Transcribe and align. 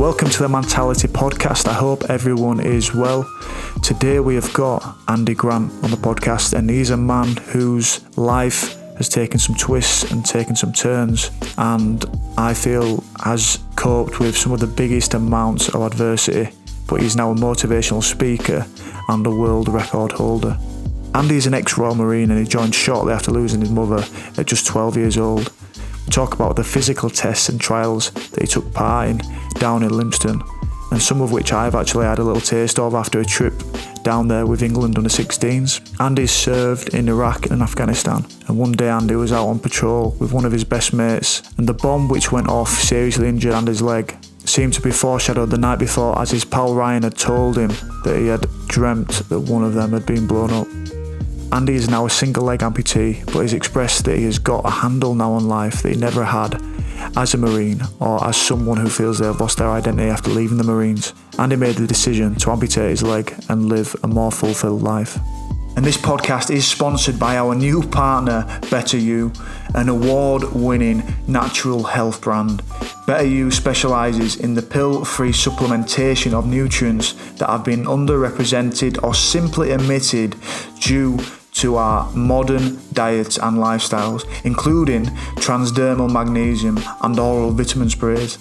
Welcome 0.00 0.30
to 0.30 0.38
the 0.38 0.48
Mentality 0.48 1.08
Podcast. 1.08 1.68
I 1.68 1.74
hope 1.74 2.04
everyone 2.08 2.58
is 2.58 2.94
well. 2.94 3.30
Today 3.82 4.18
we 4.18 4.34
have 4.34 4.50
got 4.54 4.96
Andy 5.08 5.34
Grant 5.34 5.70
on 5.84 5.90
the 5.90 5.98
podcast, 5.98 6.54
and 6.54 6.70
he's 6.70 6.88
a 6.88 6.96
man 6.96 7.36
whose 7.36 8.00
life 8.16 8.78
has 8.96 9.10
taken 9.10 9.38
some 9.38 9.54
twists 9.56 10.10
and 10.10 10.24
taken 10.24 10.56
some 10.56 10.72
turns, 10.72 11.30
and 11.58 12.02
I 12.38 12.54
feel 12.54 13.04
has 13.22 13.58
coped 13.76 14.20
with 14.20 14.38
some 14.38 14.52
of 14.52 14.60
the 14.60 14.66
biggest 14.66 15.12
amounts 15.12 15.68
of 15.68 15.82
adversity. 15.82 16.48
But 16.88 17.02
he's 17.02 17.14
now 17.14 17.32
a 17.32 17.34
motivational 17.34 18.02
speaker 18.02 18.66
and 19.10 19.26
a 19.26 19.30
world 19.30 19.68
record 19.68 20.12
holder. 20.12 20.56
Andy 21.14 21.36
is 21.36 21.46
an 21.46 21.52
ex 21.52 21.76
Royal 21.76 21.94
Marine 21.94 22.30
and 22.30 22.40
he 22.40 22.46
joined 22.46 22.74
shortly 22.74 23.12
after 23.12 23.32
losing 23.32 23.60
his 23.60 23.70
mother 23.70 24.02
at 24.38 24.46
just 24.46 24.66
12 24.66 24.96
years 24.96 25.18
old 25.18 25.52
talk 26.10 26.34
about 26.34 26.56
the 26.56 26.64
physical 26.64 27.10
tests 27.10 27.48
and 27.48 27.60
trials 27.60 28.10
that 28.10 28.40
he 28.40 28.46
took 28.46 28.72
part 28.72 29.08
in 29.08 29.18
down 29.54 29.82
in 29.82 29.90
Lympstone, 29.90 30.42
and 30.90 31.00
some 31.00 31.20
of 31.20 31.32
which 31.32 31.52
I've 31.52 31.74
actually 31.74 32.06
had 32.06 32.18
a 32.18 32.24
little 32.24 32.40
taste 32.40 32.78
of 32.78 32.94
after 32.94 33.20
a 33.20 33.24
trip 33.24 33.54
down 34.02 34.28
there 34.28 34.46
with 34.46 34.62
England 34.62 34.96
under 34.96 35.10
16s. 35.10 36.00
Andy 36.00 36.26
served 36.26 36.94
in 36.94 37.08
Iraq 37.08 37.50
and 37.50 37.62
Afghanistan, 37.62 38.26
and 38.48 38.58
one 38.58 38.72
day 38.72 38.88
Andy 38.88 39.14
was 39.14 39.32
out 39.32 39.48
on 39.48 39.58
patrol 39.58 40.16
with 40.18 40.32
one 40.32 40.44
of 40.44 40.52
his 40.52 40.64
best 40.64 40.92
mates, 40.92 41.42
and 41.58 41.68
the 41.68 41.74
bomb 41.74 42.08
which 42.08 42.32
went 42.32 42.48
off 42.48 42.70
seriously 42.70 43.28
injured 43.28 43.54
Andy's 43.54 43.82
leg 43.82 44.16
seemed 44.44 44.72
to 44.74 44.80
be 44.80 44.90
foreshadowed 44.90 45.50
the 45.50 45.58
night 45.58 45.78
before 45.78 46.18
as 46.20 46.30
his 46.30 46.44
pal 46.44 46.74
Ryan 46.74 47.02
had 47.02 47.16
told 47.16 47.56
him 47.56 47.70
that 48.04 48.18
he 48.18 48.26
had 48.26 48.46
dreamt 48.66 49.28
that 49.28 49.40
one 49.40 49.62
of 49.62 49.74
them 49.74 49.92
had 49.92 50.06
been 50.06 50.26
blown 50.26 50.50
up. 50.50 50.66
Andy 51.52 51.74
is 51.74 51.90
now 51.90 52.06
a 52.06 52.10
single 52.10 52.44
leg 52.44 52.60
amputee, 52.60 53.26
but 53.26 53.42
has 53.42 53.52
expressed 53.52 54.04
that 54.04 54.16
he 54.16 54.24
has 54.24 54.38
got 54.38 54.64
a 54.64 54.70
handle 54.70 55.16
now 55.16 55.32
on 55.32 55.48
life 55.48 55.82
that 55.82 55.92
he 55.92 55.98
never 55.98 56.24
had 56.24 56.62
as 57.16 57.34
a 57.34 57.38
Marine 57.38 57.80
or 57.98 58.24
as 58.24 58.36
someone 58.36 58.76
who 58.76 58.88
feels 58.88 59.18
they 59.18 59.26
have 59.26 59.40
lost 59.40 59.58
their 59.58 59.68
identity 59.68 60.08
after 60.08 60.30
leaving 60.30 60.58
the 60.58 60.64
Marines. 60.64 61.12
Andy 61.38 61.56
made 61.56 61.74
the 61.74 61.88
decision 61.88 62.36
to 62.36 62.50
amputate 62.50 62.90
his 62.90 63.02
leg 63.02 63.34
and 63.48 63.68
live 63.68 63.96
a 64.04 64.06
more 64.06 64.30
fulfilled 64.30 64.82
life. 64.82 65.18
And 65.76 65.84
this 65.84 65.96
podcast 65.96 66.50
is 66.54 66.66
sponsored 66.66 67.18
by 67.18 67.36
our 67.36 67.54
new 67.54 67.82
partner, 67.82 68.46
Better 68.70 68.96
You, 68.96 69.32
an 69.74 69.88
award 69.88 70.52
winning 70.52 71.02
natural 71.26 71.82
health 71.82 72.20
brand. 72.20 72.62
Better 73.06 73.26
You 73.26 73.50
specialises 73.50 74.36
in 74.36 74.54
the 74.54 74.62
pill 74.62 75.04
free 75.04 75.32
supplementation 75.32 76.32
of 76.32 76.46
nutrients 76.46 77.14
that 77.38 77.48
have 77.48 77.64
been 77.64 77.84
underrepresented 77.84 79.02
or 79.02 79.14
simply 79.14 79.72
omitted 79.72 80.36
due 80.80 81.18
to 81.52 81.76
our 81.76 82.10
modern 82.12 82.78
diets 82.92 83.38
and 83.38 83.58
lifestyles, 83.58 84.24
including 84.44 85.04
transdermal 85.36 86.10
magnesium 86.10 86.78
and 87.02 87.18
oral 87.18 87.50
vitamin 87.50 87.90
sprays. 87.90 88.38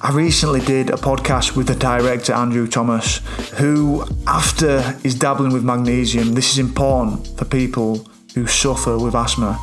I 0.00 0.10
recently 0.12 0.60
did 0.60 0.90
a 0.90 0.94
podcast 0.94 1.56
with 1.56 1.66
the 1.68 1.74
director 1.74 2.32
Andrew 2.32 2.66
Thomas, 2.66 3.18
who, 3.58 4.04
after 4.26 4.98
is 5.04 5.14
dabbling 5.14 5.52
with 5.52 5.64
magnesium, 5.64 6.34
this 6.34 6.50
is 6.50 6.58
important 6.58 7.26
for 7.38 7.44
people 7.44 8.06
who 8.34 8.46
suffer 8.46 8.98
with 8.98 9.14
asthma. 9.14 9.58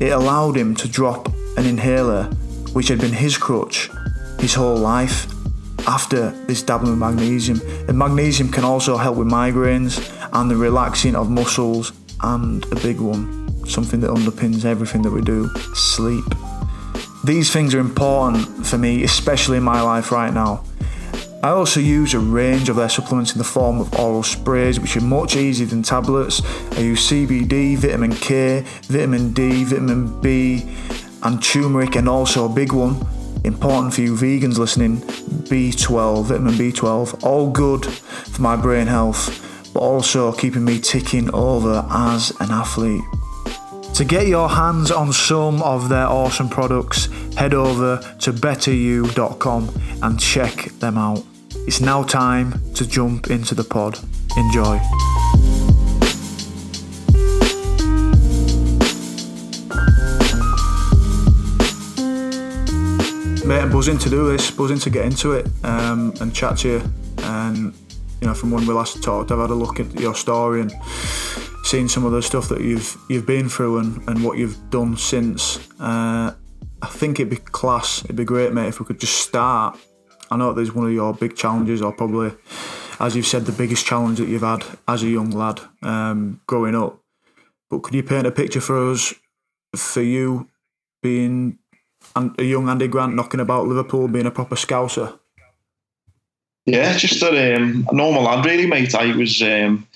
It 0.00 0.12
allowed 0.12 0.56
him 0.56 0.74
to 0.76 0.88
drop 0.88 1.28
an 1.56 1.66
inhaler, 1.66 2.24
which 2.72 2.88
had 2.88 3.00
been 3.00 3.12
his 3.12 3.38
crutch 3.38 3.90
his 4.40 4.54
whole 4.54 4.76
life, 4.76 5.26
after 5.86 6.30
this 6.46 6.62
dabbling 6.62 6.92
with 6.92 7.00
magnesium. 7.00 7.60
And 7.88 7.98
magnesium 7.98 8.50
can 8.50 8.64
also 8.64 8.96
help 8.96 9.16
with 9.16 9.28
migraines 9.28 9.98
and 10.32 10.50
the 10.50 10.56
relaxing 10.56 11.16
of 11.16 11.30
muscles 11.30 11.92
and 12.20 12.64
a 12.72 12.76
big 12.76 13.00
one, 13.00 13.66
something 13.66 14.00
that 14.00 14.10
underpins 14.10 14.64
everything 14.64 15.02
that 15.02 15.10
we 15.10 15.22
do 15.22 15.48
sleep. 15.74 16.24
These 17.24 17.52
things 17.52 17.74
are 17.74 17.80
important 17.80 18.66
for 18.66 18.78
me, 18.78 19.02
especially 19.02 19.58
in 19.58 19.62
my 19.62 19.82
life 19.82 20.12
right 20.12 20.32
now. 20.32 20.64
I 21.42 21.50
also 21.50 21.78
use 21.78 22.14
a 22.14 22.18
range 22.18 22.68
of 22.68 22.76
their 22.76 22.88
supplements 22.88 23.32
in 23.32 23.38
the 23.38 23.44
form 23.44 23.80
of 23.80 23.94
oral 23.94 24.24
sprays, 24.24 24.80
which 24.80 24.96
are 24.96 25.00
much 25.00 25.36
easier 25.36 25.66
than 25.66 25.82
tablets. 25.82 26.42
I 26.72 26.80
use 26.80 27.08
CBD, 27.08 27.76
vitamin 27.76 28.12
K, 28.12 28.64
vitamin 28.82 29.32
D, 29.32 29.62
vitamin 29.62 30.20
B, 30.20 30.64
and 31.22 31.42
turmeric, 31.42 31.94
and 31.96 32.08
also 32.08 32.44
a 32.44 32.48
big 32.48 32.72
one, 32.72 33.06
important 33.44 33.94
for 33.94 34.00
you 34.00 34.14
vegans 34.14 34.58
listening, 34.58 34.98
B12, 34.98 36.24
vitamin 36.24 36.54
B12. 36.54 37.22
All 37.24 37.50
good 37.50 37.86
for 37.86 38.42
my 38.42 38.56
brain 38.56 38.88
health 38.88 39.47
but 39.78 39.84
also 39.84 40.32
keeping 40.32 40.64
me 40.64 40.80
ticking 40.80 41.32
over 41.32 41.86
as 41.88 42.32
an 42.40 42.50
athlete. 42.50 43.00
To 43.94 44.04
get 44.04 44.26
your 44.26 44.48
hands 44.48 44.90
on 44.90 45.12
some 45.12 45.62
of 45.62 45.88
their 45.88 46.08
awesome 46.08 46.48
products, 46.48 47.08
head 47.36 47.54
over 47.54 47.98
to 48.18 48.32
betteryou.com 48.32 49.68
and 50.02 50.18
check 50.18 50.64
them 50.80 50.98
out. 50.98 51.24
It's 51.68 51.80
now 51.80 52.02
time 52.02 52.60
to 52.74 52.88
jump 52.88 53.30
into 53.30 53.54
the 53.54 53.62
pod. 53.62 54.00
Enjoy. 54.36 54.80
Mate, 63.46 63.60
I'm 63.60 63.70
buzzing 63.70 63.98
to 63.98 64.10
do 64.10 64.28
this, 64.28 64.50
buzzing 64.50 64.80
to 64.80 64.90
get 64.90 65.04
into 65.04 65.34
it 65.34 65.46
um, 65.62 66.14
and 66.20 66.34
chat 66.34 66.58
to 66.58 66.68
you. 66.68 66.82
And 67.18 67.72
you 68.20 68.26
know, 68.26 68.34
from 68.34 68.50
when 68.50 68.66
we 68.66 68.74
last 68.74 69.02
talked, 69.02 69.30
I've 69.30 69.38
had 69.38 69.50
a 69.50 69.54
look 69.54 69.80
at 69.80 69.98
your 69.98 70.14
story 70.14 70.60
and 70.60 70.72
seen 71.64 71.88
some 71.88 72.04
of 72.04 72.12
the 72.12 72.22
stuff 72.22 72.48
that 72.48 72.62
you've 72.62 72.96
you've 73.08 73.26
been 73.26 73.48
through 73.48 73.78
and, 73.78 74.08
and 74.08 74.24
what 74.24 74.38
you've 74.38 74.70
done 74.70 74.96
since. 74.96 75.58
Uh, 75.78 76.34
I 76.80 76.86
think 76.86 77.20
it'd 77.20 77.30
be 77.30 77.36
class. 77.36 78.04
It'd 78.04 78.16
be 78.16 78.24
great, 78.24 78.52
mate, 78.52 78.68
if 78.68 78.80
we 78.80 78.86
could 78.86 79.00
just 79.00 79.18
start. 79.18 79.78
I 80.30 80.36
know 80.36 80.52
there's 80.52 80.74
one 80.74 80.86
of 80.86 80.92
your 80.92 81.14
big 81.14 81.36
challenges, 81.36 81.82
or 81.82 81.92
probably, 81.92 82.32
as 83.00 83.16
you've 83.16 83.26
said, 83.26 83.46
the 83.46 83.52
biggest 83.52 83.86
challenge 83.86 84.18
that 84.18 84.28
you've 84.28 84.42
had 84.42 84.64
as 84.86 85.02
a 85.02 85.08
young 85.08 85.30
lad 85.30 85.60
um, 85.82 86.40
growing 86.46 86.74
up. 86.74 87.00
But 87.70 87.82
could 87.82 87.94
you 87.94 88.02
paint 88.02 88.26
a 88.26 88.30
picture 88.30 88.60
for 88.60 88.90
us, 88.90 89.14
for 89.76 90.02
you 90.02 90.48
being 91.02 91.58
a 92.16 92.42
young 92.42 92.68
Andy 92.68 92.88
Grant 92.88 93.14
knocking 93.14 93.40
about 93.40 93.66
Liverpool, 93.66 94.08
being 94.08 94.26
a 94.26 94.30
proper 94.30 94.56
scouser? 94.56 95.18
Yeah, 96.68 96.98
just 96.98 97.22
a, 97.22 97.56
um, 97.56 97.86
a 97.90 97.94
normal 97.94 98.24
lad, 98.24 98.44
really, 98.44 98.66
mate. 98.66 98.94
I 98.94 99.16
was, 99.16 99.40
um, 99.40 99.86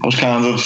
I 0.00 0.06
was 0.06 0.14
kind 0.14 0.46
of 0.46 0.60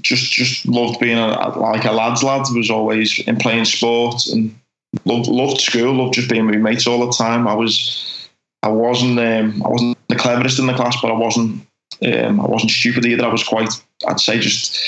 just 0.00 0.32
just 0.32 0.66
loved 0.66 1.00
being 1.00 1.18
a, 1.18 1.58
like 1.58 1.84
a 1.84 1.90
lad's 1.90 2.22
lad. 2.22 2.46
Was 2.54 2.70
always 2.70 3.18
in 3.26 3.36
playing 3.36 3.64
sport 3.64 4.24
and 4.28 4.56
loved 5.04 5.26
loved 5.26 5.60
school. 5.60 5.94
Loved 5.94 6.14
just 6.14 6.30
being 6.30 6.46
with 6.46 6.60
mates 6.60 6.86
all 6.86 7.04
the 7.04 7.12
time. 7.12 7.48
I 7.48 7.54
was, 7.54 8.28
I 8.62 8.68
wasn't, 8.68 9.18
um, 9.18 9.60
I 9.64 9.68
wasn't 9.68 9.98
the 10.08 10.14
cleverest 10.14 10.60
in 10.60 10.68
the 10.68 10.74
class, 10.74 10.96
but 11.02 11.10
I 11.10 11.16
wasn't, 11.16 11.66
um, 12.06 12.40
I 12.40 12.46
wasn't 12.46 12.70
stupid 12.70 13.04
either. 13.04 13.24
I 13.24 13.32
was 13.32 13.42
quite, 13.42 13.70
I'd 14.06 14.20
say, 14.20 14.38
just 14.38 14.78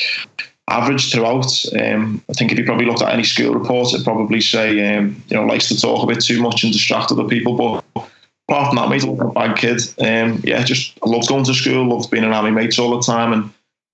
average 0.68 1.10
throughout. 1.10 1.52
Um, 1.80 2.22
I 2.30 2.32
think 2.32 2.52
if 2.52 2.58
you 2.58 2.64
probably 2.64 2.86
looked 2.86 3.02
at 3.02 3.12
any 3.12 3.24
school 3.24 3.54
report, 3.54 3.92
it'd 3.92 4.04
probably 4.04 4.40
say, 4.40 4.96
um, 4.96 5.20
you 5.26 5.36
know, 5.36 5.46
likes 5.46 5.66
to 5.68 5.80
talk 5.80 6.04
a 6.04 6.06
bit 6.06 6.22
too 6.22 6.40
much 6.40 6.62
and 6.62 6.72
distract 6.72 7.10
other 7.10 7.24
people, 7.24 7.56
but 7.56 8.06
apart 8.48 8.68
from 8.68 8.76
that, 8.76 8.88
mate, 8.88 9.02
I'm 9.02 9.20
a 9.20 9.32
bad 9.32 9.56
kid. 9.56 9.80
Um, 9.98 10.40
yeah, 10.44 10.62
just 10.62 10.98
I 11.04 11.08
loved 11.08 11.28
going 11.28 11.44
to 11.44 11.54
school, 11.54 11.88
loved 11.88 12.10
being 12.10 12.24
around 12.24 12.44
my 12.44 12.50
mates 12.50 12.78
all 12.78 12.96
the 12.96 13.02
time, 13.02 13.32
and 13.32 13.50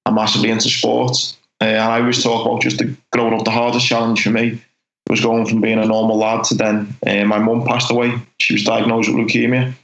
I'm 0.06 0.14
massively 0.14 0.50
into 0.50 0.68
sports. 0.68 1.36
Uh, 1.60 1.66
and 1.66 1.92
I 1.92 2.00
always 2.00 2.22
talk 2.22 2.44
about 2.44 2.60
just 2.60 2.78
the, 2.78 2.94
growing 3.12 3.34
up. 3.34 3.44
The 3.44 3.50
hardest 3.50 3.86
challenge 3.86 4.22
for 4.22 4.30
me 4.30 4.60
was 5.08 5.20
going 5.20 5.46
from 5.46 5.60
being 5.60 5.78
a 5.78 5.86
normal 5.86 6.16
lad 6.16 6.44
to 6.44 6.54
then 6.54 6.96
uh, 7.06 7.24
my 7.24 7.38
mum 7.38 7.64
passed 7.66 7.90
away. 7.90 8.14
She 8.38 8.54
was 8.54 8.64
diagnosed 8.64 9.12
with 9.12 9.18
leukemia 9.18 9.74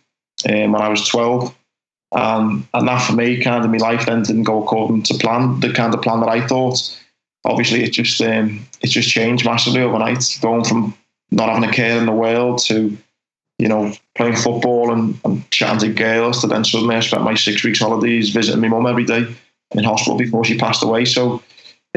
um, 0.48 0.72
when 0.72 0.82
I 0.82 0.88
was 0.88 1.06
12. 1.06 1.54
Um, 2.12 2.66
and 2.72 2.88
that 2.88 3.02
for 3.02 3.12
me, 3.12 3.40
kind 3.42 3.64
of 3.64 3.70
my 3.70 3.76
life 3.76 4.06
then 4.06 4.22
didn't 4.22 4.44
go 4.44 4.62
according 4.62 5.02
to 5.04 5.14
plan, 5.14 5.60
the 5.60 5.72
kind 5.72 5.92
of 5.94 6.02
plan 6.02 6.20
that 6.20 6.28
I 6.28 6.46
thought. 6.46 6.78
Obviously, 7.44 7.84
it 7.84 7.92
just 7.92 8.20
um, 8.22 8.66
it 8.80 8.88
just 8.88 9.10
changed 9.10 9.44
massively 9.44 9.82
overnight, 9.82 10.38
going 10.40 10.64
from 10.64 10.94
not 11.30 11.48
having 11.48 11.68
a 11.68 11.72
care 11.72 11.98
in 11.98 12.06
the 12.06 12.12
world 12.12 12.58
to 12.62 12.96
you 13.58 13.68
know, 13.68 13.92
playing 14.14 14.36
football 14.36 14.92
and, 14.92 15.18
and 15.24 15.48
chatting 15.50 15.80
to 15.80 15.92
girls 15.92 16.40
to 16.40 16.46
then 16.46 16.64
suddenly 16.64 16.96
I 16.96 17.00
spent 17.00 17.24
my 17.24 17.34
six 17.34 17.64
weeks 17.64 17.80
holidays 17.80 18.30
visiting 18.30 18.60
my 18.60 18.68
mum 18.68 18.86
every 18.86 19.04
day 19.04 19.26
in 19.72 19.84
hospital 19.84 20.16
before 20.16 20.44
she 20.44 20.56
passed 20.56 20.82
away. 20.82 21.04
So 21.04 21.42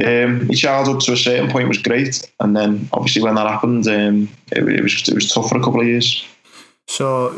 um, 0.04 0.48
my 0.48 0.54
childhood 0.54 1.02
to 1.02 1.14
a 1.14 1.18
certain 1.18 1.52
point 1.52 1.68
was 1.68 1.78
great, 1.78 2.32
and 2.40 2.56
then 2.56 2.90
obviously 2.94 3.22
when 3.22 3.36
that 3.36 3.48
happened, 3.48 3.88
um, 3.88 4.30
it, 4.52 4.68
it, 4.68 4.82
was 4.82 5.08
it 5.08 5.14
was 5.14 5.32
tough 5.32 5.50
for 5.50 5.58
a 5.58 5.64
couple 5.64 5.82
of 5.82 5.88
years. 5.88 6.26
So, 6.88 7.30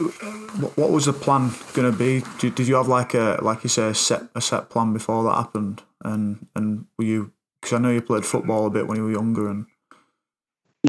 what 0.75 0.89
was 0.89 1.05
the 1.05 1.13
plan 1.13 1.51
going 1.73 1.91
to 1.91 1.97
be? 1.97 2.23
Did, 2.39 2.55
did 2.55 2.67
you 2.67 2.75
have 2.75 2.87
like 2.87 3.13
a 3.13 3.39
like 3.41 3.63
you 3.63 3.69
say 3.69 3.89
a 3.89 3.93
set 3.93 4.23
a 4.35 4.41
set 4.41 4.69
plan 4.69 4.93
before 4.93 5.23
that 5.23 5.35
happened? 5.35 5.81
And 6.03 6.47
and 6.55 6.85
were 6.97 7.05
you 7.05 7.31
because 7.61 7.73
I 7.73 7.79
know 7.79 7.91
you 7.91 8.01
played 8.01 8.25
football 8.25 8.67
a 8.67 8.69
bit 8.69 8.87
when 8.87 8.97
you 8.97 9.03
were 9.03 9.11
younger 9.11 9.49
and 9.49 9.65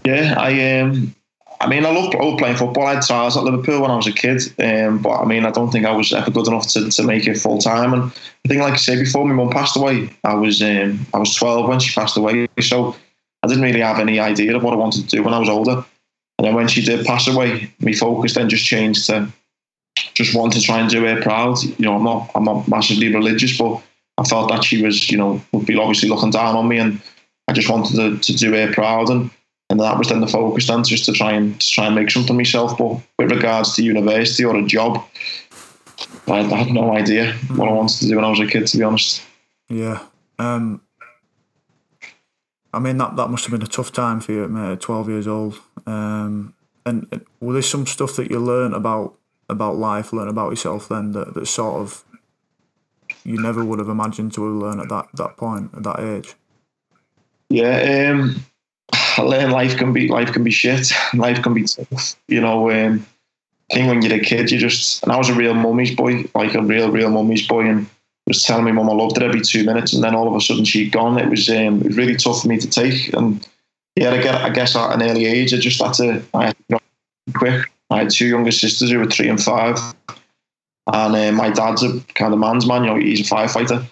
yeah, 0.05 0.35
I 0.39 0.81
um 0.81 1.15
I 1.61 1.69
mean, 1.69 1.87
I 1.87 1.91
loved, 1.91 2.13
playing 2.39 2.57
football. 2.57 2.87
I 2.87 2.95
had 2.95 3.03
trials 3.03 3.37
at 3.37 3.45
Liverpool 3.45 3.83
when 3.83 3.91
I 3.91 3.97
was 3.97 4.07
a 4.07 4.13
kid, 4.13 4.43
um, 4.63 4.99
but 4.99 5.21
I 5.21 5.25
mean, 5.25 5.47
I 5.47 5.51
don't 5.51 5.71
think 5.71 5.87
I 5.87 5.93
was 5.93 6.13
ever 6.13 6.31
good 6.31 6.47
enough 6.47 6.67
to, 6.69 6.91
to 6.91 7.03
make 7.03 7.27
it 7.27 7.39
full 7.39 7.59
time. 7.59 7.95
And 7.95 8.03
I 8.05 8.49
think, 8.49 8.61
like 8.61 8.75
I 8.75 8.77
said 8.77 8.99
before, 8.99 9.25
my 9.25 9.35
mum 9.35 9.51
passed 9.51 9.77
away. 9.77 10.11
I 10.25 10.35
was 10.35 10.63
um, 10.63 11.07
I 11.15 11.19
was 11.19 11.35
12 11.35 11.69
when 11.69 11.81
she 11.81 11.95
passed 11.95 12.17
away, 12.17 12.49
so 12.61 12.97
I 13.43 13.47
didn't 13.47 13.63
really 13.63 13.81
have 13.81 13.99
any 13.99 14.21
idea 14.21 14.57
of 14.57 14.63
what 14.63 14.75
I 14.75 14.77
wanted 14.77 15.09
to 15.09 15.17
do 15.17 15.23
when 15.23 15.35
I 15.35 15.39
was 15.39 15.49
older. 15.49 15.85
And 16.39 16.47
then 16.47 16.55
when 16.55 16.69
she 16.69 16.85
did 16.85 17.07
pass 17.07 17.29
away, 17.29 17.73
my 17.81 17.93
focus 17.93 18.35
then 18.35 18.49
just 18.49 18.65
changed 18.65 19.07
to 19.07 19.33
just 20.15 20.35
wanted 20.35 20.61
to 20.61 20.67
try 20.67 20.81
and 20.81 20.91
do 20.91 21.05
her 21.05 21.23
proud. 21.23 21.63
You 21.63 21.75
know, 21.79 21.97
I'm 21.97 22.05
not 22.05 22.31
I'm 22.35 22.45
not 22.45 22.69
massively 22.69 23.13
religious, 23.15 23.57
but 23.57 23.83
I 24.19 24.25
felt 24.25 24.51
that 24.51 24.65
she 24.65 24.83
was, 24.83 25.11
you 25.11 25.19
know, 25.19 25.41
would 25.53 25.67
be 25.67 25.77
obviously 25.77 26.09
looking 26.09 26.31
down 26.31 26.57
on 26.57 26.69
me, 26.69 26.79
and 26.79 27.01
I 27.49 27.53
just 27.53 27.71
wanted 27.71 27.97
to, 27.97 28.33
to 28.33 28.39
do 28.39 28.53
her 28.53 28.73
proud, 28.73 29.11
and 29.11 29.31
and 29.75 29.81
that 29.81 29.99
was 29.99 30.09
then 30.09 30.21
the 30.21 30.29
focus 30.29 30.69
then 30.69 30.85
just 30.85 31.05
to 31.07 31.13
try 31.13 31.33
and 31.33 31.61
to 31.61 31.69
try 31.69 31.87
and 31.87 31.97
make 31.97 32.11
something 32.11 32.37
myself. 32.37 32.79
But 32.79 33.01
with 33.19 33.33
regards 33.33 33.75
to 33.75 33.83
university 33.83 34.45
or 34.45 34.57
a 34.57 34.65
job, 34.65 35.05
I, 36.29 36.39
I 36.39 36.57
had 36.63 36.69
no 36.73 36.97
idea 36.97 37.33
what 37.57 37.69
I 37.69 37.73
wanted 37.73 37.99
to 37.99 38.07
do 38.07 38.17
when 38.17 38.25
I 38.25 38.31
was 38.31 38.39
a 38.39 38.47
kid, 38.47 38.69
to 38.69 38.77
be 38.77 38.85
honest. 38.85 39.23
Yeah. 39.69 39.99
Um, 40.39 40.81
I 42.73 42.79
mean 42.79 42.99
that 42.99 43.17
that 43.17 43.29
must 43.29 43.45
have 43.45 43.51
been 43.51 43.63
a 43.63 43.67
tough 43.67 43.93
time 43.93 44.21
for 44.21 44.31
you, 44.31 44.47
mate. 44.47 44.81
Twelve 44.81 45.09
years 45.09 45.27
old. 45.27 45.61
Um, 45.87 46.55
and, 46.87 47.09
and 47.11 47.25
was 47.41 47.55
there 47.55 47.63
some 47.63 47.87
stuff 47.87 48.15
that 48.17 48.31
you 48.31 48.39
learned 48.39 48.75
about 48.75 49.15
about 49.49 49.77
life, 49.77 50.13
learn 50.13 50.29
about 50.29 50.51
yourself 50.51 50.89
then 50.89 51.13
that, 51.13 51.35
that 51.35 51.47
sort 51.47 51.81
of 51.81 52.05
you 53.25 53.43
never 53.43 53.65
would 53.65 53.81
have 53.81 53.89
imagined 53.89 54.33
to 54.35 54.45
have 54.45 54.55
learned 54.55 54.83
at 54.83 54.89
that, 54.89 55.09
that 55.15 55.37
point, 55.37 55.71
at 55.75 55.83
that 55.83 55.99
age? 55.99 56.35
Yeah, 57.49 58.11
um, 58.13 58.45
Life 59.19 59.77
can 59.77 59.93
be 59.93 60.09
life 60.09 60.33
can 60.33 60.45
be 60.45 60.51
shit. 60.51 60.93
Life 61.15 61.43
can 61.43 61.55
be 61.55 61.65
tough. 61.65 62.17
You 62.29 62.41
know, 62.41 62.71
um, 62.71 63.07
I 63.71 63.75
think 63.75 63.89
when 63.89 64.03
you're 64.03 64.21
a 64.21 64.21
kid, 64.21 64.51
you 64.51 64.59
just 64.59 65.03
and 65.03 65.13
I 65.13 65.17
was 65.17 65.29
a 65.29 65.35
real 65.35 65.55
mummy's 65.55 65.95
boy, 65.95 66.25
like 66.35 66.55
a 66.55 66.63
real, 66.63 66.91
real 66.91 67.11
mummy's 67.11 67.47
boy, 67.47 67.67
and 67.67 67.87
was 68.27 68.43
telling 68.43 68.65
me 68.65 68.73
mum 68.73 68.89
I 68.89 68.93
loved 68.95 69.17
it 69.17 69.23
every 69.23 69.41
two 69.41 69.65
minutes, 69.65 69.93
and 69.93 70.03
then 70.03 70.15
all 70.15 70.29
of 70.29 70.35
a 70.35 70.41
sudden 70.41 70.65
she'd 70.65 70.93
gone. 70.93 71.19
It 71.19 71.29
was 71.29 71.49
um, 71.49 71.81
it 71.81 71.87
was 71.87 71.97
really 71.97 72.17
tough 72.17 72.43
for 72.43 72.49
me 72.49 72.59
to 72.59 72.69
take, 72.69 73.13
and 73.15 73.47
yeah, 73.97 74.11
I, 74.11 74.23
get, 74.23 74.35
I 74.35 74.51
guess 74.51 74.75
at 74.75 74.95
an 74.95 75.03
early 75.03 75.27
age, 75.27 75.55
I 75.55 75.59
just 75.59 75.81
had 75.81 75.95
to, 75.95 76.23
I 76.35 76.47
had 76.47 76.57
to 76.71 76.81
quick. 77.35 77.71
I 77.91 77.99
had 77.99 78.11
two 78.11 78.27
younger 78.27 78.51
sisters 78.51 78.91
who 78.91 78.99
were 78.99 79.07
three 79.07 79.29
and 79.29 79.43
five, 79.43 79.77
and 80.93 81.15
uh, 81.15 81.33
my 81.33 81.51
dad's 81.51 81.83
a 81.83 82.01
kind 82.15 82.33
of 82.33 82.41
man's 82.41 82.67
man. 82.67 82.85
You 82.85 82.91
know, 82.91 82.99
he's 82.99 83.21
a 83.21 83.35
firefighter, 83.35 83.85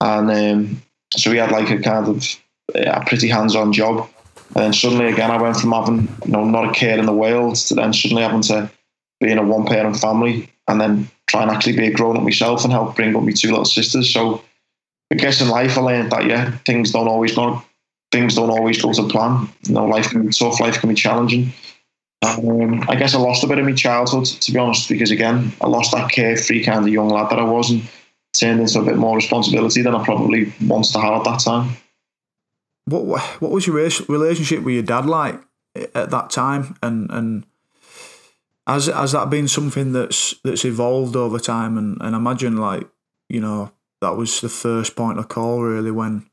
and 0.00 0.30
um, 0.30 0.82
so 1.16 1.30
we 1.30 1.38
had 1.38 1.52
like 1.52 1.70
a 1.70 1.80
kind 1.80 2.08
of 2.08 2.38
a 2.74 3.04
pretty 3.06 3.28
hands-on 3.28 3.72
job. 3.72 4.08
And 4.54 4.64
then 4.64 4.72
suddenly 4.72 5.06
again, 5.06 5.30
I 5.30 5.40
went 5.40 5.56
from 5.56 5.72
having 5.72 6.08
you 6.24 6.32
know 6.32 6.44
not 6.44 6.70
a 6.70 6.72
care 6.72 6.98
in 6.98 7.06
the 7.06 7.12
world 7.12 7.56
to 7.56 7.74
then 7.74 7.92
suddenly 7.92 8.22
having 8.22 8.42
to 8.42 8.70
be 9.20 9.30
in 9.30 9.38
a 9.38 9.42
one-parent 9.42 9.96
family, 9.96 10.50
and 10.68 10.80
then 10.80 11.10
try 11.26 11.42
and 11.42 11.50
actually 11.50 11.76
be 11.76 11.86
a 11.86 11.92
grown-up 11.92 12.22
myself 12.22 12.64
and 12.64 12.72
help 12.72 12.96
bring 12.96 13.14
up 13.14 13.22
my 13.22 13.32
two 13.32 13.50
little 13.50 13.64
sisters. 13.64 14.12
So 14.12 14.42
I 15.12 15.16
guess 15.16 15.40
in 15.40 15.48
life, 15.48 15.76
I 15.76 15.80
learned 15.80 16.12
that 16.12 16.26
yeah, 16.26 16.52
things 16.64 16.92
don't 16.92 17.08
always 17.08 17.34
go 17.34 17.62
things 18.10 18.34
don't 18.34 18.50
always 18.50 18.80
go 18.80 18.92
to 18.92 19.08
plan. 19.08 19.48
You 19.64 19.74
know, 19.74 19.86
life 19.86 20.10
can 20.10 20.26
be 20.26 20.32
tough, 20.32 20.60
life 20.60 20.80
can 20.80 20.88
be 20.88 20.94
challenging. 20.94 21.52
Um, 22.22 22.82
I 22.88 22.96
guess 22.96 23.14
I 23.14 23.18
lost 23.18 23.44
a 23.44 23.46
bit 23.46 23.58
of 23.58 23.64
my 23.64 23.72
childhood, 23.72 24.24
to 24.26 24.52
be 24.52 24.58
honest, 24.58 24.88
because 24.88 25.10
again, 25.10 25.52
I 25.60 25.68
lost 25.68 25.92
that 25.92 26.10
carefree 26.10 26.64
kind 26.64 26.80
of 26.80 26.88
young 26.88 27.08
lad 27.08 27.30
that 27.30 27.38
I 27.38 27.44
was 27.44 27.70
and 27.70 27.82
turned 28.32 28.60
into 28.60 28.80
a 28.80 28.84
bit 28.84 28.96
more 28.96 29.16
responsibility 29.16 29.82
than 29.82 29.94
I 29.94 30.04
probably 30.04 30.52
wanted 30.66 30.92
to 30.92 31.00
have 31.00 31.14
at 31.14 31.24
that 31.24 31.40
time. 31.40 31.76
What 32.88 33.20
What 33.40 33.50
was 33.50 33.66
your 33.66 33.76
relationship 33.76 34.62
with 34.62 34.74
your 34.74 34.82
dad 34.82 35.06
like 35.06 35.40
at 35.94 36.10
that 36.10 36.30
time, 36.30 36.76
and 36.82 37.10
and 37.10 37.46
has 38.66 38.86
has 38.86 39.12
that 39.12 39.30
been 39.30 39.48
something 39.48 39.92
that's 39.92 40.34
that's 40.44 40.64
evolved 40.64 41.16
over 41.16 41.38
time? 41.38 41.78
And 41.78 41.98
and 42.00 42.14
imagine 42.14 42.56
like 42.56 42.88
you 43.28 43.40
know 43.40 43.72
that 44.00 44.16
was 44.16 44.40
the 44.40 44.48
first 44.48 44.96
point 44.96 45.18
of 45.18 45.28
call 45.28 45.62
really 45.62 45.90
when 45.90 46.26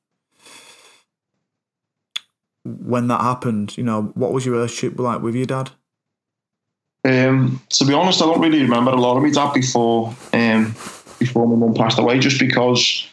when 2.65 3.07
that 3.07 3.21
happened, 3.21 3.77
you 3.77 3.83
know, 3.83 4.11
what 4.15 4.33
was 4.33 4.45
your 4.45 4.55
relationship 4.55 4.99
like 4.99 5.21
with 5.21 5.35
your 5.35 5.45
dad? 5.45 5.71
Um, 7.03 7.61
to 7.69 7.85
be 7.85 7.93
honest, 7.93 8.21
I 8.21 8.25
don't 8.25 8.41
really 8.41 8.63
remember 8.63 8.91
a 8.91 8.95
lot 8.95 9.17
of 9.17 9.23
my 9.23 9.29
dad 9.29 9.53
before 9.53 10.15
um, 10.33 10.75
before 11.19 11.47
my 11.47 11.55
mum 11.55 11.75
passed 11.75 11.99
away, 11.99 12.17
just 12.17 12.39
because 12.39 13.07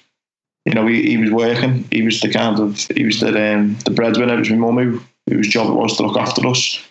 you 0.65 0.75
know 0.75 0.87
he, 0.87 1.03
he 1.03 1.17
was 1.17 1.31
working. 1.31 1.87
He 1.91 2.03
was 2.03 2.21
the 2.21 2.31
kind 2.31 2.59
of 2.59 2.79
he 2.95 3.05
was 3.05 3.21
the 3.21 3.29
um, 3.29 3.77
the 3.85 3.91
breadwinner. 3.91 4.35
It 4.35 4.41
was 4.41 4.51
my 4.51 4.57
mum 4.57 4.79
who 4.79 5.01
whose 5.29 5.49
job 5.49 5.69
it 5.69 5.79
was 5.79 5.97
to 5.97 6.07
look 6.07 6.17
after 6.17 6.47
us. 6.47 6.83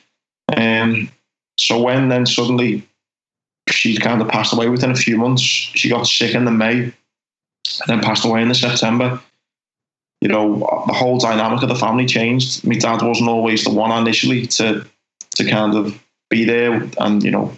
Um, 0.55 1.09
so 1.57 1.81
when 1.81 2.09
then 2.09 2.25
suddenly 2.25 2.87
she 3.69 3.97
kind 3.97 4.21
of 4.21 4.27
passed 4.29 4.53
away 4.53 4.69
within 4.69 4.91
a 4.91 4.95
few 4.95 5.17
months, 5.17 5.41
she 5.41 5.89
got 5.89 6.07
sick 6.07 6.33
in 6.33 6.45
the 6.45 6.51
May, 6.51 6.79
and 6.83 6.93
then 7.87 8.01
passed 8.01 8.25
away 8.25 8.41
in 8.41 8.49
the 8.49 8.55
September 8.55 9.21
you 10.21 10.29
know, 10.29 10.59
the 10.87 10.93
whole 10.93 11.17
dynamic 11.17 11.63
of 11.63 11.69
the 11.69 11.75
family 11.75 12.05
changed. 12.05 12.65
My 12.65 12.75
dad 12.75 13.01
wasn't 13.01 13.29
always 13.29 13.63
the 13.63 13.71
one 13.71 13.91
initially 13.91 14.45
to 14.47 14.85
to 15.31 15.49
kind 15.49 15.75
of 15.75 15.99
be 16.29 16.45
there 16.45 16.87
and 16.99 17.23
you 17.23 17.31
know 17.31 17.51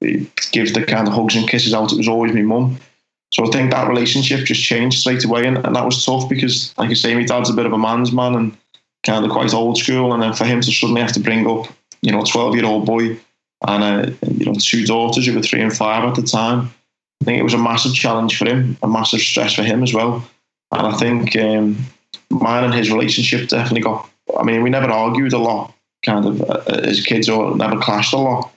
give 0.00 0.74
the 0.74 0.84
kind 0.86 1.08
of 1.08 1.14
hugs 1.14 1.34
and 1.34 1.48
kisses 1.48 1.72
out. 1.72 1.92
It 1.92 1.98
was 1.98 2.08
always 2.08 2.34
my 2.34 2.42
mum. 2.42 2.78
So 3.32 3.46
I 3.46 3.50
think 3.50 3.70
that 3.70 3.88
relationship 3.88 4.44
just 4.44 4.62
changed 4.62 5.00
straight 5.00 5.24
away, 5.24 5.46
and, 5.46 5.58
and 5.64 5.74
that 5.74 5.84
was 5.84 6.04
tough 6.04 6.28
because, 6.28 6.74
like 6.76 6.90
I 6.90 6.94
say, 6.94 7.14
my 7.14 7.24
dad's 7.24 7.50
a 7.50 7.54
bit 7.54 7.66
of 7.66 7.72
a 7.72 7.78
man's 7.78 8.12
man 8.12 8.34
and 8.34 8.56
kind 9.04 9.24
of 9.24 9.30
quite 9.30 9.54
old 9.54 9.78
school, 9.78 10.12
and 10.12 10.22
then 10.22 10.34
for 10.34 10.44
him 10.44 10.60
to 10.60 10.70
suddenly 10.70 11.00
have 11.00 11.12
to 11.12 11.20
bring 11.20 11.46
up, 11.48 11.66
you 12.02 12.12
know, 12.12 12.22
a 12.22 12.26
twelve-year-old 12.26 12.86
boy 12.86 13.18
and 13.66 13.82
uh, 13.82 14.12
you 14.28 14.44
know 14.44 14.54
two 14.54 14.84
daughters 14.84 15.26
who 15.26 15.34
were 15.34 15.42
three 15.42 15.62
and 15.62 15.76
five 15.76 16.04
at 16.04 16.14
the 16.14 16.22
time, 16.22 16.70
I 17.22 17.24
think 17.24 17.38
it 17.38 17.44
was 17.44 17.54
a 17.54 17.58
massive 17.58 17.94
challenge 17.94 18.36
for 18.36 18.46
him, 18.46 18.76
a 18.82 18.88
massive 18.88 19.20
stress 19.20 19.54
for 19.54 19.62
him 19.62 19.82
as 19.82 19.94
well. 19.94 20.28
And 20.72 20.86
I 20.86 20.92
think 20.96 21.36
um, 21.36 21.76
mine 22.30 22.64
and 22.64 22.74
his 22.74 22.90
relationship 22.90 23.48
definitely 23.48 23.82
got. 23.82 24.08
I 24.38 24.42
mean, 24.42 24.62
we 24.62 24.70
never 24.70 24.90
argued 24.90 25.32
a 25.32 25.38
lot, 25.38 25.74
kind 26.04 26.26
of 26.26 26.42
uh, 26.42 26.62
as 26.66 27.04
kids, 27.04 27.28
or 27.28 27.56
never 27.56 27.78
clashed 27.78 28.12
a 28.12 28.18
lot. 28.18 28.52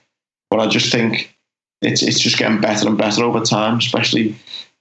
But 0.50 0.60
I 0.60 0.68
just 0.68 0.92
think 0.92 1.34
it's 1.82 2.02
it's 2.02 2.20
just 2.20 2.38
getting 2.38 2.62
better 2.62 2.88
and 2.88 2.98
better 2.98 3.24
over 3.24 3.42
time, 3.42 3.78
especially 3.78 4.36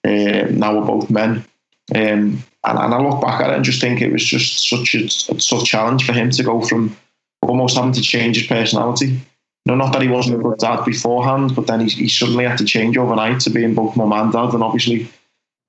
uh, 0.05 0.47
now 0.51 0.79
we're 0.79 0.87
both 0.87 1.11
men. 1.11 1.45
Um, 1.95 2.43
and, 2.65 2.79
and 2.79 2.95
I 2.95 3.01
look 3.01 3.21
back 3.21 3.41
at 3.41 3.51
it 3.51 3.57
and 3.57 3.65
just 3.65 3.81
think 3.81 4.01
it 4.01 4.13
was 4.13 4.25
just 4.25 4.69
such 4.69 4.95
a, 4.95 5.05
a 5.33 5.39
tough 5.39 5.65
challenge 5.65 6.05
for 6.07 6.13
him 6.13 6.31
to 6.31 6.43
go 6.43 6.63
from 6.63 6.97
almost 7.43 7.77
having 7.77 7.93
to 7.93 8.01
change 8.01 8.39
his 8.39 8.47
personality. 8.47 9.21
No, 9.67 9.75
not 9.75 9.93
that 9.93 10.03
he 10.03 10.09
wasn't 10.09 10.41
a 10.41 10.43
good 10.43 10.59
dad 10.59 10.85
beforehand, 10.85 11.55
but 11.55 11.67
then 11.67 11.81
he, 11.81 11.89
he 11.89 12.09
suddenly 12.09 12.45
had 12.45 12.59
to 12.59 12.65
change 12.65 12.97
overnight 12.99 13.41
to 13.41 13.51
being 13.51 13.75
both 13.75 13.97
mum 13.97 14.13
and 14.13 14.33
dad, 14.33 14.53
and 14.53 14.63
obviously 14.63 15.09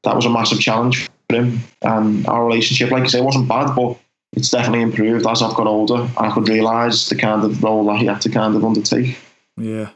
that 0.03 0.15
was 0.15 0.25
a 0.25 0.29
massive 0.29 0.59
challenge 0.59 1.09
for 1.29 1.37
him. 1.37 1.59
And 1.81 2.27
our 2.27 2.45
relationship, 2.45 2.91
like 2.91 3.03
I 3.03 3.07
say, 3.07 3.21
wasn't 3.21 3.47
bad, 3.47 3.73
but 3.75 3.97
it's 4.33 4.51
definitely 4.51 4.81
improved 4.81 5.25
as 5.25 5.41
I've 5.41 5.55
got 5.55 5.67
older. 5.67 6.09
I 6.17 6.29
could 6.31 6.49
realise 6.49 7.07
the 7.07 7.15
kind 7.15 7.43
of 7.43 7.63
role 7.63 7.85
that 7.85 7.99
he 7.99 8.05
had 8.05 8.21
to 8.21 8.29
kind 8.29 8.55
of 8.55 8.65
undertake. 8.65 9.17
Yeah. 9.57 9.89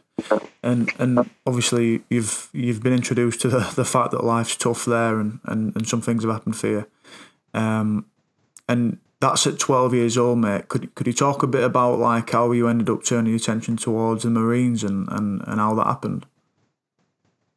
And 0.61 0.91
and 0.99 1.29
obviously 1.45 2.03
you've 2.09 2.49
you've 2.51 2.83
been 2.83 2.93
introduced 2.93 3.41
to 3.41 3.47
the, 3.47 3.59
the 3.75 3.85
fact 3.85 4.11
that 4.11 4.23
life's 4.23 4.55
tough 4.55 4.85
there 4.85 5.19
and, 5.19 5.39
and, 5.45 5.75
and 5.75 5.87
some 5.87 6.01
things 6.01 6.23
have 6.23 6.33
happened 6.33 6.57
for 6.57 6.67
you. 6.67 6.85
Um 7.53 8.05
and 8.67 8.97
that's 9.21 9.47
at 9.47 9.59
twelve 9.59 9.93
years 9.93 10.17
old, 10.17 10.39
mate. 10.39 10.67
Could 10.67 10.93
could 10.95 11.07
you 11.07 11.13
talk 11.13 11.43
a 11.43 11.47
bit 11.47 11.63
about 11.63 11.99
like 11.99 12.29
how 12.29 12.51
you 12.51 12.67
ended 12.67 12.89
up 12.89 13.03
turning 13.03 13.27
your 13.27 13.37
attention 13.37 13.77
towards 13.77 14.23
the 14.23 14.29
Marines 14.29 14.83
and, 14.83 15.07
and, 15.09 15.41
and 15.47 15.59
how 15.59 15.75
that 15.75 15.87
happened? 15.87 16.25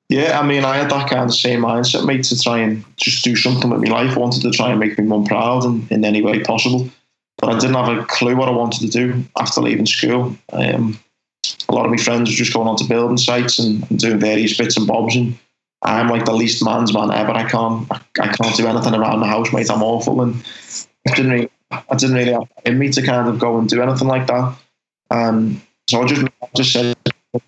Yeah, 0.09 0.39
I 0.39 0.47
mean, 0.47 0.65
I 0.65 0.77
had 0.77 0.91
that 0.91 1.09
kind 1.09 1.23
of 1.23 1.35
same 1.35 1.63
mindset, 1.63 2.05
mate, 2.05 2.25
to 2.25 2.39
try 2.39 2.59
and 2.59 2.85
just 2.99 3.25
do 3.25 3.35
something 3.35 3.71
with 3.71 3.81
my 3.81 4.03
life. 4.03 4.17
I 4.17 4.21
wanted 4.21 4.43
to 4.43 4.51
try 4.51 4.71
and 4.71 4.79
make 4.79 4.99
my 4.99 5.05
mum 5.05 5.25
proud 5.25 5.65
in, 5.65 5.87
in 5.91 6.05
any 6.05 6.21
way 6.21 6.41
possible. 6.41 6.89
But 7.39 7.51
I 7.51 7.59
didn't 7.59 7.77
have 7.77 7.97
a 7.97 8.05
clue 8.05 8.37
what 8.37 8.49
I 8.49 8.53
wanted 8.53 8.81
to 8.81 8.89
do 8.89 9.25
after 9.39 9.63
leaving 9.63 9.87
school. 9.87 10.37
Um, 10.53 10.99
a 11.69 11.75
lot 11.75 11.85
of 11.85 11.91
my 11.91 11.97
friends 11.97 12.31
were 12.31 12.37
just 12.37 12.53
going 12.53 12.69
on 12.69 12.77
to 12.77 12.85
building 12.85 13.17
sites 13.17 13.59
and, 13.59 13.89
and, 13.91 13.99
doing 13.99 14.19
various 14.19 14.57
bits 14.57 14.77
and 14.77 14.87
bobs. 14.87 15.17
And 15.17 15.39
I'm 15.83 16.09
like 16.09 16.25
the 16.25 16.35
least 16.35 16.65
man's 16.65 16.93
man 16.93 17.11
ever. 17.11 17.33
I 17.33 17.49
can't, 17.49 17.91
I, 17.91 18.29
can't 18.29 18.57
do 18.57 18.67
anything 18.67 18.95
around 18.95 19.21
the 19.21 19.27
house, 19.27 19.53
mate. 19.53 19.71
I'm 19.71 19.83
awful. 19.83 20.21
And 20.23 20.43
I 21.09 21.15
didn't 21.15 21.33
really, 21.33 21.51
I 21.71 21.97
didn't 21.97 22.17
really 22.17 22.33
have 22.33 22.49
in 22.65 22.79
me 22.79 22.91
to 22.91 23.03
kind 23.03 23.29
of 23.29 23.39
go 23.39 23.59
and 23.59 23.69
do 23.69 23.83
anything 23.83 24.09
like 24.09 24.27
that. 24.27 24.57
And 25.11 25.61
so 25.89 26.03
I 26.03 26.07
just, 26.07 26.25
I 26.43 26.49
just 26.55 26.73
said, 26.73 26.97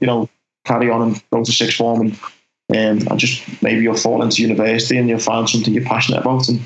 you 0.01 0.07
know, 0.07 0.29
carry 0.65 0.91
on 0.91 1.03
and 1.03 1.23
go 1.31 1.45
to 1.45 1.53
sixth 1.53 1.77
form 1.77 2.01
and 2.71 3.11
um, 3.11 3.19
just 3.19 3.63
maybe 3.63 3.83
you'll 3.83 3.97
fall 3.97 4.23
into 4.23 4.43
university 4.43 4.97
and 4.97 5.09
you'll 5.09 5.19
find 5.19 5.49
something 5.49 5.73
you're 5.73 5.85
passionate 5.85 6.21
about. 6.21 6.49
And 6.49 6.61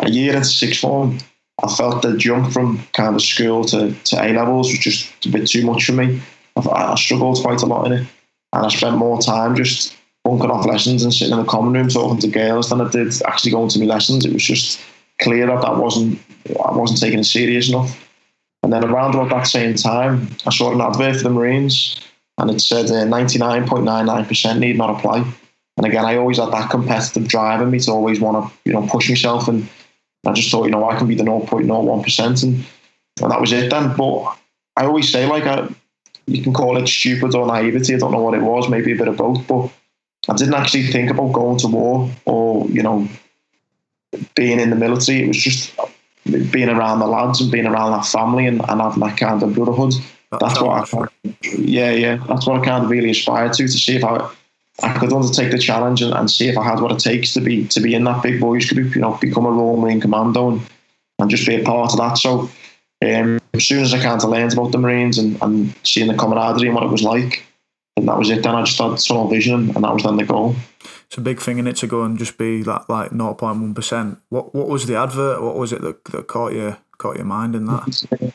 a 0.00 0.10
year 0.10 0.34
into 0.34 0.48
sixth 0.48 0.80
form, 0.80 1.18
I 1.62 1.74
felt 1.74 2.02
the 2.02 2.16
jump 2.16 2.52
from 2.52 2.80
kind 2.92 3.16
of 3.16 3.22
school 3.22 3.64
to, 3.64 3.92
to 3.92 4.16
A 4.22 4.32
levels 4.32 4.68
was 4.70 4.78
just 4.78 5.26
a 5.26 5.30
bit 5.30 5.48
too 5.48 5.64
much 5.64 5.86
for 5.86 5.92
me. 5.92 6.20
I, 6.66 6.92
I 6.92 6.94
struggled 6.96 7.40
quite 7.42 7.62
a 7.62 7.66
lot 7.66 7.86
in 7.86 7.92
it, 7.92 8.06
and 8.52 8.66
I 8.66 8.68
spent 8.68 8.96
more 8.96 9.20
time 9.20 9.54
just 9.54 9.96
bunking 10.24 10.50
off 10.50 10.66
lessons 10.66 11.02
and 11.02 11.12
sitting 11.12 11.32
in 11.32 11.40
the 11.40 11.50
common 11.50 11.74
room 11.74 11.88
talking 11.88 12.18
to 12.18 12.28
girls 12.28 12.70
than 12.70 12.80
I 12.80 12.90
did 12.90 13.12
actually 13.26 13.52
going 13.52 13.68
to 13.70 13.78
my 13.78 13.86
lessons. 13.86 14.24
It 14.24 14.32
was 14.32 14.42
just 14.42 14.80
clear 15.20 15.46
that 15.46 15.62
that 15.62 15.76
wasn't 15.76 16.18
I 16.64 16.76
wasn't 16.76 17.00
taking 17.00 17.20
it 17.20 17.24
serious 17.24 17.68
enough. 17.68 18.04
And 18.62 18.72
then 18.72 18.84
around 18.84 19.14
about 19.14 19.30
that 19.30 19.46
same 19.46 19.74
time, 19.74 20.28
I 20.46 20.50
saw 20.50 20.72
an 20.72 20.80
advert 20.80 21.16
for 21.16 21.22
the 21.24 21.30
Marines 21.30 22.00
and 22.38 22.50
it 22.50 22.60
said 22.60 22.86
uh, 22.86 23.04
99.99% 23.04 24.58
need 24.58 24.78
not 24.78 24.96
apply. 24.96 25.24
And 25.76 25.86
again, 25.86 26.04
I 26.04 26.16
always 26.16 26.38
had 26.38 26.52
that 26.52 26.70
competitive 26.70 27.28
drive 27.28 27.60
in 27.60 27.70
me 27.70 27.78
to 27.80 27.92
always 27.92 28.20
want 28.20 28.44
to, 28.44 28.58
you 28.64 28.72
know, 28.72 28.86
push 28.86 29.08
myself. 29.08 29.48
And 29.48 29.68
I 30.26 30.32
just 30.32 30.50
thought, 30.50 30.64
you 30.64 30.70
know, 30.70 30.88
I 30.88 30.96
can 30.96 31.06
be 31.06 31.14
the 31.14 31.24
0.01%. 31.24 32.42
And, 32.42 32.64
and 33.22 33.30
that 33.30 33.40
was 33.40 33.52
it 33.52 33.70
then. 33.70 33.96
But 33.96 34.36
I 34.76 34.86
always 34.86 35.10
say, 35.10 35.26
like, 35.26 35.44
I, 35.44 35.68
you 36.28 36.42
can 36.42 36.52
call 36.52 36.76
it 36.76 36.86
stupid 36.86 37.34
or 37.34 37.46
naivety. 37.46 37.94
I 37.94 37.98
don't 37.98 38.12
know 38.12 38.22
what 38.22 38.34
it 38.34 38.42
was, 38.42 38.68
maybe 38.68 38.92
a 38.92 38.96
bit 38.96 39.08
of 39.08 39.16
both. 39.16 39.46
But 39.46 39.70
I 40.28 40.36
didn't 40.36 40.54
actually 40.54 40.88
think 40.88 41.10
about 41.10 41.32
going 41.32 41.58
to 41.58 41.68
war 41.68 42.10
or 42.24 42.66
you 42.68 42.82
know 42.82 43.08
being 44.34 44.60
in 44.60 44.70
the 44.70 44.76
military. 44.76 45.22
It 45.22 45.28
was 45.28 45.38
just 45.38 45.78
being 46.50 46.68
around 46.68 46.98
the 46.98 47.06
lads 47.06 47.40
and 47.40 47.50
being 47.50 47.66
around 47.66 47.92
that 47.92 48.04
family 48.04 48.46
and, 48.46 48.60
and 48.68 48.80
having 48.80 49.00
that 49.00 49.16
kind 49.16 49.42
of 49.42 49.54
brotherhood. 49.54 49.94
That's 50.38 50.60
what 50.60 50.94
I, 50.94 51.08
yeah, 51.42 51.90
yeah. 51.90 52.16
That's 52.28 52.46
what 52.46 52.60
I 52.60 52.64
kind 52.64 52.84
of 52.84 52.90
really 52.90 53.10
aspired 53.10 53.54
to 53.54 53.62
to 53.66 53.68
see 53.68 53.96
if 53.96 54.04
I 54.04 54.30
I 54.82 54.96
could 54.98 55.12
undertake 55.12 55.50
the 55.50 55.58
challenge 55.58 56.02
and, 56.02 56.14
and 56.14 56.30
see 56.30 56.48
if 56.48 56.56
I 56.56 56.64
had 56.64 56.80
what 56.80 56.92
it 56.92 56.98
takes 56.98 57.32
to 57.34 57.40
be 57.40 57.66
to 57.68 57.80
be 57.80 57.94
in 57.94 58.04
that 58.04 58.22
big 58.22 58.40
boys 58.40 58.70
group. 58.70 58.94
You 58.94 59.00
know, 59.00 59.14
become 59.14 59.46
a 59.46 59.50
Royal 59.50 59.78
Marine 59.78 60.00
Commando 60.00 60.50
and, 60.50 60.60
and 61.18 61.30
just 61.30 61.46
be 61.46 61.56
a 61.56 61.64
part 61.64 61.92
of 61.92 61.98
that. 61.98 62.18
So 62.18 62.50
um, 63.04 63.37
as 63.54 63.64
soon 63.64 63.82
as 63.82 63.94
I 63.94 64.02
kind 64.02 64.22
of 64.22 64.28
learned 64.28 64.52
about 64.52 64.72
the 64.72 64.78
Marines 64.78 65.18
and, 65.18 65.40
and 65.42 65.74
seeing 65.84 66.08
the 66.08 66.14
camaraderie 66.14 66.68
and 66.68 66.74
what 66.74 66.84
it 66.84 66.90
was 66.90 67.02
like, 67.02 67.44
and 67.96 68.08
that 68.08 68.18
was 68.18 68.30
it. 68.30 68.42
Then 68.42 68.54
I 68.54 68.62
just 68.62 68.78
had 68.78 68.96
tunnel 68.98 69.28
vision, 69.28 69.70
and 69.74 69.84
that 69.84 69.92
was 69.92 70.02
then 70.02 70.16
the 70.16 70.24
goal. 70.24 70.54
It's 71.06 71.16
a 71.16 71.22
big 71.22 71.40
thing 71.40 71.58
in 71.58 71.66
it 71.66 71.76
to 71.76 71.86
go 71.86 72.02
and 72.02 72.18
just 72.18 72.36
be 72.36 72.62
that 72.62 72.88
like 72.88 73.10
0.1 73.10 73.74
percent. 73.74 74.18
What 74.28 74.54
what 74.54 74.68
was 74.68 74.86
the 74.86 74.96
advert? 74.96 75.42
What 75.42 75.56
was 75.56 75.72
it 75.72 75.80
that, 75.80 76.04
that 76.06 76.28
caught 76.28 76.52
you 76.52 76.76
caught 76.98 77.16
your 77.16 77.24
mind 77.24 77.54
in 77.54 77.64
that? 77.66 78.34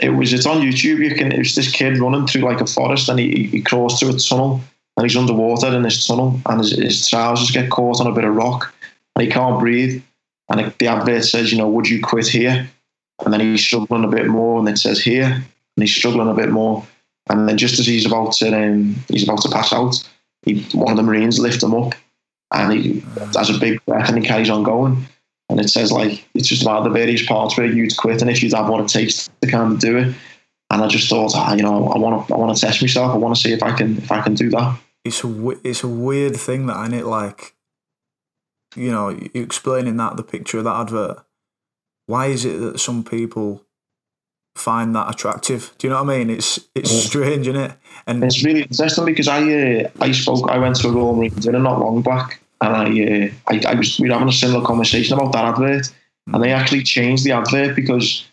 It 0.00 0.10
was 0.10 0.32
it's 0.32 0.46
on 0.46 0.62
YouTube. 0.62 1.04
You 1.04 1.14
can 1.14 1.32
it 1.32 1.38
was 1.38 1.54
this 1.54 1.70
kid 1.70 1.98
running 1.98 2.26
through 2.26 2.42
like 2.42 2.60
a 2.60 2.66
forest, 2.66 3.08
and 3.08 3.18
he 3.18 3.46
he 3.46 3.60
crawls 3.60 3.98
through 3.98 4.10
a 4.10 4.18
tunnel, 4.18 4.60
and 4.96 5.04
he's 5.04 5.16
underwater 5.16 5.68
in 5.68 5.82
this 5.82 6.06
tunnel, 6.06 6.40
and 6.46 6.60
his, 6.60 6.72
his 6.72 7.08
trousers 7.08 7.50
get 7.50 7.70
caught 7.70 8.00
on 8.00 8.06
a 8.06 8.14
bit 8.14 8.24
of 8.24 8.34
rock, 8.34 8.72
and 9.14 9.24
he 9.24 9.30
can't 9.30 9.60
breathe. 9.60 10.02
And 10.50 10.60
it, 10.60 10.78
the 10.78 10.86
advert 10.86 11.24
says, 11.24 11.52
you 11.52 11.58
know, 11.58 11.68
would 11.68 11.88
you 11.88 12.00
quit 12.00 12.26
here? 12.26 12.70
And 13.24 13.32
then 13.32 13.40
he's 13.40 13.64
struggling 13.64 14.04
a 14.04 14.08
bit 14.08 14.26
more, 14.26 14.58
and 14.58 14.68
it 14.68 14.78
says 14.78 15.00
here, 15.00 15.24
and 15.24 15.44
he's 15.76 15.94
struggling 15.94 16.28
a 16.28 16.34
bit 16.34 16.50
more. 16.50 16.86
And 17.28 17.48
then 17.48 17.58
just 17.58 17.78
as 17.78 17.86
he's 17.86 18.06
about 18.06 18.32
to 18.34 18.56
um, 18.56 18.96
he's 19.08 19.24
about 19.24 19.42
to 19.42 19.50
pass 19.50 19.72
out, 19.72 20.08
he, 20.42 20.62
one 20.72 20.92
of 20.92 20.96
the 20.96 21.02
Marines 21.02 21.38
lift 21.38 21.62
him 21.62 21.74
up, 21.74 21.94
and 22.52 22.72
he 22.72 23.04
has 23.34 23.50
a 23.50 23.58
big 23.58 23.84
breath 23.84 24.08
and 24.08 24.18
he 24.18 24.24
carries 24.24 24.50
on 24.50 24.62
going. 24.62 25.04
And 25.50 25.60
it 25.60 25.68
says 25.68 25.90
like 25.90 26.26
it's 26.34 26.48
just 26.48 26.62
about 26.62 26.84
the 26.84 26.90
various 26.90 27.24
parts 27.26 27.56
where 27.56 27.66
you'd 27.66 27.96
quit, 27.96 28.22
and 28.22 28.30
if 28.30 28.42
you'd 28.42 28.54
have 28.54 28.68
what 28.68 28.82
it 28.82 28.88
takes 28.88 29.28
to 29.42 29.50
kind 29.50 29.72
of 29.72 29.80
do 29.80 29.98
it. 29.98 30.14
And 30.70 30.82
I 30.82 30.86
just 30.86 31.08
thought, 31.08 31.32
ah, 31.34 31.54
you 31.54 31.62
know, 31.62 31.88
I 31.88 31.98
want 31.98 32.28
to, 32.28 32.34
I 32.34 32.36
want 32.36 32.54
to 32.54 32.60
test 32.60 32.82
myself. 32.82 33.10
I 33.10 33.16
want 33.16 33.34
to 33.34 33.40
see 33.40 33.52
if 33.52 33.62
I 33.62 33.74
can, 33.74 33.96
if 33.96 34.12
I 34.12 34.20
can 34.20 34.34
do 34.34 34.50
that. 34.50 34.78
It's 35.04 35.24
a, 35.24 35.48
it's 35.64 35.82
a 35.82 35.88
weird 35.88 36.36
thing 36.36 36.66
that 36.66 36.76
I 36.76 36.86
it 36.94 37.06
like, 37.06 37.54
you 38.76 38.92
know, 38.92 39.08
you 39.08 39.30
explaining 39.32 39.96
that 39.96 40.18
the 40.18 40.22
picture 40.22 40.58
of 40.58 40.64
that 40.64 40.78
advert. 40.78 41.24
Why 42.08 42.26
is 42.26 42.44
it 42.44 42.58
that 42.58 42.80
some 42.80 43.04
people 43.04 43.66
find 44.58 44.94
that 44.94 45.10
attractive. 45.10 45.72
Do 45.78 45.86
you 45.86 45.92
know 45.92 46.02
what 46.02 46.14
I 46.14 46.18
mean? 46.18 46.30
It's 46.30 46.58
it's 46.74 46.92
yeah. 46.92 47.00
strange, 47.00 47.48
isn't 47.48 47.60
it? 47.60 47.72
And 48.06 48.24
it's 48.24 48.44
really 48.44 48.62
interesting 48.62 49.04
because 49.04 49.28
I 49.28 49.40
uh, 49.40 49.90
I 50.00 50.12
spoke 50.12 50.50
I 50.50 50.58
went 50.58 50.76
to 50.76 50.88
a 50.88 50.92
Royal 50.92 51.14
Marines 51.14 51.36
dinner 51.36 51.58
not 51.58 51.78
long 51.78 52.02
back, 52.02 52.40
and 52.60 52.76
I, 52.76 52.84
uh, 52.84 53.28
I 53.46 53.72
I 53.72 53.74
was 53.74 53.98
we 53.98 54.08
were 54.08 54.14
having 54.14 54.28
a 54.28 54.32
similar 54.32 54.64
conversation 54.64 55.14
about 55.18 55.32
that 55.32 55.44
advert, 55.44 55.92
and 56.32 56.42
they 56.42 56.52
actually 56.52 56.82
changed 56.82 57.24
the 57.24 57.32
advert 57.32 57.76
because. 57.76 58.24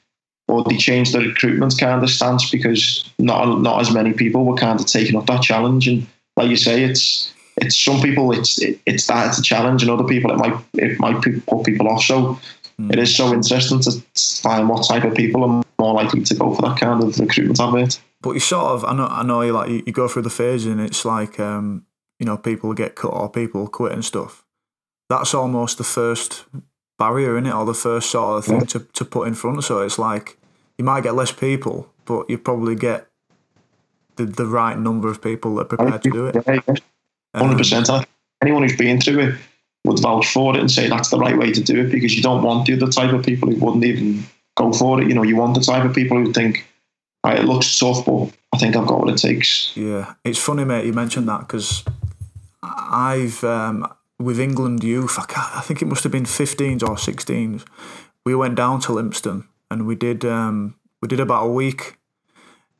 Or 0.47 0.63
they 0.63 0.77
changed 0.77 1.11
the 1.11 1.21
recruitment 1.21 1.75
kind 1.79 2.03
of 2.03 2.09
stance 2.11 2.51
because 2.51 3.03
not 3.17 3.61
not 3.61 3.81
as 3.81 3.91
many 3.91 4.13
people 4.13 4.45
were 4.45 4.53
kind 4.53 4.79
of 4.79 4.85
taking 4.85 5.15
up 5.15 5.25
that 5.25 5.41
challenge. 5.41 5.87
And 5.87 6.05
like 6.37 6.51
you 6.51 6.55
say, 6.55 6.83
it's 6.83 7.33
it's 7.57 7.75
some 7.75 7.99
people 7.99 8.31
it's 8.31 8.61
it, 8.61 8.79
it's 8.85 9.07
that 9.07 9.27
it's 9.27 9.39
a 9.39 9.41
challenge, 9.41 9.81
and 9.81 9.89
other 9.89 10.03
people 10.03 10.29
it 10.29 10.37
might 10.37 10.55
it 10.75 10.99
might 10.99 11.19
put 11.19 11.65
people 11.65 11.87
off. 11.87 12.03
So 12.03 12.39
mm. 12.79 12.91
it 12.91 12.99
is 12.99 13.15
so 13.15 13.33
interesting 13.33 13.79
to 13.81 13.91
find 14.41 14.69
what 14.69 14.87
type 14.87 15.03
of 15.03 15.13
people 15.15 15.43
are 15.43 15.63
more 15.79 15.93
likely 15.93 16.21
to 16.23 16.35
go 16.35 16.53
for 16.53 16.61
that 16.63 16.79
kind 16.79 17.03
of 17.03 17.19
recruitment 17.19 17.59
advert. 17.59 17.99
But 18.21 18.31
you 18.31 18.39
sort 18.39 18.71
of, 18.71 18.85
I 18.85 18.93
know, 18.93 19.07
I 19.07 19.23
know, 19.23 19.41
you 19.41 19.53
like 19.53 19.69
you, 19.69 19.83
you 19.85 19.93
go 19.93 20.07
through 20.07 20.23
the 20.23 20.29
phase, 20.29 20.65
and 20.65 20.81
it's 20.81 21.05
like, 21.05 21.39
um, 21.39 21.85
you 22.19 22.25
know, 22.25 22.37
people 22.37 22.73
get 22.73 22.95
cut 22.95 23.13
or 23.13 23.29
people 23.29 23.67
quit 23.67 23.91
and 23.91 24.03
stuff. 24.03 24.43
That's 25.09 25.33
almost 25.33 25.77
the 25.77 25.83
first 25.83 26.45
barrier 26.97 27.37
in 27.37 27.45
it, 27.45 27.53
or 27.53 27.65
the 27.65 27.73
first 27.73 28.09
sort 28.09 28.37
of 28.37 28.45
thing 28.45 28.61
yeah. 28.61 28.65
to, 28.65 28.79
to 28.79 29.05
put 29.05 29.27
in 29.27 29.35
front. 29.35 29.63
So 29.63 29.81
it's 29.81 29.99
like 29.99 30.37
you 30.77 30.85
might 30.85 31.03
get 31.03 31.15
less 31.15 31.31
people, 31.31 31.91
but 32.05 32.29
you 32.29 32.37
probably 32.37 32.75
get 32.75 33.07
the, 34.15 34.25
the 34.25 34.45
right 34.45 34.77
number 34.77 35.09
of 35.09 35.21
people 35.21 35.55
that 35.55 35.61
are 35.63 35.77
prepared 35.77 36.03
to 36.03 36.09
do 36.09 36.25
it. 36.27 36.35
Hundred 37.35 37.57
percent. 37.57 37.89
Um, 37.89 38.05
Anyone 38.41 38.63
who's 38.63 38.77
been 38.77 38.99
through 38.99 39.19
it 39.19 39.35
would 39.85 39.99
vouch 39.99 40.27
for 40.31 40.55
it 40.55 40.59
and 40.59 40.69
say 40.69 40.89
that's 40.89 41.09
the 41.09 41.17
right 41.17 41.37
way 41.37 41.51
to 41.51 41.61
do 41.61 41.81
it 41.81 41.91
because 41.91 42.15
you 42.15 42.21
don't 42.21 42.43
want 42.43 42.65
the 42.65 42.73
other 42.73 42.91
type 42.91 43.13
of 43.13 43.25
people 43.25 43.49
who 43.49 43.57
wouldn't 43.57 43.85
even 43.85 44.23
go 44.55 44.71
for 44.73 45.01
it. 45.01 45.07
You 45.07 45.13
know, 45.13 45.23
you 45.23 45.35
want 45.35 45.55
the 45.55 45.61
type 45.61 45.83
of 45.83 45.93
people 45.93 46.17
who 46.17 46.33
think, 46.33 46.65
right, 47.23 47.39
it 47.39 47.45
looks 47.45 47.77
tough, 47.77 48.05
but 48.05 48.31
I 48.53 48.57
think 48.57 48.75
I've 48.75 48.87
got 48.87 48.99
what 48.99 49.09
it 49.09 49.17
takes. 49.17 49.75
Yeah, 49.75 50.13
it's 50.23 50.39
funny, 50.39 50.65
mate. 50.65 50.85
You 50.85 50.93
mentioned 50.93 51.27
that 51.29 51.41
because 51.41 51.83
I've 52.63 53.43
um, 53.43 53.87
with 54.19 54.39
England 54.39 54.83
youth. 54.83 55.17
I, 55.19 55.25
I, 55.57 55.61
think 55.61 55.81
it 55.81 55.85
must 55.85 56.03
have 56.03 56.11
been 56.11 56.25
15s 56.25 56.83
or 56.83 56.95
16s. 56.95 57.65
We 58.25 58.35
went 58.35 58.55
down 58.55 58.79
to 58.81 58.93
Lympstone 58.93 59.45
and 59.69 59.85
we 59.85 59.95
did 59.95 60.25
um, 60.25 60.75
we 61.01 61.07
did 61.07 61.19
about 61.19 61.45
a 61.45 61.49
week. 61.51 61.97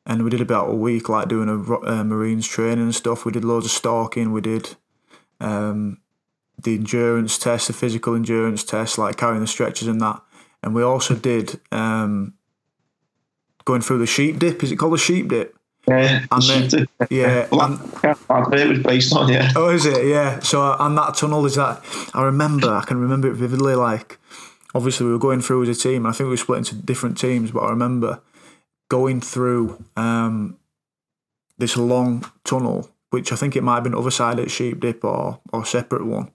And 0.07 0.24
we 0.24 0.29
did 0.29 0.41
about 0.41 0.69
a 0.69 0.75
week, 0.75 1.09
like 1.09 1.27
doing 1.27 1.50
a 1.50 1.55
uh, 1.55 2.03
Marines 2.03 2.47
training 2.47 2.83
and 2.83 2.93
stuff. 2.93 3.25
We 3.25 3.31
did 3.31 3.43
loads 3.43 3.65
of 3.65 3.71
stalking. 3.71 4.31
We 4.31 4.39
did 4.39 4.75
um, 5.39 5.97
the 6.62 6.75
endurance 6.75 7.38
test, 7.38 7.67
the 7.67 7.74
physical 7.74 8.15
endurance 8.15 8.63
test, 8.63 8.97
like 8.97 9.17
carrying 9.17 9.41
the 9.41 9.47
stretchers 9.47 9.88
and 9.88 10.01
that 10.01 10.21
and 10.65 10.74
we 10.74 10.81
also 10.81 11.15
did 11.15 11.62
um, 11.71 12.33
going 13.63 13.81
through 13.81 14.00
the 14.00 14.07
sheep 14.07 14.39
dip. 14.39 14.63
Is 14.63 14.71
it 14.71 14.77
called 14.77 14.93
the 14.93 14.97
sheep 14.97 15.29
dip? 15.29 15.55
Yeah, 15.88 16.25
and 16.31 16.41
then, 16.41 16.88
yeah, 17.12 17.47
and, 17.51 18.53
it 18.53 18.67
was 18.67 18.79
based 18.79 19.15
on 19.15 19.31
yeah. 19.31 19.51
Oh, 19.55 19.69
is 19.69 19.85
it? 19.85 20.07
Yeah. 20.07 20.39
So, 20.39 20.75
and 20.79 20.97
that 20.97 21.13
tunnel 21.13 21.45
is 21.45 21.55
that. 21.55 21.83
I 22.15 22.24
remember. 22.24 22.74
I 22.74 22.83
can 22.83 22.97
remember 22.97 23.29
it 23.29 23.35
vividly. 23.35 23.75
Like, 23.75 24.17
obviously, 24.74 25.05
we 25.05 25.12
were 25.12 25.19
going 25.19 25.41
through 25.41 25.62
as 25.62 25.69
a 25.69 25.79
team. 25.79 26.07
I 26.07 26.12
think 26.12 26.25
we 26.25 26.31
were 26.31 26.38
split 26.38 26.57
into 26.57 26.74
different 26.74 27.19
teams, 27.19 27.51
but 27.51 27.59
I 27.59 27.69
remember 27.69 28.21
going 28.89 29.21
through 29.21 29.85
um, 29.95 30.57
this 31.59 31.77
long 31.77 32.25
tunnel, 32.43 32.89
which 33.12 33.31
I 33.31 33.35
think 33.35 33.55
it 33.55 33.62
might 33.62 33.75
have 33.75 33.83
been 33.83 33.93
other 33.93 34.09
side 34.09 34.39
at 34.39 34.50
Sheep 34.50 34.79
Dip 34.79 35.03
or 35.03 35.39
or 35.53 35.63
separate 35.63 36.07
one. 36.07 36.31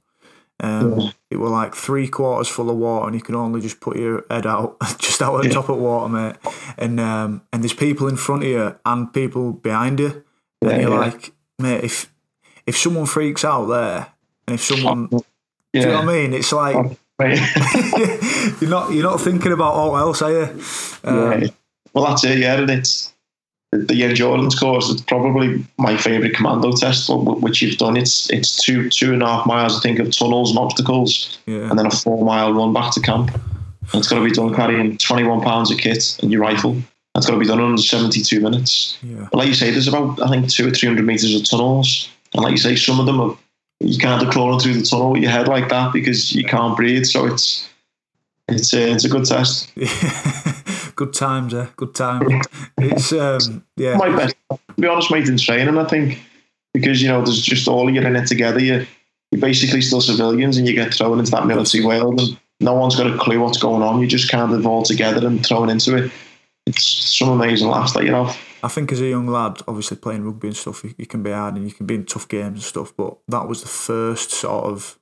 Um, 0.62 1.00
yeah. 1.00 1.10
It 1.30 1.36
were 1.38 1.48
like 1.48 1.74
three 1.74 2.06
quarters 2.06 2.48
full 2.48 2.70
of 2.70 2.76
water, 2.76 3.06
and 3.06 3.14
you 3.14 3.22
can 3.22 3.34
only 3.34 3.60
just 3.60 3.80
put 3.80 3.96
your 3.96 4.24
head 4.30 4.46
out, 4.46 4.76
just 4.98 5.22
out 5.22 5.40
the 5.40 5.48
yeah. 5.48 5.54
top 5.54 5.68
of 5.68 5.78
water, 5.78 6.08
mate. 6.08 6.36
And 6.76 7.00
um, 7.00 7.42
and 7.52 7.62
there's 7.62 7.72
people 7.72 8.08
in 8.08 8.16
front 8.16 8.42
of 8.42 8.48
you 8.48 8.76
and 8.84 9.12
people 9.12 9.52
behind 9.52 10.00
you, 10.00 10.24
and 10.60 10.70
yeah, 10.70 10.80
you're 10.80 10.90
like, 10.90 11.32
mate, 11.58 11.84
if 11.84 12.12
if 12.66 12.76
someone 12.76 13.06
freaks 13.06 13.44
out 13.44 13.66
there, 13.66 14.08
and 14.46 14.54
if 14.54 14.62
someone, 14.62 15.06
do 15.06 15.18
you 15.72 15.86
know 15.86 15.94
what 15.94 16.08
I 16.08 16.12
mean? 16.12 16.34
It's 16.34 16.52
like 16.52 16.74
you're 18.60 18.70
not 18.70 18.92
you're 18.92 19.02
not 19.02 19.20
thinking 19.20 19.52
about 19.52 19.74
all 19.74 19.96
else, 19.96 20.20
are 20.22 20.30
you? 20.30 20.62
Um, 21.04 21.50
well, 21.94 22.06
that's 22.06 22.24
it. 22.24 22.38
Yeah, 22.38 22.60
and 22.60 22.70
it's 22.70 23.12
the 23.72 24.02
endurance 24.02 24.58
course 24.58 24.88
is 24.88 25.00
probably 25.02 25.64
my 25.78 25.96
favourite 25.96 26.34
commando 26.34 26.72
test, 26.72 27.08
which 27.08 27.62
you've 27.62 27.78
done. 27.78 27.96
It's 27.96 28.28
it's 28.30 28.62
two 28.62 28.90
two 28.90 29.12
and 29.12 29.22
a 29.22 29.26
half 29.26 29.46
miles, 29.46 29.78
I 29.78 29.80
think, 29.80 30.00
of 30.00 30.10
tunnels 30.10 30.50
and 30.50 30.58
obstacles, 30.58 31.38
yeah. 31.46 31.70
and 31.70 31.78
then 31.78 31.86
a 31.86 31.90
four 31.90 32.24
mile 32.24 32.52
run 32.52 32.72
back 32.72 32.92
to 32.94 33.00
camp. 33.00 33.32
And 33.92 34.00
it's 34.00 34.08
got 34.08 34.18
to 34.18 34.24
be 34.24 34.30
done 34.30 34.54
carrying 34.54 34.98
21 34.98 35.40
pounds 35.40 35.70
of 35.70 35.78
kit 35.78 36.16
and 36.22 36.30
your 36.30 36.40
rifle. 36.40 36.76
That's 37.14 37.26
got 37.26 37.32
to 37.32 37.40
be 37.40 37.46
done 37.46 37.58
in 37.58 37.64
under 37.64 37.82
72 37.82 38.40
minutes. 38.40 38.96
Yeah. 39.02 39.26
But 39.32 39.38
like 39.38 39.48
you 39.48 39.54
say, 39.54 39.70
there's 39.70 39.88
about 39.88 40.20
I 40.20 40.28
think 40.28 40.48
two 40.48 40.68
or 40.68 40.70
three 40.70 40.88
hundred 40.88 41.06
meters 41.06 41.34
of 41.34 41.48
tunnels, 41.48 42.08
and 42.34 42.42
like 42.42 42.52
you 42.52 42.58
say, 42.58 42.74
some 42.74 42.98
of 42.98 43.06
them 43.06 43.20
are 43.20 43.36
you 43.78 43.98
can't 43.98 44.24
be 44.24 44.30
crawling 44.30 44.60
through 44.60 44.74
the 44.74 44.82
tunnel 44.82 45.12
with 45.12 45.22
your 45.22 45.30
head 45.30 45.48
like 45.48 45.68
that 45.68 45.92
because 45.92 46.34
you 46.34 46.44
can't 46.44 46.76
breathe. 46.76 47.04
So 47.04 47.26
it's 47.26 47.68
it's 48.48 48.74
a, 48.74 48.90
it's 48.92 49.04
a 49.04 49.08
good 49.08 49.24
test. 49.24 49.72
good 50.96 51.12
times, 51.12 51.54
eh? 51.54 51.66
Good 51.76 51.94
times. 51.94 52.46
It's 52.78 53.12
um, 53.12 53.64
yeah. 53.76 53.96
My 53.96 54.14
best. 54.14 54.34
To 54.50 54.58
be 54.78 54.88
honest, 54.88 55.10
mate, 55.10 55.28
in 55.28 55.36
training, 55.36 55.78
I 55.78 55.84
think 55.84 56.18
because 56.72 57.02
you 57.02 57.08
know 57.08 57.22
there's 57.24 57.42
just 57.42 57.68
all 57.68 57.88
of 57.88 57.94
you 57.94 58.00
in 58.00 58.16
it 58.16 58.26
together. 58.26 58.60
You 58.60 58.86
you're 59.30 59.40
basically 59.40 59.82
still 59.82 60.00
civilians, 60.00 60.56
and 60.56 60.66
you 60.66 60.74
get 60.74 60.94
thrown 60.94 61.18
into 61.18 61.30
that 61.32 61.46
military 61.46 61.84
world, 61.84 62.20
and 62.20 62.38
no 62.60 62.74
one's 62.74 62.96
got 62.96 63.06
a 63.06 63.18
clue 63.18 63.40
what's 63.40 63.58
going 63.58 63.82
on. 63.82 64.00
You 64.00 64.06
just 64.06 64.30
kind 64.30 64.52
of 64.52 64.66
all 64.66 64.82
together 64.82 65.26
and 65.26 65.44
thrown 65.44 65.70
into 65.70 65.96
it. 65.96 66.10
It's 66.66 66.84
some 67.18 67.28
amazing 67.28 67.68
laughs 67.68 67.92
that 67.94 68.04
you 68.04 68.12
have. 68.12 68.36
I 68.62 68.68
think 68.68 68.92
as 68.92 69.00
a 69.00 69.06
young 69.06 69.26
lad, 69.26 69.60
obviously 69.66 69.96
playing 69.96 70.24
rugby 70.24 70.48
and 70.48 70.56
stuff, 70.56 70.84
you, 70.84 70.94
you 70.98 71.06
can 71.06 71.22
be 71.22 71.30
hard 71.30 71.56
and 71.56 71.66
you 71.66 71.72
can 71.72 71.86
be 71.86 71.94
in 71.94 72.04
tough 72.04 72.28
games 72.28 72.46
and 72.46 72.62
stuff. 72.62 72.92
But 72.94 73.16
that 73.28 73.48
was 73.48 73.62
the 73.62 73.68
first 73.68 74.30
sort 74.30 74.64
of 74.64 74.98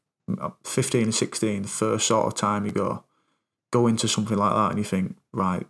15 0.64 1.02
and 1.02 1.14
16, 1.14 1.62
the 1.62 1.68
first 1.68 2.06
sort 2.06 2.26
of 2.26 2.34
time 2.34 2.64
you 2.64 2.72
go 2.72 3.04
go 3.70 3.86
into 3.86 4.08
something 4.08 4.36
like 4.36 4.54
that 4.54 4.70
and 4.70 4.78
you 4.78 4.84
think, 4.84 5.16
right, 5.32 5.66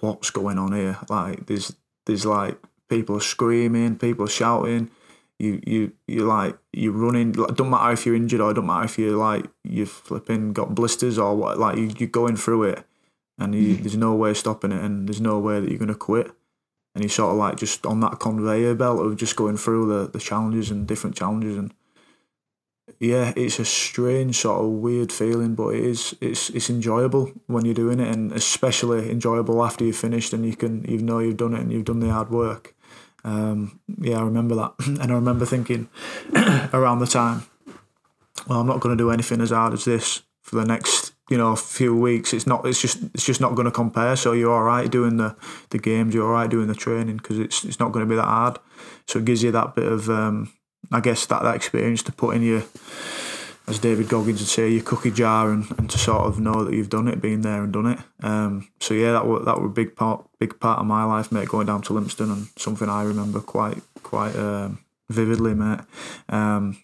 what's 0.00 0.30
going 0.30 0.58
on 0.58 0.72
here? 0.72 0.98
Like 1.08 1.46
there's 1.46 1.74
there's 2.06 2.26
like 2.26 2.58
people 2.88 3.20
screaming, 3.20 3.96
people 3.96 4.26
shouting. 4.26 4.90
You 5.38 5.60
you 5.66 5.92
you 6.06 6.24
like 6.24 6.58
you're 6.72 6.92
running. 6.92 7.32
Like, 7.32 7.56
don't 7.56 7.70
matter 7.70 7.92
if 7.92 8.06
you're 8.06 8.14
injured 8.14 8.40
or 8.40 8.54
don't 8.54 8.66
matter 8.66 8.84
if 8.84 8.98
you're 8.98 9.16
like 9.16 9.46
you're 9.64 9.86
flipping 9.86 10.52
got 10.52 10.74
blisters 10.74 11.18
or 11.18 11.36
what. 11.36 11.58
Like 11.58 11.78
you, 11.78 11.92
you're 11.98 12.08
going 12.08 12.36
through 12.36 12.64
it, 12.64 12.84
and 13.38 13.54
you, 13.54 13.76
hmm. 13.76 13.82
there's 13.82 13.96
no 13.96 14.14
way 14.14 14.34
stopping 14.34 14.72
it, 14.72 14.82
and 14.82 15.08
there's 15.08 15.20
no 15.20 15.38
way 15.38 15.60
that 15.60 15.68
you're 15.68 15.78
gonna 15.78 15.94
quit. 15.94 16.30
And 16.94 17.02
you're 17.02 17.10
sort 17.10 17.32
of 17.32 17.38
like 17.38 17.56
just 17.56 17.86
on 17.86 18.00
that 18.00 18.20
conveyor 18.20 18.74
belt 18.74 19.00
of 19.00 19.16
just 19.16 19.34
going 19.34 19.56
through 19.56 19.86
the, 19.88 20.10
the 20.10 20.18
challenges 20.18 20.70
and 20.70 20.86
different 20.86 21.16
challenges, 21.16 21.56
and 21.56 21.72
yeah, 22.98 23.32
it's 23.36 23.58
a 23.58 23.64
strange 23.64 24.36
sort 24.38 24.64
of 24.64 24.70
weird 24.70 25.12
feeling, 25.12 25.54
but 25.54 25.68
it 25.68 25.84
is 25.84 26.16
it's 26.20 26.50
it's 26.50 26.70
enjoyable 26.70 27.32
when 27.46 27.64
you're 27.64 27.74
doing 27.74 28.00
it, 28.00 28.08
and 28.08 28.32
especially 28.32 29.10
enjoyable 29.10 29.64
after 29.64 29.84
you've 29.84 29.96
finished 29.96 30.32
and 30.32 30.44
you 30.44 30.56
can 30.56 30.84
you 30.84 30.98
know 30.98 31.18
you've 31.18 31.36
done 31.36 31.54
it 31.54 31.60
and 31.60 31.72
you've 31.72 31.84
done 31.84 32.00
the 32.00 32.10
hard 32.10 32.30
work. 32.30 32.74
Um, 33.24 33.80
yeah, 34.00 34.18
I 34.18 34.22
remember 34.22 34.54
that, 34.56 34.74
and 34.86 35.10
I 35.10 35.14
remember 35.14 35.46
thinking 35.46 35.88
around 36.72 36.98
the 36.98 37.06
time, 37.06 37.44
well, 38.48 38.60
I'm 38.60 38.66
not 38.66 38.80
going 38.80 38.96
to 38.96 39.02
do 39.02 39.10
anything 39.10 39.40
as 39.40 39.50
hard 39.50 39.72
as 39.72 39.84
this 39.84 40.22
for 40.42 40.56
the 40.56 40.64
next 40.64 41.12
you 41.30 41.38
know 41.38 41.56
few 41.56 41.96
weeks. 41.96 42.32
It's 42.34 42.46
not. 42.46 42.66
It's 42.66 42.80
just. 42.80 43.02
It's 43.14 43.24
just 43.24 43.40
not 43.40 43.54
going 43.54 43.66
to 43.66 43.72
compare. 43.72 44.16
So 44.16 44.32
you're 44.32 44.52
all 44.52 44.64
right 44.64 44.90
doing 44.90 45.16
the 45.16 45.36
the 45.70 45.78
games. 45.78 46.14
You're 46.14 46.26
all 46.26 46.32
right 46.32 46.50
doing 46.50 46.68
the 46.68 46.74
training 46.74 47.18
because 47.18 47.38
it's 47.38 47.64
it's 47.64 47.80
not 47.80 47.92
going 47.92 48.04
to 48.04 48.10
be 48.10 48.16
that 48.16 48.24
hard. 48.24 48.58
So 49.06 49.18
it 49.18 49.24
gives 49.24 49.42
you 49.42 49.50
that 49.52 49.74
bit 49.74 49.90
of 49.90 50.10
um, 50.10 50.52
I 50.92 51.00
guess 51.00 51.26
that, 51.26 51.42
that 51.42 51.56
experience 51.56 52.02
to 52.04 52.12
put 52.12 52.36
in 52.36 52.42
your, 52.42 52.62
as 53.66 53.78
David 53.78 54.08
Goggins 54.08 54.40
would 54.40 54.48
say, 54.48 54.68
your 54.68 54.82
cookie 54.82 55.10
jar 55.10 55.50
and, 55.50 55.66
and 55.78 55.88
to 55.90 55.98
sort 55.98 56.26
of 56.26 56.38
know 56.38 56.64
that 56.64 56.74
you've 56.74 56.90
done 56.90 57.08
it, 57.08 57.20
been 57.20 57.42
there 57.42 57.62
and 57.62 57.72
done 57.72 57.86
it. 57.86 57.98
Um, 58.22 58.68
so 58.80 58.94
yeah, 58.94 59.12
that 59.12 59.26
were 59.26 59.44
that 59.44 59.58
were 59.58 59.66
a 59.66 59.70
big 59.70 59.96
part 59.96 60.26
big 60.38 60.58
part 60.60 60.80
of 60.80 60.86
my 60.86 61.04
life, 61.04 61.32
mate, 61.32 61.48
going 61.48 61.66
down 61.66 61.82
to 61.82 61.92
Lympstone 61.92 62.32
and 62.32 62.46
something 62.56 62.88
I 62.88 63.04
remember 63.04 63.40
quite 63.40 63.78
quite 64.02 64.36
um, 64.36 64.80
vividly, 65.08 65.54
mate. 65.54 65.80
Um, 66.28 66.82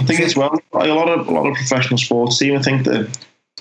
I 0.00 0.04
think 0.04 0.20
as 0.20 0.36
well, 0.36 0.58
like 0.72 0.88
a 0.88 0.94
lot 0.94 1.08
of 1.08 1.28
a 1.28 1.30
lot 1.30 1.46
of 1.46 1.54
professional 1.54 1.98
sports 1.98 2.38
team. 2.38 2.56
I 2.56 2.62
think 2.62 2.84
the 2.84 3.08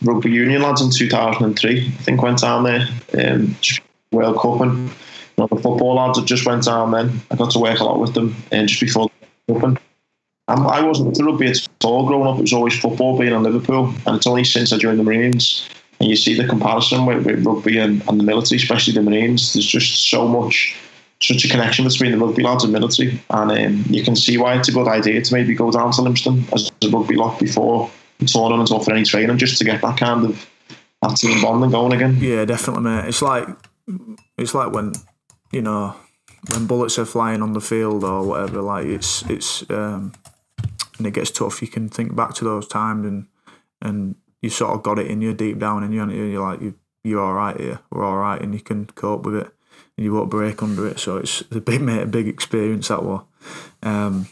rugby 0.01 0.31
union 0.31 0.61
lads 0.63 0.81
in 0.81 0.89
two 0.89 1.09
thousand 1.09 1.45
and 1.45 1.57
three, 1.57 1.87
I 1.87 2.03
think 2.03 2.21
went 2.21 2.39
down 2.39 2.63
there, 2.63 2.87
um, 3.19 3.55
World 4.11 4.39
Cup, 4.39 4.61
and 4.61 4.89
you 4.89 4.93
know, 5.37 5.47
the 5.47 5.61
football 5.61 5.95
lads 5.95 6.17
that 6.17 6.25
just 6.25 6.45
went 6.45 6.65
down. 6.65 6.91
Then 6.91 7.21
I 7.29 7.35
got 7.35 7.51
to 7.51 7.59
work 7.59 7.79
a 7.79 7.83
lot 7.83 7.99
with 7.99 8.13
them, 8.15 8.35
and 8.51 8.67
just 8.67 8.81
before 8.81 9.11
open. 9.55 9.77
Um, 10.48 10.67
I 10.67 10.81
wasn't 10.81 11.10
into 11.10 11.24
rugby 11.24 11.48
at 11.48 11.67
all 11.84 12.08
growing 12.08 12.27
up. 12.27 12.38
It 12.39 12.41
was 12.41 12.53
always 12.53 12.77
football 12.77 13.17
being 13.17 13.34
in 13.34 13.43
Liverpool. 13.43 13.93
And 14.05 14.17
it's 14.17 14.27
only 14.27 14.43
since 14.43 14.74
I 14.74 14.77
joined 14.77 15.00
the 15.00 15.03
Marines 15.03 15.70
and 16.00 16.10
you 16.10 16.15
see 16.15 16.34
the 16.34 16.48
comparison 16.48 17.05
with, 17.05 17.25
with 17.25 17.46
rugby 17.46 17.77
and, 17.77 18.01
and, 18.10 18.20
the 18.20 18.24
military, 18.24 18.58
especially 18.58 18.93
the 18.93 19.01
Marines. 19.01 19.53
There's 19.53 19.65
just 19.65 20.10
so 20.10 20.27
much, 20.27 20.75
such 21.22 21.46
a 21.46 21.48
connection 21.48 21.86
between 21.86 22.12
the 22.12 22.17
rugby 22.17 22.43
lads 22.43 22.63
and 22.63 22.74
military. 22.74 23.22
And 23.29 23.51
um, 23.51 23.86
you 23.88 24.03
can 24.03 24.15
see 24.15 24.38
why 24.38 24.58
it's 24.58 24.67
a 24.67 24.74
good 24.74 24.88
idea 24.88 25.22
to 25.22 25.34
maybe 25.34 25.53
go 25.53 25.72
down 25.72 25.91
to 25.91 26.01
Lympstone 26.01 26.51
as 26.53 26.72
a 26.84 26.89
rugby 26.89 27.15
lot 27.15 27.39
before 27.39 27.89
the 28.20 28.25
tournament 28.25 28.72
or 28.72 28.84
for 28.84 28.91
any 28.91 29.03
training 29.03 29.38
just 29.38 29.58
to 29.60 29.63
get 29.63 29.81
that 29.81 29.98
kind 29.98 30.25
of 30.25 30.50
that 31.01 31.15
team 31.15 31.41
bonding 31.41 31.72
going 31.72 31.93
again. 31.93 32.17
Yeah, 32.20 32.46
definitely, 32.46 32.84
mate. 32.84 33.05
It's 33.08 33.22
like, 33.22 33.48
it's 34.38 34.53
like 34.53 34.72
when, 34.72 34.93
you 35.51 35.62
know, 35.62 35.96
when 36.50 36.67
bullets 36.67 36.98
are 36.98 37.05
flying 37.05 37.41
on 37.41 37.53
the 37.53 37.62
field 37.62 38.03
or 38.03 38.24
whatever, 38.24 38.62
like 38.62 38.86
it's 38.86 39.24
it's 39.29 39.69
um, 39.69 40.13
and 40.98 41.07
it 41.07 41.13
gets 41.13 41.31
tough. 41.31 41.62
You 41.62 41.67
can 41.67 41.89
think 41.89 42.15
back 42.15 42.33
to 42.36 42.45
those 42.45 42.67
times 42.67 43.05
and 43.05 43.27
and 43.81 44.15
you 44.41 44.50
sort 44.50 44.74
of 44.74 44.83
got 44.83 45.00
it 45.00 45.07
in 45.07 45.21
you 45.21 45.33
deep 45.33 45.60
down 45.60 45.83
and 45.83 45.93
you're 45.93 46.41
like 46.41 46.62
you 46.62 46.75
you're 47.03 47.21
all 47.21 47.33
right 47.33 47.60
here, 47.60 47.79
we're 47.89 48.05
all 48.05 48.17
right, 48.17 48.41
and 48.41 48.53
you 48.53 48.60
can 48.60 48.86
cope 48.86 49.25
with 49.25 49.36
it, 49.36 49.50
and 49.98 50.05
you 50.05 50.13
won't 50.13 50.29
break 50.29 50.62
under 50.62 50.88
it. 50.88 51.00
So 51.00 51.17
it's 51.17 51.41
a 51.51 51.60
big 51.60 51.81
mate, 51.81 52.03
a 52.03 52.07
big 52.07 52.27
experience 52.27 52.89
that 52.89 53.03
was. 53.03 53.24
Um, 53.81 54.27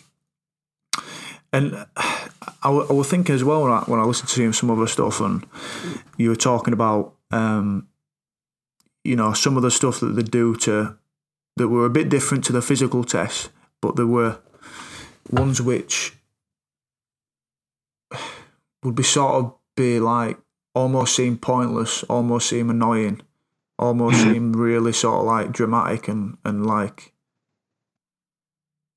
and 1.52 1.86
I, 1.98 2.68
w- 2.68 2.88
I 2.90 2.94
was 2.94 3.10
thinking 3.10 3.36
as 3.36 3.44
well 3.44 3.64
when 3.64 3.72
I, 3.72 3.80
when 3.82 4.00
I 4.00 4.04
listened 4.04 4.30
to 4.30 4.42
him 4.42 4.54
some 4.54 4.70
other 4.70 4.88
stuff, 4.88 5.20
and 5.20 5.46
you 6.18 6.30
were 6.30 6.36
talking 6.36 6.74
about, 6.74 7.16
um, 7.32 7.88
you 9.04 9.16
know, 9.16 9.34
some 9.34 9.58
of 9.58 9.64
the 9.64 9.72
stuff 9.72 10.00
that 10.02 10.16
they 10.16 10.24
do 10.24 10.56
to 10.58 10.98
that 11.58 11.68
were 11.68 11.86
a 11.86 11.90
bit 11.90 12.10
different 12.10 12.44
to 12.46 12.54
the 12.54 12.62
physical 12.62 13.04
tests, 13.04 13.50
but 13.82 13.96
there 13.96 14.08
were 14.08 14.40
ones 15.30 15.62
which 15.62 16.14
would 18.84 18.96
be 18.96 19.04
sort 19.04 19.36
of 19.36 19.54
be 19.76 20.00
like 20.00 20.38
almost 20.74 21.16
seem 21.16 21.38
pointless, 21.38 22.04
almost 22.04 22.50
seem 22.50 22.70
annoying, 22.70 23.22
almost 23.78 24.18
mm-hmm. 24.18 24.34
seem 24.34 24.54
really 24.54 24.94
sort 24.94 25.20
of 25.20 25.26
like 25.26 25.52
dramatic 25.52 26.08
and, 26.08 26.38
and 26.46 26.66
like 26.66 27.14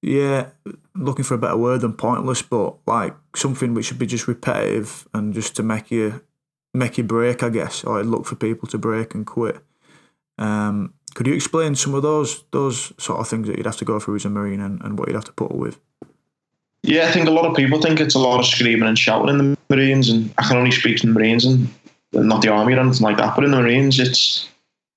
yeah, 0.03 0.49
looking 0.97 1.25
for 1.25 1.35
a 1.35 1.39
better 1.39 1.57
word 1.57 1.81
than 1.81 1.93
pointless, 1.93 2.43
but 2.43 2.77
like 2.87 3.15
something 3.37 3.73
which 3.73 3.87
should 3.87 4.01
be 4.01 4.07
just 4.07 4.27
repetitive 4.27 5.07
and 5.15 5.33
just 5.33 5.55
to 5.57 5.63
make 5.63 5.91
you 5.91 6.23
make 6.75 6.99
you 6.99 7.05
break, 7.05 7.43
I 7.43 7.51
guess, 7.51 7.85
or 7.85 8.03
look 8.03 8.27
for 8.27 8.35
people 8.35 8.69
to 8.69 8.79
break 8.79 9.15
and 9.15 9.25
quit. 9.25 9.63
Um, 10.39 10.95
could 11.15 11.27
you 11.27 11.35
explain 11.35 11.75
some 11.75 11.95
of 11.95 12.03
those 12.03 12.45
those 12.51 12.93
sort 12.99 13.21
of 13.21 13.29
things 13.29 13.47
that 13.47 13.57
you'd 13.57 13.67
have 13.67 13.77
to 13.79 13.85
go 13.85 13.99
through 14.01 14.17
as 14.17 14.25
a 14.25 14.31
marine 14.31 14.61
and, 14.61 14.81
and 14.83 14.99
what 14.99 15.09
you'd 15.09 15.15
have 15.15 15.25
to 15.25 15.33
put 15.33 15.51
up 15.51 15.57
with? 15.57 15.79
Yeah, 16.83 17.07
I 17.07 17.13
think 17.13 17.29
a 17.29 17.33
lot 17.33 17.45
of 17.45 17.55
people 17.55 17.81
think 17.81 18.01
it's 18.01 18.17
a 18.17 18.19
lot 18.19 18.41
of 18.41 18.47
screaming 18.47 18.89
and 18.89 18.99
shouting 18.99 19.29
in 19.29 19.39
the 19.39 19.59
Marines, 19.71 20.09
and 20.09 20.33
I 20.39 20.43
can 20.43 20.57
only 20.57 20.73
speak 20.73 20.99
to 20.99 21.07
the 21.07 21.13
Marines 21.13 21.45
and 21.45 21.69
not 22.13 22.43
the 22.43 22.49
army 22.49 22.75
or 22.75 22.81
anything 22.81 23.05
like 23.05 23.19
that. 23.19 23.37
But 23.37 23.45
in 23.45 23.53
the 23.53 23.61
Marines, 23.61 24.01
it's 24.01 24.49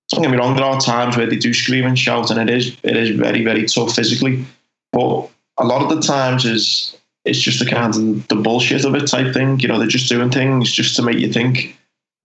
don't 0.09 0.21
get 0.21 0.31
me 0.31 0.37
wrong, 0.37 0.55
there 0.55 0.65
are 0.65 0.79
times 0.79 1.17
where 1.17 1.27
they 1.27 1.35
do 1.35 1.53
scream 1.53 1.85
and 1.85 1.97
shout, 1.97 2.31
and 2.31 2.49
it 2.49 2.55
is 2.55 2.75
it 2.83 2.97
is 2.97 3.11
very 3.11 3.43
very 3.43 3.65
tough 3.65 3.93
physically. 3.93 4.45
But 4.91 5.29
a 5.57 5.65
lot 5.65 5.81
of 5.81 5.89
the 5.89 6.01
times 6.01 6.45
is 6.45 6.97
it's 7.23 7.39
just 7.39 7.59
the 7.59 7.65
kind 7.65 7.93
of 7.93 8.27
the 8.27 8.35
bullshit 8.35 8.85
of 8.85 8.95
it 8.95 9.07
type 9.07 9.33
thing. 9.33 9.59
You 9.59 9.67
know, 9.67 9.77
they're 9.77 9.87
just 9.87 10.09
doing 10.09 10.31
things 10.31 10.71
just 10.71 10.95
to 10.95 11.01
make 11.01 11.19
you 11.19 11.31
think 11.31 11.77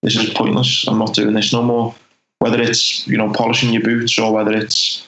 this 0.03 0.16
is 0.16 0.31
pointless. 0.31 0.87
I'm 0.88 0.98
not 0.98 1.14
doing 1.14 1.35
this 1.35 1.53
no 1.53 1.62
more 1.62 1.94
whether 2.40 2.61
it's 2.61 3.07
you 3.07 3.16
know 3.16 3.33
polishing 3.33 3.72
your 3.72 3.83
boots 3.83 4.18
or 4.18 4.33
whether 4.33 4.53
it's 4.53 5.07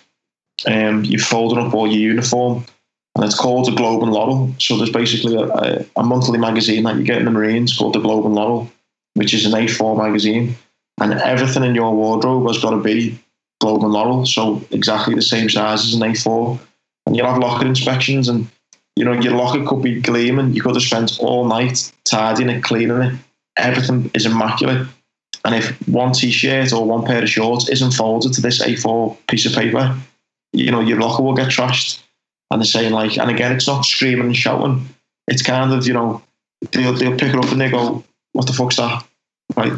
um, 0.66 1.04
you 1.04 1.18
folding 1.18 1.58
up 1.58 1.74
all 1.74 1.86
your 1.86 2.00
uniform. 2.00 2.64
And 3.14 3.24
it's 3.26 3.38
called 3.38 3.66
the 3.66 3.72
Globe 3.72 4.02
and 4.02 4.12
Laurel. 4.12 4.54
So 4.58 4.78
there's 4.78 4.90
basically 4.90 5.36
a, 5.36 5.84
a, 5.96 6.02
monthly 6.02 6.38
magazine 6.38 6.84
that 6.84 6.96
you 6.96 7.02
get 7.02 7.18
in 7.18 7.26
the 7.26 7.30
Marines 7.30 7.76
called 7.76 7.94
the 7.94 8.00
Globe 8.00 8.24
and 8.24 8.34
Laurel, 8.34 8.72
which 9.14 9.34
is 9.34 9.44
an 9.44 9.52
A4 9.52 9.98
magazine. 9.98 10.54
And 10.98 11.12
everything 11.12 11.62
in 11.62 11.74
your 11.74 11.94
wardrobe 11.94 12.46
has 12.46 12.62
got 12.62 12.70
to 12.70 12.78
be 12.78 13.18
Globe 13.60 13.82
and 13.82 13.92
Laurel. 13.92 14.24
So 14.24 14.64
exactly 14.70 15.14
the 15.14 15.20
same 15.20 15.50
size 15.50 15.84
as 15.84 15.92
an 15.92 16.00
A4. 16.00 16.58
And 17.04 17.14
you'll 17.14 17.26
have 17.26 17.36
locker 17.36 17.66
inspections 17.66 18.28
and 18.28 18.48
you 18.96 19.04
know, 19.04 19.12
your 19.12 19.34
locker 19.34 19.64
could 19.66 19.82
be 19.82 20.00
gleaming. 20.00 20.52
You 20.52 20.62
could 20.62 20.74
have 20.74 20.82
spent 20.82 21.18
all 21.20 21.46
night 21.46 21.92
tidying 22.04 22.50
it, 22.50 22.62
cleaning 22.62 23.02
it. 23.02 23.14
Everything 23.56 24.10
is 24.14 24.26
immaculate. 24.26 24.86
And 25.44 25.54
if 25.54 25.76
one 25.88 26.12
t-shirt 26.12 26.72
or 26.72 26.84
one 26.84 27.04
pair 27.04 27.22
of 27.22 27.28
shorts 27.28 27.68
isn't 27.68 27.92
folded 27.92 28.32
to 28.34 28.40
this 28.40 28.62
A4 28.62 29.16
piece 29.26 29.46
of 29.46 29.52
paper, 29.52 29.96
you 30.52 30.70
know, 30.70 30.80
your 30.80 31.00
locker 31.00 31.22
will 31.22 31.34
get 31.34 31.48
trashed. 31.48 32.02
And 32.50 32.60
they're 32.60 32.66
saying 32.66 32.92
like, 32.92 33.18
and 33.18 33.30
again, 33.30 33.52
it's 33.52 33.66
not 33.66 33.84
screaming 33.84 34.26
and 34.26 34.36
shouting. 34.36 34.86
It's 35.26 35.42
kind 35.42 35.72
of, 35.72 35.86
you 35.86 35.94
know, 35.94 36.22
they'll, 36.70 36.92
they'll 36.92 37.16
pick 37.16 37.34
it 37.34 37.36
up 37.36 37.50
and 37.50 37.60
they 37.60 37.70
go, 37.70 38.04
what 38.32 38.46
the 38.46 38.52
fuck's 38.52 38.76
that? 38.76 39.04
Right. 39.56 39.72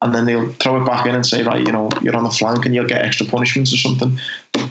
And 0.00 0.14
then 0.14 0.24
they'll 0.24 0.52
throw 0.54 0.82
it 0.82 0.86
back 0.86 1.06
in 1.06 1.14
and 1.14 1.26
say, 1.26 1.42
right, 1.42 1.64
you 1.64 1.72
know, 1.72 1.90
you're 2.00 2.16
on 2.16 2.24
the 2.24 2.30
flank 2.30 2.64
and 2.64 2.74
you'll 2.74 2.86
get 2.86 3.04
extra 3.04 3.26
punishments 3.26 3.72
or 3.72 3.76
something. 3.76 4.18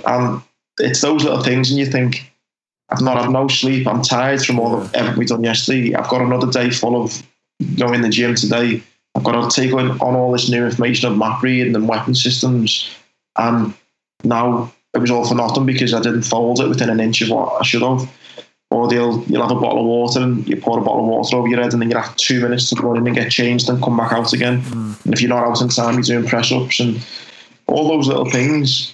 And 0.06 0.41
it's 0.80 1.01
those 1.01 1.23
little 1.23 1.43
things 1.43 1.69
and 1.69 1.80
you 1.80 1.86
think, 1.86 2.32
I've 2.89 3.01
not 3.01 3.21
had 3.21 3.30
no 3.30 3.47
sleep. 3.47 3.88
I'm 3.88 4.01
tired 4.01 4.43
from 4.43 4.60
all 4.60 4.77
the 4.77 4.97
everything 4.97 5.19
we've 5.19 5.27
done 5.30 5.43
yesterday. 5.43 5.95
I've 5.95 6.10
got 6.10 6.21
another 6.21 6.51
day 6.51 6.69
full 6.71 7.01
of 7.01 7.23
going 7.77 7.95
in 7.95 8.01
the 8.01 8.10
gym 8.10 8.36
today 8.36 8.84
I've 9.15 9.24
got 9.24 9.50
to 9.50 9.62
take 9.62 9.74
on, 9.74 9.91
on 10.00 10.15
all 10.15 10.32
this 10.32 10.50
new 10.50 10.65
information 10.65 11.12
of 11.12 11.17
map 11.17 11.41
reading 11.41 11.76
and 11.76 11.88
weapon 11.88 12.15
systems. 12.15 12.89
And 13.38 13.74
now 14.24 14.74
it 14.93 15.00
was 15.00 15.12
all 15.12 15.28
for 15.28 15.36
nothing 15.36 15.65
because 15.65 15.93
I 15.93 16.02
didn't 16.02 16.24
fold 16.24 16.60
it 16.60 16.67
within 16.67 16.89
an 16.89 17.00
inch 17.00 17.21
of 17.21 17.30
what 17.30 17.62
I 17.62 17.63
should 17.63 17.82
have. 17.82 18.10
Or 18.69 18.88
they'll 18.88 19.21
you'll 19.24 19.45
have 19.45 19.56
a 19.56 19.60
bottle 19.60 19.82
of 19.82 19.86
water 19.86 20.21
and 20.21 20.47
you 20.47 20.56
pour 20.56 20.80
a 20.80 20.82
bottle 20.82 21.02
of 21.02 21.08
water 21.08 21.36
over 21.36 21.47
your 21.47 21.62
head 21.62 21.74
and 21.74 21.82
then 21.82 21.91
you 21.91 21.97
have 21.97 22.15
two 22.15 22.41
minutes 22.41 22.69
to 22.69 22.76
go 22.76 22.93
in 22.93 23.06
and 23.06 23.15
get 23.15 23.30
changed 23.30 23.67
and 23.67 23.84
come 23.84 23.97
back 23.97 24.13
out 24.13 24.32
again. 24.32 24.62
Mm. 24.62 25.06
And 25.06 25.13
if 25.13 25.21
you're 25.21 25.30
not 25.30 25.45
out 25.45 25.62
in 25.62 25.67
time, 25.67 25.95
you're 25.95 26.04
doing 26.04 26.26
press 26.26 26.54
ups 26.54 26.80
and 26.80 27.06
all 27.67 27.89
those 27.89 28.08
little 28.08 28.30
things. 28.30 28.93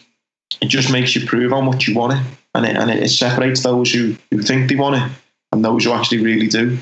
It 0.61 0.69
just 0.69 0.91
makes 0.91 1.15
you 1.15 1.27
prove 1.27 1.51
how 1.51 1.61
much 1.61 1.87
you 1.87 1.93
want 1.93 2.13
it, 2.13 2.25
and 2.55 2.65
it 2.65 2.75
and 2.75 2.89
it 2.89 3.09
separates 3.09 3.61
those 3.61 3.91
who, 3.91 4.15
who 4.31 4.41
think 4.41 4.69
they 4.69 4.75
want 4.75 4.95
it 4.95 5.11
and 5.51 5.63
those 5.63 5.83
who 5.83 5.91
actually 5.91 6.23
really 6.23 6.47
do. 6.47 6.79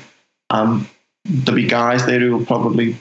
And 0.48 0.86
there'll 1.26 1.60
be 1.60 1.66
guys 1.66 2.06
there 2.06 2.20
who 2.20 2.38
will 2.38 2.46
probably 2.46 2.96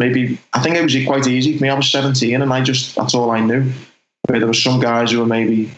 maybe 0.00 0.38
I 0.54 0.60
think 0.60 0.74
it 0.74 0.82
was 0.82 0.96
quite 1.06 1.26
easy 1.28 1.56
for 1.56 1.62
me. 1.62 1.68
I 1.68 1.74
was 1.74 1.92
17 1.92 2.42
and 2.42 2.52
I 2.52 2.62
just 2.62 2.96
that's 2.96 3.14
all 3.14 3.30
I 3.30 3.40
knew. 3.40 3.70
Where 4.26 4.38
there 4.38 4.48
were 4.48 4.54
some 4.54 4.80
guys 4.80 5.12
who 5.12 5.20
were 5.20 5.26
maybe 5.26 5.70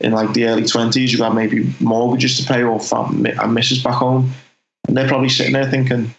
in 0.00 0.12
like 0.12 0.32
the 0.32 0.46
early 0.46 0.62
20s 0.62 1.12
who 1.12 1.22
had 1.22 1.34
maybe 1.34 1.72
mortgages 1.80 2.36
to 2.38 2.52
pay 2.52 2.62
or 2.62 2.80
and 2.92 3.54
missus 3.54 3.82
back 3.82 3.94
home, 3.94 4.30
and 4.86 4.96
they're 4.96 5.08
probably 5.08 5.28
sitting 5.28 5.54
there 5.54 5.70
thinking, 5.70 6.14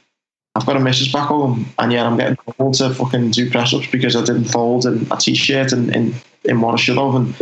I've 0.56 0.66
got 0.66 0.76
a 0.76 0.80
missus 0.80 1.12
back 1.12 1.28
home, 1.28 1.66
and 1.78 1.92
yet 1.92 2.06
I'm 2.06 2.18
getting 2.18 2.38
told 2.58 2.74
to 2.76 2.94
fucking 2.94 3.32
do 3.32 3.50
press 3.50 3.74
ups 3.74 3.88
because 3.88 4.16
I 4.16 4.24
didn't 4.26 4.46
fold 4.46 4.86
in 4.86 5.08
a 5.12 5.18
t-shirt 5.18 5.72
and 5.72 5.96
in, 5.96 6.14
in 6.44 6.60
what 6.60 6.74
I 6.74 6.78
should 6.78 6.98
have, 6.98 7.16
and 7.16 7.34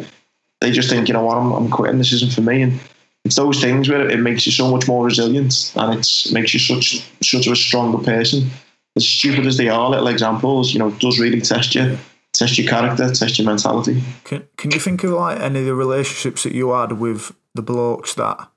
they 0.62 0.72
just 0.72 0.90
think, 0.90 1.08
you 1.08 1.14
know 1.16 1.26
what, 1.26 1.38
I'm, 1.38 1.52
I'm 1.52 1.70
quitting. 1.72 1.98
This 1.98 2.14
isn't 2.14 2.34
for 2.34 2.42
me, 2.42 2.62
and 2.62 2.80
it's 3.26 3.36
those 3.36 3.60
things 3.60 3.90
where 3.90 4.08
it 4.08 4.20
makes 4.20 4.46
you 4.46 4.52
so 4.52 4.70
much 4.70 4.88
more 4.88 5.04
resilient 5.04 5.74
and 5.76 6.00
it 6.00 6.28
makes 6.32 6.54
you 6.54 6.60
such 6.60 7.04
such 7.22 7.48
a 7.48 7.56
stronger 7.56 7.98
person 7.98 8.50
as 8.98 9.08
stupid 9.08 9.46
as 9.46 9.58
they 9.58 9.70
are, 9.70 9.90
little 9.90 10.08
examples, 10.08 10.74
you 10.74 10.80
know, 10.80 10.92
does 10.92 11.20
really 11.20 11.40
test 11.40 11.74
you, 11.76 11.98
test 12.34 12.58
your 12.58 12.68
character, 12.68 13.08
test 13.14 13.40
your 13.40 13.48
mentality. 13.48 14.04
Can 14.26 14.46
Can 14.58 14.72
you 14.72 14.80
think 14.80 15.04
of 15.06 15.12
like 15.12 15.40
any 15.40 15.60
of 15.62 15.66
the 15.66 15.76
relationships 15.76 16.44
that 16.44 16.54
you 16.54 16.72
had 16.74 16.94
with 16.94 17.32
the 17.56 17.62
blokes 17.62 18.14
that 18.16 18.50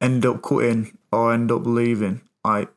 end 0.00 0.24
up 0.24 0.42
quitting 0.42 0.96
or 1.10 1.34
end 1.34 1.50
up 1.50 1.66
leaving? 1.66 2.20
Like 2.44 2.68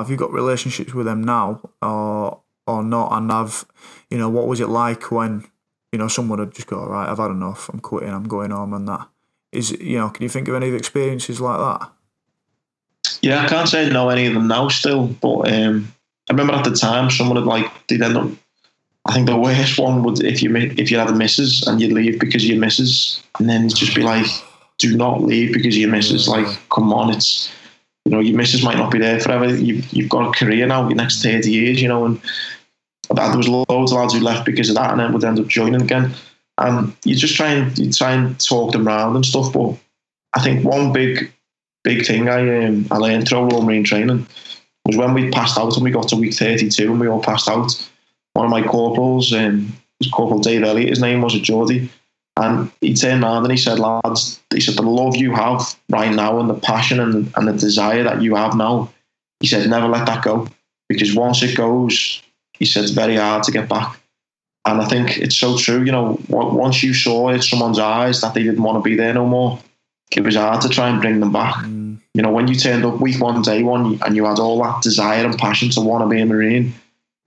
have 0.00 0.10
you 0.10 0.16
got 0.16 0.32
relationships 0.32 0.94
with 0.94 1.06
them 1.06 1.22
now, 1.22 1.60
or 1.82 2.40
or 2.66 2.82
not? 2.82 3.12
And 3.12 3.30
have 3.30 3.66
you 4.10 4.18
know 4.18 4.28
what 4.28 4.46
was 4.46 4.60
it 4.60 4.68
like 4.68 5.10
when 5.10 5.44
you 5.92 5.98
know 5.98 6.08
someone 6.08 6.38
had 6.38 6.52
just 6.52 6.66
go, 6.66 6.84
right, 6.86 7.08
I've 7.08 7.18
had 7.18 7.30
enough, 7.30 7.68
I'm 7.68 7.80
quitting, 7.80 8.10
I'm 8.10 8.28
going 8.28 8.50
home, 8.50 8.72
and 8.72 8.88
that 8.88 9.08
is 9.52 9.72
you 9.72 9.98
know, 9.98 10.10
can 10.10 10.22
you 10.22 10.28
think 10.28 10.48
of 10.48 10.54
any 10.54 10.68
experiences 10.70 11.40
like 11.40 11.58
that? 11.58 11.90
Yeah, 13.22 13.42
I 13.42 13.48
can't 13.48 13.68
say 13.68 13.86
I 13.86 13.88
know 13.90 14.08
any 14.08 14.26
of 14.26 14.34
them 14.34 14.48
now 14.48 14.68
still, 14.68 15.06
but 15.06 15.52
um, 15.52 15.92
I 16.28 16.32
remember 16.32 16.54
at 16.54 16.64
the 16.64 16.74
time 16.74 17.10
someone 17.10 17.36
had 17.36 17.46
like 17.46 17.66
they'd 17.86 18.02
end 18.02 18.16
up. 18.16 18.30
I 19.06 19.14
think 19.14 19.26
the 19.26 19.36
worst 19.36 19.78
one 19.78 20.02
would 20.02 20.22
if 20.22 20.42
you 20.42 20.54
if 20.54 20.90
you 20.90 20.98
had 20.98 21.08
a 21.08 21.14
missus 21.14 21.66
and 21.66 21.80
you 21.80 21.92
leave 21.92 22.20
because 22.20 22.46
you 22.46 22.58
misses, 22.58 23.22
and 23.38 23.48
then 23.48 23.68
just 23.68 23.94
be 23.94 24.02
like, 24.02 24.26
do 24.78 24.96
not 24.96 25.22
leave 25.22 25.52
because 25.52 25.76
you 25.76 25.88
misses. 25.88 26.28
Like, 26.28 26.46
come 26.70 26.92
on, 26.92 27.10
it's 27.10 27.50
you 28.04 28.12
know 28.12 28.20
your 28.20 28.36
missus 28.36 28.62
might 28.62 28.76
not 28.76 28.90
be 28.90 28.98
there 28.98 29.18
forever. 29.18 29.54
You've 29.54 29.90
you've 29.92 30.10
got 30.10 30.28
a 30.28 30.38
career 30.38 30.66
now, 30.66 30.88
your 30.88 30.96
next 30.96 31.22
thirty 31.22 31.50
years, 31.50 31.80
you 31.80 31.88
know, 31.88 32.04
and 32.04 32.20
there 33.14 33.36
was 33.36 33.48
loads 33.48 33.92
of 33.92 33.98
lads 33.98 34.14
who 34.14 34.20
left 34.20 34.46
because 34.46 34.68
of 34.68 34.76
that, 34.76 34.90
and 34.90 35.00
then 35.00 35.12
would 35.12 35.24
end 35.24 35.40
up 35.40 35.48
joining 35.48 35.82
again. 35.82 36.12
And 36.58 36.94
you 37.04 37.14
just 37.16 37.36
try 37.36 37.52
and 37.52 37.76
you 37.78 37.90
try 37.90 38.12
and 38.12 38.38
talk 38.38 38.72
them 38.72 38.86
around 38.86 39.16
and 39.16 39.24
stuff. 39.24 39.52
But 39.52 39.76
I 40.34 40.42
think 40.42 40.64
one 40.64 40.92
big 40.92 41.32
big 41.82 42.06
thing 42.06 42.28
I 42.28 42.66
um, 42.66 42.86
I 42.90 42.98
learned 42.98 43.28
through 43.28 43.38
all 43.38 43.62
Marine 43.62 43.84
training 43.84 44.26
was 44.90 44.96
when 44.96 45.14
we 45.14 45.30
passed 45.30 45.58
out 45.58 45.74
and 45.74 45.84
we 45.84 45.90
got 45.90 46.08
to 46.08 46.16
week 46.16 46.34
32 46.34 46.90
and 46.90 47.00
we 47.00 47.08
all 47.08 47.22
passed 47.22 47.48
out. 47.48 47.88
One 48.34 48.46
of 48.46 48.50
my 48.50 48.62
corporals, 48.62 49.32
um, 49.32 49.72
was 49.98 50.10
Corporal 50.10 50.40
Dave 50.40 50.62
Elliott, 50.62 50.88
his 50.88 51.00
name 51.00 51.20
was 51.20 51.34
a 51.34 51.40
Geordie, 51.40 51.90
and 52.36 52.70
he 52.80 52.94
turned 52.94 53.22
around 53.22 53.44
and 53.44 53.50
he 53.50 53.56
said, 53.56 53.78
lads, 53.78 54.40
he 54.52 54.60
said, 54.60 54.76
the 54.76 54.82
love 54.82 55.16
you 55.16 55.34
have 55.34 55.76
right 55.90 56.12
now 56.14 56.40
and 56.40 56.48
the 56.48 56.54
passion 56.54 57.00
and, 57.00 57.32
and 57.36 57.46
the 57.46 57.52
desire 57.52 58.02
that 58.02 58.22
you 58.22 58.34
have 58.34 58.56
now, 58.56 58.90
he 59.40 59.46
said, 59.46 59.68
never 59.68 59.88
let 59.88 60.06
that 60.06 60.24
go. 60.24 60.48
Because 60.88 61.14
once 61.14 61.42
it 61.42 61.56
goes, 61.56 62.22
he 62.54 62.64
said, 62.64 62.82
it's 62.82 62.92
very 62.92 63.16
hard 63.16 63.42
to 63.44 63.52
get 63.52 63.68
back. 63.68 63.98
And 64.66 64.80
I 64.80 64.86
think 64.86 65.18
it's 65.18 65.36
so 65.36 65.56
true. 65.56 65.82
You 65.82 65.92
know, 65.92 66.20
once 66.28 66.82
you 66.82 66.92
saw 66.92 67.28
in 67.30 67.40
someone's 67.40 67.78
eyes 67.78 68.20
that 68.20 68.34
they 68.34 68.42
didn't 68.42 68.62
want 68.62 68.82
to 68.82 68.88
be 68.88 68.96
there 68.96 69.14
no 69.14 69.26
more, 69.26 69.58
it 70.14 70.22
was 70.22 70.36
hard 70.36 70.60
to 70.62 70.68
try 70.68 70.88
and 70.88 71.00
bring 71.00 71.20
them 71.20 71.32
back. 71.32 71.54
Mm. 71.56 71.89
You 72.14 72.22
know, 72.22 72.32
when 72.32 72.48
you 72.48 72.56
turned 72.56 72.84
up 72.84 73.00
week 73.00 73.20
one, 73.20 73.40
day 73.42 73.62
one, 73.62 73.98
and 74.04 74.16
you 74.16 74.24
had 74.24 74.38
all 74.38 74.62
that 74.62 74.82
desire 74.82 75.24
and 75.24 75.38
passion 75.38 75.70
to 75.70 75.80
want 75.80 76.02
to 76.02 76.08
be 76.08 76.20
a 76.20 76.26
Marine, 76.26 76.74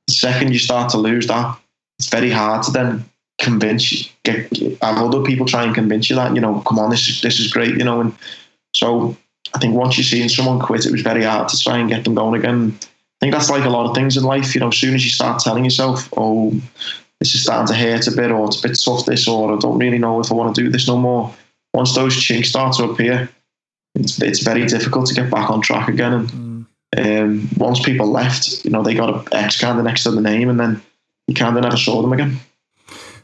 the 0.08 0.14
second 0.14 0.52
you 0.52 0.60
start 0.60 0.92
to 0.92 0.98
lose 0.98 1.28
that, 1.28 1.58
it's 2.00 2.10
very 2.10 2.30
hard 2.30 2.64
to 2.64 2.72
then 2.72 3.06
convince, 3.40 3.92
you, 3.92 4.10
get, 4.24 4.52
have 4.82 4.98
other 4.98 5.24
people 5.24 5.46
try 5.46 5.64
and 5.64 5.74
convince 5.74 6.10
you 6.10 6.16
that, 6.18 6.36
you 6.36 6.42
know, 6.42 6.62
come 6.68 6.80
on, 6.80 6.90
this 6.90 7.08
is, 7.08 7.22
this 7.22 7.40
is 7.40 7.52
great, 7.52 7.78
you 7.78 7.84
know. 7.84 8.02
And 8.02 8.14
so 8.76 9.16
I 9.54 9.60
think 9.60 9.76
once 9.76 9.98
you're 9.98 10.04
seeing 10.04 10.28
someone 10.28 10.60
quit, 10.60 10.86
it 10.86 10.92
was 10.92 11.02
very 11.02 11.24
hard 11.24 11.48
to 11.50 11.60
try 11.60 11.78
and 11.78 11.90
get 11.90 12.04
them 12.04 12.16
going 12.16 12.40
again. 12.40 12.78
I 12.82 12.88
think 13.22 13.34
that's 13.34 13.50
like 13.50 13.64
a 13.64 13.70
lot 13.70 13.90
of 13.90 13.96
things 13.96 14.18
in 14.18 14.24
life, 14.24 14.54
you 14.54 14.60
know, 14.60 14.68
as 14.68 14.78
soon 14.78 14.96
as 14.96 15.06
you 15.06 15.12
start 15.12 15.42
telling 15.42 15.64
yourself, 15.64 16.10
oh, 16.18 16.52
this 17.20 17.34
is 17.36 17.44
starting 17.44 17.68
to 17.68 17.74
hurt 17.74 18.08
a 18.08 18.12
bit, 18.12 18.32
or 18.32 18.46
it's 18.46 18.60
a 18.60 18.68
bit 18.68 18.78
tough, 18.84 19.06
this, 19.06 19.30
or 19.30 19.54
I 19.54 19.58
don't 19.60 19.80
really 19.80 19.98
know 19.98 20.20
if 20.20 20.30
I 20.30 20.36
want 20.36 20.54
to 20.54 20.62
do 20.62 20.70
this 20.70 20.90
no 20.90 20.98
more 20.98 21.34
once 21.74 21.96
those 21.96 22.16
chinks 22.16 22.50
start 22.50 22.76
to 22.76 22.84
appear, 22.84 23.30
it's, 23.96 24.22
it's 24.22 24.42
very 24.42 24.66
difficult 24.66 25.08
to 25.08 25.14
get 25.14 25.30
back 25.30 25.50
on 25.50 25.62
track 25.62 25.88
again. 25.88 26.14
And 26.14 26.30
mm. 26.30 26.66
um, 26.98 27.50
once 27.58 27.82
people 27.82 28.08
left, 28.08 28.66
you 28.66 28.72
know, 28.72 28.84
they 28.84 28.94
got 28.94 29.10
an 29.10 29.34
X 29.34 29.60
kind 29.60 29.78
of 29.78 29.86
next 29.86 30.04
to 30.04 30.12
the 30.12 30.22
name, 30.22 30.50
and 30.50 30.60
then 30.60 30.82
you 31.28 31.36
kind 31.36 31.56
of 31.56 31.64
never 31.64 31.78
saw 31.78 32.02
them 32.02 32.14
again. 32.14 32.40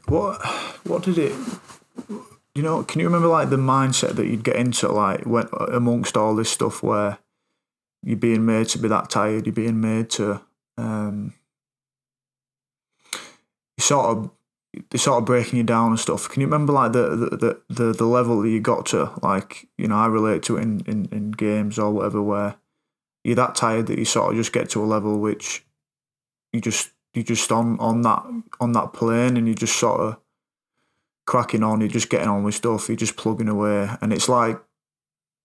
What 0.07 0.41
What 0.85 1.03
did 1.03 1.17
it? 1.17 1.33
You 2.55 2.63
know, 2.63 2.83
can 2.83 2.99
you 2.99 3.07
remember 3.07 3.27
like 3.27 3.49
the 3.49 3.57
mindset 3.57 4.15
that 4.15 4.25
you'd 4.25 4.43
get 4.43 4.55
into, 4.55 4.87
like 4.89 5.25
when 5.25 5.47
amongst 5.71 6.17
all 6.17 6.35
this 6.35 6.49
stuff, 6.49 6.81
where 6.81 7.19
you're 8.03 8.17
being 8.17 8.45
made 8.45 8.67
to 8.69 8.79
be 8.79 8.87
that 8.87 9.09
tired, 9.09 9.45
you're 9.45 9.53
being 9.53 9.79
made 9.79 10.09
to, 10.11 10.41
um, 10.77 11.33
you 13.13 13.81
sort 13.81 14.05
of 14.05 14.31
sort 14.95 15.19
of 15.19 15.25
breaking 15.25 15.57
you 15.57 15.63
down 15.63 15.91
and 15.91 15.99
stuff. 15.99 16.29
Can 16.29 16.41
you 16.41 16.47
remember 16.47 16.73
like 16.73 16.93
the 16.93 17.09
the, 17.15 17.61
the, 17.69 17.93
the 17.93 18.05
level 18.05 18.41
that 18.41 18.49
you 18.49 18.59
got 18.59 18.85
to? 18.87 19.11
Like, 19.21 19.67
you 19.77 19.87
know, 19.87 19.95
I 19.95 20.07
relate 20.07 20.43
to 20.43 20.57
it 20.57 20.61
in, 20.61 20.81
in, 20.85 21.05
in 21.11 21.31
games 21.31 21.79
or 21.79 21.91
whatever 21.91 22.21
where 22.21 22.55
you're 23.23 23.35
that 23.35 23.55
tired 23.55 23.87
that 23.87 23.99
you 23.99 24.05
sort 24.05 24.31
of 24.31 24.37
just 24.37 24.53
get 24.53 24.69
to 24.71 24.83
a 24.83 24.85
level 24.85 25.19
which 25.19 25.65
you 26.53 26.61
just 26.61 26.91
you 27.13 27.23
just 27.23 27.51
on 27.51 27.79
on 27.79 28.01
that 28.03 28.23
on 28.59 28.71
that 28.73 28.93
plane 28.93 29.37
and 29.37 29.47
you 29.47 29.55
just 29.55 29.77
sort 29.77 29.99
of 29.99 30.17
cracking 31.25 31.63
on, 31.63 31.79
you're 31.79 31.89
just 31.89 32.09
getting 32.09 32.27
on 32.27 32.43
with 32.43 32.55
stuff, 32.55 32.89
you're 32.89 32.95
just 32.95 33.15
plugging 33.15 33.47
away. 33.47 33.87
And 34.01 34.11
it's 34.11 34.27
like 34.27 34.59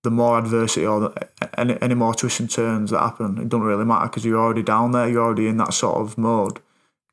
the 0.03 0.11
more 0.11 0.39
adversity 0.39 0.87
or 0.87 1.01
the, 1.01 1.29
any, 1.59 1.77
any 1.83 1.95
more 1.95 2.15
twists 2.15 2.41
and 2.41 2.51
turns 2.51 2.91
that 2.91 3.01
happen, 3.01 3.39
it 3.39 3.51
doesn't 3.51 3.67
really 3.67 3.85
matter 3.85 4.09
because 4.09 4.25
you're 4.25 4.41
already 4.41 4.63
down 4.63 4.93
there, 4.93 5.09
you're 5.09 5.23
already 5.23 5.47
in 5.47 5.59
that 5.59 5.75
sort 5.75 5.97
of 5.97 6.17
mode 6.17 6.61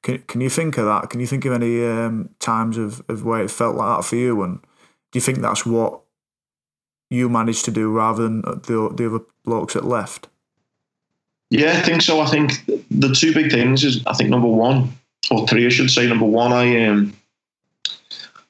can, 0.03 0.19
can 0.27 0.41
you 0.41 0.49
think 0.49 0.77
of 0.77 0.85
that? 0.85 1.09
Can 1.09 1.19
you 1.19 1.27
think 1.27 1.45
of 1.45 1.53
any 1.53 1.85
um, 1.85 2.29
times 2.39 2.77
of, 2.77 3.03
of 3.07 3.23
where 3.23 3.41
it 3.41 3.51
felt 3.51 3.75
like 3.75 3.97
that 3.97 4.05
for 4.05 4.15
you? 4.15 4.41
And 4.41 4.59
do 5.11 5.17
you 5.17 5.21
think 5.21 5.39
that's 5.39 5.65
what 5.65 6.01
you 7.09 7.29
managed 7.29 7.65
to 7.65 7.71
do 7.71 7.91
rather 7.91 8.23
than 8.23 8.41
the, 8.41 8.91
the 8.95 9.07
other 9.07 9.25
blokes 9.43 9.73
that 9.73 9.85
left? 9.85 10.27
Yeah, 11.49 11.73
I 11.73 11.81
think 11.81 12.01
so. 12.01 12.21
I 12.21 12.27
think 12.27 12.65
the 12.89 13.13
two 13.13 13.33
big 13.33 13.51
things 13.51 13.83
is 13.83 14.01
I 14.07 14.13
think 14.13 14.29
number 14.29 14.47
one 14.47 14.89
or 15.29 15.45
three, 15.47 15.65
I 15.65 15.69
should 15.69 15.91
say. 15.91 16.07
Number 16.07 16.25
one, 16.25 16.53
I 16.53 16.85
um, 16.85 17.13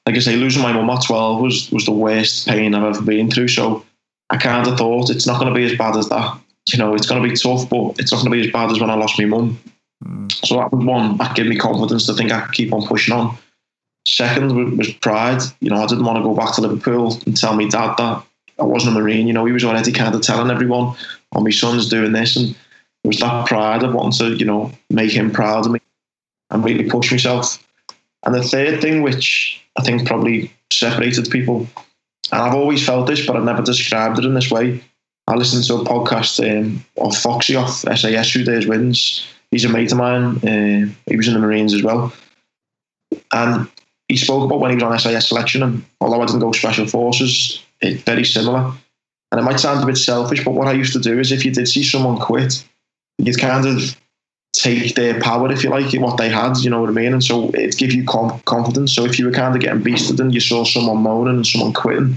like 0.06 0.14
I 0.14 0.20
say, 0.20 0.36
losing 0.36 0.62
my 0.62 0.72
mum 0.72 0.88
at 0.88 1.02
twelve 1.02 1.40
was 1.42 1.70
was 1.72 1.84
the 1.84 1.92
worst 1.92 2.46
pain 2.46 2.74
I've 2.74 2.84
ever 2.84 3.02
been 3.02 3.28
through. 3.28 3.48
So 3.48 3.84
I 4.30 4.36
kind 4.36 4.68
of 4.68 4.78
thought 4.78 5.10
it's 5.10 5.26
not 5.26 5.40
going 5.40 5.52
to 5.52 5.58
be 5.58 5.64
as 5.64 5.76
bad 5.76 5.96
as 5.96 6.08
that. 6.10 6.38
You 6.72 6.78
know, 6.78 6.94
it's 6.94 7.06
going 7.06 7.20
to 7.20 7.28
be 7.28 7.34
tough, 7.34 7.68
but 7.68 7.98
it's 7.98 8.12
not 8.12 8.18
going 8.18 8.30
to 8.30 8.38
be 8.40 8.46
as 8.46 8.52
bad 8.52 8.70
as 8.70 8.80
when 8.80 8.88
I 8.88 8.94
lost 8.94 9.18
my 9.18 9.24
mum. 9.24 9.58
So 10.30 10.56
that 10.56 10.72
was 10.72 10.84
one 10.84 11.16
that 11.18 11.36
gave 11.36 11.46
me 11.46 11.56
confidence 11.56 12.06
to 12.06 12.14
think 12.14 12.32
I 12.32 12.40
could 12.40 12.54
keep 12.54 12.72
on 12.72 12.86
pushing 12.86 13.14
on. 13.14 13.36
Second 14.06 14.76
was 14.76 14.92
pride. 14.94 15.42
You 15.60 15.70
know, 15.70 15.82
I 15.82 15.86
didn't 15.86 16.04
want 16.04 16.18
to 16.18 16.24
go 16.24 16.34
back 16.34 16.54
to 16.54 16.60
Liverpool 16.60 17.18
and 17.26 17.36
tell 17.36 17.54
me 17.54 17.68
dad 17.68 17.94
that 17.98 18.24
I 18.58 18.64
wasn't 18.64 18.96
a 18.96 19.00
Marine. 19.00 19.26
You 19.26 19.32
know, 19.32 19.44
he 19.44 19.52
was 19.52 19.64
already 19.64 19.92
kind 19.92 20.14
of 20.14 20.22
telling 20.22 20.50
everyone, 20.50 20.96
"Oh, 21.34 21.40
my 21.40 21.50
son's 21.50 21.88
doing 21.88 22.12
this," 22.12 22.36
and 22.36 22.50
it 23.04 23.08
was 23.08 23.18
that 23.20 23.46
pride 23.46 23.82
of 23.82 23.94
wanting 23.94 24.18
to, 24.18 24.36
you 24.36 24.44
know, 24.44 24.72
make 24.90 25.12
him 25.12 25.30
proud 25.30 25.66
of 25.66 25.72
me 25.72 25.80
and 26.50 26.64
really 26.64 26.88
push 26.88 27.10
myself. 27.10 27.62
And 28.24 28.34
the 28.34 28.42
third 28.42 28.80
thing, 28.80 29.02
which 29.02 29.60
I 29.78 29.82
think 29.82 30.06
probably 30.06 30.52
separated 30.72 31.30
people, 31.30 31.68
and 32.30 32.42
I've 32.42 32.54
always 32.54 32.84
felt 32.84 33.06
this, 33.06 33.24
but 33.26 33.36
I've 33.36 33.44
never 33.44 33.62
described 33.62 34.18
it 34.18 34.24
in 34.24 34.34
this 34.34 34.50
way. 34.50 34.82
I 35.28 35.34
listened 35.34 35.64
to 35.64 35.76
a 35.76 35.84
podcast 35.84 36.40
um, 36.42 36.84
of 36.98 37.16
Foxy 37.16 37.54
off 37.54 37.70
SAS 37.70 38.32
Who 38.32 38.44
Dares 38.44 38.66
Wins, 38.66 39.26
he's 39.52 39.64
a 39.64 39.68
mate 39.68 39.92
of 39.92 39.98
mine. 39.98 40.36
Uh, 40.38 40.92
he 41.06 41.16
was 41.16 41.28
in 41.28 41.34
the 41.34 41.40
Marines 41.40 41.72
as 41.72 41.84
well, 41.84 42.12
and 43.32 43.68
he 44.08 44.16
spoke 44.16 44.44
about 44.44 44.58
when 44.58 44.70
he 44.70 44.74
was 44.74 44.82
on 44.82 44.98
SAS 44.98 45.28
selection. 45.28 45.62
And 45.62 45.84
although 46.00 46.20
I 46.20 46.26
didn't 46.26 46.40
go 46.40 46.50
special 46.50 46.88
forces, 46.88 47.62
it's 47.80 48.02
very 48.02 48.24
similar. 48.24 48.72
And 49.30 49.40
it 49.40 49.44
might 49.44 49.60
sound 49.60 49.82
a 49.82 49.86
bit 49.86 49.96
selfish, 49.96 50.44
but 50.44 50.52
what 50.54 50.68
I 50.68 50.72
used 50.72 50.92
to 50.94 50.98
do 50.98 51.18
is 51.18 51.32
if 51.32 51.44
you 51.44 51.52
did 51.52 51.68
see 51.68 51.82
someone 51.84 52.18
quit, 52.18 52.64
you'd 53.18 53.38
kind 53.38 53.66
of 53.66 53.96
take 54.52 54.94
their 54.94 55.18
power, 55.20 55.50
if 55.50 55.64
you 55.64 55.70
like, 55.70 55.92
what 55.94 56.18
they 56.18 56.28
had, 56.28 56.58
you 56.58 56.68
know 56.68 56.80
what 56.80 56.90
I 56.90 56.92
mean? 56.92 57.14
And 57.14 57.24
so 57.24 57.48
it'd 57.54 57.78
give 57.78 57.92
you 57.92 58.04
confidence. 58.04 58.92
So 58.94 59.06
if 59.06 59.18
you 59.18 59.24
were 59.24 59.32
kind 59.32 59.54
of 59.54 59.62
getting 59.62 59.82
beasted 59.82 60.20
and 60.20 60.34
you 60.34 60.40
saw 60.40 60.64
someone 60.64 60.98
moaning 60.98 61.36
and 61.36 61.46
someone 61.46 61.72
quitting, 61.72 62.16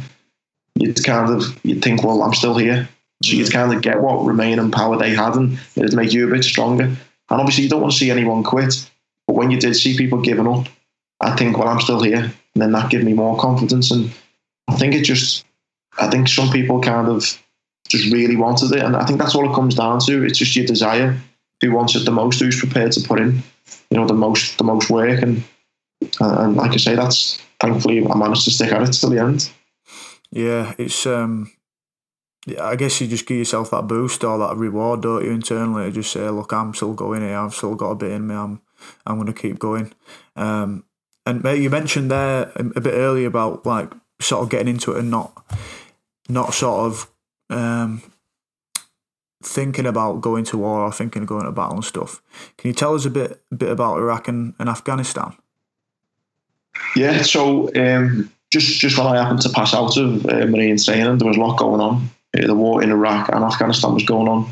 you'd 0.76 1.02
kind 1.06 1.34
of 1.34 1.58
you'd 1.64 1.82
think, 1.82 2.04
well, 2.04 2.22
I'm 2.22 2.34
still 2.34 2.58
here. 2.58 2.90
So 3.24 3.32
you'd 3.32 3.54
kind 3.54 3.74
of 3.74 3.82
get 3.82 4.02
what 4.02 4.26
remaining 4.26 4.72
power 4.72 4.98
they 4.98 5.12
had 5.12 5.36
and 5.36 5.58
it'd 5.78 5.96
make 5.96 6.12
you 6.12 6.28
a 6.28 6.32
bit 6.32 6.44
stronger. 6.44 6.96
And 7.30 7.40
obviously, 7.40 7.64
you 7.64 7.70
don't 7.70 7.82
want 7.82 7.94
to 7.94 7.98
see 7.98 8.12
anyone 8.12 8.44
quit. 8.44 8.90
But 9.28 9.36
when 9.36 9.52
you 9.52 9.60
did 9.60 9.76
see 9.76 9.98
people 9.98 10.22
giving 10.22 10.48
up, 10.48 10.68
I 11.20 11.36
think, 11.36 11.58
well, 11.58 11.68
I'm 11.68 11.82
still 11.82 12.02
here. 12.02 12.24
And 12.24 12.62
then 12.62 12.72
that 12.74 12.92
gave 12.92 13.04
me 13.04 13.14
more 13.14 13.38
confidence. 13.38 13.92
And 13.92 14.12
I 14.68 14.76
think 14.76 14.94
it 14.94 15.04
just, 15.04 15.46
I 15.98 16.10
think 16.10 16.28
some 16.28 16.52
people 16.52 16.82
kind 16.82 17.08
of 17.08 17.22
just 17.88 18.14
really 18.14 18.36
wanted 18.36 18.72
it. 18.72 18.84
And 18.84 18.96
I 18.96 19.06
think 19.06 19.20
that's 19.20 19.36
all 19.36 19.50
it 19.50 19.56
comes 19.56 19.76
down 19.76 20.00
to. 20.02 20.24
It's 20.24 20.38
just 20.38 20.56
your 20.56 20.66
desire. 20.66 21.18
Who 21.62 21.72
wants 21.72 21.96
it 21.96 22.06
the 22.06 22.12
most? 22.12 22.40
Who's 22.40 22.60
prepared 22.60 22.92
to 22.94 23.02
put 23.02 23.20
in, 23.20 23.42
you 23.90 23.98
know, 23.98 24.06
the 24.06 24.14
most, 24.14 24.58
the 24.58 24.64
most 24.64 24.90
work? 24.90 25.22
And, 25.22 25.44
and 26.20 26.56
like 26.56 26.72
I 26.72 26.78
say, 26.78 26.96
that's 26.96 27.42
thankfully 27.60 28.06
I 28.06 28.16
managed 28.16 28.44
to 28.46 28.52
stick 28.52 28.72
at 28.72 28.88
it 28.88 28.92
till 28.92 29.10
the 29.10 29.22
end. 29.22 29.50
Yeah, 30.32 30.74
it's 30.78 31.06
um, 31.06 31.52
I 32.60 32.76
guess 32.76 33.02
you 33.02 33.08
just 33.08 33.26
give 33.26 33.38
yourself 33.38 33.72
that 33.72 33.88
boost 33.88 34.24
or 34.24 34.38
that 34.38 34.56
reward, 34.56 35.02
don't 35.02 35.24
you, 35.24 35.32
internally? 35.32 35.92
Just 35.92 36.12
say, 36.12 36.30
look, 36.30 36.54
I'm 36.54 36.74
still 36.76 36.94
going 36.94 37.22
here. 37.22 37.38
I've 37.38 37.56
still 37.56 37.76
got 37.76 37.92
a 37.92 37.96
bit 37.96 38.12
in 38.12 38.28
me. 38.28 38.36
I'm, 38.36 38.62
I'm 39.06 39.16
going 39.16 39.34
to 39.34 39.34
keep 39.34 39.58
going. 39.58 39.94
Um, 40.36 40.84
and 41.26 41.44
you 41.44 41.72
mentioned 41.72 42.12
there 42.12 42.52
a 42.56 42.82
bit 42.82 42.94
earlier 42.94 43.28
about 43.28 43.66
like 43.66 43.92
sort 44.22 44.44
of 44.44 44.50
getting 44.50 44.68
into 44.68 44.92
it 44.92 45.00
and 45.00 45.10
not, 45.10 45.44
not 46.30 46.54
sort 46.54 46.86
of 46.86 47.10
um, 47.50 48.04
thinking 49.44 49.88
about 49.88 50.22
going 50.22 50.44
to 50.46 50.58
war 50.60 50.82
or 50.82 50.92
thinking 50.92 51.24
of 51.24 51.28
going 51.28 51.46
to 51.46 51.52
battle 51.52 51.78
and 51.78 51.86
stuff. 51.86 52.22
Can 52.58 52.68
you 52.68 52.76
tell 52.76 52.94
us 52.94 53.06
a 53.06 53.10
bit, 53.10 53.42
a 53.52 53.56
bit 53.56 53.70
about 53.70 53.98
Iraq 53.98 54.28
and, 54.28 54.54
and 54.60 54.70
Afghanistan? 54.70 55.36
Yeah, 56.96 57.24
so 57.24 57.74
um, 57.76 58.32
just 58.52 58.80
just 58.80 58.98
when 58.98 59.08
I 59.08 59.16
happened 59.16 59.42
to 59.42 59.50
pass 59.50 59.74
out 59.74 59.98
of 59.98 60.26
uh, 60.26 60.46
Marine 60.46 60.78
training, 60.78 61.18
there 61.18 61.28
was 61.28 61.38
a 61.38 61.40
lot 61.40 61.58
going 61.58 61.82
on 61.82 62.10
the 62.42 62.56
war 62.56 62.84
in 62.84 62.92
Iraq 62.92 63.30
and 63.30 63.44
Afghanistan 63.44 63.94
was 63.94 64.04
going 64.04 64.28
on. 64.28 64.52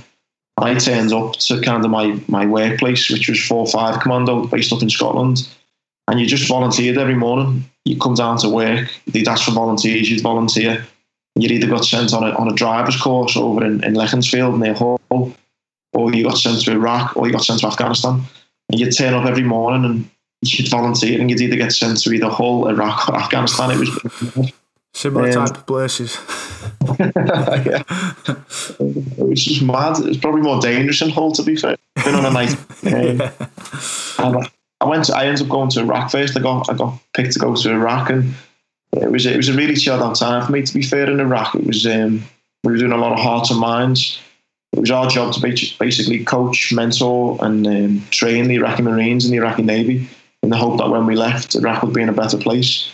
And 0.58 0.69
I 0.69 0.80
turned 0.80 1.12
up 1.12 1.34
to 1.34 1.62
kind 1.62 1.84
of 1.84 1.91
my, 1.91 2.19
my 2.28 2.46
workplace, 2.46 3.10
which 3.10 3.28
was 3.28 3.43
4 3.43 3.67
5 3.67 4.02
Commando, 4.02 4.46
based 4.48 4.72
up 4.72 4.82
in 4.82 4.89
Scotland. 4.89 5.48
And 6.08 6.19
you 6.19 6.28
just 6.28 6.48
volunteered 6.48 6.98
every 6.98 7.15
morning. 7.15 7.69
You 7.86 7.98
come 7.98 8.13
down 8.13 8.38
to 8.39 8.50
work, 8.50 8.89
they'd 9.08 9.28
ask 9.28 9.46
for 9.46 9.52
volunteers, 9.52 10.10
you'd 10.10 10.22
volunteer. 10.22 10.86
You'd 11.36 11.52
either 11.52 11.67
got 11.67 11.84
sent 11.84 12.13
on 12.13 12.24
a, 12.24 12.30
on 12.36 12.48
a 12.48 12.54
driver's 12.54 13.00
course 13.02 13.36
over 13.36 13.65
in, 13.65 13.84
in 13.84 13.93
Leconfield 13.93 14.60
near 14.60 14.74
Hull, 14.74 15.00
or 15.10 16.13
you 16.13 16.24
got 16.24 16.38
sent 16.38 16.62
to 16.62 16.72
Iraq, 16.72 17.17
or 17.17 17.26
you 17.26 17.34
got 17.34 17.43
sent 17.43 17.62
to 17.62 17.67
Afghanistan. 17.67 18.22
And 18.69 18.80
you'd 18.80 18.96
turn 18.96 19.13
up 19.13 19.26
every 19.26 19.43
morning 19.43 19.84
and 19.84 20.10
you'd 20.43 20.69
volunteer, 20.69 21.19
and 21.19 21.30
you'd 21.30 21.41
either 21.41 21.56
get 21.56 21.72
sent 21.72 22.00
to 22.02 22.12
either 22.12 22.30
Hull, 22.30 22.67
Iraq, 22.67 23.10
or 23.10 23.15
Afghanistan. 23.15 23.72
It 23.72 23.80
was 23.80 24.54
similar 24.93 25.28
um, 25.30 25.48
type 25.48 25.58
of 25.58 25.65
places. 25.65 26.17
yeah. 26.99 27.84
It 28.80 29.28
was 29.28 29.43
just 29.43 29.62
mad. 29.62 29.97
It's 29.99 30.17
probably 30.17 30.41
more 30.41 30.60
dangerous 30.60 31.02
in 31.02 31.10
Hull, 31.10 31.32
to 31.34 31.43
be 31.43 31.56
fair. 31.56 31.78
Been 32.04 32.15
on 32.15 32.26
a 32.26 32.32
night. 32.32 32.56
Um, 34.19 34.36
yeah. 34.36 34.47
I 34.80 34.86
went. 34.86 35.06
To, 35.06 35.15
I 35.15 35.26
ended 35.26 35.41
up 35.41 35.49
going 35.49 35.69
to 35.71 35.80
Iraq 35.80 36.12
first. 36.12 36.38
I 36.38 36.41
got 36.41 36.69
I 36.69 36.76
got 36.76 36.99
picked 37.15 37.34
to 37.34 37.39
go 37.39 37.56
to 37.56 37.71
Iraq, 37.71 38.10
and 38.12 38.34
it 38.93 39.12
was 39.12 39.26
it 39.26 39.36
was 39.36 39.49
a 39.49 39.54
really 39.54 39.76
chilled 39.76 40.02
out 40.02 40.15
time 40.15 40.45
for 40.45 40.52
me. 40.52 40.62
To 40.62 40.73
be 40.73 40.84
fair, 40.84 41.10
in 41.10 41.19
Iraq, 41.19 41.56
it 41.56 41.65
was 41.65 41.86
um, 41.88 42.23
we 42.63 42.71
were 42.71 42.78
doing 42.78 42.91
a 42.91 42.97
lot 42.97 43.13
of 43.13 43.19
hearts 43.19 43.49
and 43.49 43.60
minds. 43.60 44.19
It 44.73 44.80
was 44.80 44.91
our 44.91 45.08
job 45.08 45.34
to 45.34 45.41
basically 45.41 46.23
coach, 46.23 46.71
mentor, 46.73 47.38
and 47.41 47.65
um, 47.65 48.04
train 48.12 48.47
the 48.47 48.56
Iraqi 48.56 48.84
Marines 48.84 49.26
and 49.26 49.34
the 49.34 49.38
Iraqi 49.38 49.63
Navy 49.63 50.08
in 50.41 50.49
the 50.49 50.58
hope 50.58 50.78
that 50.80 50.89
when 50.89 51.06
we 51.06 51.15
left, 51.15 51.56
Iraq 51.56 51.84
would 51.84 51.93
be 51.93 52.02
in 52.02 52.10
a 52.10 52.13
better 52.13 52.38
place. 52.38 52.91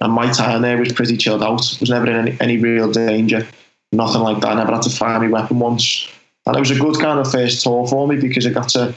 And 0.00 0.12
my 0.12 0.30
time 0.30 0.62
there 0.62 0.78
was 0.78 0.92
pretty 0.92 1.16
chilled 1.16 1.42
out. 1.42 1.60
Was 1.80 1.90
never 1.90 2.06
in 2.06 2.16
any, 2.16 2.36
any 2.40 2.58
real 2.58 2.90
danger, 2.90 3.46
nothing 3.92 4.20
like 4.20 4.40
that. 4.40 4.52
I 4.52 4.54
never 4.54 4.72
had 4.72 4.82
to 4.82 4.90
fire 4.90 5.18
my 5.18 5.28
weapon 5.28 5.58
once, 5.58 6.08
and 6.44 6.56
it 6.56 6.60
was 6.60 6.70
a 6.70 6.78
good 6.78 6.98
kind 6.98 7.18
of 7.18 7.30
first 7.30 7.62
tour 7.62 7.86
for 7.86 8.06
me 8.06 8.16
because 8.16 8.46
I 8.46 8.50
got 8.50 8.68
to 8.70 8.94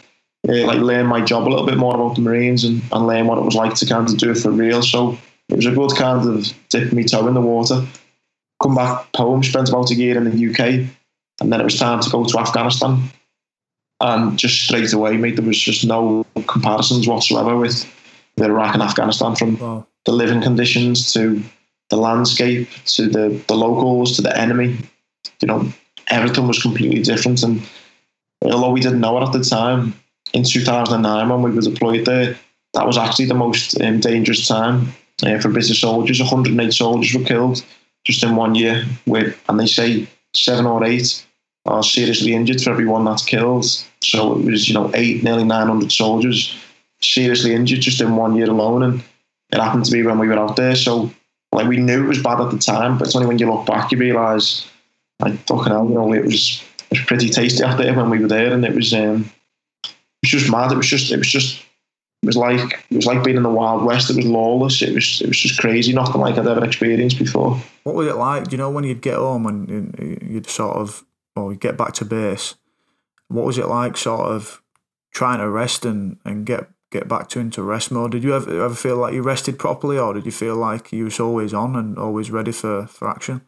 uh, 0.47 0.65
like 0.65 0.79
learn 0.79 1.05
my 1.05 1.21
job 1.21 1.47
a 1.47 1.49
little 1.49 1.65
bit 1.65 1.77
more 1.77 1.95
about 1.95 2.15
the 2.15 2.21
Marines 2.21 2.63
and, 2.63 2.81
and 2.91 3.07
learn 3.07 3.27
what 3.27 3.37
it 3.37 3.45
was 3.45 3.55
like 3.55 3.75
to 3.75 3.85
kind 3.85 4.09
of 4.09 4.17
do 4.17 4.31
it 4.31 4.37
for 4.37 4.51
real. 4.51 4.81
So 4.81 5.17
it 5.49 5.55
was 5.55 5.65
a 5.65 5.71
good 5.71 5.95
kind 5.95 6.27
of 6.27 6.53
dip 6.69 6.93
my 6.93 7.03
toe 7.03 7.27
in 7.27 7.33
the 7.33 7.41
water. 7.41 7.85
Come 8.61 8.75
back 8.75 9.07
home, 9.15 9.43
spent 9.43 9.69
about 9.69 9.91
a 9.91 9.95
year 9.95 10.17
in 10.17 10.25
the 10.25 10.49
UK, 10.49 10.89
and 11.41 11.51
then 11.51 11.61
it 11.61 11.63
was 11.63 11.79
time 11.79 12.01
to 12.01 12.09
go 12.09 12.25
to 12.25 12.39
Afghanistan. 12.39 13.09
And 14.01 14.37
just 14.37 14.61
straight 14.61 14.93
away, 14.93 15.17
mate, 15.17 15.35
there 15.35 15.45
was 15.45 15.59
just 15.59 15.85
no 15.85 16.25
comparisons 16.47 17.07
whatsoever 17.07 17.57
with 17.57 17.85
the 18.35 18.45
Iraq 18.45 18.73
and 18.73 18.83
Afghanistan 18.83 19.35
from 19.35 19.57
wow. 19.59 19.85
The 20.09 20.15
living 20.15 20.41
conditions 20.41 21.13
to 21.13 21.39
the 21.91 21.95
landscape 21.95 22.67
to 22.85 23.07
the, 23.07 23.39
the 23.47 23.53
locals 23.53 24.15
to 24.15 24.23
the 24.23 24.35
enemy. 24.35 24.75
You 25.39 25.47
know, 25.47 25.71
everything 26.07 26.47
was 26.47 26.59
completely 26.59 27.03
different. 27.03 27.43
And 27.43 27.61
although 28.41 28.71
we 28.71 28.79
didn't 28.79 29.01
know 29.01 29.19
it 29.19 29.27
at 29.27 29.33
the 29.33 29.43
time, 29.43 29.93
in 30.33 30.43
2009 30.43 31.29
when 31.29 31.41
we 31.43 31.51
were 31.51 31.61
deployed 31.61 32.05
there, 32.05 32.35
that 32.73 32.87
was 32.87 32.97
actually 32.97 33.27
the 33.27 33.35
most 33.35 33.79
um, 33.81 33.99
dangerous 33.99 34.47
time 34.47 34.87
uh, 35.21 35.37
for 35.37 35.49
British 35.49 35.79
soldiers. 35.79 36.19
108 36.19 36.73
soldiers 36.73 37.13
were 37.13 37.23
killed 37.23 37.63
just 38.03 38.23
in 38.23 38.35
one 38.35 38.55
year, 38.55 38.83
with, 39.05 39.39
and 39.47 39.59
they 39.59 39.67
say 39.67 40.07
seven 40.33 40.65
or 40.65 40.83
eight 40.83 41.23
are 41.67 41.83
seriously 41.83 42.33
injured 42.33 42.61
for 42.63 42.71
every 42.71 42.87
one 42.87 43.05
that's 43.05 43.25
killed. 43.25 43.65
So 44.01 44.39
it 44.39 44.45
was, 44.45 44.67
you 44.67 44.73
know, 44.73 44.89
eight, 44.95 45.23
nearly 45.23 45.43
900 45.43 45.91
soldiers 45.91 46.57
seriously 46.99 47.53
injured 47.53 47.81
just 47.81 48.01
in 48.01 48.15
one 48.15 48.35
year 48.35 48.49
alone. 48.49 48.81
And 48.81 49.03
it 49.51 49.59
happened 49.59 49.85
to 49.85 49.91
be 49.91 50.03
when 50.03 50.19
we 50.19 50.27
were 50.27 50.37
out 50.37 50.55
there. 50.55 50.75
So, 50.75 51.11
like, 51.51 51.67
we 51.67 51.77
knew 51.77 52.03
it 52.03 52.07
was 52.07 52.21
bad 52.21 52.39
at 52.39 52.51
the 52.51 52.59
time, 52.59 52.97
but 52.97 53.07
it's 53.07 53.15
only 53.15 53.27
when 53.27 53.39
you 53.39 53.51
look 53.51 53.65
back 53.65 53.91
you 53.91 53.97
realise, 53.97 54.67
like, 55.19 55.39
fucking 55.47 55.71
hell, 55.71 55.87
you 55.87 55.95
know, 55.95 56.13
it 56.13 56.23
was, 56.23 56.63
it 56.91 56.99
was 56.99 57.05
pretty 57.07 57.29
tasty 57.29 57.63
out 57.63 57.77
there 57.77 57.95
when 57.95 58.09
we 58.09 58.19
were 58.19 58.27
there. 58.27 58.53
And 58.53 58.63
it 58.63 58.75
was, 58.75 58.93
um, 58.93 59.31
was 60.21 60.31
just 60.31 60.51
mad. 60.51 60.71
It 60.71 60.77
was 60.77 60.87
just, 60.87 61.11
it 61.11 61.17
was 61.17 61.27
just, 61.27 61.59
it 62.21 62.25
was 62.25 62.37
like, 62.37 62.85
it 62.89 62.95
was 62.95 63.05
like 63.05 63.23
being 63.23 63.37
in 63.37 63.43
the 63.43 63.49
Wild 63.49 63.83
West. 63.83 64.09
It 64.09 64.17
was 64.17 64.25
lawless. 64.25 64.81
It 64.81 64.93
was, 64.93 65.21
it 65.21 65.27
was 65.27 65.37
just 65.37 65.59
crazy. 65.59 65.93
Nothing 65.93 66.21
like 66.21 66.37
I'd 66.37 66.47
ever 66.47 66.63
experienced 66.63 67.17
before. 67.17 67.59
What 67.83 67.95
was 67.95 68.07
it 68.07 68.15
like? 68.17 68.45
Do 68.45 68.51
you 68.51 68.57
know 68.57 68.69
when 68.69 68.83
you'd 68.83 69.01
get 69.01 69.15
home 69.15 69.45
and 69.45 70.21
you'd 70.21 70.49
sort 70.49 70.75
of, 70.75 71.05
or 71.35 71.51
you'd 71.51 71.61
get 71.61 71.77
back 71.77 71.93
to 71.93 72.05
base? 72.05 72.55
What 73.29 73.45
was 73.45 73.57
it 73.57 73.67
like, 73.67 73.95
sort 73.95 74.21
of 74.21 74.61
trying 75.13 75.39
to 75.39 75.49
rest 75.49 75.85
and, 75.85 76.17
and 76.25 76.45
get 76.45 76.67
get 76.91 77.07
back 77.07 77.29
to 77.29 77.39
into 77.39 77.63
rest 77.63 77.91
mode? 77.91 78.11
Did 78.11 78.23
you 78.23 78.35
ever 78.35 78.63
ever 78.63 78.75
feel 78.75 78.97
like 78.97 79.13
you 79.13 79.21
rested 79.21 79.59
properly, 79.59 79.97
or 79.97 80.13
did 80.13 80.25
you 80.25 80.31
feel 80.31 80.55
like 80.55 80.91
you 80.91 81.05
was 81.05 81.19
always 81.19 81.53
on 81.53 81.75
and 81.75 81.97
always 81.97 82.31
ready 82.31 82.51
for 82.51 82.87
for 82.87 83.09
action? 83.09 83.41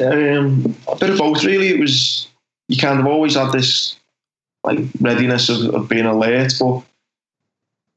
Um, 0.00 0.76
a 0.88 0.96
bit 0.96 1.10
of 1.10 1.18
both, 1.18 1.44
really. 1.44 1.68
It 1.68 1.80
was 1.80 2.28
you 2.68 2.76
kind 2.76 3.00
of 3.00 3.06
always 3.06 3.34
had 3.34 3.52
this 3.52 3.96
like 4.64 4.78
readiness 5.00 5.48
of, 5.48 5.74
of 5.74 5.88
being 5.88 6.06
alert. 6.06 6.54
But 6.58 6.82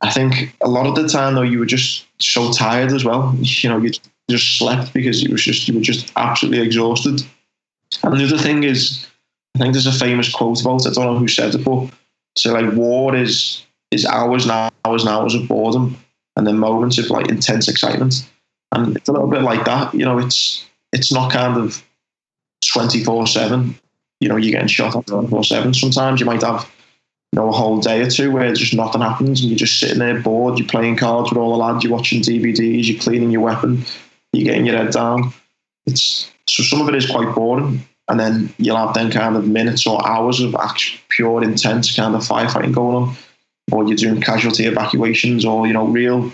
I 0.01 0.11
think 0.11 0.55
a 0.61 0.67
lot 0.67 0.87
of 0.87 0.95
the 0.95 1.07
time 1.07 1.35
though, 1.35 1.41
you 1.41 1.59
were 1.59 1.65
just 1.65 2.05
so 2.19 2.51
tired 2.51 2.91
as 2.91 3.05
well. 3.05 3.35
You 3.39 3.69
know, 3.69 3.77
you 3.77 3.91
just 4.29 4.57
slept 4.57 4.93
because 4.93 5.21
you 5.23 5.31
was 5.31 5.43
just 5.43 5.67
you 5.67 5.75
were 5.75 5.81
just 5.81 6.11
absolutely 6.15 6.65
exhausted. 6.65 7.21
And 8.03 8.19
the 8.19 8.25
other 8.25 8.37
thing 8.37 8.63
is, 8.63 9.07
I 9.55 9.59
think 9.59 9.73
there's 9.73 9.87
a 9.87 9.93
famous 9.93 10.31
quote 10.31 10.61
about 10.61 10.85
it. 10.85 10.97
I 10.97 11.03
don't 11.03 11.13
know 11.13 11.19
who 11.19 11.27
said 11.27 11.55
it, 11.55 11.63
but 11.63 11.89
so 12.35 12.51
like 12.51 12.73
war 12.73 13.15
is 13.15 13.65
is 13.95 14.05
hours 14.05 14.43
and 14.43 14.71
hours 14.85 15.03
and 15.03 15.09
hours 15.09 15.33
of 15.33 15.47
boredom, 15.47 15.97
and 16.35 16.45
then 16.45 16.59
moments 16.59 16.97
of 16.97 17.09
like 17.09 17.29
intense 17.29 17.67
excitement. 17.67 18.29
And 18.71 18.95
it's 18.95 19.09
a 19.09 19.11
little 19.11 19.29
bit 19.29 19.41
like 19.41 19.65
that. 19.65 19.93
You 19.93 20.05
know, 20.05 20.19
it's 20.19 20.65
it's 20.91 21.11
not 21.11 21.31
kind 21.31 21.57
of 21.57 21.83
twenty 22.61 23.03
four 23.03 23.25
seven 23.25 23.79
you 24.19 24.29
know, 24.29 24.37
you're 24.37 24.51
getting 24.51 24.67
shot 24.67 24.95
at 24.95 25.07
24 25.07 25.43
7. 25.43 25.73
Sometimes 25.73 26.19
you 26.19 26.25
might 26.25 26.41
have, 26.41 26.69
you 27.31 27.39
know, 27.39 27.49
a 27.49 27.51
whole 27.51 27.79
day 27.79 28.01
or 28.01 28.09
two 28.09 28.31
where 28.31 28.51
just 28.53 28.73
nothing 28.73 29.01
happens 29.01 29.41
and 29.41 29.49
you're 29.49 29.57
just 29.57 29.79
sitting 29.79 29.99
there 29.99 30.19
bored, 30.19 30.57
you're 30.57 30.67
playing 30.67 30.97
cards 30.97 31.29
with 31.29 31.37
all 31.37 31.51
the 31.51 31.57
lads, 31.57 31.83
you're 31.83 31.93
watching 31.93 32.21
DVDs, 32.21 32.87
you're 32.87 32.99
cleaning 32.99 33.31
your 33.31 33.41
weapon, 33.41 33.83
you're 34.33 34.45
getting 34.45 34.65
your 34.65 34.77
head 34.77 34.91
down. 34.91 35.33
It's 35.85 36.31
so 36.47 36.63
some 36.63 36.81
of 36.81 36.89
it 36.89 36.95
is 36.95 37.09
quite 37.09 37.35
boring. 37.35 37.85
And 38.07 38.19
then 38.19 38.53
you'll 38.59 38.77
have 38.77 38.93
then 38.93 39.11
kind 39.11 39.35
of 39.35 39.47
minutes 39.47 39.87
or 39.87 40.05
hours 40.07 40.39
of 40.39 40.55
actual 40.55 40.99
pure 41.09 41.43
intense 41.43 41.95
kind 41.95 42.13
of 42.13 42.21
firefighting 42.21 42.73
going 42.73 42.95
on. 42.95 43.15
Or 43.71 43.83
you're 43.83 43.97
doing 43.97 44.21
casualty 44.21 44.65
evacuations 44.65 45.43
or, 45.43 45.65
you 45.65 45.73
know, 45.73 45.87
real 45.87 46.31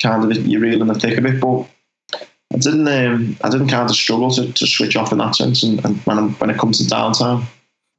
kind 0.00 0.30
of 0.30 0.46
you're 0.46 0.60
real 0.60 0.80
in 0.80 0.88
the 0.88 0.94
thick 0.94 1.18
of 1.18 1.26
it. 1.26 1.40
But 1.40 1.66
I 2.52 2.58
didn't 2.58 2.88
um, 2.88 3.36
I 3.42 3.48
didn't 3.48 3.68
kind 3.68 3.88
of 3.88 3.96
struggle 3.96 4.30
to, 4.32 4.52
to 4.52 4.66
switch 4.66 4.96
off 4.96 5.12
in 5.12 5.18
that 5.18 5.36
sense, 5.36 5.62
and, 5.62 5.84
and 5.84 5.98
when 5.98 6.18
I'm, 6.18 6.30
when 6.34 6.50
it 6.50 6.58
comes 6.58 6.78
to 6.78 6.84
downtime. 6.84 7.44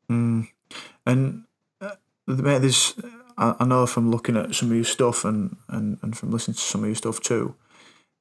Mm. 0.10 0.48
And 1.06 1.44
uh, 1.80 1.96
there's 2.28 2.96
I, 3.38 3.56
I 3.60 3.66
know 3.66 3.86
from 3.86 4.12
looking 4.12 4.38
at 4.38 4.56
some 4.56 4.70
of 4.70 4.76
your 4.76 4.86
stuff 4.86 5.26
and, 5.26 5.58
and, 5.68 5.98
and 6.02 6.18
from 6.18 6.32
listening 6.32 6.56
to 6.56 6.62
some 6.62 6.82
of 6.82 6.88
your 6.88 6.96
stuff 6.96 7.20
too. 7.22 7.56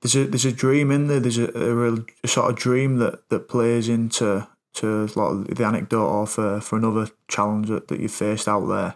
There's 0.03 0.17
a 0.17 0.25
there's 0.25 0.45
a 0.45 0.53
dream 0.53 0.91
in 0.91 1.09
there. 1.09 1.21
There's 1.21 1.39
a, 1.39 1.51
a 1.57 1.75
real 1.75 2.05
a 2.25 2.29
sort 2.29 2.51
of 2.51 2.57
dream 2.57 2.97
that, 2.97 3.29
that 3.29 3.49
plays 3.49 3.89
into 3.89 4.49
to 4.75 5.07
like 5.15 5.57
the 5.57 5.65
anecdote 5.65 6.09
or 6.09 6.27
for, 6.27 6.61
for 6.61 6.77
another 6.77 7.09
challenge 7.29 7.69
that, 7.69 7.89
that 7.89 8.01
you 8.01 8.09
faced 8.09 8.49
out 8.49 8.67
there. 8.67 8.95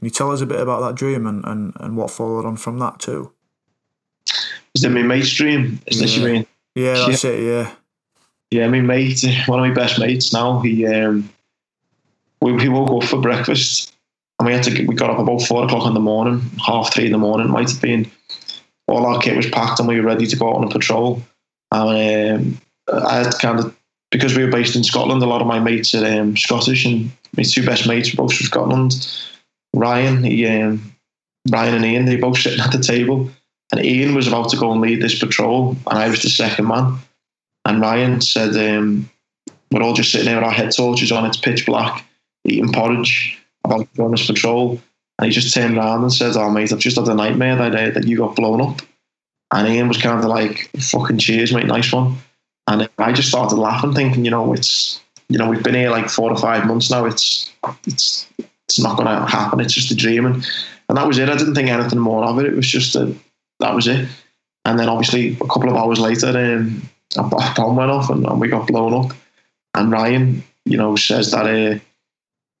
Can 0.00 0.06
you 0.06 0.10
tell 0.12 0.32
us 0.32 0.40
a 0.40 0.46
bit 0.46 0.58
about 0.58 0.80
that 0.80 0.94
dream 0.94 1.26
and, 1.26 1.44
and, 1.44 1.74
and 1.78 1.94
what 1.94 2.10
followed 2.10 2.46
on 2.46 2.56
from 2.56 2.78
that 2.78 3.00
too? 3.00 3.32
Is 4.74 4.82
it 4.82 4.88
my 4.88 5.02
mate's 5.02 5.30
dream? 5.30 5.78
Is 5.86 5.98
yeah. 5.98 6.02
this 6.02 6.16
you 6.16 6.24
mean? 6.24 6.46
Yeah, 6.74 7.06
that's 7.06 7.22
yeah. 7.22 7.30
it. 7.30 7.42
Yeah. 7.44 7.72
Yeah, 8.50 8.68
my 8.68 8.80
mate, 8.80 9.22
one 9.44 9.58
of 9.60 9.68
my 9.68 9.74
best 9.74 9.98
mates 9.98 10.32
now. 10.32 10.60
He 10.60 10.86
um, 10.86 11.28
we, 12.40 12.52
we 12.52 12.70
woke 12.70 13.02
up 13.02 13.10
for 13.10 13.20
breakfast, 13.20 13.94
and 14.38 14.46
we 14.46 14.54
had 14.54 14.62
to. 14.64 14.86
We 14.86 14.94
got 14.94 15.10
up 15.10 15.18
about 15.18 15.42
four 15.42 15.66
o'clock 15.66 15.86
in 15.86 15.92
the 15.92 16.00
morning, 16.00 16.40
half 16.64 16.94
three 16.94 17.04
in 17.04 17.12
the 17.12 17.18
morning. 17.18 17.48
it 17.48 17.50
Might 17.50 17.70
have 17.70 17.82
been. 17.82 18.10
All 18.88 19.04
our 19.04 19.20
kit 19.20 19.36
was 19.36 19.50
packed, 19.50 19.80
and 19.80 19.86
we 19.86 20.00
were 20.00 20.06
ready 20.06 20.26
to 20.26 20.36
go 20.36 20.48
out 20.48 20.56
on 20.56 20.64
a 20.64 20.70
patrol. 20.70 21.22
And 21.72 22.58
um, 22.88 23.02
I 23.04 23.18
had 23.18 23.34
kind 23.38 23.60
of 23.60 23.76
because 24.10 24.34
we 24.34 24.46
were 24.46 24.50
based 24.50 24.76
in 24.76 24.82
Scotland. 24.82 25.22
A 25.22 25.26
lot 25.26 25.42
of 25.42 25.46
my 25.46 25.60
mates 25.60 25.94
are 25.94 26.06
um, 26.06 26.38
Scottish, 26.38 26.86
and 26.86 27.10
my 27.36 27.42
two 27.42 27.66
best 27.66 27.86
mates 27.86 28.12
were 28.14 28.24
both 28.24 28.34
from 28.34 28.46
Scotland. 28.46 28.94
Ryan, 29.74 30.24
he, 30.24 30.46
um, 30.46 30.94
Ryan 31.50 31.74
and 31.74 31.84
Ian, 31.84 32.04
they 32.04 32.16
both 32.16 32.38
sitting 32.38 32.60
at 32.60 32.72
the 32.72 32.78
table 32.78 33.30
and 33.72 33.84
Ian 33.84 34.14
was 34.14 34.26
about 34.26 34.48
to 34.50 34.56
go 34.56 34.72
and 34.72 34.80
lead 34.80 35.00
this 35.00 35.18
patrol, 35.18 35.76
and 35.86 35.98
I 35.98 36.08
was 36.08 36.22
the 36.22 36.28
second 36.28 36.66
man. 36.66 36.98
And 37.64 37.80
Ryan 37.80 38.20
said, 38.20 38.56
um, 38.56 39.08
We're 39.70 39.82
all 39.82 39.94
just 39.94 40.10
sitting 40.10 40.26
there 40.26 40.36
with 40.36 40.44
our 40.44 40.50
head 40.50 40.72
torches 40.74 41.12
on, 41.12 41.26
it's 41.26 41.36
pitch 41.36 41.66
black, 41.66 42.04
eating 42.44 42.72
porridge, 42.72 43.38
about 43.64 43.80
to 43.80 43.96
go 43.96 44.04
on 44.06 44.10
this 44.10 44.26
patrol. 44.26 44.80
And 45.18 45.26
he 45.26 45.32
just 45.32 45.54
turned 45.54 45.76
around 45.76 46.02
and 46.02 46.12
said, 46.12 46.36
Oh, 46.36 46.50
mate, 46.50 46.72
I've 46.72 46.78
just 46.78 46.98
had 46.98 47.08
a 47.08 47.14
nightmare 47.14 47.56
that 47.56 47.72
day 47.72 47.90
that 47.90 48.06
you 48.06 48.16
got 48.16 48.34
blown 48.34 48.60
up. 48.60 48.80
And 49.52 49.68
Ian 49.68 49.88
was 49.88 49.98
kind 49.98 50.18
of 50.18 50.24
like, 50.24 50.70
Fucking 50.78 51.18
cheers, 51.18 51.52
mate, 51.52 51.66
nice 51.66 51.92
one. 51.92 52.16
And 52.66 52.88
I 52.98 53.12
just 53.12 53.28
started 53.28 53.56
laughing, 53.56 53.94
thinking, 53.94 54.24
you 54.24 54.30
know, 54.30 54.52
it's, 54.52 55.00
you 55.28 55.38
know, 55.38 55.48
we've 55.48 55.62
been 55.62 55.74
here 55.74 55.90
like 55.90 56.08
four 56.08 56.30
or 56.30 56.38
five 56.38 56.66
months 56.66 56.90
now. 56.90 57.04
It's, 57.04 57.52
it's, 57.86 58.26
it's 58.70 58.78
not 58.78 58.96
going 58.96 59.08
to 59.08 59.26
happen. 59.26 59.60
It's 59.60 59.74
just 59.74 59.90
a 59.90 59.96
dream. 59.96 60.26
And, 60.26 60.46
and 60.88 60.96
that 60.96 61.06
was 61.06 61.18
it. 61.18 61.28
I 61.28 61.36
didn't 61.36 61.54
think 61.54 61.68
anything 61.68 61.98
more 61.98 62.24
of 62.24 62.38
it. 62.38 62.46
It 62.46 62.54
was 62.54 62.68
just 62.68 62.94
a, 62.94 63.12
that 63.58 63.74
was 63.74 63.88
it. 63.88 64.08
And 64.64 64.78
then 64.78 64.88
obviously 64.88 65.32
a 65.32 65.46
couple 65.46 65.68
of 65.68 65.76
hours 65.76 65.98
later, 65.98 66.28
um, 66.28 66.88
a 67.16 67.22
bomb 67.56 67.76
went 67.76 67.90
off 67.90 68.10
and, 68.10 68.24
and, 68.24 68.40
we 68.40 68.48
got 68.48 68.68
blown 68.68 68.94
up. 68.94 69.16
And 69.74 69.90
Ryan, 69.90 70.44
you 70.64 70.76
know, 70.76 70.94
says 70.94 71.32
that 71.32 71.46
uh, 71.46 71.78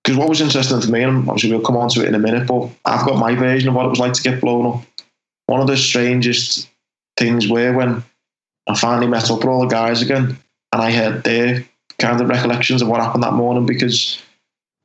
because 0.02 0.18
what 0.18 0.28
was 0.28 0.40
interesting 0.40 0.80
for 0.80 0.90
me, 0.90 1.02
and 1.02 1.28
obviously 1.28 1.50
we'll 1.50 1.64
come 1.64 1.76
on 1.76 1.90
to 1.90 2.02
it 2.02 2.08
in 2.08 2.14
a 2.14 2.18
minute, 2.18 2.48
but 2.48 2.70
I've 2.84 3.06
got 3.06 3.18
my 3.18 3.34
version 3.34 3.68
of 3.68 3.74
what 3.74 3.86
it 3.86 3.90
was 3.90 3.98
like 4.00 4.14
to 4.14 4.22
get 4.22 4.40
blown 4.40 4.66
up. 4.66 4.84
One 5.46 5.60
of 5.60 5.66
the 5.66 5.76
strangest 5.76 6.68
things 7.16 7.48
were 7.48 7.72
when 7.72 8.02
I 8.66 8.76
finally 8.76 9.06
met 9.06 9.30
up 9.30 9.38
with 9.38 9.46
all 9.46 9.60
the 9.60 9.66
guys 9.66 10.00
again, 10.02 10.38
and 10.72 10.82
I 10.82 10.90
had 10.90 11.22
their 11.22 11.64
kind 11.98 12.20
of 12.20 12.28
recollections 12.28 12.80
of 12.80 12.88
what 12.88 13.00
happened 13.00 13.22
that 13.22 13.34
morning 13.34 13.66
because 13.66 14.20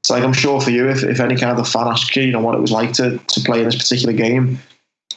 it's 0.06 0.12
like 0.12 0.24
I'm 0.24 0.34
sure 0.34 0.62
for 0.62 0.70
you, 0.70 0.88
if, 0.88 1.04
if 1.04 1.20
any 1.20 1.36
kind 1.36 1.58
of 1.58 1.68
fan 1.68 1.88
asks 1.88 2.16
you, 2.16 2.22
you 2.22 2.32
know, 2.32 2.40
what 2.40 2.54
it 2.54 2.62
was 2.62 2.70
like 2.70 2.94
to, 2.94 3.18
to 3.18 3.42
play 3.42 3.58
in 3.58 3.66
this 3.66 3.76
particular 3.76 4.14
game, 4.14 4.60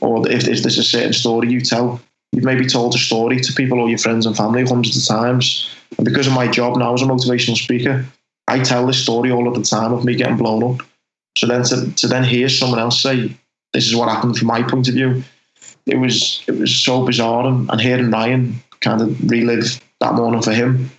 or 0.01 0.27
if, 0.27 0.49
if 0.49 0.63
there's 0.63 0.79
a 0.79 0.83
certain 0.83 1.13
story 1.13 1.51
you 1.51 1.61
tell, 1.61 2.01
you've 2.33 2.47
maybe 2.47 2.65
told 2.65 2.95
a 2.95 2.99
story 2.99 3.39
to 3.39 3.53
people 3.53 3.81
or 3.81 3.91
your 3.91 3.99
friends 3.99 4.25
and 4.25 4.35
family 4.35 4.65
hundreds 4.65 4.97
of 4.97 5.07
times. 5.07 5.69
And 5.99 6.07
because 6.07 6.27
of 6.27 6.33
my 6.33 6.49
job 6.49 6.79
now 6.79 6.95
as 6.95 7.03
a 7.03 7.05
motivational 7.05 7.59
speaker, 7.59 8.07
I 8.47 8.61
tell 8.61 8.87
this 8.87 9.03
story 9.03 9.31
all 9.31 9.47
of 9.47 9.57
the 9.57 9.63
time 9.63 9.93
of 9.93 10.07
me 10.07 10.15
getting 10.15 10.39
blown 10.39 10.63
up. 10.63 10.87
So 11.37 11.47
then 11.47 11.65
to, 11.65 11.95
to 11.95 12.07
then 12.07 12.25
hear 12.25 12.49
someone 12.49 12.79
else 12.79 13.03
say, 13.03 13.37
this 13.75 13.87
is 13.87 13.95
what 13.95 14.09
happened 14.09 14.39
from 14.39 14.49
my 14.49 14.63
point 14.63 14.89
of 14.89 14.95
view, 14.95 15.23
it 15.85 15.99
was 15.99 16.43
it 16.47 16.53
was 16.53 16.75
so 16.75 17.05
bizarre. 17.05 17.47
And, 17.47 17.71
and 17.71 17.79
hearing 17.79 18.11
Ryan 18.11 18.55
kind 18.81 19.03
of 19.03 19.31
relive 19.31 19.83
that 20.01 20.15
morning 20.15 20.41
for 20.41 20.55
him, 20.55 20.91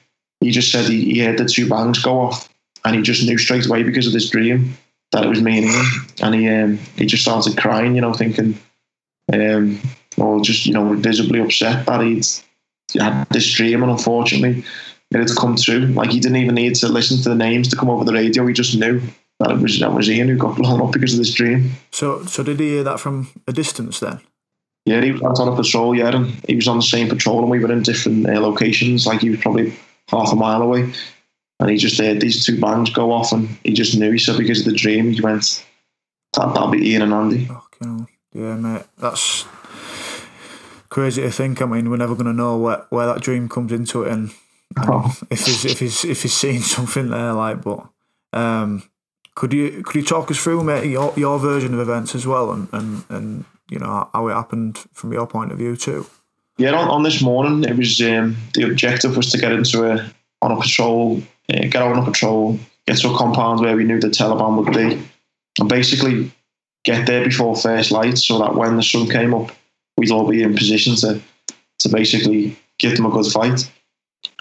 he 0.41 0.51
just 0.51 0.71
said 0.71 0.85
he, 0.85 1.05
he 1.05 1.19
heard 1.21 1.39
the 1.39 1.45
two 1.45 1.67
bangs 1.67 1.97
go 2.03 2.19
off 2.19 2.49
and 2.89 2.97
he 2.97 3.03
just 3.03 3.23
knew 3.23 3.37
straight 3.37 3.67
away 3.67 3.83
because 3.83 4.07
of 4.07 4.13
this 4.13 4.31
dream 4.31 4.75
that 5.11 5.23
it 5.23 5.29
was 5.29 5.43
me 5.43 5.59
and 5.59 5.69
him. 5.69 5.85
And 6.23 6.35
he 6.35 6.49
um, 6.49 6.77
he 6.95 7.05
just 7.05 7.21
started 7.21 7.55
crying, 7.55 7.93
you 7.93 8.01
know, 8.01 8.13
thinking, 8.13 8.57
um, 9.31 9.79
or 10.17 10.41
just 10.41 10.65
you 10.65 10.73
know, 10.73 10.95
visibly 10.95 11.39
upset 11.39 11.85
that 11.85 12.01
he'd 12.01 12.25
had 12.99 13.25
this 13.29 13.51
dream, 13.51 13.83
and 13.83 13.91
unfortunately, 13.91 14.63
it 15.11 15.19
had 15.19 15.37
come 15.37 15.55
true. 15.55 15.85
Like 15.85 16.09
he 16.09 16.19
didn't 16.19 16.37
even 16.37 16.55
need 16.55 16.73
to 16.75 16.87
listen 16.87 17.21
to 17.21 17.29
the 17.29 17.35
names 17.35 17.67
to 17.69 17.75
come 17.75 17.91
over 17.91 18.03
the 18.03 18.13
radio. 18.13 18.47
He 18.47 18.53
just 18.53 18.75
knew 18.75 18.99
that 19.39 19.51
it 19.51 19.59
was 19.59 19.79
that 19.79 19.93
was 19.93 20.09
Ian 20.09 20.29
who 20.29 20.37
got 20.37 20.57
blown 20.57 20.81
up 20.81 20.91
because 20.91 21.13
of 21.13 21.19
this 21.19 21.33
dream. 21.33 21.73
So, 21.91 22.25
so 22.25 22.41
did 22.41 22.59
he 22.59 22.69
hear 22.69 22.83
that 22.85 22.99
from 22.99 23.29
a 23.47 23.53
distance 23.53 23.99
then? 23.99 24.19
Yeah, 24.85 25.01
he 25.01 25.11
was 25.11 25.39
on 25.39 25.47
a 25.47 25.55
patrol. 25.55 25.95
Yeah, 25.95 26.15
and 26.15 26.25
he 26.47 26.55
was 26.55 26.67
on 26.67 26.77
the 26.77 26.83
same 26.83 27.07
patrol, 27.07 27.41
and 27.41 27.51
we 27.51 27.59
were 27.59 27.71
in 27.71 27.83
different 27.83 28.27
uh, 28.27 28.41
locations. 28.41 29.05
Like 29.05 29.21
he 29.21 29.29
was 29.29 29.39
probably 29.41 29.75
half 30.07 30.31
a 30.31 30.35
mile 30.35 30.63
away, 30.63 30.91
and 31.59 31.69
he 31.69 31.77
just 31.77 31.99
heard 31.99 32.21
these 32.21 32.45
two 32.45 32.59
bangs 32.59 32.89
go 32.89 33.11
off, 33.11 33.31
and 33.31 33.49
he 33.63 33.73
just 33.73 33.97
knew. 33.97 34.11
He 34.11 34.17
said 34.17 34.37
because 34.37 34.59
of 34.59 34.65
the 34.65 34.77
dream, 34.77 35.11
he 35.11 35.21
went, 35.21 35.65
that, 36.33 36.53
"That'll 36.53 36.69
be 36.69 36.91
Ian 36.91 37.03
and 37.03 37.13
Andy." 37.13 37.49
Okay. 37.49 38.05
Yeah, 38.33 38.55
mate, 38.55 38.83
that's 38.97 39.45
crazy 40.89 41.21
to 41.23 41.31
think. 41.31 41.61
I 41.61 41.65
mean, 41.65 41.89
we're 41.89 41.97
never 41.97 42.13
going 42.13 42.27
to 42.27 42.33
know 42.33 42.57
where, 42.57 42.85
where 42.89 43.07
that 43.07 43.21
dream 43.21 43.49
comes 43.49 43.71
into 43.71 44.03
it, 44.03 44.11
and 44.11 44.31
oh. 44.77 45.15
if 45.31 45.45
he's 45.45 45.65
if 45.65 45.79
he's 45.79 46.05
if 46.05 46.21
he's 46.21 46.33
seeing 46.33 46.61
something 46.75 47.09
there, 47.09 47.33
like. 47.33 47.61
But 47.61 47.87
um, 48.33 48.83
could 49.35 49.53
you 49.53 49.83
could 49.83 49.95
you 49.95 50.03
talk 50.03 50.29
us 50.29 50.37
through, 50.37 50.63
mate, 50.63 50.89
your 50.89 51.13
your 51.15 51.39
version 51.39 51.73
of 51.73 51.79
events 51.79 52.13
as 52.13 52.27
well, 52.27 52.51
and 52.51 52.67
and 52.71 53.03
and 53.09 53.45
you 53.69 53.79
know 53.79 54.09
how 54.13 54.27
it 54.27 54.33
happened 54.33 54.77
from 54.93 55.11
your 55.11 55.27
point 55.27 55.51
of 55.51 55.57
view 55.57 55.75
too? 55.75 56.05
Yeah, 56.57 56.73
on, 56.73 56.89
on 56.89 57.03
this 57.03 57.21
morning, 57.21 57.63
it 57.63 57.77
was 57.77 58.01
um, 58.01 58.35
the 58.53 58.63
objective 58.69 59.15
was 59.15 59.31
to 59.31 59.37
get 59.37 59.53
into 59.53 59.89
a 59.89 60.11
on 60.41 60.51
a 60.51 60.59
patrol, 60.59 61.23
uh, 61.53 61.61
get 61.61 61.77
out 61.77 61.95
on 61.95 62.03
a 62.03 62.05
patrol, 62.05 62.57
get 62.87 62.97
to 62.97 63.13
a 63.13 63.17
compound 63.17 63.61
where 63.61 63.75
we 63.75 63.83
knew 63.83 63.99
the 63.99 64.07
Taliban 64.07 64.57
would 64.57 64.73
be, 64.73 65.01
and 65.59 65.69
basically 65.69 66.31
get 66.83 67.05
there 67.05 67.23
before 67.23 67.55
first 67.55 67.91
light, 67.91 68.17
so 68.17 68.39
that 68.39 68.55
when 68.55 68.77
the 68.77 68.83
sun 68.83 69.09
came 69.09 69.33
up, 69.33 69.51
we'd 69.97 70.11
all 70.11 70.27
be 70.27 70.43
in 70.43 70.55
position 70.55 70.95
to 70.97 71.21
to 71.79 71.89
basically 71.89 72.57
give 72.77 72.95
them 72.95 73.05
a 73.05 73.09
good 73.09 73.25
fight. 73.31 73.71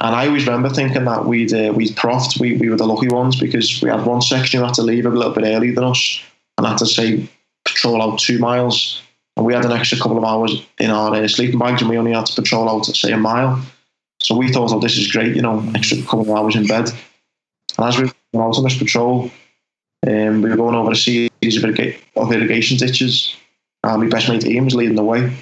And 0.01 0.14
I 0.14 0.27
always 0.27 0.47
remember 0.47 0.71
thinking 0.71 1.05
that 1.05 1.27
we'd 1.27 1.53
uh, 1.53 1.73
we'd 1.73 1.97
profed, 1.97 2.40
we, 2.40 2.57
we 2.57 2.68
were 2.68 2.77
the 2.77 2.87
lucky 2.87 3.09
ones 3.09 3.38
because 3.38 3.81
we 3.83 3.90
had 3.90 4.05
one 4.05 4.23
section 4.23 4.61
who 4.61 4.66
had 4.66 4.75
to 4.75 4.83
leave 4.83 5.07
a 5.07 5.11
little 5.11 5.33
bit 5.33 5.44
earlier 5.44 5.75
than 5.75 5.85
us 5.85 6.21
and 6.57 6.66
had 6.66 6.79
to 6.79 6.87
say 6.87 7.29
patrol 7.64 8.03
out 8.03 8.18
two 8.18 8.38
miles, 8.38 9.03
and 9.37 9.47
we 9.47 9.55
had 9.55 9.64
an 9.64 9.73
extra 9.73 9.99
couple 9.99 10.18
of 10.18 10.25
hours 10.25 10.62
in 10.79 10.90
our 10.90 11.14
uh, 11.14 11.29
sleeping 11.29 11.59
bags, 11.59 11.81
and 11.81 11.90
we 11.90 11.99
only 11.99 12.12
had 12.12 12.27
to 12.27 12.40
patrol 12.40 12.68
out 12.68 12.87
say 12.87 13.12
a 13.12 13.16
mile. 13.16 13.61
So 14.21 14.37
we 14.37 14.53
thought, 14.53 14.73
oh, 14.73 14.81
this 14.81 14.99
is 14.99 15.11
great, 15.11 15.37
you 15.37 15.43
know, 15.43 15.63
extra 15.75 16.03
couple 16.03 16.23
of 16.23 16.31
hours 16.31 16.57
in 16.57 16.67
bed. 16.67 16.91
And 17.77 17.87
as 17.87 17.99
we 17.99 18.11
were 18.33 18.43
out 18.43 18.57
on 18.57 18.65
this 18.65 18.79
patrol, 18.79 19.31
um, 20.07 20.43
we 20.43 20.51
were 20.51 20.57
going 20.57 20.75
over 20.75 20.93
a 20.93 20.97
series 20.97 21.63
of, 21.63 21.65
of 22.17 22.33
irrigation 22.33 22.77
ditches, 22.77 23.37
and 23.85 24.03
my 24.03 24.09
best 24.09 24.29
mate 24.29 24.45
Ian 24.45 24.65
was 24.65 24.75
leading 24.75 24.97
the 24.97 25.05
way. 25.05 25.33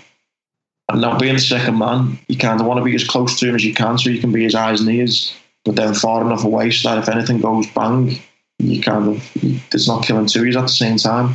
And 0.89 1.01
now 1.01 1.19
being 1.19 1.35
the 1.35 1.41
second 1.41 1.79
man, 1.79 2.19
you 2.29 2.37
kind 2.37 2.61
of 2.61 2.67
want 2.67 2.79
to 2.79 2.85
be 2.85 2.95
as 2.95 3.07
close 3.07 3.39
to 3.41 3.49
him 3.49 3.57
as 3.57 3.65
you 3.65 3.75
can 3.75 3.99
so 3.99 4.11
you 4.11 4.21
can 4.21 4.33
be 4.33 4.45
his 4.45 4.55
eyes 4.55 4.81
and 4.81 4.91
ears, 4.91 5.35
but 5.65 5.77
then 5.77 5.95
far 5.95 6.23
enough 6.23 6.45
away 6.45 6.71
so 6.71 6.91
that 6.91 6.99
if 6.99 7.09
anything 7.09 7.41
goes 7.41 7.67
bang, 7.69 8.19
you 8.59 8.81
kind 8.81 9.09
of, 9.09 9.33
there's 9.71 9.89
not 9.89 10.05
killing 10.05 10.27
two 10.27 10.45
ears 10.45 10.57
at 10.57 10.62
the 10.62 10.69
same 10.69 10.97
time. 10.97 11.35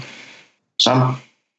So 0.79 0.91
I'm, 0.91 1.17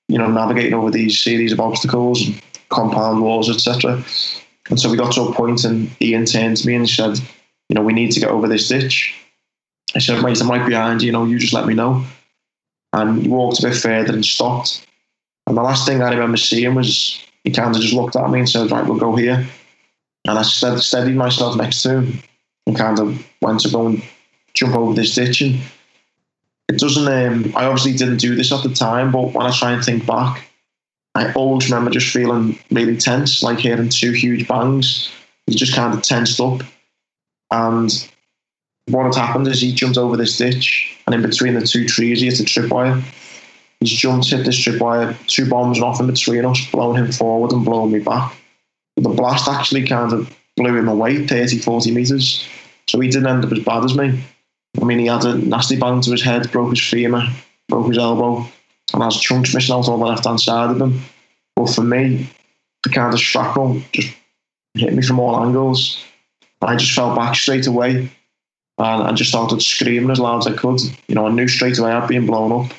you 0.09 0.19
know, 0.19 0.29
navigating 0.29 0.75
over 0.75 0.91
these 0.91 1.21
series 1.21 1.53
of 1.53 1.61
obstacles 1.61 2.27
and 2.27 2.41
compound 2.71 3.23
walls, 3.23 3.51
etc. 3.51 4.03
And 4.71 4.79
so 4.79 4.91
we 4.91 4.97
got 4.97 5.13
to 5.15 5.23
a 5.23 5.35
point 5.35 5.65
and 5.65 5.91
Ian 6.01 6.25
turned 6.25 6.57
to 6.59 6.67
me 6.67 6.75
and 6.75 6.89
said, 6.89 7.19
you 7.69 7.75
know, 7.75 7.83
we 7.83 7.93
need 7.93 8.13
to 8.13 8.21
get 8.21 8.31
over 8.31 8.49
this 8.49 8.69
ditch. 8.69 9.15
I 9.95 9.99
said, 9.99 10.23
mate, 10.23 10.41
I'm 10.41 10.51
right 10.51 10.67
behind 10.67 11.03
you, 11.03 11.07
you 11.07 11.13
know, 11.13 11.25
you 11.25 11.39
just 11.39 11.53
let 11.53 11.67
me 11.67 11.75
know. 11.75 12.05
And 12.93 13.23
he 13.23 13.29
walked 13.29 13.59
a 13.59 13.63
bit 13.63 13.77
further 13.77 14.13
and 14.13 14.25
stopped. 14.25 14.87
And 15.47 15.57
the 15.57 15.63
last 15.63 15.87
thing 15.87 16.03
I 16.03 16.11
remember 16.11 16.37
seeing 16.37 16.75
was 16.75 17.23
he 17.45 17.51
kind 17.51 17.75
of 17.75 17.83
just 17.83 17.95
looked 17.95 18.17
at 18.17 18.31
me 18.31 18.39
and 18.39 18.49
said, 18.49 18.71
right, 18.71 18.87
we'll 18.87 18.99
go 18.99 19.17
here. 19.17 19.47
And 20.27 20.39
I 20.39 20.43
steadied 20.43 21.17
myself 21.17 21.57
next 21.57 21.83
to 21.83 22.01
him 22.01 22.23
and 22.67 22.77
kind 22.77 23.01
of 23.01 23.27
went 23.41 23.61
to 23.61 23.71
go 23.71 23.87
and 23.87 24.03
jump 24.55 24.77
over 24.77 24.95
this 24.95 25.15
ditch. 25.15 25.41
And 25.41 25.59
it 26.69 26.79
doesn't, 26.79 27.09
um, 27.09 27.53
I 27.57 27.65
obviously 27.65 27.95
didn't 27.95 28.19
do 28.19 28.37
this 28.37 28.53
at 28.53 28.63
the 28.63 28.73
time, 28.73 29.11
but 29.11 29.33
when 29.33 29.47
I 29.47 29.51
try 29.51 29.73
and 29.73 29.85
think 29.85 30.07
back, 30.07 30.49
I 31.15 31.33
always 31.35 31.71
remember 31.71 31.91
just 31.91 32.13
feeling 32.13 32.59
really 32.71 32.97
tense, 32.97 33.43
like 33.43 33.59
hearing 33.59 33.89
two 33.89 34.13
huge 34.13 34.49
bangs. 34.49 35.11
He 35.47 35.55
just 35.55 35.75
kind 35.75 35.93
of 35.93 36.03
tensed 36.03 36.41
up. 36.41 36.63
And 37.51 38.09
what 38.87 39.05
had 39.05 39.15
happened 39.15 39.47
is 39.49 39.61
he 39.61 39.73
jumped 39.75 39.99
over 39.99 40.17
this 40.17 40.39
ditch, 40.39 40.99
and 41.07 41.15
in 41.15 41.23
between 41.23 41.55
the 41.55 41.67
two 41.67 41.87
trees, 41.87 42.21
he 42.21 42.27
hit 42.27 42.41
a 42.41 42.45
tripwire. 42.45 43.03
He's 43.81 43.91
jumped, 43.91 44.31
hit 44.31 44.45
this 44.47 44.59
tripwire, 44.59 45.17
two 45.27 45.49
bombs 45.49 45.81
off 45.81 46.01
in 46.01 46.07
between 46.07 46.45
us, 46.45 46.65
blowing 46.71 47.05
him 47.05 47.13
forward 47.13 47.53
and 47.53 47.65
blowing 47.65 47.93
me 47.93 47.99
back. 47.99 48.35
The 48.97 49.09
blast 49.09 49.49
actually 49.49 49.87
kind 49.87 50.13
of 50.13 50.35
blew 50.57 50.77
him 50.77 50.89
away 50.89 51.27
30, 51.27 51.59
40 51.59 51.91
metres. 51.93 52.47
So 52.89 53.01
he 53.01 53.09
didn't 53.09 53.27
end 53.27 53.45
up 53.45 53.53
as 53.53 53.65
bad 53.65 53.85
as 53.85 53.97
me. 53.97 54.23
I 54.81 54.85
mean, 54.85 54.99
he 54.99 55.07
had 55.07 55.25
a 55.25 55.37
nasty 55.37 55.79
bang 55.79 56.01
to 56.01 56.11
his 56.11 56.23
head, 56.23 56.51
broke 56.51 56.71
his 56.71 56.81
femur, 56.81 57.27
broke 57.69 57.89
his 57.89 57.99
elbow, 57.99 58.47
and 58.93 59.03
has 59.03 59.17
chunks 59.17 59.55
missing 59.55 59.75
out 59.75 59.89
on 59.89 59.99
the 59.99 60.07
left 60.07 60.25
hand 60.25 60.41
side 60.41 60.71
of 60.71 60.81
him. 60.81 61.01
But 61.57 61.67
for 61.67 61.83
me, 61.83 62.29
the 62.83 62.91
kind 62.91 63.13
of 63.13 63.21
shrapnel 63.21 63.81
just 63.93 64.15
hit 64.75 64.93
me 64.93 65.03
from 65.03 65.21
all 65.21 65.45
angles. 65.45 66.03
I 66.61 66.77
just 66.77 66.93
fell 66.93 67.15
back 67.17 67.35
straight 67.35 67.67
away 67.67 68.11
and 68.79 69.03
I 69.03 69.13
just 69.13 69.31
started 69.31 69.61
screaming 69.63 70.11
as 70.11 70.21
loud 70.21 70.39
as 70.39 70.47
I 70.47 70.57
could. 70.57 70.81
You 71.09 71.15
know, 71.15 71.27
I 71.27 71.31
knew 71.31 71.49
straight 71.49 71.79
away 71.79 71.93
I'd 71.93 72.09
been 72.09 72.27
blown 72.27 72.65
up. 72.65 72.73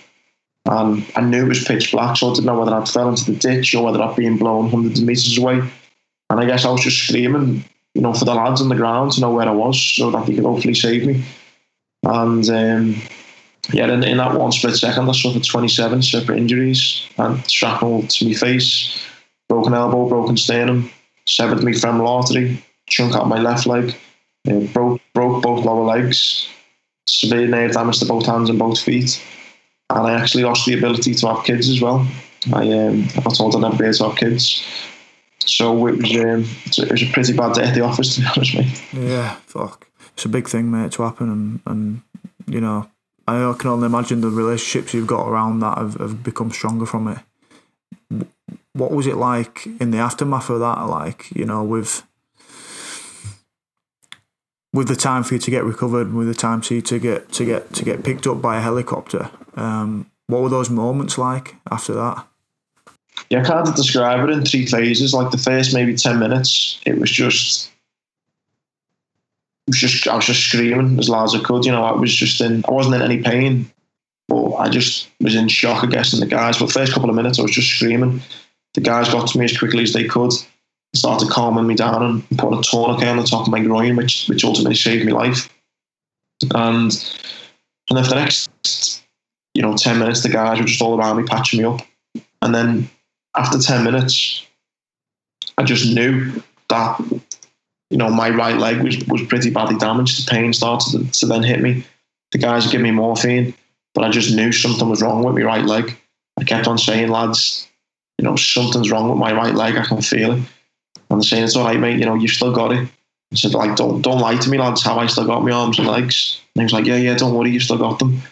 And 0.65 1.05
I 1.15 1.21
knew 1.21 1.45
it 1.45 1.49
was 1.49 1.63
pitch 1.65 1.91
black, 1.91 2.15
so 2.15 2.31
I 2.31 2.33
didn't 2.33 2.45
know 2.45 2.57
whether 2.57 2.73
I'd 2.73 2.87
fell 2.87 3.09
into 3.09 3.31
the 3.31 3.37
ditch 3.37 3.75
or 3.75 3.83
whether 3.83 4.01
I'd 4.01 4.15
been 4.15 4.37
blown 4.37 4.69
hundreds 4.69 4.99
of 4.99 5.05
metres 5.05 5.37
away. 5.37 5.61
And 6.29 6.39
I 6.39 6.45
guess 6.45 6.63
I 6.63 6.71
was 6.71 6.81
just 6.81 7.05
screaming, 7.05 7.65
you 7.93 8.01
know, 8.01 8.13
for 8.13 8.25
the 8.25 8.33
lads 8.33 8.61
on 8.61 8.69
the 8.69 8.75
ground 8.75 9.11
to 9.13 9.21
know 9.21 9.31
where 9.31 9.47
I 9.47 9.51
was 9.51 9.79
so 9.79 10.09
that 10.11 10.25
they 10.25 10.35
could 10.35 10.45
hopefully 10.45 10.73
save 10.73 11.05
me. 11.05 11.23
And 12.03 12.49
um, 12.49 12.95
yeah, 13.71 13.91
in, 13.91 14.03
in, 14.03 14.17
that 14.17 14.37
one 14.37 14.51
split 14.51 14.75
second, 14.75 15.09
I 15.09 15.13
suffered 15.13 15.43
27 15.43 16.01
separate 16.01 16.37
injuries 16.37 17.07
and 17.17 17.49
shrapnel 17.49 18.03
to 18.07 18.25
my 18.25 18.33
face, 18.33 18.99
broken 19.47 19.73
elbow, 19.73 20.07
broken 20.07 20.35
sternum, 20.35 20.91
severed 21.27 21.63
my 21.63 21.71
femoral 21.71 22.09
artery, 22.09 22.63
chunk 22.87 23.15
out 23.15 23.27
my 23.27 23.39
left 23.39 23.65
leg, 23.65 23.95
uh, 24.49 24.59
broke 24.73 25.01
broke 25.13 25.41
both 25.41 25.63
lower 25.63 25.85
legs, 25.85 26.47
severe 27.07 27.47
nerve 27.47 27.71
damage 27.71 27.99
to 27.99 28.05
both 28.05 28.25
hands 28.25 28.49
and 28.49 28.59
both 28.59 28.79
feet 28.79 29.23
and 29.89 30.07
I 30.07 30.13
actually 30.19 30.43
lost 30.43 30.65
the 30.65 30.77
ability 30.77 31.13
to 31.15 31.33
have 31.33 31.45
kids 31.45 31.69
as 31.69 31.81
well. 31.81 32.07
I 32.53 32.71
um, 32.71 33.07
I 33.15 33.21
got 33.21 33.35
told 33.35 33.55
I'd 33.55 33.61
never 33.61 33.77
be 33.77 33.85
able 33.85 33.93
to 33.93 34.03
have 34.09 34.17
kids. 34.17 34.63
So 35.39 35.87
it 35.87 35.97
was 35.97 36.15
um, 36.15 36.45
it 36.85 36.91
was 36.91 37.03
a 37.03 37.11
pretty 37.11 37.33
bad 37.33 37.53
day 37.53 37.63
at 37.63 37.75
the 37.75 37.81
office 37.81 38.15
to 38.15 38.21
be 38.21 38.27
honest, 38.27 38.55
mate. 38.55 38.83
Yeah, 38.93 39.35
fuck. 39.45 39.87
It's 40.13 40.25
a 40.25 40.29
big 40.29 40.47
thing, 40.47 40.71
mate, 40.71 40.91
to 40.93 41.03
happen, 41.03 41.29
and 41.29 41.59
and 41.65 42.01
you 42.47 42.61
know, 42.61 42.89
I 43.27 43.53
can 43.57 43.69
only 43.69 43.85
imagine 43.85 44.21
the 44.21 44.29
relationships 44.29 44.93
you've 44.93 45.07
got 45.07 45.27
around 45.27 45.59
that 45.59 45.77
have, 45.77 45.95
have 45.95 46.23
become 46.23 46.51
stronger 46.51 46.85
from 46.85 47.07
it. 47.07 47.19
What 48.73 48.91
was 48.91 49.07
it 49.07 49.15
like 49.15 49.65
in 49.79 49.91
the 49.91 49.99
aftermath 49.99 50.49
of 50.49 50.59
that? 50.59 50.81
Like, 50.87 51.31
you 51.31 51.45
know, 51.45 51.63
with 51.63 52.03
with 54.73 54.87
the 54.87 54.95
time 54.95 55.23
for 55.23 55.35
you 55.35 55.39
to 55.39 55.51
get 55.51 55.63
recovered, 55.63 56.13
with 56.13 56.27
the 56.27 56.33
time 56.33 56.61
for 56.61 56.73
you 56.73 56.81
to 56.81 56.99
get 56.99 57.31
to 57.33 57.45
get 57.45 57.71
to 57.73 57.85
get 57.85 58.03
picked 58.03 58.27
up 58.27 58.41
by 58.41 58.57
a 58.57 58.61
helicopter, 58.61 59.29
um, 59.55 60.09
what 60.27 60.41
were 60.41 60.49
those 60.49 60.69
moments 60.69 61.17
like 61.17 61.55
after 61.71 61.93
that? 61.93 62.25
Yeah, 63.29 63.41
I 63.41 63.45
can't 63.45 63.75
describe 63.75 64.27
it 64.27 64.31
in 64.31 64.43
three 64.43 64.65
phases. 64.65 65.13
Like 65.13 65.31
the 65.31 65.37
first 65.37 65.73
maybe 65.73 65.95
ten 65.95 66.19
minutes, 66.19 66.81
it 66.85 66.97
was 66.99 67.11
just 67.11 67.69
was 69.67 69.77
just 69.77 70.07
I 70.07 70.15
was 70.15 70.25
just 70.25 70.45
screaming 70.45 70.99
as 70.99 71.09
loud 71.09 71.25
as 71.25 71.35
I 71.35 71.39
could. 71.39 71.65
You 71.65 71.71
know, 71.71 71.83
I 71.83 71.91
was 71.93 72.13
just 72.13 72.41
in. 72.41 72.63
I 72.67 72.71
wasn't 72.71 72.95
in 72.95 73.01
any 73.01 73.21
pain, 73.21 73.71
but 74.27 74.55
I 74.55 74.69
just 74.69 75.09
was 75.19 75.35
in 75.35 75.47
shock. 75.47 75.83
I 75.83 75.87
guess, 75.87 76.13
and 76.13 76.21
the 76.21 76.27
guys. 76.27 76.57
But 76.59 76.71
first 76.71 76.93
couple 76.93 77.09
of 77.09 77.15
minutes, 77.15 77.39
I 77.39 77.43
was 77.43 77.51
just 77.51 77.69
screaming. 77.69 78.21
The 78.73 78.81
guys 78.81 79.09
got 79.09 79.27
to 79.27 79.37
me 79.37 79.45
as 79.45 79.57
quickly 79.57 79.83
as 79.83 79.93
they 79.93 80.05
could. 80.05 80.31
Started 80.95 81.29
calming 81.29 81.65
me 81.65 81.75
down 81.75 82.03
and 82.03 82.37
put 82.37 82.53
a 82.53 82.61
tourniquet 82.61 83.07
on 83.07 83.17
the 83.17 83.23
top 83.23 83.47
of 83.47 83.51
my 83.51 83.61
groin, 83.61 83.95
which 83.95 84.27
which 84.27 84.43
ultimately 84.43 84.75
saved 84.75 85.05
my 85.05 85.11
life. 85.11 85.49
And 86.53 86.91
and 87.89 87.97
then 87.97 88.03
for 88.03 88.09
the 88.11 88.15
next, 88.15 89.03
you 89.53 89.61
know, 89.61 89.75
ten 89.75 89.99
minutes, 89.99 90.23
the 90.23 90.29
guys 90.29 90.59
were 90.59 90.65
just 90.65 90.81
all 90.81 90.99
around 90.99 91.17
me, 91.17 91.23
patching 91.23 91.59
me 91.59 91.65
up. 91.65 91.81
And 92.41 92.53
then 92.53 92.89
after 93.35 93.59
ten 93.59 93.83
minutes, 93.83 94.45
I 95.57 95.63
just 95.63 95.93
knew 95.93 96.43
that 96.69 97.01
you 97.93 97.99
know, 97.99 98.09
my 98.09 98.31
right 98.31 98.57
leg 98.57 98.81
was, 98.81 98.97
was 99.05 99.21
pretty 99.27 99.51
badly 99.51 99.77
damaged. 99.77 100.25
The 100.25 100.31
pain 100.31 100.51
started 100.51 101.11
to, 101.11 101.19
to 101.19 101.25
then 101.27 101.43
hit 101.43 101.61
me. 101.61 101.85
The 102.31 102.39
guys 102.39 102.65
gave 102.65 102.81
me 102.81 102.89
morphine, 102.89 103.53
but 103.93 104.03
I 104.03 104.09
just 104.09 104.35
knew 104.35 104.51
something 104.51 104.89
was 104.89 105.03
wrong 105.03 105.23
with 105.23 105.35
my 105.35 105.43
right 105.43 105.63
leg. 105.63 105.95
I 106.39 106.43
kept 106.43 106.67
on 106.67 106.79
saying, 106.79 107.09
lads, 107.09 107.67
you 108.17 108.25
know, 108.25 108.35
something's 108.35 108.89
wrong 108.89 109.11
with 109.11 109.19
my 109.19 109.31
right 109.31 109.53
leg. 109.53 109.77
I 109.77 109.85
can 109.85 110.01
feel 110.01 110.31
it. 110.31 110.41
And 111.11 111.21
they're 111.21 111.21
saying, 111.21 111.43
it's 111.43 111.55
all 111.55 111.65
right, 111.65 111.79
mate. 111.79 111.99
You 111.99 112.07
know, 112.07 112.15
you've 112.15 112.31
still 112.31 112.51
got 112.51 112.71
it. 112.71 112.89
I 113.31 113.35
said, 113.35 113.53
like, 113.53 113.75
don't 113.75 114.01
don't 114.01 114.19
lie 114.19 114.37
to 114.37 114.49
me, 114.49 114.57
lads. 114.57 114.81
Have 114.81 114.97
I 114.97 115.05
still 115.05 115.27
got 115.27 115.43
my 115.43 115.51
arms 115.51 115.77
and 115.77 115.87
legs? 115.87 116.41
And 116.55 116.61
he 116.61 116.65
was 116.65 116.73
like, 116.73 116.87
yeah, 116.87 116.97
yeah, 116.97 117.15
don't 117.15 117.35
worry, 117.35 117.51
you've 117.51 117.61
still 117.61 117.77
got 117.77 117.99
them. 117.99 118.23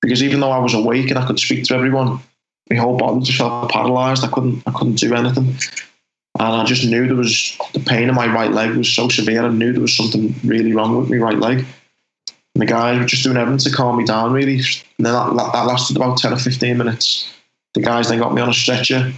Because 0.00 0.22
even 0.22 0.40
though 0.40 0.50
I 0.50 0.58
was 0.60 0.72
awake 0.72 1.10
and 1.10 1.18
I 1.18 1.26
could 1.26 1.38
speak 1.38 1.64
to 1.64 1.74
everyone, 1.74 2.20
my 2.70 2.76
whole 2.76 2.96
body 2.96 3.20
just 3.20 3.36
felt 3.36 3.70
paralysed. 3.70 4.24
I 4.24 4.28
couldn't 4.28 4.62
I 4.66 4.70
couldn't 4.70 4.94
do 4.94 5.14
anything. 5.14 5.56
And 6.38 6.48
I 6.48 6.64
just 6.64 6.84
knew 6.84 7.06
there 7.06 7.16
was 7.16 7.58
the 7.72 7.80
pain 7.80 8.08
in 8.08 8.14
my 8.14 8.32
right 8.32 8.50
leg 8.50 8.76
was 8.76 8.88
so 8.88 9.08
severe. 9.08 9.44
I 9.44 9.48
knew 9.48 9.72
there 9.72 9.82
was 9.82 9.96
something 9.96 10.34
really 10.44 10.72
wrong 10.72 10.96
with 10.96 11.10
my 11.10 11.16
right 11.16 11.38
leg. 11.38 11.64
And 12.54 12.62
the 12.62 12.66
guys 12.66 12.98
were 12.98 13.04
just 13.04 13.24
doing 13.24 13.36
everything 13.36 13.70
to 13.70 13.76
calm 13.76 13.96
me 13.98 14.04
down, 14.04 14.32
really. 14.32 14.56
And 14.56 15.06
then 15.06 15.12
that, 15.12 15.52
that 15.52 15.66
lasted 15.66 15.96
about 15.96 16.18
10 16.18 16.32
or 16.32 16.38
15 16.38 16.78
minutes. 16.78 17.32
The 17.74 17.82
guys 17.82 18.08
then 18.08 18.18
got 18.18 18.34
me 18.34 18.42
on 18.42 18.48
a 18.48 18.54
stretcher 18.54 19.12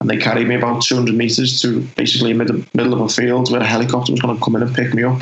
and 0.00 0.10
they 0.10 0.16
carried 0.16 0.46
me 0.46 0.54
about 0.54 0.82
200 0.82 1.14
metres 1.14 1.60
to 1.62 1.80
basically 1.96 2.32
mid, 2.32 2.48
the 2.48 2.66
middle 2.74 2.92
of 2.92 3.00
a 3.00 3.08
field 3.08 3.50
where 3.50 3.60
a 3.60 3.66
helicopter 3.66 4.12
was 4.12 4.20
going 4.20 4.36
to 4.36 4.44
come 4.44 4.56
in 4.56 4.62
and 4.62 4.74
pick 4.74 4.92
me 4.92 5.02
up. 5.02 5.20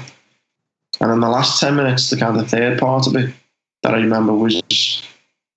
And 1.01 1.11
in 1.13 1.21
the 1.21 1.29
last 1.29 1.61
10 1.61 1.77
minutes, 1.77 2.11
the 2.11 2.17
kind 2.17 2.39
of 2.39 2.49
third 2.49 2.79
part 2.79 3.07
of 3.07 3.17
it 3.17 3.33
that 3.83 3.95
I 3.95 3.99
remember 3.99 4.33
was, 4.33 4.55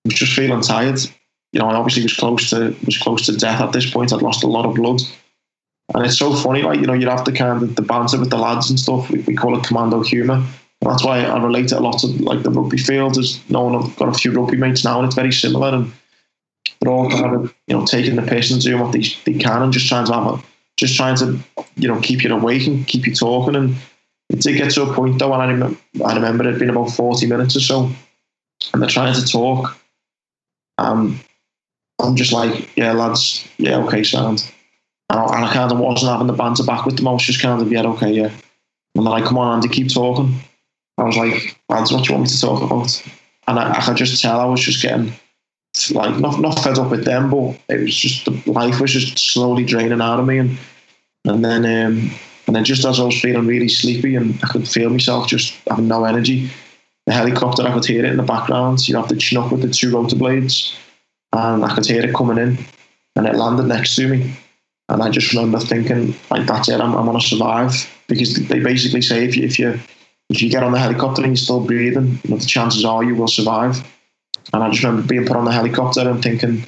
was 0.04 0.14
just 0.14 0.34
feeling 0.34 0.60
tired. 0.60 1.00
You 1.52 1.60
know, 1.60 1.68
I 1.68 1.74
obviously 1.74 2.02
was 2.02 2.16
close 2.16 2.50
to 2.50 2.76
was 2.84 2.98
close 2.98 3.26
to 3.26 3.36
death 3.36 3.60
at 3.60 3.72
this 3.72 3.90
point. 3.90 4.12
I'd 4.12 4.22
lost 4.22 4.44
a 4.44 4.48
lot 4.48 4.66
of 4.66 4.74
blood. 4.74 5.00
And 5.94 6.04
it's 6.04 6.18
so 6.18 6.34
funny, 6.34 6.62
like, 6.62 6.80
you 6.80 6.86
know, 6.86 6.92
you'd 6.92 7.08
have 7.08 7.24
to 7.24 7.32
kind 7.32 7.62
of 7.62 7.74
the 7.74 7.82
banter 7.82 8.18
with 8.18 8.30
the 8.30 8.36
lads 8.36 8.68
and 8.68 8.78
stuff. 8.78 9.10
We, 9.10 9.20
we 9.20 9.34
call 9.34 9.56
it 9.58 9.64
commando 9.64 10.02
humour. 10.02 10.34
And 10.34 10.90
that's 10.90 11.04
why 11.04 11.24
I 11.24 11.42
relate 11.42 11.66
it 11.66 11.72
a 11.72 11.80
lot 11.80 11.98
to 12.00 12.06
like 12.22 12.42
the 12.42 12.50
rugby 12.50 12.78
field. 12.78 13.14
There's 13.14 13.40
no 13.50 13.64
one 13.64 13.76
I've 13.76 13.96
got 13.96 14.08
a 14.08 14.18
few 14.18 14.32
rugby 14.32 14.56
mates 14.56 14.84
now 14.84 14.98
and 14.98 15.06
it's 15.06 15.14
very 15.14 15.32
similar 15.32 15.74
and 15.74 15.92
they're 16.80 16.92
all 16.92 17.10
kind 17.10 17.34
of, 17.34 17.54
you 17.66 17.76
know, 17.76 17.86
taking 17.86 18.16
the 18.16 18.22
piss 18.22 18.50
and 18.50 18.62
doing 18.62 18.80
what 18.80 18.92
they, 18.92 19.02
they 19.24 19.38
can 19.38 19.62
and 19.62 19.72
just 19.72 19.88
trying 19.88 20.06
to 20.06 20.12
have 20.12 20.26
a 20.26 20.42
just 20.78 20.94
trying 20.96 21.16
to, 21.16 21.38
you 21.76 21.88
know, 21.88 22.00
keep 22.00 22.22
you 22.22 22.32
awake 22.32 22.66
and 22.66 22.86
keep 22.86 23.06
you 23.06 23.14
talking. 23.14 23.56
And 23.56 23.74
it 24.30 24.40
did 24.40 24.56
get 24.56 24.70
to 24.72 24.82
a 24.82 24.94
point 24.94 25.18
though, 25.18 25.32
and 25.32 25.42
I 25.42 25.46
remember, 25.46 25.78
I 26.06 26.14
remember 26.14 26.48
it 26.48 26.58
being 26.58 26.70
about 26.70 26.92
40 26.92 27.26
minutes 27.26 27.56
or 27.56 27.60
so, 27.60 27.90
and 28.72 28.80
they're 28.80 28.88
trying 28.88 29.14
to 29.14 29.26
talk. 29.26 29.76
Um, 30.78 31.18
I'm 31.98 32.14
just 32.14 32.32
like, 32.32 32.76
yeah, 32.76 32.92
lads, 32.92 33.46
yeah, 33.58 33.78
okay, 33.84 34.04
sound. 34.04 34.48
And 35.10 35.18
I, 35.18 35.36
and 35.36 35.44
I 35.44 35.52
kind 35.52 35.72
of 35.72 35.78
wasn't 35.78 36.12
having 36.12 36.26
the 36.26 36.32
banter 36.32 36.64
back 36.64 36.84
with 36.84 36.96
them. 36.96 37.08
I 37.08 37.12
was 37.12 37.22
just 37.22 37.40
kind 37.40 37.60
of, 37.60 37.72
yeah, 37.72 37.82
okay, 37.82 38.12
yeah. 38.12 38.30
And 38.94 39.06
then 39.06 39.12
I 39.12 39.20
come 39.20 39.38
on, 39.38 39.54
Andy, 39.54 39.68
keep 39.68 39.92
talking. 39.92 40.34
I 40.98 41.04
was 41.04 41.16
like, 41.16 41.58
lads, 41.68 41.92
what 41.92 42.04
do 42.04 42.08
you 42.08 42.18
want 42.18 42.28
me 42.28 42.34
to 42.34 42.40
talk 42.40 42.62
about? 42.62 43.02
And 43.46 43.58
I, 43.58 43.72
I 43.72 43.80
could 43.80 43.96
just 43.96 44.20
tell 44.20 44.40
I 44.40 44.44
was 44.44 44.60
just 44.60 44.82
getting, 44.82 45.12
like, 45.92 46.18
not, 46.18 46.40
not 46.40 46.58
fed 46.58 46.78
up 46.78 46.90
with 46.90 47.04
them, 47.04 47.30
but 47.30 47.58
it 47.68 47.80
was 47.80 47.96
just, 47.96 48.24
the 48.24 48.50
life 48.50 48.80
was 48.80 48.92
just 48.92 49.18
slowly 49.18 49.64
draining 49.64 50.00
out 50.00 50.20
of 50.20 50.26
me. 50.26 50.38
And, 50.38 50.58
and 51.24 51.44
then, 51.44 51.64
um, 51.64 52.10
and 52.46 52.56
then 52.56 52.64
just 52.64 52.84
as 52.84 52.98
I 52.98 53.04
was 53.04 53.20
feeling 53.20 53.46
really 53.46 53.68
sleepy 53.68 54.16
and 54.16 54.38
I 54.42 54.48
could 54.48 54.66
feel 54.66 54.90
myself 54.90 55.28
just 55.28 55.54
having 55.68 55.86
no 55.88 56.04
energy, 56.04 56.50
the 57.06 57.12
helicopter, 57.12 57.62
I 57.62 57.72
could 57.72 57.86
hear 57.86 58.04
it 58.04 58.10
in 58.10 58.16
the 58.16 58.22
background. 58.22 58.86
You 58.88 58.96
have 58.96 59.08
to 59.08 59.18
Chinook 59.18 59.50
with 59.52 59.62
the 59.62 59.68
two 59.68 59.94
rotor 59.94 60.16
blades. 60.16 60.76
And 61.32 61.64
I 61.64 61.74
could 61.74 61.86
hear 61.86 62.04
it 62.04 62.14
coming 62.14 62.38
in. 62.38 62.58
And 63.16 63.26
it 63.26 63.36
landed 63.36 63.66
next 63.66 63.94
to 63.96 64.08
me. 64.08 64.34
And 64.88 65.02
I 65.02 65.10
just 65.10 65.32
remember 65.32 65.58
thinking, 65.58 66.14
like, 66.30 66.46
that's 66.46 66.68
it, 66.68 66.80
I'm, 66.80 66.94
I'm 66.94 67.04
going 67.04 67.20
to 67.20 67.26
survive. 67.26 67.72
Because 68.08 68.34
they 68.34 68.58
basically 68.58 69.02
say 69.02 69.24
if 69.24 69.36
you, 69.36 69.44
if 69.44 69.58
you 69.58 69.78
if 70.30 70.42
you 70.42 70.50
get 70.50 70.62
on 70.62 70.72
the 70.72 70.78
helicopter 70.78 71.22
and 71.22 71.32
you're 71.32 71.36
still 71.36 71.60
breathing, 71.60 72.18
you 72.24 72.30
know, 72.30 72.36
the 72.36 72.46
chances 72.46 72.84
are 72.84 73.04
you 73.04 73.14
will 73.14 73.28
survive. 73.28 73.82
And 74.52 74.62
I 74.62 74.70
just 74.70 74.82
remember 74.82 75.06
being 75.06 75.26
put 75.26 75.36
on 75.36 75.44
the 75.44 75.52
helicopter 75.52 76.08
and 76.08 76.22
thinking, 76.22 76.64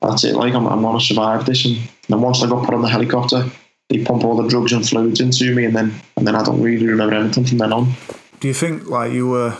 that's 0.00 0.24
it, 0.24 0.34
like, 0.34 0.54
I'm, 0.54 0.66
I'm 0.66 0.80
going 0.80 0.98
to 0.98 1.04
survive 1.04 1.44
this. 1.44 1.64
And 1.64 1.76
then 2.08 2.20
once 2.22 2.42
I 2.42 2.48
got 2.48 2.64
put 2.64 2.74
on 2.74 2.82
the 2.82 2.88
helicopter, 2.88 3.50
they 3.90 4.04
pump 4.04 4.24
all 4.24 4.36
the 4.40 4.48
drugs 4.48 4.72
and 4.72 4.86
fluids 4.86 5.20
into 5.20 5.54
me, 5.54 5.64
and 5.64 5.74
then 5.74 5.94
and 6.16 6.26
then 6.26 6.34
I 6.34 6.42
don't 6.42 6.62
really 6.62 6.86
remember 6.86 7.16
anything 7.16 7.46
from 7.46 7.58
then 7.58 7.72
on. 7.72 7.92
Do 8.40 8.48
you 8.48 8.54
think, 8.54 8.86
like, 8.86 9.12
you 9.12 9.28
were, 9.28 9.56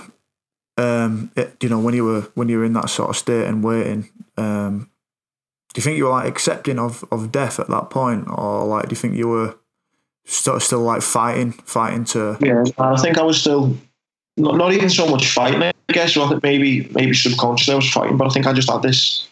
um, 0.76 1.30
it, 1.34 1.56
you 1.62 1.68
know, 1.68 1.80
when 1.80 1.94
you 1.94 2.04
were 2.04 2.20
when 2.34 2.48
you 2.48 2.58
were 2.58 2.64
in 2.64 2.74
that 2.74 2.90
sort 2.90 3.10
of 3.10 3.16
state 3.16 3.46
and 3.46 3.64
waiting, 3.64 4.10
um, 4.36 4.90
do 5.78 5.80
you 5.80 5.84
think 5.84 5.96
you 5.96 6.04
were 6.06 6.10
like 6.10 6.26
accepting 6.26 6.76
of, 6.76 7.04
of 7.12 7.30
death 7.30 7.60
at 7.60 7.68
that 7.68 7.88
point, 7.88 8.26
or 8.28 8.64
like 8.64 8.88
do 8.88 8.94
you 8.94 8.96
think 8.96 9.14
you 9.14 9.28
were 9.28 9.56
still 10.24 10.58
still 10.58 10.80
like 10.80 11.02
fighting, 11.02 11.52
fighting 11.52 12.04
to? 12.06 12.36
Yeah, 12.40 12.64
I 12.78 12.96
think 13.00 13.16
I 13.16 13.22
was 13.22 13.40
still 13.40 13.76
not, 14.36 14.56
not 14.56 14.72
even 14.72 14.90
so 14.90 15.06
much 15.06 15.28
fighting. 15.28 15.62
I 15.62 15.72
guess 15.92 16.16
I 16.16 16.28
think 16.28 16.42
maybe 16.42 16.88
maybe 16.90 17.14
subconsciously 17.14 17.74
I 17.74 17.76
was 17.76 17.88
fighting, 17.92 18.16
but 18.16 18.26
I 18.26 18.30
think 18.30 18.48
I 18.48 18.52
just 18.52 18.68
had 18.68 18.82
this 18.82 19.28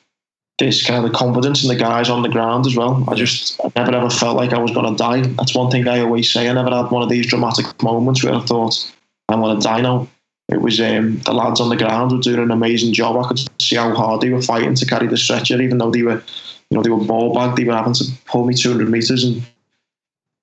this 0.60 0.86
kind 0.86 1.04
of 1.04 1.12
confidence 1.14 1.64
in 1.64 1.68
the 1.68 1.74
guys 1.74 2.08
on 2.08 2.22
the 2.22 2.28
ground 2.28 2.64
as 2.64 2.76
well. 2.76 3.02
I 3.08 3.16
just 3.16 3.60
I 3.64 3.72
never 3.74 3.96
ever 3.96 4.10
felt 4.10 4.36
like 4.36 4.52
I 4.52 4.58
was 4.58 4.70
going 4.70 4.88
to 4.88 4.96
die. 4.96 5.22
That's 5.22 5.52
one 5.52 5.68
thing 5.68 5.88
I 5.88 5.98
always 5.98 6.32
say. 6.32 6.48
I 6.48 6.52
never 6.52 6.70
had 6.70 6.92
one 6.92 7.02
of 7.02 7.08
these 7.08 7.26
dramatic 7.26 7.82
moments 7.82 8.22
where 8.22 8.34
I 8.34 8.40
thought 8.42 8.94
I'm 9.28 9.40
going 9.40 9.58
to 9.58 9.64
die 9.64 9.80
now. 9.80 10.06
It 10.48 10.60
was 10.60 10.80
um, 10.80 11.18
the 11.20 11.32
lads 11.32 11.60
on 11.60 11.70
the 11.70 11.76
ground 11.76 12.12
were 12.12 12.18
doing 12.18 12.38
an 12.38 12.52
amazing 12.52 12.92
job. 12.92 13.16
I 13.16 13.26
could 13.26 13.40
see 13.60 13.76
how 13.76 13.92
hard 13.94 14.20
they 14.20 14.30
were 14.30 14.42
fighting 14.42 14.76
to 14.76 14.86
carry 14.86 15.08
the 15.08 15.16
stretcher, 15.16 15.60
even 15.60 15.78
though 15.78 15.90
they 15.90 16.02
were, 16.02 16.22
you 16.70 16.76
know, 16.76 16.82
they 16.82 16.90
were 16.90 17.04
ball 17.04 17.34
bagged. 17.34 17.58
They 17.58 17.64
were 17.64 17.74
having 17.74 17.94
to 17.94 18.04
pull 18.26 18.46
me 18.46 18.54
200 18.54 18.88
meters, 18.88 19.24
and 19.24 19.42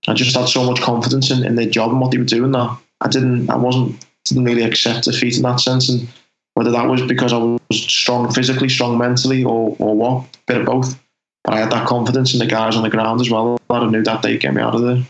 I 0.08 0.14
just 0.14 0.36
had 0.36 0.50
so 0.50 0.66
much 0.70 0.82
confidence 0.82 1.32
in, 1.32 1.46
in 1.46 1.56
their 1.56 1.70
job 1.70 1.92
and 1.92 2.02
what 2.02 2.12
they 2.12 2.18
were 2.18 2.26
doing. 2.26 2.52
That 2.52 2.78
I 3.00 3.08
didn't, 3.08 3.50
I 3.50 3.56
wasn't, 3.56 4.06
didn't 4.26 4.44
really 4.44 4.64
accept 4.64 5.06
defeat 5.06 5.38
in 5.38 5.44
that 5.44 5.62
sense, 5.62 5.88
and 5.88 6.06
whether 6.56 6.72
that 6.72 6.88
was 6.88 7.02
because 7.04 7.32
I 7.32 7.38
was 7.38 7.60
strong 7.72 8.30
physically, 8.34 8.68
strong 8.68 8.98
mentally, 8.98 9.46
or 9.46 9.74
or 9.80 9.96
what, 9.96 10.26
bit 10.48 10.58
of 10.58 10.66
both. 10.66 11.00
But 11.46 11.54
I 11.54 11.60
had 11.60 11.72
that 11.72 11.88
confidence 11.88 12.34
in 12.34 12.40
the 12.40 12.46
guys 12.46 12.76
on 12.76 12.84
the 12.84 12.90
ground 12.90 13.22
as 13.22 13.30
well. 13.30 13.58
That 13.70 13.84
I 13.84 13.90
knew 13.90 14.04
that 14.04 14.22
they'd 14.22 14.40
get 14.40 14.54
me 14.54 14.62
out 14.62 14.76
of 14.76 14.82
there. 14.82 15.04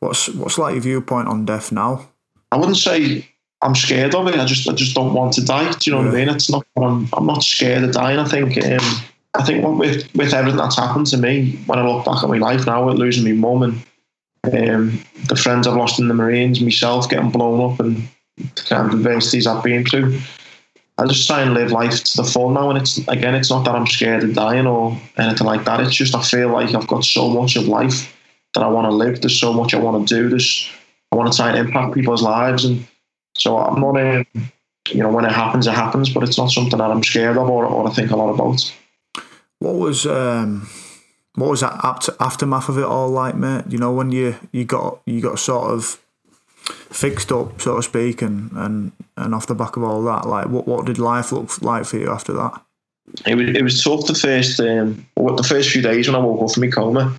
What's 0.00 0.30
what's 0.30 0.56
like 0.56 0.72
your 0.72 0.82
viewpoint 0.82 1.28
on 1.28 1.44
death 1.44 1.72
now? 1.72 2.08
I 2.50 2.56
wouldn't 2.56 2.78
say 2.78 3.28
I'm 3.64 3.74
scared 3.74 4.14
of 4.14 4.28
it. 4.28 4.34
I 4.38 4.44
just 4.44 4.68
I 4.68 4.74
just 4.74 4.94
don't 4.94 5.14
want 5.14 5.32
to 5.34 5.44
die. 5.44 5.72
Do 5.72 5.90
you 5.90 5.96
know 5.96 6.02
yeah. 6.02 6.08
what 6.08 6.14
I 6.14 6.24
mean? 6.24 6.28
It's 6.34 6.50
not 6.50 6.66
I'm, 6.76 7.08
I'm 7.14 7.26
not 7.26 7.42
scared 7.42 7.82
of 7.82 7.92
dying. 7.92 8.18
I 8.18 8.28
think 8.28 8.62
um, 8.62 9.02
I 9.34 9.42
think 9.42 9.66
with 9.78 10.14
with 10.14 10.34
everything 10.34 10.58
that's 10.58 10.76
happened 10.76 11.06
to 11.08 11.16
me, 11.16 11.58
when 11.66 11.78
I 11.78 11.86
look 11.86 12.04
back 12.04 12.22
at 12.22 12.28
my 12.28 12.38
life 12.38 12.66
now, 12.66 12.86
with 12.86 12.96
losing 12.96 13.24
my 13.24 13.32
mum 13.32 13.62
and 13.62 14.70
um, 14.70 15.00
the 15.28 15.36
friends 15.36 15.66
I've 15.66 15.76
lost 15.76 15.98
in 15.98 16.08
the 16.08 16.14
Marines, 16.14 16.60
myself 16.60 17.08
getting 17.08 17.30
blown 17.30 17.72
up, 17.72 17.80
and 17.80 18.06
the 18.36 18.62
kind 18.62 18.86
of 18.86 18.98
adversities 18.98 19.46
I've 19.46 19.64
been 19.64 19.84
through, 19.86 20.20
I 20.98 21.06
just 21.06 21.26
try 21.26 21.40
and 21.40 21.54
live 21.54 21.72
life 21.72 22.04
to 22.04 22.16
the 22.18 22.24
full 22.24 22.50
now. 22.50 22.68
And 22.68 22.78
it's 22.78 22.98
again, 23.08 23.34
it's 23.34 23.50
not 23.50 23.64
that 23.64 23.74
I'm 23.74 23.86
scared 23.86 24.24
of 24.24 24.34
dying 24.34 24.66
or 24.66 25.00
anything 25.16 25.46
like 25.46 25.64
that. 25.64 25.80
It's 25.80 25.94
just 25.94 26.14
I 26.14 26.22
feel 26.22 26.50
like 26.50 26.74
I've 26.74 26.86
got 26.86 27.04
so 27.04 27.30
much 27.30 27.56
of 27.56 27.66
life 27.66 28.14
that 28.52 28.62
I 28.62 28.68
want 28.68 28.84
to 28.84 28.94
live. 28.94 29.22
There's 29.22 29.40
so 29.40 29.54
much 29.54 29.72
I 29.72 29.78
want 29.78 30.06
to 30.06 30.14
do. 30.14 30.28
There's 30.28 30.70
I 31.10 31.16
want 31.16 31.32
to 31.32 31.36
try 31.36 31.48
and 31.48 31.58
impact 31.58 31.94
people's 31.94 32.22
lives 32.22 32.66
and 32.66 32.86
so 33.36 33.58
I'm 33.58 33.80
not, 33.80 33.96
um, 34.00 34.26
you 34.90 35.02
know, 35.02 35.10
when 35.10 35.24
it 35.24 35.32
happens, 35.32 35.66
it 35.66 35.74
happens, 35.74 36.12
but 36.12 36.22
it's 36.22 36.38
not 36.38 36.50
something 36.50 36.78
that 36.78 36.90
I'm 36.90 37.02
scared 37.02 37.36
of 37.36 37.48
or, 37.48 37.64
or 37.64 37.88
I 37.88 37.92
think 37.92 38.10
a 38.10 38.16
lot 38.16 38.34
about. 38.34 38.72
What 39.58 39.74
was 39.74 40.06
um, 40.06 40.68
what 41.34 41.50
was 41.50 41.60
that 41.60 41.80
aftermath 42.20 42.68
of 42.68 42.78
it 42.78 42.84
all 42.84 43.08
like, 43.08 43.34
mate? 43.34 43.64
You 43.68 43.78
know, 43.78 43.92
when 43.92 44.12
you 44.12 44.36
you 44.52 44.64
got 44.64 45.00
you 45.06 45.20
got 45.20 45.38
sort 45.38 45.70
of 45.72 46.00
fixed 46.64 47.32
up, 47.32 47.60
so 47.60 47.76
to 47.76 47.82
speak, 47.82 48.22
and 48.22 48.52
and 48.52 48.92
and 49.16 49.34
off 49.34 49.46
the 49.46 49.54
back 49.54 49.76
of 49.76 49.82
all 49.82 50.02
that, 50.04 50.26
like 50.26 50.48
what 50.48 50.68
what 50.68 50.86
did 50.86 50.98
life 50.98 51.32
look 51.32 51.60
like 51.62 51.86
for 51.86 51.98
you 51.98 52.10
after 52.10 52.32
that? 52.34 52.60
It 53.26 53.34
was 53.34 53.48
it 53.48 53.62
was 53.62 53.82
tough 53.82 54.06
the 54.06 54.14
first 54.14 54.60
um, 54.60 55.06
the 55.16 55.46
first 55.46 55.70
few 55.70 55.82
days 55.82 56.08
when 56.08 56.16
I 56.16 56.20
woke 56.20 56.42
up 56.42 56.54
from 56.54 56.62
my 56.62 56.70
coma. 56.70 57.16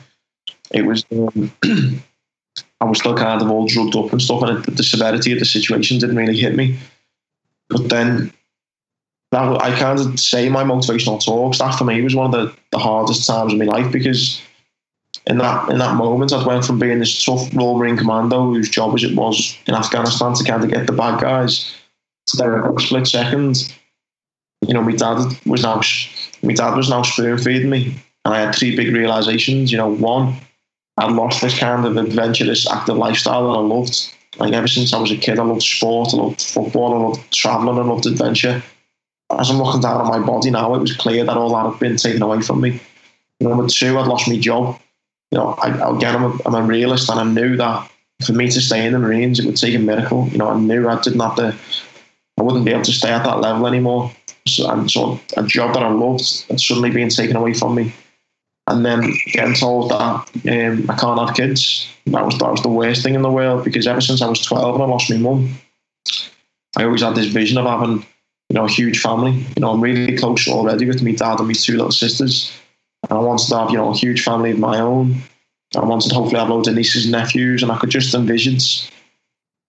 It 0.72 0.86
was 0.86 1.06
um, 1.12 1.52
I 2.82 2.86
was 2.86 3.00
still 3.00 3.16
kind 3.16 3.42
of 3.42 3.50
all 3.50 3.68
drugged 3.68 3.96
up 3.96 4.12
and 4.12 4.22
stuff, 4.22 4.44
and 4.44 4.64
the 4.66 4.84
severity 4.84 5.34
of 5.34 5.40
the 5.40 5.46
situation 5.46 5.98
didn't 5.98 6.16
really 6.16 6.38
hit 6.38 6.56
me. 6.56 6.78
But 7.70 7.90
then 7.90 8.32
that 9.32 9.62
I 9.62 9.78
kind 9.78 10.00
of 10.00 10.20
say 10.20 10.50
my 10.50 10.64
motivational 10.64 11.24
talks. 11.24 11.60
That 11.60 11.78
for 11.78 11.84
me 11.84 12.02
was 12.02 12.16
one 12.16 12.28
of 12.28 12.32
the, 12.32 12.56
the 12.72 12.78
hardest 12.78 13.28
times 13.28 13.54
of 13.54 13.60
my 13.60 13.66
life 13.66 13.92
because 13.92 14.42
in 15.28 15.38
that 15.40 15.70
in 15.70 15.80
that 15.80 15.96
moment, 15.96 16.34
I 16.34 16.46
went 16.46 16.66
from 16.66 16.80
being 16.80 17.00
this 17.00 17.24
tough 17.24 17.54
Royal 17.54 17.78
Marine 17.78 17.98
commando 17.98 18.46
whose 18.46 18.70
job 18.70 18.96
as 18.96 19.04
it 19.04 19.16
was 19.16 19.58
in 19.68 19.76
Afghanistan 19.76 20.34
to 20.34 20.44
kind 20.44 20.64
of 20.64 20.70
get 20.70 20.88
the 20.88 20.94
bad 20.94 21.22
guys 21.22 21.76
to 22.28 22.38
there 22.38 22.64
a 22.64 22.80
split 22.80 23.08
second. 23.08 23.74
You 24.68 24.74
know, 24.74 24.82
my 24.82 24.94
dad 24.94 25.26
was 25.46 25.64
now 25.64 25.82
my 26.42 26.54
dad 26.54 26.76
was 26.76 26.90
now 26.90 27.02
spoon 27.02 27.38
feeding 27.38 27.70
me, 27.70 27.96
and 28.24 28.34
I 28.34 28.42
had 28.42 28.56
three 28.56 28.76
big 28.76 28.94
realizations. 28.94 29.72
You 29.72 29.78
know, 29.80 29.90
one, 29.90 30.36
I 30.98 31.10
lost 31.10 31.42
this 31.42 31.58
kind 31.58 31.86
of 31.86 31.98
adventurous, 31.98 32.70
active 32.72 32.98
lifestyle 32.98 33.48
that 33.48 33.60
I 33.60 33.62
loved. 33.62 34.14
Like 34.38 34.54
ever 34.54 34.68
since 34.68 34.94
I 34.94 35.00
was 35.00 35.12
a 35.12 35.18
kid, 35.18 35.40
I 35.40 35.44
loved 35.44 35.64
sport, 35.64 36.14
I 36.14 36.18
loved 36.18 36.42
football, 36.42 36.94
I 36.94 37.08
loved 37.08 37.32
traveling, 37.34 37.78
I 37.78 37.82
loved 37.82 38.06
adventure. 38.06 38.62
As 39.38 39.50
I'm 39.50 39.58
looking 39.58 39.82
down 39.82 40.02
on 40.02 40.08
my 40.08 40.26
body 40.26 40.52
now, 40.52 40.76
it 40.76 40.80
was 40.80 40.96
clear 40.96 41.24
that 41.26 41.38
all 41.38 41.54
that 41.54 41.72
had 41.72 41.80
been 41.80 41.98
taken 41.98 42.22
away 42.22 42.42
from 42.42 42.62
me. 42.62 42.82
Number 43.40 43.68
two, 43.68 43.98
I'd 43.98 44.08
lost 44.08 44.30
my 44.30 44.38
job 44.38 44.80
you 45.32 45.42
know, 45.42 45.54
I, 45.62 45.96
again, 45.96 46.16
I'm 46.16 46.24
a, 46.24 46.38
I'm 46.46 46.56
a 46.56 46.62
realist, 46.62 47.10
and 47.10 47.20
I 47.20 47.24
knew 47.24 47.58
that 47.58 47.92
for 48.26 48.34
me 48.34 48.50
to 48.50 48.62
stay 48.62 48.86
in 48.86 48.94
the 48.94 49.00
Marines, 49.00 49.40
it 49.40 49.46
would 49.46 49.58
take 49.58 49.76
a 49.76 49.80
miracle. 49.80 50.30
You 50.32 50.38
know, 50.38 50.50
I 50.50 50.60
knew 50.60 50.88
I 50.88 51.02
didn't 51.02 51.20
have 51.20 51.36
to, 51.36 51.56
I 52.38 52.42
wouldn't 52.42 52.66
be 52.66 52.72
able 52.72 52.84
to 52.84 52.94
stay 52.94 53.10
at 53.10 53.24
that 53.24 53.42
level 53.42 53.68
anymore. 53.68 54.12
So, 54.48 54.70
and 54.70 54.90
so 54.90 55.20
a 55.36 55.44
job 55.44 55.74
that 55.74 55.84
I 55.84 55.90
loved 55.90 56.46
had 56.50 56.60
suddenly 56.60 56.92
being 56.92 57.10
taken 57.10 57.36
away 57.36 57.54
from 57.54 57.76
me. 57.76 57.94
And 58.68 58.86
then 58.86 59.14
getting 59.28 59.54
told 59.54 59.92
that 59.92 59.96
um, 59.96 60.90
I 60.90 60.96
can't 60.96 61.20
have 61.20 61.36
kids, 61.36 61.88
that 62.08 62.26
was 62.26 62.38
that 62.40 62.52
was 62.52 62.62
the 62.64 62.70
worst 62.70 63.04
thing 63.04 63.14
in 63.14 63.22
the 63.22 63.32
world 63.32 63.64
because 63.64 63.86
ever 63.86 64.02
since 64.02 64.22
I 64.22 64.28
was 64.28 64.42
12 64.42 64.76
and 64.76 64.84
I 64.84 64.88
lost 64.88 65.10
my 65.10 65.18
mum, 65.18 65.56
I 66.76 66.84
always 66.84 67.02
had 67.02 67.16
this 67.16 67.28
vision 67.28 67.58
of 67.58 67.66
having, 67.66 68.06
you 68.50 68.54
know, 68.54 68.66
a 68.66 68.70
huge 68.70 69.00
family. 69.00 69.32
You 69.34 69.62
know, 69.62 69.72
I'm 69.72 69.82
really 69.82 70.18
close 70.18 70.48
already 70.48 70.86
with 70.88 71.04
my 71.04 71.12
dad 71.12 71.40
and 71.40 71.48
my 71.48 71.54
two 71.54 71.74
little 71.74 71.92
sisters. 71.92 72.52
And 73.10 73.20
I 73.20 73.22
wanted 73.22 73.48
to 73.48 73.58
have, 73.58 73.70
you 73.70 73.78
know, 73.78 73.92
a 73.92 73.98
huge 73.98 74.24
family 74.24 74.52
of 74.52 74.60
my 74.60 74.80
own. 74.80 75.22
I 75.76 75.84
wanted 75.84 76.10
hopefully 76.10 76.10
to 76.10 76.16
hopefully 76.16 76.40
have 76.40 76.50
loads 76.50 76.68
of 76.68 76.76
nieces 76.76 77.06
and 77.06 77.12
nephews, 77.12 77.62
and 77.62 77.72
I 77.72 77.78
could 77.78 77.90
just 77.90 78.14
envision 78.14 78.58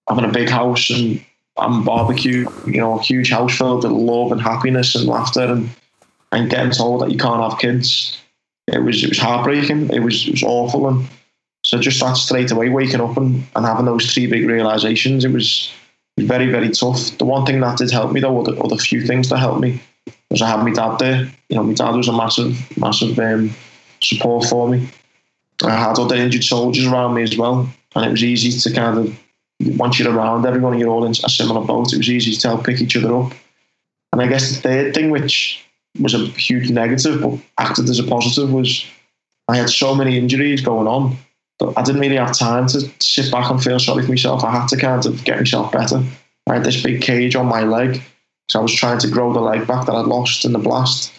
having 0.09 0.25
a 0.25 0.33
big 0.33 0.49
house 0.49 0.89
and 0.91 1.23
having 1.59 1.85
barbecue, 1.85 2.49
you 2.67 2.79
know, 2.79 2.99
a 2.99 3.03
huge 3.03 3.31
house 3.31 3.57
filled 3.57 3.83
with 3.83 3.93
love 3.93 4.33
and 4.33 4.41
happiness 4.41 4.95
and 4.95 5.07
laughter, 5.07 5.45
and 5.45 5.69
and 6.33 6.51
getting 6.51 6.73
told 6.73 7.03
that 7.03 7.11
you 7.11 7.19
can't 7.19 7.43
have 7.43 7.59
kids. 7.59 8.19
It 8.69 8.83
was 8.83 9.03
it 9.03 9.09
was 9.09 9.19
heartbreaking. 9.19 9.91
It 9.91 10.01
was 10.01 10.27
it 10.27 10.33
was 10.33 10.43
awful, 10.43 10.89
and 10.89 11.07
so 11.64 11.79
just 11.79 12.01
that 12.01 12.17
straight 12.17 12.51
away, 12.51 12.69
waking 12.69 13.01
up 13.01 13.17
and, 13.17 13.45
and 13.55 13.67
having 13.67 13.87
those 13.87 14.12
three 14.12 14.27
big 14.27 14.47
realizations, 14.47 15.25
it 15.25 15.33
was, 15.33 15.73
very 16.19 16.51
very 16.51 16.71
tough. 16.71 17.19
The 17.19 17.27
one 17.27 17.45
thing 17.45 17.61
that 17.61 17.77
did 17.77 17.91
help 17.91 18.11
me 18.11 18.21
though, 18.21 18.35
or 18.35 18.45
the, 18.45 18.57
or 18.57 18.69
the 18.69 18.79
few 18.79 19.05
things 19.05 19.29
that 19.29 19.39
helped 19.39 19.61
me, 19.61 19.83
was 20.31 20.41
I 20.41 20.49
had 20.49 20.64
my 20.64 20.73
dad 20.73 20.99
there. 20.99 21.31
You 21.51 21.57
know, 21.57 21.62
my 21.62 21.75
dad 21.75 21.95
was 21.95 22.09
a 22.09 22.12
massive, 22.12 22.57
massive 22.79 23.19
um, 23.19 23.55
support 24.01 24.47
for 24.47 24.67
me. 24.67 24.89
I 25.62 25.77
had 25.77 25.99
other 25.99 26.17
injured 26.17 26.45
soldiers 26.45 26.87
around 26.87 27.14
me 27.14 27.23
as 27.23 27.37
well, 27.37 27.69
and 27.95 28.07
it 28.07 28.11
was 28.11 28.25
easy 28.25 28.59
to 28.59 28.75
kind 28.75 28.99
of 28.99 29.19
once 29.61 29.99
you're 29.99 30.12
around 30.14 30.47
everyone, 30.47 30.79
you're 30.79 30.89
all 30.89 31.05
in 31.05 31.12
a 31.12 31.29
similar 31.29 31.64
boat. 31.64 31.93
It 31.93 31.99
was 31.99 32.11
easy 32.11 32.35
to 32.35 32.49
help 32.49 32.64
pick 32.64 32.81
each 32.81 32.97
other 32.97 33.14
up. 33.14 33.33
And 34.12 34.23
I 34.23 34.27
guess 34.27 34.57
the 34.57 34.62
third 34.62 34.95
thing, 34.95 35.11
which 35.11 35.66
was 36.01 36.15
a 36.15 36.27
huge 36.27 36.71
negative 36.71 37.21
but 37.21 37.39
acted 37.59 37.89
as 37.89 37.99
a 37.99 38.05
positive, 38.05 38.53
was 38.53 38.85
I 39.49 39.57
had 39.57 39.71
so 39.71 39.95
many 39.95 40.19
injuries 40.19 40.61
going 40.61 40.87
on 40.87 41.17
that 41.61 41.73
I 41.77 41.83
didn't 41.83 42.01
really 42.01 42.17
have 42.17 42.37
time 42.37 42.67
to 42.69 42.91
sit 43.01 43.31
back 43.31 43.51
and 43.51 43.63
feel 43.63 43.79
sorry 43.79 44.05
for 44.05 44.11
myself. 44.11 44.45
I 44.45 44.51
had 44.51 44.69
to 44.69 44.77
kind 44.77 45.05
of 45.07 45.25
get 45.25 45.39
myself 45.39 45.73
better. 45.73 46.03
I 46.49 46.55
had 46.55 46.65
this 46.65 46.83
big 46.83 47.03
cage 47.03 47.35
on 47.35 47.47
my 47.47 47.63
leg 47.63 48.03
so 48.49 48.61
I 48.61 48.63
was 48.63 48.75
trying 48.75 48.99
to 49.01 49.09
grow 49.09 49.33
the 49.33 49.41
leg 49.41 49.67
back 49.67 49.87
that 49.87 49.95
I'd 49.95 50.07
lost 50.07 50.45
in 50.45 50.53
the 50.53 50.59
blast. 50.59 51.13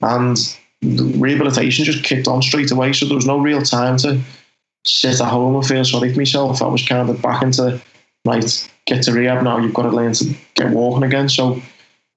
And 0.00 0.36
rehabilitation 0.82 1.84
just 1.84 2.04
kicked 2.04 2.28
on 2.28 2.42
straight 2.42 2.70
away. 2.70 2.92
So 2.92 3.06
there 3.06 3.14
was 3.14 3.26
no 3.26 3.38
real 3.38 3.62
time 3.62 3.96
to 3.98 4.20
sit 4.84 5.20
at 5.20 5.28
home 5.28 5.54
and 5.54 5.66
feel 5.66 5.84
sorry 5.84 6.12
for 6.12 6.18
myself. 6.18 6.60
I 6.60 6.66
was 6.66 6.86
kind 6.86 7.08
of 7.08 7.22
back 7.22 7.42
into, 7.42 7.80
right, 8.26 8.68
get 8.86 9.02
to 9.04 9.12
rehab 9.12 9.42
now. 9.44 9.58
You've 9.58 9.74
got 9.74 9.82
to 9.82 9.90
learn 9.90 10.12
to 10.14 10.34
get 10.54 10.70
walking 10.70 11.04
again. 11.04 11.28
So 11.28 11.62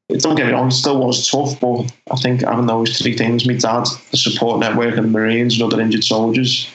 don't 0.09 0.35
get 0.35 0.47
me 0.47 0.53
wrong, 0.53 0.67
it 0.67 0.71
still 0.71 0.99
was 0.99 1.29
tough, 1.29 1.59
but 1.59 1.91
I 2.11 2.15
think 2.17 2.41
having 2.41 2.67
those 2.67 2.97
three 2.97 3.17
things, 3.17 3.47
my 3.47 3.53
dad, 3.55 3.87
the 4.11 4.17
support 4.17 4.59
network 4.59 4.97
and 4.97 5.05
the 5.05 5.11
Marines 5.11 5.59
and 5.59 5.63
other 5.63 5.81
injured 5.81 6.03
soldiers, 6.03 6.69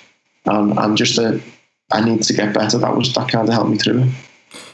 and, 0.46 0.78
and 0.78 0.96
just 0.96 1.16
the, 1.16 1.42
I 1.92 2.04
need 2.04 2.22
to 2.22 2.32
get 2.32 2.54
better, 2.54 2.78
that 2.78 2.96
was 2.96 3.12
that 3.14 3.30
kind 3.30 3.48
of 3.48 3.54
helped 3.54 3.70
me 3.70 3.78
through. 3.78 4.10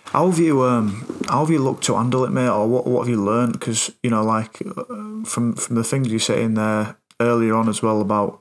How 0.06 0.30
have 0.30 0.38
you 0.38 0.62
um 0.62 1.04
how 1.28 1.40
have 1.40 1.50
you 1.50 1.58
looked 1.58 1.84
to 1.84 1.96
handle 1.96 2.24
it, 2.24 2.30
mate, 2.30 2.48
or 2.48 2.66
what 2.66 2.86
what 2.86 3.00
have 3.00 3.08
you 3.08 3.22
learned? 3.22 3.52
Because 3.54 3.90
you 4.02 4.08
know, 4.08 4.24
like 4.24 4.62
uh, 4.64 5.24
from 5.24 5.54
from 5.54 5.74
the 5.74 5.84
things 5.84 6.08
you 6.08 6.18
say 6.18 6.42
in 6.42 6.54
there 6.54 6.96
earlier 7.20 7.54
on 7.54 7.68
as 7.68 7.82
well 7.82 8.00
about 8.00 8.40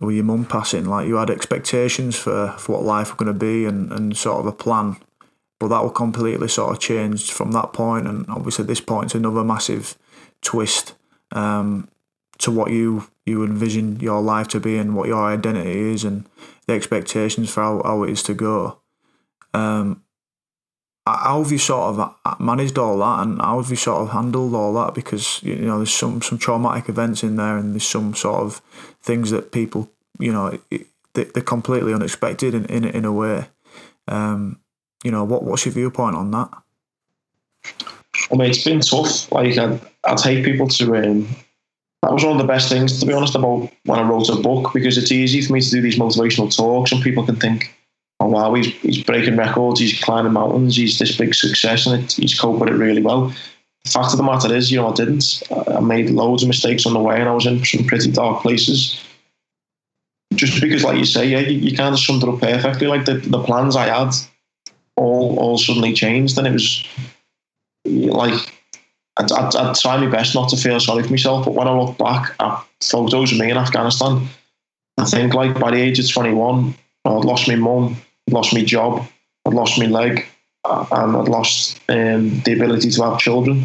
with 0.00 0.14
your 0.14 0.24
mum 0.24 0.44
passing, 0.44 0.84
like 0.86 1.06
you 1.06 1.16
had 1.16 1.30
expectations 1.30 2.16
for, 2.16 2.54
for 2.58 2.72
what 2.72 2.84
life 2.84 3.08
was 3.08 3.16
going 3.16 3.32
to 3.32 3.38
be 3.38 3.64
and, 3.64 3.92
and 3.92 4.16
sort 4.16 4.40
of 4.40 4.46
a 4.46 4.52
plan, 4.52 4.96
but 5.58 5.68
that 5.68 5.82
will 5.82 5.90
completely 5.90 6.48
sort 6.48 6.72
of 6.72 6.80
changed 6.80 7.30
from 7.30 7.52
that 7.52 7.72
point, 7.72 8.06
and 8.06 8.26
obviously 8.28 8.64
this 8.64 8.80
point 8.80 9.06
is 9.06 9.14
another 9.14 9.44
massive 9.44 9.96
twist 10.42 10.94
um, 11.32 11.88
to 12.38 12.50
what 12.50 12.70
you 12.70 13.08
you 13.26 13.44
envision 13.44 13.98
your 14.00 14.20
life 14.20 14.48
to 14.48 14.60
be 14.60 14.76
and 14.76 14.94
what 14.94 15.08
your 15.08 15.24
identity 15.24 15.92
is 15.92 16.04
and 16.04 16.26
the 16.66 16.74
expectations 16.74 17.50
for 17.50 17.62
how, 17.62 17.82
how 17.82 18.02
it 18.02 18.10
is 18.10 18.22
to 18.22 18.34
go. 18.34 18.80
Um, 19.54 20.02
how 21.06 21.42
have 21.42 21.52
you 21.52 21.58
sort 21.58 21.94
of 21.94 22.14
uh, 22.24 22.34
managed 22.38 22.78
all 22.78 22.98
that 22.98 23.22
and 23.22 23.40
how 23.40 23.60
have 23.60 23.70
you 23.70 23.76
sort 23.76 24.02
of 24.02 24.10
handled 24.10 24.54
all 24.54 24.72
that 24.74 24.94
because 24.94 25.42
you 25.42 25.56
know 25.56 25.78
there's 25.78 25.92
some 25.92 26.22
some 26.22 26.38
traumatic 26.38 26.88
events 26.88 27.22
in 27.22 27.36
there 27.36 27.58
and 27.58 27.74
there's 27.74 27.86
some 27.86 28.14
sort 28.14 28.40
of 28.40 28.62
things 29.02 29.30
that 29.30 29.52
people 29.52 29.90
you 30.18 30.32
know 30.32 30.58
they're 31.12 31.42
completely 31.42 31.92
unexpected 31.92 32.54
in 32.54 32.64
in, 32.66 32.84
in 32.84 33.04
a 33.04 33.12
way 33.12 33.48
um, 34.08 34.58
you 35.04 35.10
know 35.10 35.24
what 35.24 35.44
what's 35.44 35.64
your 35.64 35.74
viewpoint 35.74 36.16
on 36.16 36.30
that 36.32 36.50
I 38.32 38.36
mean 38.36 38.50
it's 38.50 38.64
been 38.64 38.80
tough 38.80 39.30
like 39.30 39.56
I 39.56 39.78
I 40.04 40.16
take 40.16 40.44
people 40.44 40.66
to 40.68 40.96
um, 40.96 41.28
that 42.02 42.12
was 42.12 42.24
one 42.24 42.32
of 42.32 42.38
the 42.38 42.52
best 42.52 42.68
things 42.68 42.98
to 42.98 43.06
be 43.06 43.12
honest 43.12 43.36
about 43.36 43.70
when 43.84 43.98
I 43.98 44.08
wrote 44.08 44.28
a 44.28 44.36
book 44.36 44.72
because 44.74 44.98
it's 44.98 45.12
easy 45.12 45.42
for 45.42 45.52
me 45.52 45.60
to 45.60 45.70
do 45.70 45.80
these 45.80 45.98
motivational 45.98 46.54
talks 46.54 46.90
and 46.90 47.02
people 47.02 47.24
can 47.24 47.36
think 47.36 47.74
oh 48.20 48.28
wow, 48.28 48.54
he's, 48.54 48.66
he's 48.76 49.02
breaking 49.02 49.36
records, 49.36 49.80
he's 49.80 50.00
climbing 50.02 50.32
mountains, 50.32 50.76
he's 50.76 50.98
this 50.98 51.16
big 51.16 51.34
success, 51.34 51.86
and 51.86 52.04
it, 52.04 52.12
he's 52.12 52.38
coping 52.38 52.60
with 52.60 52.68
it 52.70 52.76
really 52.76 53.02
well. 53.02 53.32
The 53.84 53.90
fact 53.90 54.12
of 54.12 54.16
the 54.16 54.22
matter 54.22 54.54
is, 54.54 54.70
you 54.70 54.78
know, 54.78 54.90
I 54.90 54.94
didn't. 54.94 55.42
I 55.68 55.80
made 55.80 56.08
loads 56.10 56.42
of 56.42 56.48
mistakes 56.48 56.86
on 56.86 56.94
the 56.94 57.00
way, 57.00 57.20
and 57.20 57.28
I 57.28 57.34
was 57.34 57.46
in 57.46 57.62
some 57.64 57.84
pretty 57.84 58.10
dark 58.10 58.42
places. 58.42 58.98
Just 60.34 60.60
because, 60.60 60.82
like 60.82 60.98
you 60.98 61.04
say, 61.04 61.26
yeah, 61.26 61.40
you, 61.40 61.58
you 61.58 61.76
kind 61.76 61.92
of 61.92 62.00
summed 62.00 62.22
it 62.22 62.28
up 62.28 62.40
perfectly. 62.40 62.86
Like 62.86 63.04
the, 63.04 63.14
the 63.14 63.42
plans 63.42 63.76
I 63.76 63.86
had 63.86 64.14
all 64.96 65.38
all 65.38 65.58
suddenly 65.58 65.92
changed, 65.92 66.38
and 66.38 66.46
it 66.46 66.52
was 66.52 66.84
like 67.84 68.54
I'd, 69.16 69.30
I'd, 69.30 69.56
I'd, 69.56 69.76
try 69.76 69.96
my 69.96 70.10
best 70.10 70.34
not 70.34 70.48
to 70.50 70.56
feel 70.56 70.80
sorry 70.80 71.02
for 71.02 71.10
myself. 71.10 71.44
But 71.44 71.54
when 71.54 71.68
I 71.68 71.78
look 71.78 71.96
back 71.98 72.34
at 72.40 72.64
photos 72.80 73.32
of 73.32 73.38
me 73.38 73.50
in 73.50 73.56
Afghanistan, 73.56 74.28
I 74.98 75.04
think 75.04 75.34
like 75.34 75.58
by 75.58 75.70
the 75.70 75.80
age 75.80 75.98
of 75.98 76.10
21, 76.10 76.74
I'd 77.04 77.24
lost 77.24 77.48
my 77.48 77.56
mum, 77.56 77.96
i 78.28 78.32
lost 78.32 78.54
my 78.54 78.64
job, 78.64 79.06
I'd 79.46 79.54
lost 79.54 79.78
my 79.78 79.86
leg, 79.86 80.24
uh, 80.64 80.86
and 80.90 81.16
I'd 81.16 81.28
lost 81.28 81.80
um, 81.88 82.40
the 82.40 82.54
ability 82.54 82.90
to 82.90 83.02
have 83.04 83.18
children. 83.18 83.64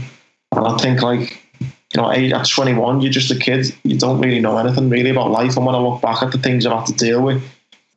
And 0.52 0.68
I 0.68 0.78
think, 0.78 1.02
like, 1.02 1.42
you 1.60 2.02
know, 2.02 2.12
at 2.12 2.48
21, 2.48 3.02
you're 3.02 3.12
just 3.12 3.32
a 3.32 3.36
kid. 3.36 3.74
You 3.84 3.98
don't 3.98 4.20
really 4.20 4.40
know 4.40 4.58
anything 4.58 4.90
really 4.90 5.10
about 5.10 5.32
life. 5.32 5.58
And 5.58 5.66
when 5.66 5.76
I 5.76 5.80
look 5.80 6.02
back 6.02 6.22
at 6.22 6.32
the 6.32 6.38
things 6.38 6.66
I've 6.66 6.78
had 6.78 6.88
to 6.88 6.94
deal 6.94 7.22
with, 7.22 7.44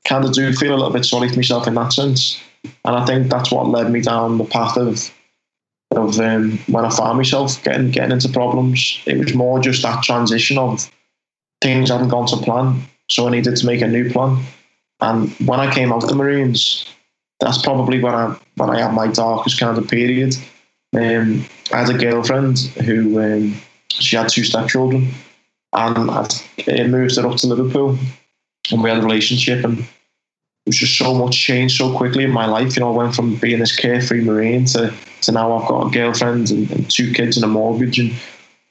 kind 0.06 0.24
of 0.24 0.32
do 0.32 0.52
feel 0.52 0.74
a 0.74 0.76
little 0.76 0.92
bit 0.92 1.04
sorry 1.04 1.28
for 1.28 1.36
myself 1.36 1.66
in 1.66 1.74
that 1.74 1.92
sense. 1.92 2.40
And 2.64 2.96
I 2.96 3.04
think 3.04 3.28
that's 3.28 3.50
what 3.50 3.68
led 3.68 3.90
me 3.90 4.00
down 4.00 4.38
the 4.38 4.44
path 4.44 4.76
of 4.76 5.10
of 5.96 6.18
um, 6.20 6.58
when 6.68 6.84
I 6.84 6.90
found 6.90 7.18
myself 7.18 7.62
getting 7.62 7.90
getting 7.90 8.12
into 8.12 8.28
problems. 8.28 9.00
It 9.06 9.18
was 9.18 9.34
more 9.34 9.60
just 9.60 9.82
that 9.82 10.02
transition 10.02 10.58
of 10.58 10.90
things 11.60 11.90
hadn't 11.90 12.08
gone 12.08 12.26
to 12.28 12.36
plan, 12.36 12.82
so 13.10 13.26
I 13.26 13.30
needed 13.30 13.56
to 13.56 13.66
make 13.66 13.82
a 13.82 13.88
new 13.88 14.10
plan. 14.10 14.42
And 15.00 15.30
when 15.46 15.60
I 15.60 15.72
came 15.72 15.92
out 15.92 16.02
of 16.02 16.08
the 16.08 16.14
Marines, 16.14 16.86
that's 17.40 17.60
probably 17.62 18.00
when 18.00 18.14
I 18.14 18.36
when 18.56 18.70
I 18.70 18.80
had 18.80 18.94
my 18.94 19.08
darkest 19.08 19.58
kind 19.58 19.76
of 19.76 19.88
period. 19.88 20.36
Um, 20.94 21.44
I 21.72 21.80
had 21.80 21.90
a 21.90 21.98
girlfriend 21.98 22.58
who 22.58 23.20
um, 23.20 23.56
she 23.88 24.16
had 24.16 24.28
two 24.28 24.44
stepchildren, 24.44 25.08
and 25.72 26.10
I 26.10 26.86
moved 26.86 27.16
her 27.16 27.26
up 27.26 27.36
to 27.38 27.46
Liverpool, 27.46 27.98
and 28.70 28.82
we 28.82 28.90
had 28.90 28.98
a 28.98 29.02
relationship, 29.02 29.64
and 29.64 29.86
was 30.66 30.76
just 30.76 30.96
so 30.96 31.14
much 31.14 31.36
change 31.36 31.76
so 31.76 31.96
quickly 31.96 32.24
in 32.24 32.30
my 32.30 32.46
life. 32.46 32.76
You 32.76 32.80
know, 32.80 32.92
I 32.92 32.96
went 32.96 33.14
from 33.14 33.36
being 33.36 33.58
this 33.58 33.74
carefree 33.74 34.22
Marine 34.22 34.64
to 34.66 34.92
to 35.22 35.32
now 35.32 35.56
I've 35.56 35.68
got 35.68 35.86
a 35.86 35.90
girlfriend 35.90 36.50
and, 36.50 36.70
and 36.70 36.90
two 36.90 37.12
kids 37.12 37.36
and 37.36 37.44
a 37.44 37.48
mortgage, 37.48 37.98
and 37.98 38.12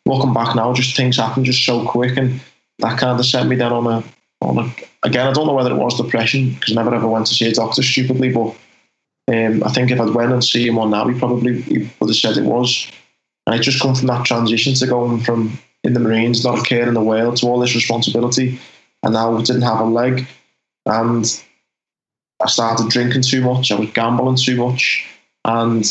looking 0.06 0.34
back 0.34 0.56
now, 0.56 0.74
just 0.74 0.96
things 0.96 1.18
happen 1.18 1.44
just 1.46 1.66
so 1.66 1.86
quick, 1.88 2.18
and 2.18 2.40
that 2.80 3.00
kind 3.00 3.20
of 3.20 3.26
set 3.26 3.48
me 3.48 3.56
down 3.56 3.74
on 3.74 3.88
a 3.88 4.04
again, 5.04 5.28
I 5.28 5.34
don't 5.34 5.48
know 5.48 5.54
whether 5.54 5.72
it 5.72 5.78
was 5.78 5.98
depression 5.98 6.54
because 6.54 6.76
I 6.76 6.82
never 6.82 6.96
ever 6.96 7.08
went 7.08 7.28
to 7.28 7.34
see 7.34 7.48
a 7.48 7.54
doctor 7.54 7.84
stupidly, 7.84 8.32
but 8.32 8.56
um, 9.32 9.64
I 9.64 9.70
think 9.72 9.92
if 9.92 10.00
I'd 10.00 10.14
went 10.14 10.32
and 10.32 10.44
see 10.44 10.68
him 10.68 10.80
on 10.80 10.90
now, 10.90 11.08
he 11.08 11.18
probably 11.18 11.62
he 11.62 11.90
would 12.00 12.10
have 12.10 12.16
said 12.16 12.38
it 12.38 12.44
was. 12.44 12.88
And 13.46 13.56
it 13.56 13.64
just 13.64 13.82
come 13.82 13.96
from 13.96 14.08
that 14.08 14.26
transition 14.26 14.74
to 14.76 14.88
going 14.88 15.20
from 15.20 15.58
in 15.84 15.94
the 15.94 16.00
Marines, 16.00 16.46
not 16.46 16.60
a 16.60 16.62
care 16.62 16.88
in 16.88 16.94
the 16.94 17.02
world, 17.02 17.38
to 17.38 17.48
all 17.48 17.60
this 17.60 17.76
responsibility, 17.76 18.60
and 19.04 19.14
now 19.14 19.36
didn't 19.40 19.64
have 19.64 19.80
a 19.80 19.86
leg, 19.86 20.28
and 20.86 21.44
I 22.44 22.48
started 22.48 22.90
drinking 22.90 23.22
too 23.22 23.42
much. 23.42 23.72
I 23.72 23.76
was 23.76 23.90
gambling 23.92 24.38
too 24.38 24.58
much, 24.58 25.06
and 25.46 25.86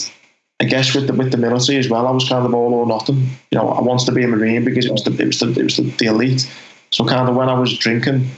I 0.61 0.65
guess 0.65 0.95
with 0.95 1.07
the 1.07 1.15
with 1.15 1.31
the 1.31 1.39
military 1.39 1.79
as 1.79 1.89
well, 1.89 2.07
I 2.07 2.11
was 2.11 2.29
kind 2.29 2.45
of 2.45 2.55
all 2.55 2.75
or 2.75 2.87
nothing. 2.87 3.29
You 3.51 3.59
know, 3.59 3.69
I 3.69 3.81
wanted 3.81 4.07
to 4.07 4.13
be 4.13 4.25
a 4.25 4.29
marine 4.29 4.65
because 4.65 4.87
it 4.87 4.93
was 4.93 5.05
the 5.05 5.13
it 5.23 5.27
was 5.27 5.41
the 5.41 5.51
it 5.59 5.65
was 5.65 5.77
the, 5.77 5.91
the 5.99 6.07
elite. 6.07 6.51
So 6.91 7.05
kind 7.05 7.29
of 7.29 7.37
when 7.37 7.49
I 7.49 7.59
was 7.59 7.77
drinking, 7.79 8.29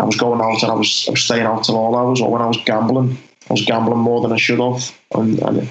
I 0.00 0.04
was 0.04 0.16
going 0.16 0.40
out 0.40 0.62
and 0.62 0.72
I 0.72 0.74
was, 0.74 1.04
I 1.08 1.10
was 1.12 1.22
staying 1.22 1.44
out 1.44 1.64
till 1.64 1.76
all 1.76 1.94
hours. 1.94 2.20
Or 2.20 2.30
when 2.30 2.42
I 2.42 2.46
was 2.46 2.58
gambling, 2.64 3.18
I 3.48 3.52
was 3.52 3.64
gambling 3.64 3.98
more 3.98 4.20
than 4.22 4.32
I 4.32 4.36
should 4.36 4.60
have, 4.60 4.96
and, 5.14 5.38
and 5.40 5.68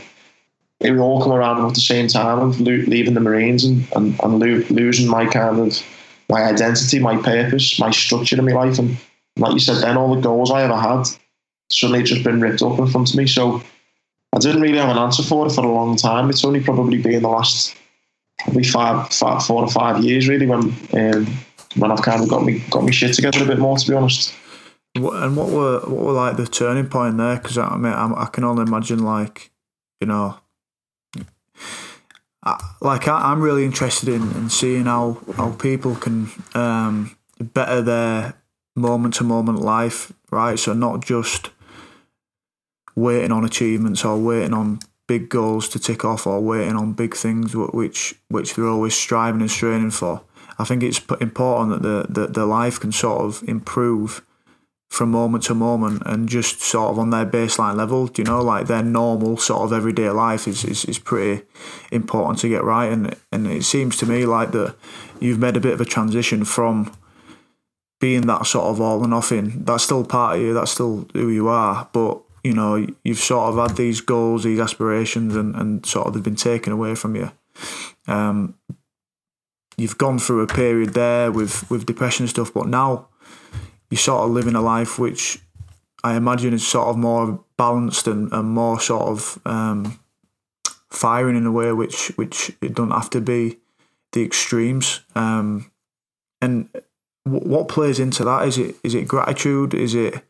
it 0.80 0.92
would 0.92 1.00
all 1.00 1.22
come 1.22 1.32
around 1.32 1.66
at 1.66 1.74
the 1.74 1.82
same 1.82 2.08
time 2.08 2.40
of 2.40 2.62
leaving 2.62 3.16
the 3.16 3.20
Marines 3.20 3.64
and, 3.64 3.88
and, 3.96 4.20
and 4.24 4.40
losing 4.40 5.10
my 5.10 5.26
kind 5.26 5.60
of 5.60 5.84
my 6.30 6.44
identity, 6.44 7.00
my 7.00 7.18
purpose, 7.18 7.80
my 7.80 7.90
structure 7.90 8.38
in 8.38 8.46
my 8.46 8.52
life. 8.52 8.78
And 8.78 8.98
like 9.38 9.54
you 9.54 9.60
said, 9.60 9.82
then 9.82 9.98
all 9.98 10.14
the 10.14 10.22
goals 10.22 10.52
I 10.52 10.64
ever 10.64 10.76
had 10.76 11.06
suddenly 11.70 12.04
just 12.04 12.24
been 12.24 12.42
ripped 12.42 12.62
up 12.62 12.80
in 12.80 12.88
front 12.88 13.10
of 13.10 13.16
me. 13.16 13.28
So 13.28 13.62
I 14.34 14.40
didn't 14.40 14.62
really 14.62 14.78
have 14.78 14.90
an 14.90 14.98
answer 14.98 15.24
for 15.24 15.48
it 15.48 15.52
for 15.52 15.66
a 15.66 15.72
long 15.72 15.96
time. 15.96 16.30
It's 16.30 16.46
only 16.46 16.62
probably 16.62 17.02
been 17.02 17.22
the 17.22 17.30
last 17.30 17.76
probably 18.40 18.64
five, 18.64 19.10
five 19.10 19.46
four 19.46 19.64
or 19.64 19.70
five 19.70 20.04
years 20.04 20.28
really 20.28 20.46
when 20.46 20.76
um, 20.94 21.28
when 21.76 21.92
I've 21.92 22.02
kind 22.02 22.22
of 22.22 22.30
got 22.30 22.44
me 22.44 22.60
got 22.70 22.84
me 22.84 22.92
shit 22.92 23.14
together 23.14 23.44
a 23.44 23.48
bit 23.48 23.60
more, 23.60 23.78
to 23.78 23.88
be 23.88 23.96
honest. 23.96 24.34
And 24.96 25.36
what 25.38 25.50
were 25.50 25.80
what 25.82 26.06
were 26.06 26.14
like 26.14 26.38
the 26.38 26.48
turning 26.48 26.88
point 26.88 27.18
there? 27.18 27.36
Because 27.36 27.58
I 27.58 27.76
mean, 27.78 27.94
I, 27.94 28.26
can 28.32 28.44
only 28.44 28.64
imagine 28.64 29.04
like 29.04 29.52
you 30.02 30.08
know 30.08 30.40
like 32.82 33.08
I, 33.08 33.32
am 33.32 33.42
really 33.42 33.66
interested 33.66 34.10
in, 34.10 34.32
in 34.34 34.50
seeing 34.50 34.86
how 34.86 35.18
how 35.36 35.52
people 35.52 35.96
can 35.96 36.30
um, 36.54 37.16
better 37.40 37.82
their 37.82 38.36
moment 38.76 39.16
to 39.16 39.24
moment 39.24 39.60
life, 39.60 40.14
right? 40.32 40.58
So 40.58 40.74
not 40.74 41.04
just 41.04 41.50
waiting 42.98 43.32
on 43.32 43.46
achievements 43.46 44.04
or 44.04 44.18
waiting 44.18 44.54
on 44.54 44.80
big 45.06 45.30
goals 45.30 45.70
to 45.70 45.80
tick 45.80 46.04
off 46.04 46.26
or 46.26 46.42
waiting 46.42 46.76
on 46.76 46.94
big 46.94 47.16
things 47.16 47.56
which 47.56 48.16
which 48.28 48.56
they're 48.56 48.68
always 48.68 48.96
striving 48.96 49.40
and 49.40 49.52
straining 49.52 49.92
for. 49.92 50.22
I 50.60 50.64
think 50.64 50.82
it's 50.82 51.00
important 51.22 51.84
that 51.84 51.88
the, 51.88 52.22
the, 52.22 52.28
the 52.28 52.46
life 52.48 52.80
can 52.80 52.92
sort 52.92 53.22
of 53.22 53.48
improve 53.48 54.26
from 54.90 55.12
moment 55.12 55.44
to 55.44 55.54
moment 55.54 56.02
and 56.06 56.28
just 56.28 56.62
sort 56.62 56.90
of 56.90 56.98
on 56.98 57.12
their 57.12 57.26
baseline 57.26 57.76
level, 57.76 58.10
you 58.18 58.24
know, 58.24 58.42
like 58.42 58.66
their 58.66 58.82
normal 58.82 59.38
sort 59.38 59.62
of 59.62 59.74
everyday 59.74 60.10
life 60.10 60.48
is, 60.48 60.64
is, 60.64 60.86
is 60.86 60.98
pretty 60.98 61.44
important 61.92 62.40
to 62.40 62.50
get 62.50 62.64
right. 62.64 62.92
And 62.92 63.16
and 63.32 63.46
it 63.46 63.64
seems 63.64 63.96
to 63.98 64.08
me 64.08 64.26
like 64.26 64.52
that 64.54 64.76
you've 65.20 65.40
made 65.40 65.56
a 65.56 65.62
bit 65.62 65.74
of 65.74 65.82
a 65.82 65.86
transition 65.86 66.44
from 66.46 66.92
being 68.00 68.26
that 68.28 68.48
sort 68.48 68.66
of 68.66 68.82
all 68.82 69.02
or 69.02 69.08
nothing. 69.08 69.64
That's 69.66 69.84
still 69.84 70.04
part 70.04 70.38
of 70.38 70.42
you, 70.42 70.54
that's 70.56 70.72
still 70.72 71.08
who 71.14 71.30
you 71.30 71.48
are. 71.48 71.88
But, 71.92 72.22
you 72.44 72.54
know, 72.54 72.88
you've 73.04 73.20
sort 73.20 73.54
of 73.54 73.70
had 73.70 73.78
these 73.78 74.02
goals, 74.02 74.44
these 74.44 74.60
aspirations 74.60 75.36
and, 75.36 75.56
and 75.56 75.86
sort 75.86 76.08
of 76.08 76.14
they've 76.14 76.24
been 76.24 76.36
taken 76.36 76.72
away 76.74 76.96
from 76.96 77.16
you. 77.16 77.32
Um, 78.08 78.56
you've 79.78 79.98
gone 79.98 80.20
through 80.20 80.42
a 80.42 80.48
period 80.48 80.94
there 80.94 81.32
with, 81.32 81.70
with 81.70 81.86
depression 81.86 82.24
and 82.24 82.30
stuff, 82.30 82.54
but 82.54 82.68
now 82.68 83.08
you're 83.90 83.98
sort 83.98 84.24
of 84.24 84.32
living 84.32 84.56
a 84.56 84.62
life 84.62 84.98
which 85.00 85.40
I 86.04 86.16
imagine 86.16 86.54
is 86.54 86.66
sort 86.66 86.88
of 86.88 86.98
more 86.98 87.44
balanced 87.58 88.08
and, 88.08 88.32
and 88.32 88.50
more 88.50 88.80
sort 88.80 89.04
of 89.04 89.40
um, 89.46 90.00
firing 90.90 91.36
in 91.36 91.46
a 91.46 91.52
way 91.52 91.72
which 91.74 92.10
which 92.16 92.52
it 92.62 92.74
don't 92.76 92.92
have 92.92 93.10
to 93.12 93.22
be 93.22 93.58
the 94.14 94.24
extremes. 94.24 95.02
Um, 95.16 95.72
and 96.42 96.70
w- 97.26 97.48
what 97.48 97.68
plays 97.68 98.00
into 98.00 98.24
that 98.24 98.48
is 98.48 98.58
it 98.58 98.76
is 98.84 98.94
it 98.94 99.08
gratitude? 99.08 99.74
Is 99.74 99.96
it 99.96 100.24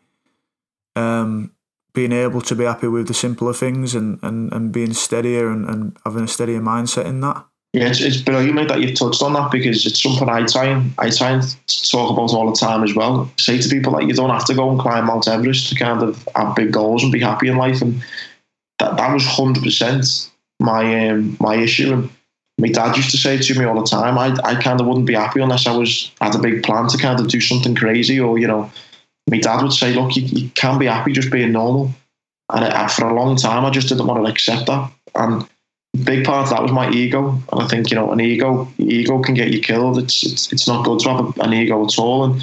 um, 0.95 1.51
being 1.97 2.11
able 2.11 2.41
to 2.41 2.53
be 2.53 2.63
happy 2.63 2.87
with 2.87 3.07
the 3.07 3.13
simpler 3.15 3.53
things 3.53 3.95
and, 3.95 4.19
and, 4.21 4.53
and 4.53 4.71
being 4.71 4.93
steadier 4.93 5.49
and, 5.49 5.67
and 5.67 5.97
having 6.05 6.25
a 6.25 6.27
steadier 6.27 6.61
mindset 6.61 7.05
in 7.05 7.21
that? 7.21 7.43
Yeah, 7.73 7.87
it's, 7.89 8.01
it's 8.01 8.17
brilliant 8.17 8.69
that 8.69 8.79
you've 8.79 8.93
touched 8.93 9.23
on 9.23 9.33
that 9.33 9.49
because 9.49 9.83
it's 9.83 10.03
something 10.03 10.29
I 10.29 10.45
try 10.45 10.65
and 10.65 10.93
I 10.99 11.09
try 11.09 11.31
and 11.31 11.41
talk 11.89 12.11
about 12.11 12.35
all 12.35 12.51
the 12.51 12.55
time 12.55 12.83
as 12.83 12.93
well. 12.93 13.31
Say 13.39 13.57
to 13.57 13.67
people 13.67 13.93
that 13.93 14.05
you 14.05 14.13
don't 14.13 14.29
have 14.29 14.45
to 14.45 14.53
go 14.53 14.69
and 14.69 14.79
climb 14.79 15.07
Mount 15.07 15.27
Everest 15.27 15.69
to 15.69 15.75
kind 15.75 16.03
of 16.03 16.23
have 16.35 16.55
big 16.55 16.71
goals 16.71 17.01
and 17.01 17.11
be 17.11 17.19
happy 17.19 17.47
in 17.47 17.57
life, 17.57 17.81
and 17.81 17.99
that 18.77 18.95
that 18.97 19.11
was 19.11 19.25
hundred 19.25 19.63
percent 19.63 20.29
my 20.59 21.09
um, 21.09 21.35
my 21.39 21.55
issue. 21.55 21.93
And 21.93 22.09
my 22.59 22.69
dad 22.69 22.95
used 22.95 23.09
to 23.11 23.17
say 23.17 23.39
to 23.39 23.59
me 23.59 23.65
all 23.65 23.81
the 23.81 23.87
time, 23.87 24.19
I 24.19 24.37
I 24.43 24.61
kind 24.61 24.79
of 24.79 24.85
wouldn't 24.85 25.07
be 25.07 25.15
happy 25.15 25.41
unless 25.41 25.65
I 25.65 25.75
was 25.75 26.11
had 26.21 26.35
a 26.35 26.39
big 26.39 26.61
plan 26.61 26.87
to 26.89 26.97
kind 26.99 27.19
of 27.19 27.27
do 27.27 27.41
something 27.41 27.73
crazy, 27.73 28.19
or 28.19 28.37
you 28.37 28.47
know, 28.47 28.71
my 29.29 29.39
dad 29.39 29.61
would 29.61 29.73
say, 29.73 29.93
look, 29.93 30.15
you, 30.15 30.23
you 30.23 30.49
can 30.49 30.79
be 30.79 30.85
happy 30.85 31.11
just 31.11 31.31
being 31.31 31.51
normal. 31.51 31.91
And 32.49 32.63
I, 32.63 32.87
for 32.87 33.07
a 33.07 33.13
long 33.13 33.35
time, 33.35 33.65
I 33.65 33.69
just 33.69 33.89
didn't 33.89 34.07
want 34.07 34.23
to 34.25 34.31
accept 34.31 34.67
that, 34.67 34.91
and 35.15 35.47
big 36.03 36.25
part 36.25 36.43
of 36.43 36.49
that 36.49 36.61
was 36.61 36.71
my 36.71 36.89
ego, 36.91 37.41
and 37.51 37.61
I 37.61 37.67
think 37.67 37.89
you 37.89 37.95
know 37.95 38.11
an 38.11 38.19
ego 38.19 38.67
ego 38.77 39.21
can 39.21 39.33
get 39.33 39.51
you 39.51 39.59
killed. 39.59 39.97
It's 39.97 40.23
it's, 40.23 40.51
it's 40.51 40.67
not 40.67 40.85
good 40.85 40.99
to 40.99 41.09
have 41.09 41.37
an 41.39 41.53
ego 41.53 41.83
at 41.85 41.97
all, 41.97 42.25
and 42.25 42.41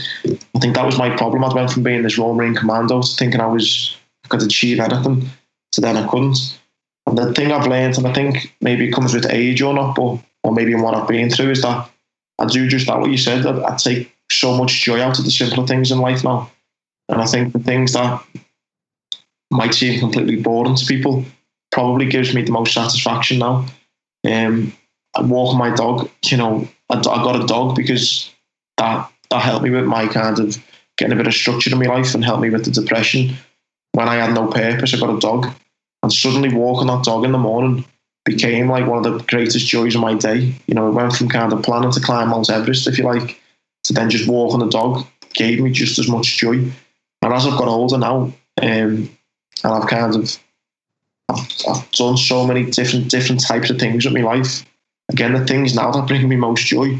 I 0.54 0.58
think 0.58 0.74
that 0.74 0.86
was 0.86 0.98
my 0.98 1.14
problem. 1.16 1.44
I 1.44 1.54
went 1.54 1.70
from 1.70 1.82
being 1.82 2.02
this 2.02 2.18
Royal 2.18 2.34
Marine 2.34 2.54
Commando 2.54 3.02
to 3.02 3.16
thinking 3.16 3.40
I 3.40 3.46
was 3.46 3.96
I 4.24 4.28
could 4.28 4.42
achieve 4.42 4.80
anything, 4.80 5.28
to 5.72 5.80
then 5.80 5.96
I 5.96 6.06
couldn't. 6.06 6.58
And 7.06 7.18
the 7.18 7.34
thing 7.34 7.52
I've 7.52 7.66
learned, 7.66 7.98
and 7.98 8.06
I 8.06 8.12
think 8.12 8.54
maybe 8.60 8.88
it 8.88 8.92
comes 8.92 9.14
with 9.14 9.30
age 9.30 9.60
or 9.62 9.74
not, 9.74 9.94
but 9.94 10.18
or 10.42 10.52
maybe 10.52 10.72
in 10.72 10.82
what 10.82 10.94
I've 10.94 11.08
been 11.08 11.30
through, 11.30 11.50
is 11.50 11.62
that 11.62 11.88
I 12.38 12.46
do 12.46 12.66
just 12.66 12.86
that 12.86 12.98
what 12.98 13.10
you 13.10 13.18
said. 13.18 13.46
I, 13.46 13.72
I 13.72 13.76
take 13.76 14.14
so 14.30 14.56
much 14.56 14.82
joy 14.82 15.00
out 15.00 15.18
of 15.18 15.24
the 15.24 15.30
simpler 15.30 15.66
things 15.66 15.90
in 15.90 15.98
life 15.98 16.24
now, 16.24 16.50
and 17.08 17.20
I 17.20 17.26
think 17.26 17.52
the 17.52 17.58
things 17.58 17.92
that 17.92 18.24
might 19.50 19.74
seem 19.74 20.00
completely 20.00 20.36
boring 20.36 20.76
to 20.76 20.86
people 20.86 21.24
probably 21.70 22.06
gives 22.06 22.34
me 22.34 22.42
the 22.42 22.52
most 22.52 22.72
satisfaction 22.72 23.38
now. 23.38 23.66
Um, 24.26 24.72
walk 25.20 25.56
my 25.56 25.74
dog, 25.74 26.10
you 26.24 26.36
know, 26.36 26.68
I, 26.90 26.98
I 26.98 27.02
got 27.02 27.42
a 27.42 27.46
dog 27.46 27.76
because 27.76 28.30
that 28.78 29.10
that 29.30 29.42
helped 29.42 29.64
me 29.64 29.70
with 29.70 29.84
my 29.84 30.06
kind 30.06 30.38
of 30.38 30.56
getting 30.96 31.12
a 31.12 31.16
bit 31.16 31.26
of 31.26 31.34
structure 31.34 31.70
in 31.70 31.78
my 31.78 31.86
life 31.86 32.14
and 32.14 32.24
helped 32.24 32.42
me 32.42 32.50
with 32.50 32.64
the 32.64 32.70
depression. 32.70 33.36
When 33.92 34.08
I 34.08 34.16
had 34.16 34.34
no 34.34 34.48
purpose, 34.48 34.94
I 34.94 34.98
got 34.98 35.14
a 35.14 35.20
dog, 35.20 35.46
and 36.02 36.12
suddenly 36.12 36.54
walking 36.54 36.88
that 36.88 37.04
dog 37.04 37.24
in 37.24 37.32
the 37.32 37.38
morning 37.38 37.84
became 38.24 38.68
like 38.68 38.86
one 38.86 39.04
of 39.04 39.04
the 39.04 39.24
greatest 39.24 39.66
joys 39.66 39.94
of 39.94 40.00
my 40.00 40.14
day. 40.14 40.54
You 40.66 40.74
know, 40.74 40.88
it 40.88 40.92
went 40.92 41.14
from 41.14 41.28
kind 41.28 41.52
of 41.52 41.62
planning 41.62 41.92
to 41.92 42.00
climb 42.00 42.28
Mount 42.28 42.50
Everest, 42.50 42.86
if 42.86 42.98
you 42.98 43.04
like, 43.04 43.40
to 43.84 43.92
then 43.92 44.10
just 44.10 44.28
walking 44.28 44.60
the 44.60 44.68
dog 44.68 45.06
gave 45.34 45.60
me 45.60 45.70
just 45.70 45.98
as 45.98 46.08
much 46.08 46.38
joy. 46.38 46.72
And 47.24 47.32
as 47.32 47.46
I've 47.46 47.58
got 47.58 47.68
older 47.68 47.96
now, 47.96 48.16
um, 48.20 48.34
and 48.60 49.10
I've 49.64 49.88
kind 49.88 50.14
of 50.14 50.38
I've, 51.30 51.48
I've 51.66 51.90
done 51.92 52.18
so 52.18 52.46
many 52.46 52.70
different 52.70 53.10
different 53.10 53.40
types 53.40 53.70
of 53.70 53.78
things 53.78 54.04
with 54.04 54.12
my 54.12 54.20
life. 54.20 54.62
Again, 55.10 55.32
the 55.32 55.46
things 55.46 55.74
now 55.74 55.90
that 55.90 56.06
bring 56.06 56.28
me 56.28 56.36
most 56.36 56.66
joy 56.66 56.98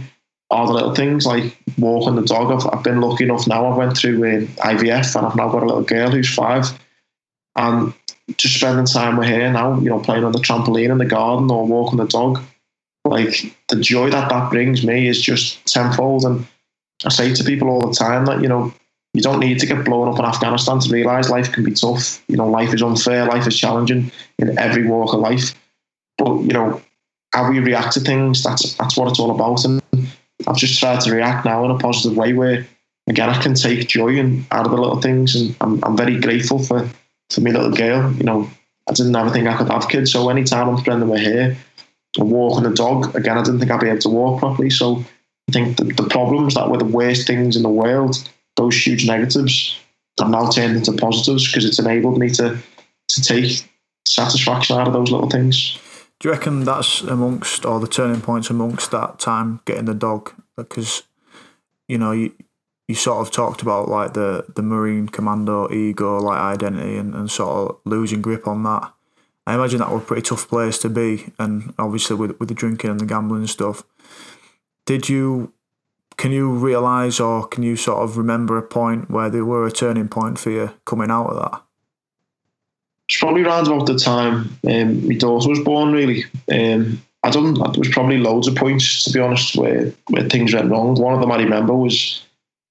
are 0.51 0.67
the 0.67 0.73
little 0.73 0.95
things 0.95 1.27
like 1.27 1.59
walking 1.77 2.17
the 2.17 2.23
dog. 2.23 2.51
I've, 2.51 2.67
I've 2.73 2.85
been 2.85 3.03
lucky 3.03 3.25
enough 3.25 3.47
now. 3.47 3.67
I 3.67 3.77
went 3.77 3.99
through 3.99 4.25
uh, 4.25 4.47
IVF 4.67 5.15
and 5.15 5.27
I've 5.27 5.37
now 5.37 5.51
got 5.51 5.63
a 5.63 5.67
little 5.67 5.83
girl 5.83 6.11
who's 6.11 6.35
five, 6.35 6.67
and 7.57 7.93
just 8.39 8.57
spending 8.57 8.87
time 8.87 9.19
with 9.19 9.29
her 9.29 9.53
now. 9.53 9.79
You 9.79 9.91
know, 9.91 10.01
playing 10.01 10.25
on 10.25 10.33
the 10.33 10.39
trampoline 10.39 10.91
in 10.91 10.97
the 10.97 11.05
garden 11.05 11.51
or 11.51 11.67
walking 11.67 11.99
the 11.99 12.07
dog. 12.07 12.41
Like 13.05 13.55
the 13.69 13.77
joy 13.77 14.09
that 14.09 14.31
that 14.31 14.51
brings 14.51 14.87
me 14.87 15.07
is 15.07 15.21
just 15.21 15.67
tenfold. 15.67 16.25
And 16.25 16.47
I 17.05 17.11
say 17.11 17.35
to 17.35 17.45
people 17.45 17.69
all 17.69 17.87
the 17.87 17.95
time 17.95 18.25
that 18.25 18.41
you 18.41 18.49
know 18.49 18.73
you 19.15 19.23
don't 19.23 19.39
need 19.39 19.61
to 19.61 19.67
get 19.67 19.85
blown 19.85 20.09
up 20.09 20.19
in 20.19 20.25
Afghanistan 20.25 20.81
to 20.81 20.93
realise 20.93 21.31
life 21.31 21.53
can 21.53 21.63
be 21.63 21.73
tough. 21.73 22.23
You 22.27 22.37
know, 22.37 22.49
life 22.49 22.75
is 22.75 22.83
unfair, 22.83 23.25
life 23.27 23.47
is 23.47 23.57
challenging 23.57 24.11
in 24.41 24.59
every 24.59 24.87
walk 24.87 25.15
of 25.15 25.21
life. 25.21 25.55
But 26.19 26.41
you 26.41 26.53
know, 26.53 26.83
how 27.33 27.49
we 27.49 27.61
react 27.61 27.93
to 27.95 28.01
things, 28.01 28.43
that's 28.43 28.75
that's 28.75 28.97
what 28.97 29.09
it's 29.09 29.21
all 29.21 29.31
about. 29.31 29.65
And 29.65 29.81
I've 30.49 30.57
just 30.57 30.81
tried 30.81 31.01
to 31.03 31.13
react 31.13 31.45
now 31.45 31.65
in 31.65 31.71
a 31.71 31.79
positive 31.79 32.19
way 32.19 32.33
where 32.33 32.67
again 33.09 33.31
I 33.31 33.41
can 33.41 33.55
take 33.55 33.89
joy 33.89 34.17
in 34.17 34.47
out 34.51 34.67
of 34.67 34.73
the 34.73 34.79
little 34.79 35.01
things 35.01 35.37
and 35.37 35.57
I'm 35.61 35.83
I'm 35.85 35.97
very 35.97 36.19
grateful 36.19 36.59
for, 36.59 36.89
for 37.31 37.41
my 37.41 37.51
little 37.51 37.71
girl. 37.71 38.13
You 38.15 38.25
know, 38.25 38.51
I 38.89 38.95
didn't 38.95 39.15
ever 39.15 39.31
think 39.31 39.47
I 39.47 39.57
could 39.57 39.71
have 39.71 39.89
kids. 39.89 40.11
So 40.11 40.29
anytime 40.29 40.69
I'm 40.69 40.79
spending 40.79 41.09
my 41.09 41.19
hair 41.19 41.57
or 42.19 42.25
walking 42.25 42.67
a 42.67 42.75
dog, 42.75 43.15
again 43.15 43.39
I 43.39 43.45
didn't 43.45 43.61
think 43.61 43.71
I'd 43.71 43.81
be 43.81 43.91
able 43.91 44.01
to 44.01 44.09
walk 44.09 44.41
properly. 44.41 44.71
So 44.71 45.05
I 45.49 45.53
think 45.53 45.77
the 45.77 46.09
problems 46.11 46.55
that 46.55 46.69
were 46.69 46.79
the 46.79 46.85
worst 46.85 47.29
things 47.29 47.55
in 47.55 47.63
the 47.63 47.69
world 47.69 48.29
those 48.57 48.87
huge 48.87 49.07
negatives 49.07 49.79
have 50.19 50.31
now 50.31 50.49
turned 50.49 50.77
into 50.77 50.93
positives 50.93 51.47
because 51.47 51.65
it's 51.65 51.79
enabled 51.79 52.19
me 52.19 52.31
to 52.31 52.59
to 53.09 53.23
take 53.23 53.69
satisfaction 54.07 54.79
out 54.79 54.87
of 54.87 54.93
those 54.93 55.11
little 55.11 55.29
things. 55.29 55.79
Do 56.21 56.29
you 56.29 56.33
reckon 56.33 56.65
that's 56.65 57.01
amongst 57.03 57.67
or 57.67 57.81
the 57.81 57.89
turning 57.89 58.21
points 58.21 58.51
amongst 58.51 58.91
that 58.93 59.19
time 59.19 59.61
getting 59.65 59.85
the 59.87 59.95
dog? 59.95 60.33
Because 60.57 61.03
you 61.89 61.99
know 61.99 62.13
you 62.13 62.33
you 62.89 62.95
sort 62.95 63.27
of 63.27 63.33
talked 63.33 63.63
about 63.63 63.89
like 63.89 64.15
the 64.15 64.45
the 64.55 64.63
marine 64.63 65.09
commando 65.09 65.71
ego, 65.73 66.19
like 66.19 66.39
identity, 66.39 66.97
and, 66.97 67.15
and 67.15 67.31
sort 67.31 67.71
of 67.71 67.79
losing 67.85 68.23
grip 68.23 68.47
on 68.47 68.63
that. 68.63 68.93
I 69.47 69.55
imagine 69.55 69.81
that 69.81 69.91
was 69.91 70.03
a 70.03 70.05
pretty 70.07 70.23
tough 70.23 70.49
place 70.49 70.79
to 70.79 70.89
be, 70.89 71.33
and 71.39 71.75
obviously 71.79 72.17
with 72.17 72.39
with 72.39 72.49
the 72.49 72.55
drinking 72.55 72.91
and 72.91 73.01
the 73.01 73.07
gambling 73.07 73.43
and 73.43 73.51
stuff. 73.51 73.85
Did 74.87 75.09
you 75.09 75.53
can 76.17 76.33
you 76.33 76.51
realise 76.51 77.21
or 77.21 77.47
can 77.47 77.63
you 77.63 77.77
sort 77.77 77.99
of 77.99 78.17
remember 78.17 78.57
a 78.57 78.63
point 78.63 79.11
where 79.11 79.31
there 79.31 79.45
were 79.45 79.67
a 79.67 79.73
turning 79.73 80.09
point 80.09 80.39
for 80.39 80.51
you 80.51 80.71
coming 80.85 81.11
out 81.11 81.27
of 81.27 81.37
that? 81.37 81.63
It's 83.09 83.19
probably 83.19 83.43
around 83.43 83.67
about 83.67 83.87
the 83.87 83.99
time 83.99 84.59
um, 84.67 85.07
my 85.07 85.15
daughter 85.15 85.49
was 85.49 85.61
born, 85.61 85.93
really. 85.93 86.25
Um, 86.51 87.03
I 87.23 87.31
don't. 87.31 87.55
There 87.55 87.79
was 87.79 87.89
probably 87.89 88.19
loads 88.19 88.49
of 88.49 88.55
points, 88.55 89.05
to 89.05 89.13
be 89.13 89.21
honest, 89.21 89.57
where 89.57 89.93
where 90.09 90.29
things 90.29 90.55
went 90.55 90.71
wrong. 90.71 90.95
One 90.95 91.15
of 91.15 91.21
them 91.21 91.33
I 91.33 91.37
remember 91.37 91.75
was 91.75 92.23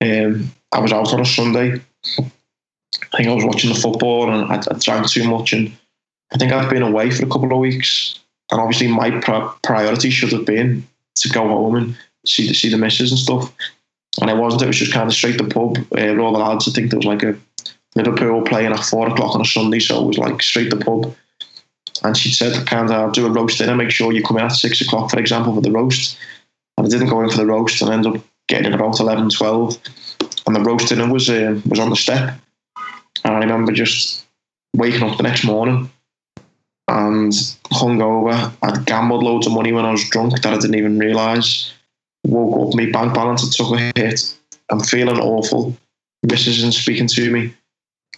um, 0.01 0.51
I 0.71 0.79
was 0.79 0.91
out 0.91 1.13
on 1.13 1.21
a 1.21 1.25
Sunday. 1.25 1.81
I 2.17 3.17
think 3.17 3.29
I 3.29 3.33
was 3.33 3.45
watching 3.45 3.71
the 3.71 3.79
football 3.79 4.31
and 4.31 4.51
I, 4.51 4.57
I 4.57 4.77
drank 4.79 5.09
too 5.09 5.29
much, 5.29 5.53
and 5.53 5.71
I 6.31 6.37
think 6.37 6.51
I'd 6.51 6.69
been 6.69 6.83
away 6.83 7.11
for 7.11 7.25
a 7.25 7.29
couple 7.29 7.51
of 7.51 7.59
weeks. 7.59 8.19
And 8.51 8.59
obviously, 8.59 8.87
my 8.87 9.09
priority 9.63 10.09
should 10.09 10.31
have 10.31 10.45
been 10.45 10.87
to 11.15 11.29
go 11.29 11.47
home 11.47 11.75
and 11.75 11.97
see 12.25 12.47
the 12.47 12.53
see 12.53 12.69
the 12.69 12.77
missus 12.77 13.11
and 13.11 13.19
stuff. 13.19 13.53
And 14.21 14.29
it 14.29 14.37
wasn't. 14.37 14.63
It 14.63 14.67
was 14.67 14.77
just 14.77 14.93
kind 14.93 15.07
of 15.07 15.13
straight 15.13 15.37
to 15.39 15.45
the 15.45 15.53
pub. 15.53 15.77
Uh, 15.97 16.21
all 16.21 16.33
the 16.33 16.39
lads. 16.39 16.67
I 16.67 16.71
think 16.71 16.91
there 16.91 16.99
was 16.99 17.05
like 17.05 17.23
a 17.23 17.35
Liverpool 17.95 18.43
playing 18.43 18.71
at 18.71 18.85
four 18.85 19.09
o'clock 19.09 19.35
on 19.35 19.41
a 19.41 19.45
Sunday, 19.45 19.79
so 19.79 20.03
it 20.03 20.07
was 20.07 20.17
like 20.17 20.41
straight 20.41 20.69
to 20.69 20.77
the 20.77 20.85
pub. 20.85 21.15
And 22.03 22.17
she 22.17 22.31
said, 22.31 22.67
kind 22.67 22.91
of, 22.91 23.13
do 23.13 23.25
a 23.25 23.29
roast 23.29 23.59
dinner, 23.59 23.75
make 23.75 23.91
sure 23.91 24.11
you 24.11 24.23
come 24.23 24.37
in 24.37 24.45
at 24.45 24.49
six 24.49 24.81
o'clock, 24.81 25.09
for 25.09 25.19
example, 25.19 25.55
for 25.55 25.61
the 25.61 25.71
roast. 25.71 26.17
And 26.77 26.85
I 26.85 26.89
didn't 26.89 27.09
go 27.09 27.21
in 27.21 27.29
for 27.29 27.37
the 27.37 27.45
roast 27.45 27.81
and 27.81 27.91
ended 27.91 28.15
up 28.15 28.21
getting 28.47 28.65
in 28.65 28.73
about 28.73 28.99
11, 28.99 29.29
12. 29.29 29.77
And 30.45 30.55
the 30.55 30.61
roast 30.61 30.89
dinner 30.89 31.11
was, 31.11 31.29
uh, 31.29 31.59
was 31.65 31.79
on 31.79 31.89
the 31.89 31.95
step. 31.95 32.37
And 33.23 33.35
I 33.35 33.39
remember 33.39 33.71
just 33.71 34.25
waking 34.75 35.03
up 35.03 35.15
the 35.15 35.23
next 35.23 35.45
morning 35.45 35.89
and 36.89 37.31
hungover. 37.71 38.51
I'd 38.61 38.85
gambled 38.85 39.23
loads 39.23 39.47
of 39.47 39.53
money 39.53 39.71
when 39.71 39.85
I 39.85 39.91
was 39.91 40.09
drunk 40.09 40.41
that 40.41 40.53
I 40.53 40.57
didn't 40.57 40.75
even 40.75 40.99
realise. 40.99 41.71
Woke 42.25 42.69
up, 42.69 42.75
my 42.75 42.89
bank 42.89 43.13
balance 43.13 43.43
had 43.43 43.51
took 43.51 43.77
a 43.77 43.91
hit. 43.95 44.37
I'm 44.69 44.79
feeling 44.79 45.19
awful. 45.19 45.75
Mrs. 46.25 46.59
isn't 46.59 46.73
speaking 46.73 47.07
to 47.07 47.31
me. 47.31 47.53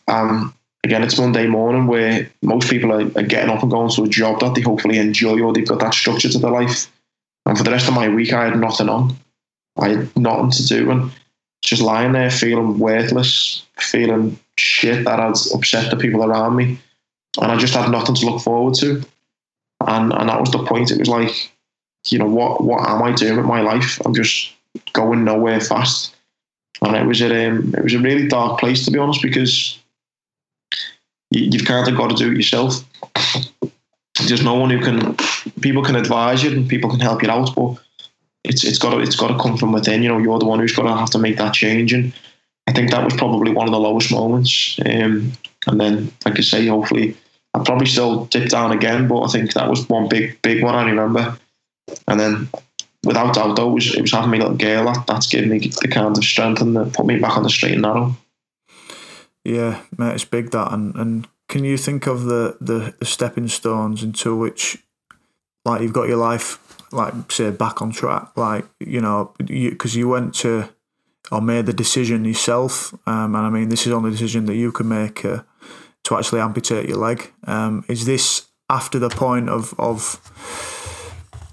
Um, 0.08 0.54
again, 0.84 1.04
it's 1.04 1.18
Monday 1.18 1.48
morning 1.48 1.88
where 1.88 2.30
most 2.44 2.70
people 2.70 2.92
are, 2.92 3.12
are, 3.18 3.24
getting 3.24 3.50
up 3.50 3.64
and 3.64 3.72
going 3.72 3.90
to 3.92 4.04
a 4.04 4.08
job 4.08 4.40
that 4.40 4.54
they 4.54 4.62
hopefully 4.62 5.00
enjoy 5.00 5.42
or 5.42 5.52
they've 5.52 5.68
got 5.68 5.80
that 5.80 5.94
structure 5.94 6.30
to 6.30 6.38
their 6.38 6.52
life. 6.52 6.92
And 7.48 7.58
for 7.58 7.64
the 7.64 7.72
rest 7.72 7.88
of 7.88 7.96
my 7.96 8.08
week, 8.08 8.32
I 8.32 8.46
had 8.46 8.60
nothing 8.60 8.90
on. 8.90 9.16
I 9.78 9.90
had 9.90 10.16
nothing 10.16 10.52
to 10.52 10.68
do 10.68 10.92
and 10.92 11.12
just 11.64 11.82
lying 11.82 12.12
there 12.12 12.30
feeling 12.30 12.78
worthless, 12.78 13.64
feeling 13.78 14.40
shit 14.58 15.04
that 15.06 15.20
had 15.20 15.36
upset 15.54 15.90
the 15.90 15.98
people 15.98 16.24
around 16.24 16.56
me. 16.56 16.80
And 17.42 17.52
I 17.52 17.58
just 17.58 17.74
had 17.74 17.90
nothing 17.90 18.16
to 18.16 18.26
look 18.26 18.42
forward 18.42 18.76
to. 18.76 19.04
And 19.86 20.14
and 20.14 20.30
that 20.30 20.40
was 20.40 20.52
the 20.52 20.64
point. 20.64 20.92
It 20.92 21.00
was 21.00 21.10
like, 21.10 21.52
you 22.08 22.20
know, 22.20 22.28
what 22.28 22.64
what 22.64 22.88
am 22.88 23.02
I 23.04 23.12
doing 23.12 23.38
with 23.38 23.46
my 23.46 23.62
life? 23.62 24.00
I'm 24.06 24.14
just 24.14 24.54
going 24.94 25.24
nowhere 25.24 25.60
fast. 25.60 26.16
And 26.82 26.96
it 26.96 27.06
was 27.06 27.22
a 27.22 27.48
um, 27.48 27.74
it 27.76 27.84
was 27.84 27.94
a 27.94 28.00
really 28.00 28.28
dark 28.28 28.60
place 28.60 28.86
to 28.86 28.92
be 28.92 29.00
honest 29.00 29.22
because 29.22 29.80
you, 31.32 31.58
have 31.58 31.68
kind 31.68 31.88
of 31.88 31.98
got 31.98 32.10
to 32.10 32.16
do 32.16 32.32
it 32.32 32.38
yourself. 32.38 32.84
There's 34.28 34.44
no 34.44 34.56
one 34.56 34.70
who 34.70 34.80
can. 34.80 35.16
People 35.62 35.84
can 35.84 35.96
advise 35.96 36.44
you 36.44 36.52
and 36.52 36.68
people 36.68 36.90
can 36.90 37.00
help 37.00 37.22
you 37.22 37.30
out, 37.30 37.56
but 37.56 37.78
it's 38.44 38.64
it's 38.64 38.80
got 38.80 38.92
to 38.92 39.00
it's 39.00 39.16
got 39.16 39.28
to 39.28 39.38
come 39.38 39.58
from 39.58 39.72
within. 39.72 40.04
You 40.04 40.10
know, 40.10 40.18
you're 40.18 40.40
the 40.40 40.46
one 40.46 40.60
who's 40.60 40.76
got 40.76 40.84
to 40.84 40.96
have 40.96 41.10
to 41.12 41.18
make 41.18 41.38
that 41.38 41.54
change, 41.54 41.94
and 41.94 42.14
I 42.68 42.72
think 42.72 42.92
that 42.92 43.04
was 43.04 43.16
probably 43.16 43.52
one 43.52 43.68
of 43.68 43.74
the 43.74 43.80
lowest 43.80 44.12
moments. 44.12 44.80
Um, 44.86 45.34
and 45.68 45.80
then, 45.82 46.12
like 46.26 46.38
I 46.38 46.42
say, 46.42 46.68
hopefully, 46.68 47.18
I 47.54 47.64
probably 47.64 47.88
still 47.88 48.26
dip 48.26 48.50
down 48.50 48.72
again, 48.72 49.08
but 49.08 49.24
I 49.24 49.28
think 49.28 49.54
that 49.54 49.70
was 49.70 49.88
one 49.90 50.08
big 50.08 50.42
big 50.42 50.64
one 50.64 50.76
I 50.76 50.90
remember. 50.90 51.38
And 52.08 52.20
then, 52.20 52.50
without 53.04 53.36
doubt, 53.36 53.56
though, 53.56 53.72
it 53.72 53.74
was, 53.74 53.96
it 53.96 54.02
was 54.02 54.12
having 54.12 54.32
me 54.32 54.40
little 54.40 54.56
girl 54.56 54.86
that, 54.86 55.06
that's 55.08 55.28
given 55.28 55.50
me 55.50 55.60
the 55.60 55.88
kind 55.88 56.18
of 56.18 56.24
strength 56.24 56.62
and 56.62 56.76
the, 56.76 56.86
put 56.86 57.06
me 57.06 57.20
back 57.20 57.38
on 57.38 57.44
the 57.44 57.50
straight 57.50 57.74
and 57.74 57.84
narrow. 57.84 58.16
Yeah, 59.44 59.82
mate, 59.98 60.16
it's 60.16 60.26
big 60.26 60.50
that, 60.52 60.74
and 60.74 60.96
and 60.96 61.28
can 61.48 61.64
you 61.64 61.78
think 61.78 62.08
of 62.08 62.24
the 62.24 62.58
the, 62.60 62.96
the 63.00 63.06
stepping 63.06 63.48
stones 63.48 64.02
into 64.02 64.36
which, 64.36 64.84
like, 65.64 65.82
you've 65.82 65.94
got 65.94 66.08
your 66.08 66.18
life, 66.18 66.58
like, 66.92 67.32
say, 67.32 67.52
back 67.52 67.82
on 67.82 67.92
track, 67.92 68.36
like, 68.36 68.66
you 68.80 69.00
know, 69.00 69.34
because 69.38 69.96
you, 69.96 70.08
you, 70.08 70.10
went 70.10 70.34
to 70.36 70.70
or 71.32 71.42
made 71.42 71.68
the 71.68 71.74
decision 71.74 72.26
yourself, 72.26 72.94
um, 73.08 73.36
and 73.36 73.46
I 73.46 73.50
mean, 73.52 73.70
this 73.70 73.86
is 73.86 73.94
only 73.94 74.10
a 74.10 74.12
decision 74.12 74.46
that 74.46 74.56
you 74.56 74.72
can 74.72 74.88
make 74.88 75.24
uh, 75.24 75.44
to 76.06 76.18
actually 76.18 76.42
amputate 76.42 76.90
your 76.90 76.98
leg. 76.98 77.32
Um, 77.46 77.86
is 77.88 78.06
this 78.06 78.48
after 78.68 78.98
the 78.98 79.10
point 79.10 79.50
of 79.50 79.80
of 79.80 80.20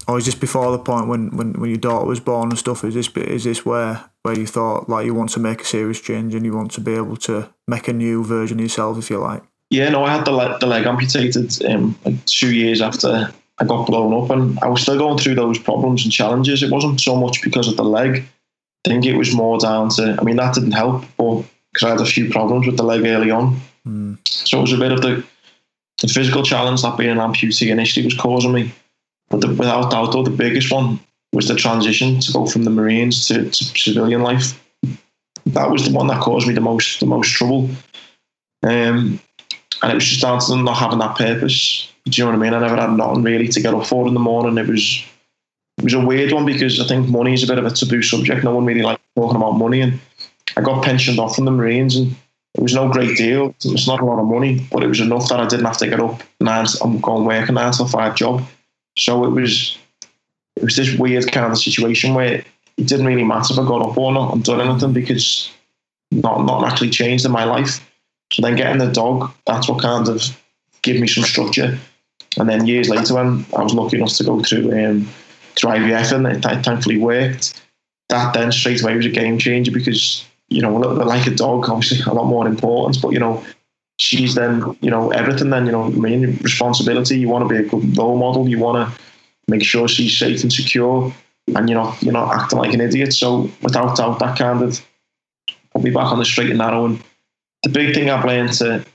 or 0.07 0.17
is 0.17 0.25
this 0.25 0.35
before 0.35 0.71
the 0.71 0.79
point 0.79 1.07
when, 1.07 1.35
when, 1.35 1.53
when 1.53 1.69
your 1.69 1.79
daughter 1.79 2.05
was 2.05 2.19
born 2.19 2.49
and 2.49 2.59
stuff? 2.59 2.83
Is 2.83 2.93
this 2.93 3.09
is 3.15 3.43
this 3.43 3.65
where 3.65 4.03
where 4.23 4.37
you 4.37 4.45
thought 4.45 4.89
like 4.89 5.05
you 5.05 5.13
want 5.13 5.29
to 5.31 5.39
make 5.39 5.61
a 5.61 5.65
serious 5.65 5.99
change 6.01 6.35
and 6.35 6.45
you 6.45 6.53
want 6.53 6.71
to 6.71 6.81
be 6.81 6.93
able 6.95 7.17
to 7.17 7.49
make 7.67 7.87
a 7.87 7.93
new 7.93 8.23
version 8.23 8.59
of 8.59 8.63
yourself, 8.63 8.97
if 8.97 9.09
you 9.09 9.19
like? 9.19 9.43
Yeah, 9.69 9.89
no, 9.89 10.03
I 10.03 10.15
had 10.15 10.25
the 10.25 10.31
leg, 10.31 10.59
the 10.59 10.67
leg 10.67 10.85
amputated 10.85 11.65
um, 11.65 11.97
like 12.05 12.23
two 12.25 12.53
years 12.53 12.81
after 12.81 13.31
I 13.59 13.65
got 13.65 13.87
blown 13.87 14.23
up, 14.23 14.29
and 14.29 14.59
I 14.59 14.67
was 14.67 14.81
still 14.81 14.97
going 14.97 15.17
through 15.17 15.35
those 15.35 15.57
problems 15.57 16.03
and 16.03 16.11
challenges. 16.11 16.63
It 16.63 16.71
wasn't 16.71 17.01
so 17.01 17.15
much 17.15 17.41
because 17.41 17.67
of 17.67 17.77
the 17.77 17.83
leg. 17.83 18.23
I 18.85 18.89
think 18.89 19.05
it 19.05 19.15
was 19.15 19.33
more 19.33 19.57
down 19.57 19.89
to. 19.89 20.17
I 20.19 20.23
mean, 20.23 20.35
that 20.35 20.53
didn't 20.53 20.73
help, 20.73 21.05
but 21.17 21.43
because 21.71 21.85
I 21.85 21.89
had 21.91 22.01
a 22.01 22.05
few 22.05 22.29
problems 22.29 22.67
with 22.67 22.77
the 22.77 22.83
leg 22.83 23.05
early 23.05 23.31
on, 23.31 23.59
mm. 23.87 24.17
so 24.27 24.59
it 24.59 24.61
was 24.61 24.73
a 24.73 24.77
bit 24.77 24.91
of 24.91 25.01
the 25.01 25.23
the 26.01 26.07
physical 26.07 26.43
challenge 26.43 26.81
that 26.81 26.97
being 26.97 27.11
an 27.11 27.17
amputee 27.17 27.71
initially 27.71 28.05
was 28.05 28.15
causing 28.15 28.51
me 28.51 28.73
but 29.33 29.41
the, 29.41 29.47
without 29.47 29.89
doubt, 29.89 30.11
though, 30.11 30.21
the 30.21 30.29
biggest 30.29 30.71
one 30.71 30.99
was 31.33 31.47
the 31.47 31.55
transition 31.55 32.19
to 32.19 32.31
go 32.31 32.45
from 32.45 32.65
the 32.65 32.69
Marines 32.69 33.27
to, 33.29 33.49
to 33.49 33.63
civilian 33.63 34.21
life. 34.21 34.61
That 35.47 35.71
was 35.71 35.89
the 35.89 35.91
one 35.91 36.05
that 36.07 36.21
caused 36.21 36.47
me 36.47 36.53
the 36.53 36.61
most 36.61 36.99
the 36.99 37.07
most 37.07 37.33
trouble. 37.33 37.67
Um, 38.61 39.19
and 39.81 39.91
it 39.91 39.95
was 39.95 40.05
just 40.05 40.21
down 40.21 40.39
to 40.39 40.55
not 40.57 40.77
having 40.77 40.99
that 40.99 41.17
purpose. 41.17 41.91
Do 42.05 42.11
you 42.11 42.25
know 42.25 42.29
what 42.29 42.37
I 42.37 42.43
mean? 42.43 42.53
I 42.53 42.59
never 42.59 42.79
had 42.79 42.91
nothing 42.91 43.23
really 43.23 43.47
to 43.47 43.59
get 43.59 43.73
up 43.73 43.87
for 43.87 44.07
in 44.07 44.13
the 44.13 44.19
morning. 44.19 44.63
It 44.63 44.69
was 44.69 45.03
it 45.79 45.83
was 45.83 45.95
a 45.95 46.05
weird 46.05 46.31
one 46.31 46.45
because 46.45 46.79
I 46.79 46.85
think 46.85 47.09
money 47.09 47.33
is 47.33 47.43
a 47.43 47.47
bit 47.47 47.57
of 47.57 47.65
a 47.65 47.71
taboo 47.71 48.03
subject. 48.03 48.43
No 48.43 48.53
one 48.53 48.65
really 48.65 48.83
likes 48.83 49.01
talking 49.15 49.37
about 49.37 49.53
money, 49.53 49.81
and 49.81 49.99
I 50.55 50.61
got 50.61 50.85
pensioned 50.85 51.17
off 51.17 51.35
from 51.35 51.45
the 51.45 51.51
Marines, 51.51 51.95
and 51.95 52.15
it 52.53 52.61
was 52.61 52.75
no 52.75 52.87
great 52.87 53.17
deal. 53.17 53.55
It's 53.65 53.87
not 53.87 53.99
a 53.99 54.05
lot 54.05 54.19
of 54.19 54.27
money, 54.27 54.63
but 54.71 54.83
it 54.83 54.87
was 54.87 54.99
enough 54.99 55.27
that 55.29 55.39
I 55.39 55.47
didn't 55.47 55.65
have 55.65 55.79
to 55.79 55.89
get 55.89 55.99
up 55.99 56.21
nine. 56.39 56.67
I'm 56.83 56.99
going 56.99 57.25
work 57.25 57.49
a 57.49 57.51
nine 57.51 57.73
till 57.73 57.87
five 57.87 58.13
job. 58.13 58.43
So 58.97 59.25
it 59.25 59.29
was 59.29 59.77
it 60.55 60.63
was 60.63 60.75
this 60.75 60.97
weird 60.97 61.31
kind 61.31 61.51
of 61.51 61.57
situation 61.57 62.13
where 62.13 62.43
it 62.77 62.87
didn't 62.87 63.05
really 63.05 63.23
matter 63.23 63.53
if 63.53 63.59
I 63.59 63.67
got 63.67 63.87
up 63.87 63.97
or 63.97 64.11
not 64.11 64.33
and 64.33 64.43
done 64.43 64.61
anything 64.61 64.93
because 64.93 65.51
not 66.11 66.45
not 66.45 66.71
actually 66.71 66.89
changed 66.89 67.25
in 67.25 67.31
my 67.31 67.43
life. 67.43 67.79
So 68.31 68.41
then 68.41 68.55
getting 68.55 68.79
the 68.79 68.91
dog, 68.91 69.31
that's 69.45 69.67
what 69.67 69.81
kind 69.81 70.07
of 70.07 70.23
gave 70.81 70.99
me 70.99 71.07
some 71.07 71.23
structure. 71.23 71.77
And 72.37 72.49
then 72.49 72.65
years 72.65 72.89
later, 72.89 73.15
when 73.15 73.45
I 73.55 73.61
was 73.61 73.73
lucky 73.73 73.97
enough 73.97 74.15
to 74.15 74.23
go 74.23 74.41
through 74.41 74.71
um, 74.71 75.09
through 75.55 75.71
IVF 75.71 76.11
and 76.13 76.27
it, 76.27 76.45
it 76.45 76.63
thankfully 76.63 76.97
worked, 76.97 77.61
that 78.09 78.33
then 78.33 78.51
straight 78.51 78.81
away 78.81 78.95
was 78.95 79.05
a 79.05 79.09
game 79.09 79.37
changer 79.37 79.71
because 79.71 80.25
you 80.49 80.61
know 80.61 80.73
like 80.73 81.27
a 81.27 81.31
dog, 81.31 81.69
obviously 81.69 81.99
a 82.11 82.13
lot 82.13 82.25
more 82.25 82.47
importance, 82.47 82.97
but 82.97 83.11
you 83.11 83.19
know 83.19 83.43
she's 83.99 84.35
then 84.35 84.77
you 84.81 84.89
know 84.89 85.11
everything. 85.11 85.49
Then 85.49 85.65
you 85.65 85.71
know, 85.71 85.89
mean, 85.89 86.37
responsibility. 86.41 87.19
You 87.19 87.29
want 87.29 87.47
to 87.47 87.53
be 87.53 87.59
a 87.59 87.67
good 87.67 87.97
role 87.97 88.17
model. 88.17 88.47
You 88.49 88.59
want 88.59 88.89
to 88.89 89.01
make 89.47 89.63
sure 89.63 89.87
she's 89.87 90.17
safe 90.17 90.41
and 90.43 90.51
secure, 90.51 91.13
and 91.55 91.69
you're 91.69 91.81
not 91.81 92.01
you're 92.01 92.13
not 92.13 92.33
acting 92.33 92.59
like 92.59 92.73
an 92.73 92.81
idiot. 92.81 93.13
So 93.13 93.49
without 93.61 93.97
doubt, 93.97 94.19
that 94.19 94.37
kind 94.37 94.63
of 94.63 94.85
put 95.73 95.83
me 95.83 95.91
back 95.91 96.11
on 96.11 96.19
the 96.19 96.25
straight 96.25 96.49
and 96.49 96.59
narrow. 96.59 96.85
And 96.85 97.03
the 97.63 97.69
big 97.69 97.93
thing 97.93 98.09
I've 98.09 98.25
learned 98.25 98.53
to 98.53 98.85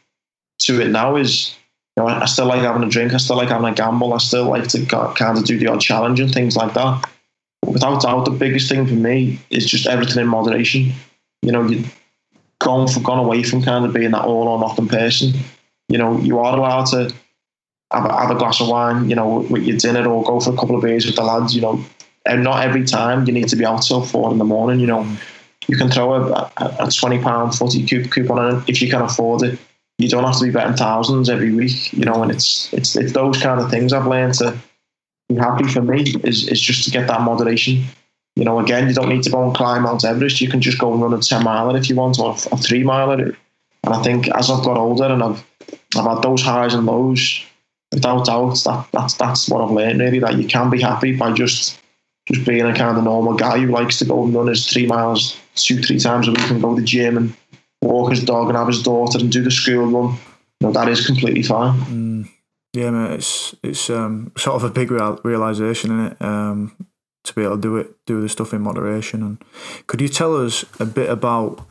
to 0.60 0.80
it 0.80 0.88
now 0.88 1.16
is. 1.16 1.54
You 1.96 2.04
know, 2.04 2.10
I 2.10 2.26
still 2.26 2.46
like 2.46 2.60
having 2.60 2.84
a 2.84 2.88
drink. 2.88 3.12
I 3.12 3.16
still 3.16 3.34
like 3.34 3.48
having 3.48 3.66
a 3.66 3.74
gamble. 3.74 4.14
I 4.14 4.18
still 4.18 4.44
like 4.44 4.68
to 4.68 4.86
kind 4.86 5.36
of 5.36 5.44
do 5.44 5.58
the 5.58 5.66
odd 5.66 5.80
challenge 5.80 6.20
and 6.20 6.32
things 6.32 6.54
like 6.54 6.72
that. 6.74 7.04
But 7.60 7.72
without 7.72 8.02
doubt, 8.02 8.24
the 8.24 8.30
biggest 8.30 8.68
thing 8.68 8.86
for 8.86 8.94
me 8.94 9.40
is 9.50 9.66
just 9.66 9.88
everything 9.88 10.22
in 10.22 10.28
moderation. 10.28 10.92
You 11.42 11.50
know, 11.50 11.66
you, 11.66 11.84
gone 12.60 12.88
for, 12.88 13.00
gone 13.00 13.18
away 13.18 13.42
from 13.42 13.62
kind 13.62 13.84
of 13.84 13.92
being 13.92 14.10
that 14.10 14.24
all 14.24 14.48
or 14.48 14.60
nothing 14.60 14.88
person. 14.88 15.32
You 15.88 15.98
know, 15.98 16.18
you 16.18 16.38
are 16.38 16.56
allowed 16.56 16.86
to 16.86 17.12
have 17.92 18.04
a, 18.04 18.20
have 18.20 18.30
a 18.30 18.34
glass 18.34 18.60
of 18.60 18.68
wine, 18.68 19.08
you 19.08 19.16
know, 19.16 19.40
with 19.50 19.62
your 19.62 19.76
dinner 19.76 20.06
or 20.08 20.22
go 20.24 20.40
for 20.40 20.52
a 20.52 20.56
couple 20.56 20.76
of 20.76 20.82
beers 20.82 21.06
with 21.06 21.16
the 21.16 21.22
lads, 21.22 21.54
you 21.54 21.62
know. 21.62 21.84
And 22.26 22.44
not 22.44 22.64
every 22.64 22.84
time 22.84 23.26
you 23.26 23.32
need 23.32 23.48
to 23.48 23.56
be 23.56 23.64
out 23.64 23.82
till 23.82 24.02
four 24.02 24.30
in 24.30 24.38
the 24.38 24.44
morning, 24.44 24.80
you 24.80 24.86
know. 24.86 25.06
You 25.66 25.76
can 25.76 25.90
throw 25.90 26.14
a, 26.14 26.32
a, 26.32 26.52
a 26.56 26.86
£20 26.86 27.58
footy 27.58 28.08
coupon 28.08 28.54
in 28.54 28.62
if 28.66 28.80
you 28.80 28.90
can 28.90 29.02
afford 29.02 29.42
it. 29.42 29.58
You 29.98 30.08
don't 30.08 30.24
have 30.24 30.38
to 30.38 30.44
be 30.44 30.50
betting 30.50 30.76
thousands 30.76 31.28
every 31.28 31.52
week, 31.52 31.92
you 31.92 32.04
know, 32.04 32.22
and 32.22 32.30
it's 32.30 32.72
it's 32.72 32.94
it's 32.94 33.12
those 33.12 33.42
kind 33.42 33.60
of 33.60 33.68
things 33.68 33.92
I've 33.92 34.06
learned 34.06 34.34
to 34.34 34.56
be 35.28 35.34
happy 35.34 35.64
for 35.64 35.82
me 35.82 36.14
is, 36.22 36.48
is 36.48 36.60
just 36.60 36.84
to 36.84 36.90
get 36.90 37.08
that 37.08 37.22
moderation 37.22 37.82
you 38.38 38.44
know, 38.44 38.60
again, 38.60 38.86
you 38.86 38.94
don't 38.94 39.08
need 39.08 39.24
to 39.24 39.30
go 39.30 39.42
and 39.42 39.52
climb 39.52 39.82
Mount 39.82 40.04
Everest. 40.04 40.40
You 40.40 40.48
can 40.48 40.60
just 40.60 40.78
go 40.78 40.92
and 40.92 41.02
run 41.02 41.12
a 41.12 41.18
10 41.18 41.42
miler 41.42 41.76
if 41.76 41.88
you 41.88 41.96
want, 41.96 42.20
or 42.20 42.36
a 42.52 42.56
three 42.56 42.84
miler. 42.84 43.14
And 43.14 43.94
I 43.94 44.00
think 44.00 44.28
as 44.28 44.48
I've 44.48 44.64
got 44.64 44.76
older 44.76 45.06
and 45.06 45.24
I've, 45.24 45.44
I've 45.96 46.04
had 46.04 46.22
those 46.22 46.40
highs 46.40 46.72
and 46.72 46.86
lows, 46.86 47.42
without 47.92 48.26
doubt, 48.26 48.62
that, 48.64 48.86
that's, 48.92 49.14
that's 49.14 49.48
what 49.48 49.60
I've 49.60 49.72
learned 49.72 50.00
really, 50.00 50.20
that 50.20 50.38
you 50.38 50.46
can 50.46 50.70
be 50.70 50.80
happy 50.80 51.16
by 51.16 51.32
just 51.32 51.80
just 52.32 52.46
being 52.46 52.66
a 52.66 52.74
kind 52.74 52.96
of 52.96 53.02
normal 53.02 53.34
guy 53.34 53.58
who 53.58 53.68
likes 53.68 53.98
to 53.98 54.04
go 54.04 54.22
and 54.22 54.34
run 54.34 54.48
his 54.48 54.68
three 54.68 54.86
miles 54.86 55.40
two, 55.54 55.82
three 55.82 55.98
times 55.98 56.28
a 56.28 56.30
week 56.30 56.50
and 56.50 56.60
go 56.60 56.74
to 56.74 56.80
the 56.80 56.86
gym 56.86 57.16
and 57.16 57.34
walk 57.80 58.10
his 58.10 58.22
dog 58.22 58.48
and 58.48 58.56
have 58.56 58.68
his 58.68 58.82
daughter 58.82 59.18
and 59.18 59.32
do 59.32 59.42
the 59.42 59.50
school 59.50 59.86
run, 59.86 60.12
you 60.60 60.66
know, 60.66 60.72
that 60.72 60.88
is 60.88 61.06
completely 61.06 61.42
fine. 61.42 61.74
Mm. 61.80 62.30
Yeah, 62.74 62.90
man, 62.90 63.12
it's 63.12 63.54
it's 63.64 63.88
um, 63.88 64.30
sort 64.36 64.56
of 64.56 64.64
a 64.64 64.70
big 64.70 64.90
real, 64.90 65.18
realization 65.24 65.90
in 65.90 66.06
it 66.06 66.22
um, 66.22 66.76
to 67.24 67.34
be 67.34 67.42
able 67.42 67.56
to 67.56 67.62
do 67.62 67.76
it, 67.76 67.94
do 68.06 68.20
the 68.20 68.28
stuff 68.28 68.52
in 68.52 68.62
moderation. 68.62 69.22
And 69.22 69.44
could 69.86 70.00
you 70.00 70.08
tell 70.08 70.36
us 70.36 70.64
a 70.80 70.84
bit 70.86 71.10
about 71.10 71.66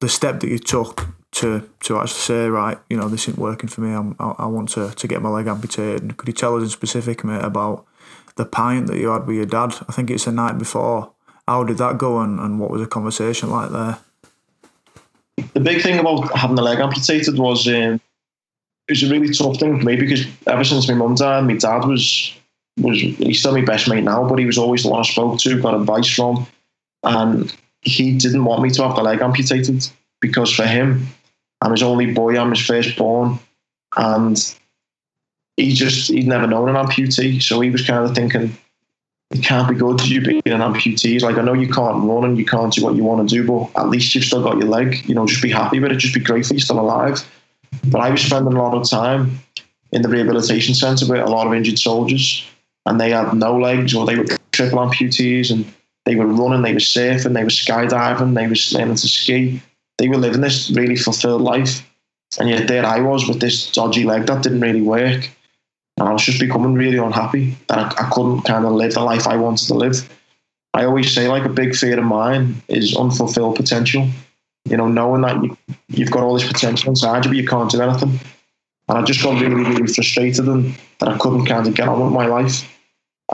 the 0.00 0.08
step 0.08 0.40
that 0.40 0.48
you 0.48 0.58
took 0.58 1.08
to 1.32 1.68
to 1.80 1.98
actually 1.98 2.20
say, 2.20 2.48
right, 2.48 2.78
you 2.88 2.96
know, 2.96 3.08
this 3.08 3.28
isn't 3.28 3.38
working 3.38 3.68
for 3.68 3.80
me. 3.80 3.92
I'm, 3.92 4.14
I, 4.18 4.34
I 4.38 4.46
want 4.46 4.68
to 4.70 4.90
to 4.90 5.08
get 5.08 5.22
my 5.22 5.28
leg 5.28 5.46
amputated. 5.46 6.16
Could 6.16 6.28
you 6.28 6.34
tell 6.34 6.56
us 6.56 6.62
in 6.62 6.68
specific, 6.68 7.24
mate, 7.24 7.42
about 7.42 7.86
the 8.36 8.44
pint 8.44 8.86
that 8.86 8.98
you 8.98 9.08
had 9.08 9.26
with 9.26 9.36
your 9.36 9.46
dad? 9.46 9.74
I 9.88 9.92
think 9.92 10.10
it's 10.10 10.24
the 10.24 10.32
night 10.32 10.58
before. 10.58 11.12
How 11.46 11.62
did 11.64 11.78
that 11.78 11.98
go, 11.98 12.20
and, 12.20 12.40
and 12.40 12.58
what 12.58 12.70
was 12.70 12.80
the 12.80 12.86
conversation 12.86 13.50
like 13.50 13.70
there? 13.70 13.98
The 15.52 15.60
big 15.60 15.82
thing 15.82 15.98
about 15.98 16.36
having 16.36 16.56
the 16.56 16.62
leg 16.62 16.78
amputated 16.78 17.38
was 17.38 17.66
um, 17.66 18.00
it 18.88 18.92
was 18.92 19.02
a 19.02 19.10
really 19.10 19.32
tough 19.32 19.58
thing 19.58 19.78
for 19.78 19.84
me 19.84 19.96
because 19.96 20.26
ever 20.46 20.64
since 20.64 20.88
my 20.88 20.94
mum 20.94 21.16
died, 21.16 21.44
my 21.44 21.56
dad 21.56 21.84
was 21.84 22.32
was 22.76 22.98
he's 22.98 23.40
still 23.40 23.52
my 23.52 23.64
best 23.64 23.88
mate 23.88 24.04
now, 24.04 24.28
but 24.28 24.38
he 24.38 24.46
was 24.46 24.58
always 24.58 24.82
the 24.82 24.90
one 24.90 25.00
I 25.00 25.04
spoke 25.04 25.38
to, 25.40 25.60
got 25.60 25.74
advice 25.74 26.08
from, 26.08 26.46
and 27.02 27.54
he 27.82 28.16
didn't 28.16 28.44
want 28.44 28.62
me 28.62 28.70
to 28.70 28.82
have 28.82 28.96
the 28.96 29.02
leg 29.02 29.20
amputated 29.20 29.86
because 30.20 30.52
for 30.52 30.64
him, 30.64 31.06
I'm 31.60 31.70
his 31.70 31.82
only 31.82 32.12
boy, 32.12 32.38
I'm 32.38 32.50
his 32.50 32.64
firstborn, 32.64 33.38
and 33.96 34.54
he 35.56 35.72
just 35.72 36.10
he'd 36.10 36.26
never 36.26 36.46
known 36.46 36.68
an 36.68 36.74
amputee, 36.74 37.42
so 37.42 37.60
he 37.60 37.70
was 37.70 37.86
kind 37.86 38.04
of 38.04 38.14
thinking 38.14 38.56
it 39.30 39.42
can't 39.42 39.68
be 39.68 39.74
good 39.74 40.06
you 40.06 40.20
being 40.20 40.42
an 40.46 40.60
amputee. 40.60 41.12
He's 41.12 41.24
like, 41.24 41.36
I 41.36 41.42
know 41.42 41.54
you 41.54 41.68
can't 41.68 42.04
run 42.04 42.24
and 42.24 42.38
you 42.38 42.44
can't 42.44 42.72
do 42.72 42.84
what 42.84 42.94
you 42.94 43.02
want 43.02 43.28
to 43.28 43.34
do, 43.34 43.46
but 43.46 43.80
at 43.80 43.88
least 43.88 44.14
you've 44.14 44.24
still 44.24 44.42
got 44.42 44.58
your 44.58 44.68
leg. 44.68 45.08
You 45.08 45.14
know, 45.14 45.26
just 45.26 45.42
be 45.42 45.50
happy 45.50 45.80
with 45.80 45.90
it. 45.90 45.96
Just 45.96 46.14
be 46.14 46.20
grateful 46.20 46.54
you're 46.54 46.60
still 46.60 46.78
alive. 46.78 47.28
But 47.86 48.00
I 48.00 48.10
was 48.10 48.22
spending 48.22 48.52
a 48.52 48.62
lot 48.62 48.74
of 48.74 48.88
time 48.88 49.40
in 49.90 50.02
the 50.02 50.08
rehabilitation 50.08 50.74
centre 50.74 51.06
with 51.06 51.20
a 51.20 51.26
lot 51.26 51.46
of 51.46 51.54
injured 51.54 51.78
soldiers, 51.78 52.46
and 52.86 53.00
they 53.00 53.10
had 53.10 53.34
no 53.34 53.58
legs 53.58 53.94
or 53.94 54.06
they 54.06 54.16
were 54.16 54.26
triple 54.52 54.78
amputees, 54.78 55.50
and 55.50 55.64
they 56.04 56.16
were 56.16 56.26
running, 56.26 56.62
they 56.62 56.72
were 56.72 56.78
surfing, 56.78 57.34
they 57.34 57.44
were 57.44 57.50
skydiving, 57.50 58.34
they 58.34 58.46
were 58.46 58.78
learning 58.78 58.96
to 58.96 59.08
ski. 59.08 59.62
They 59.98 60.08
were 60.08 60.16
living 60.16 60.40
this 60.40 60.70
really 60.70 60.96
fulfilled 60.96 61.42
life, 61.42 61.88
and 62.38 62.48
yet 62.48 62.66
there 62.66 62.84
I 62.84 63.00
was 63.00 63.28
with 63.28 63.40
this 63.40 63.70
dodgy 63.70 64.04
leg 64.04 64.26
that 64.26 64.42
didn't 64.42 64.60
really 64.60 64.82
work. 64.82 65.30
And 65.96 66.08
I 66.08 66.12
was 66.12 66.24
just 66.24 66.40
becoming 66.40 66.74
really 66.74 66.98
unhappy 66.98 67.56
that 67.68 67.78
I, 67.78 68.06
I 68.06 68.10
couldn't 68.10 68.42
kind 68.42 68.64
of 68.64 68.72
live 68.72 68.94
the 68.94 69.00
life 69.00 69.28
I 69.28 69.36
wanted 69.36 69.68
to 69.68 69.74
live. 69.74 70.08
I 70.74 70.84
always 70.84 71.14
say, 71.14 71.28
like, 71.28 71.44
a 71.44 71.48
big 71.48 71.76
fear 71.76 71.96
of 71.96 72.04
mine 72.04 72.60
is 72.66 72.96
unfulfilled 72.96 73.54
potential. 73.54 74.08
You 74.64 74.76
know, 74.76 74.88
knowing 74.88 75.22
that 75.22 75.40
you, 75.44 75.56
you've 75.88 76.10
got 76.10 76.24
all 76.24 76.34
this 76.34 76.48
potential 76.48 76.88
inside 76.88 77.24
you, 77.24 77.30
but 77.30 77.36
you 77.36 77.46
can't 77.46 77.70
do 77.70 77.80
anything. 77.80 78.18
And 78.88 78.98
I 78.98 79.02
just 79.02 79.22
got 79.22 79.40
really, 79.40 79.54
really 79.54 79.86
frustrated 79.86 80.48
and 80.48 80.74
that 80.98 81.10
I 81.10 81.18
couldn't 81.18 81.46
kind 81.46 81.66
of 81.66 81.74
get 81.74 81.88
on 81.88 82.02
with 82.02 82.12
my 82.12 82.26
life. 82.26 82.68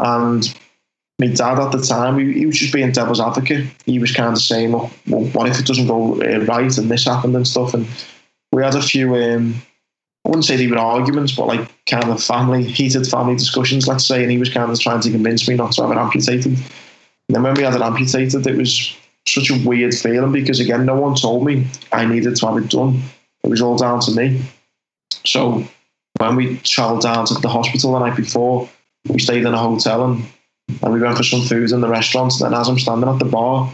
And 0.00 0.52
my 1.18 1.28
dad 1.28 1.58
at 1.58 1.72
the 1.72 1.82
time, 1.82 2.18
he, 2.18 2.40
he 2.40 2.46
was 2.46 2.58
just 2.58 2.72
being 2.72 2.90
devil's 2.92 3.20
advocate. 3.20 3.66
He 3.84 3.98
was 3.98 4.12
kind 4.12 4.32
of 4.32 4.40
saying, 4.40 4.72
well, 4.72 4.90
well 5.06 5.24
what 5.26 5.48
if 5.48 5.58
it 5.58 5.66
doesn't 5.66 5.86
go 5.86 6.14
uh, 6.22 6.40
right 6.46 6.76
and 6.78 6.90
this 6.90 7.04
happened 7.04 7.36
and 7.36 7.46
stuff? 7.46 7.74
And 7.74 7.86
we 8.52 8.62
had 8.62 8.74
a 8.74 8.82
few 8.82 9.14
um, 9.16 9.62
I 10.24 10.28
wouldn't 10.28 10.44
say 10.44 10.56
they 10.56 10.66
were 10.66 10.78
arguments, 10.78 11.32
but 11.32 11.46
like 11.46 11.70
kind 11.86 12.04
of 12.04 12.22
family, 12.22 12.62
heated 12.62 13.06
family 13.06 13.36
discussions, 13.36 13.88
let's 13.88 14.04
say. 14.04 14.22
And 14.22 14.30
he 14.30 14.38
was 14.38 14.50
kind 14.50 14.70
of 14.70 14.78
trying 14.78 15.00
to 15.00 15.10
convince 15.10 15.48
me 15.48 15.56
not 15.56 15.72
to 15.72 15.82
have 15.82 15.90
it 15.90 15.96
amputated. 15.96 16.52
And 16.52 16.64
then 17.28 17.42
when 17.42 17.54
we 17.54 17.62
had 17.62 17.74
it 17.74 17.80
amputated, 17.80 18.46
it 18.46 18.56
was 18.56 18.94
such 19.26 19.50
a 19.50 19.66
weird 19.66 19.94
feeling 19.94 20.32
because, 20.32 20.60
again, 20.60 20.84
no 20.84 20.94
one 20.94 21.14
told 21.14 21.46
me 21.46 21.66
I 21.92 22.04
needed 22.04 22.36
to 22.36 22.46
have 22.46 22.58
it 22.58 22.68
done. 22.68 23.02
It 23.42 23.48
was 23.48 23.62
all 23.62 23.76
down 23.76 24.00
to 24.00 24.12
me. 24.12 24.42
So 25.24 25.64
when 26.18 26.36
we 26.36 26.58
travelled 26.58 27.02
down 27.02 27.24
to 27.26 27.34
the 27.34 27.48
hospital 27.48 27.92
the 27.92 28.00
night 28.00 28.16
before, 28.16 28.68
we 29.08 29.18
stayed 29.18 29.44
in 29.44 29.54
a 29.54 29.58
hotel 29.58 30.04
and, 30.10 30.24
and 30.82 30.92
we 30.92 31.00
went 31.00 31.16
for 31.16 31.22
some 31.22 31.42
food 31.42 31.72
in 31.72 31.80
the 31.80 31.88
restaurant. 31.88 32.32
And 32.40 32.52
then 32.52 32.60
as 32.60 32.68
I'm 32.68 32.78
standing 32.78 33.08
at 33.08 33.18
the 33.18 33.24
bar, 33.24 33.72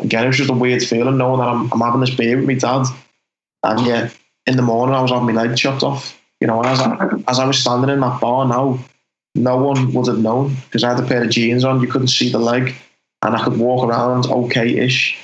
again, 0.00 0.24
it 0.24 0.28
was 0.28 0.36
just 0.36 0.50
a 0.50 0.54
weird 0.54 0.82
feeling 0.82 1.18
knowing 1.18 1.40
that 1.40 1.48
I'm, 1.48 1.72
I'm 1.72 1.80
having 1.80 2.00
this 2.00 2.14
beer 2.14 2.36
with 2.36 2.46
my 2.46 2.54
dad. 2.54 2.86
And 3.62 3.86
yeah, 3.86 4.10
in 4.46 4.56
the 4.56 4.62
morning 4.62 4.94
I 4.94 5.02
was 5.02 5.10
having 5.10 5.34
my 5.34 5.42
leg 5.42 5.56
chopped 5.56 5.82
off. 5.82 6.20
You 6.40 6.46
know, 6.46 6.62
as 6.62 6.80
I, 6.80 7.08
as 7.28 7.38
I 7.38 7.46
was 7.46 7.58
standing 7.58 7.90
in 7.90 8.00
that 8.00 8.20
bar 8.20 8.46
now, 8.46 8.78
no 9.34 9.56
one 9.56 9.92
would 9.92 10.06
have 10.08 10.18
known 10.18 10.54
because 10.66 10.84
I 10.84 10.94
had 10.94 11.02
a 11.02 11.06
pair 11.06 11.22
of 11.22 11.30
jeans 11.30 11.64
on. 11.64 11.80
You 11.80 11.88
couldn't 11.88 12.08
see 12.08 12.30
the 12.30 12.38
leg, 12.38 12.74
and 13.22 13.34
I 13.34 13.42
could 13.42 13.56
walk 13.56 13.88
around 13.88 14.26
okay-ish. 14.26 15.18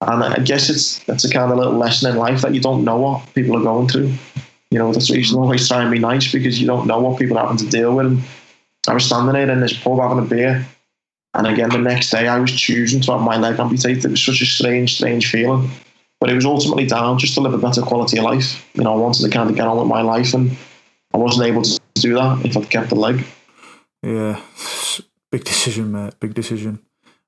And 0.00 0.24
I 0.24 0.38
guess 0.38 0.70
it's 0.70 1.06
it's 1.08 1.24
a 1.24 1.30
kind 1.30 1.50
of 1.52 1.58
little 1.58 1.74
lesson 1.74 2.10
in 2.10 2.16
life 2.16 2.40
that 2.40 2.54
you 2.54 2.60
don't 2.60 2.84
know 2.84 2.98
what 2.98 3.34
people 3.34 3.56
are 3.56 3.62
going 3.62 3.88
through. 3.88 4.14
You 4.70 4.78
know, 4.78 4.92
that's 4.92 5.10
why 5.10 5.16
you 5.16 5.24
should 5.24 5.36
always 5.36 5.66
try 5.68 5.82
and 5.82 5.90
be 5.90 5.98
nice 5.98 6.32
because 6.32 6.60
you 6.60 6.66
don't 6.66 6.86
know 6.86 7.00
what 7.00 7.18
people 7.18 7.36
are 7.36 7.48
having 7.48 7.58
to 7.58 7.68
deal 7.68 7.94
with. 7.94 8.06
And 8.06 8.22
I 8.88 8.94
was 8.94 9.04
standing 9.04 9.32
there 9.32 9.50
in 9.50 9.60
this 9.60 9.78
pub 9.78 9.98
having 9.98 10.18
a 10.18 10.22
beer, 10.22 10.66
and 11.34 11.46
again 11.46 11.70
the 11.70 11.78
next 11.78 12.10
day 12.10 12.28
I 12.28 12.38
was 12.38 12.52
choosing 12.52 13.00
to 13.02 13.12
have 13.12 13.20
my 13.20 13.36
leg 13.36 13.58
amputated. 13.58 14.04
It 14.04 14.10
was 14.10 14.22
such 14.24 14.40
a 14.40 14.46
strange, 14.46 14.96
strange 14.96 15.30
feeling. 15.30 15.70
But 16.20 16.30
it 16.30 16.34
was 16.34 16.44
ultimately 16.44 16.86
down 16.86 17.18
just 17.18 17.32
to 17.34 17.40
live 17.40 17.54
a 17.54 17.58
better 17.58 17.80
quality 17.80 18.18
of 18.18 18.24
life. 18.24 18.68
You 18.74 18.84
know, 18.84 18.92
I 18.92 18.96
wanted 18.96 19.22
to 19.22 19.30
kind 19.30 19.48
of 19.48 19.56
get 19.56 19.66
on 19.66 19.78
with 19.78 19.88
my 19.88 20.02
life, 20.02 20.34
and 20.34 20.54
I 21.14 21.18
wasn't 21.18 21.46
able 21.48 21.62
to 21.62 21.80
do 21.94 22.14
that 22.14 22.44
if 22.44 22.56
I'd 22.56 22.68
kept 22.68 22.90
the 22.90 22.94
leg. 22.94 23.24
Yeah, 24.02 24.40
big 25.30 25.44
decision, 25.44 25.92
mate. 25.92 26.14
Big 26.20 26.34
decision. 26.34 26.80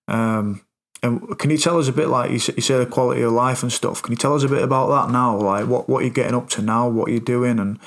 Um, 0.08 0.60
and 1.02 1.38
can 1.38 1.50
you 1.50 1.56
tell 1.58 1.78
us 1.78 1.88
a 1.88 1.92
bit, 1.92 2.08
like 2.08 2.30
you 2.30 2.38
say, 2.38 2.52
you 2.54 2.62
say, 2.62 2.76
the 2.76 2.86
quality 2.86 3.22
of 3.22 3.32
life 3.32 3.62
and 3.62 3.72
stuff? 3.72 4.02
Can 4.02 4.12
you 4.12 4.16
tell 4.16 4.34
us 4.34 4.44
a 4.44 4.48
bit 4.48 4.62
about 4.62 4.88
that 4.88 5.12
now? 5.12 5.36
Like 5.38 5.66
what 5.66 5.88
what 5.88 6.04
you're 6.04 6.12
getting 6.12 6.34
up 6.34 6.50
to 6.50 6.62
now, 6.62 6.88
what 6.88 7.10
you're 7.10 7.20
doing, 7.20 7.58
and 7.58 7.78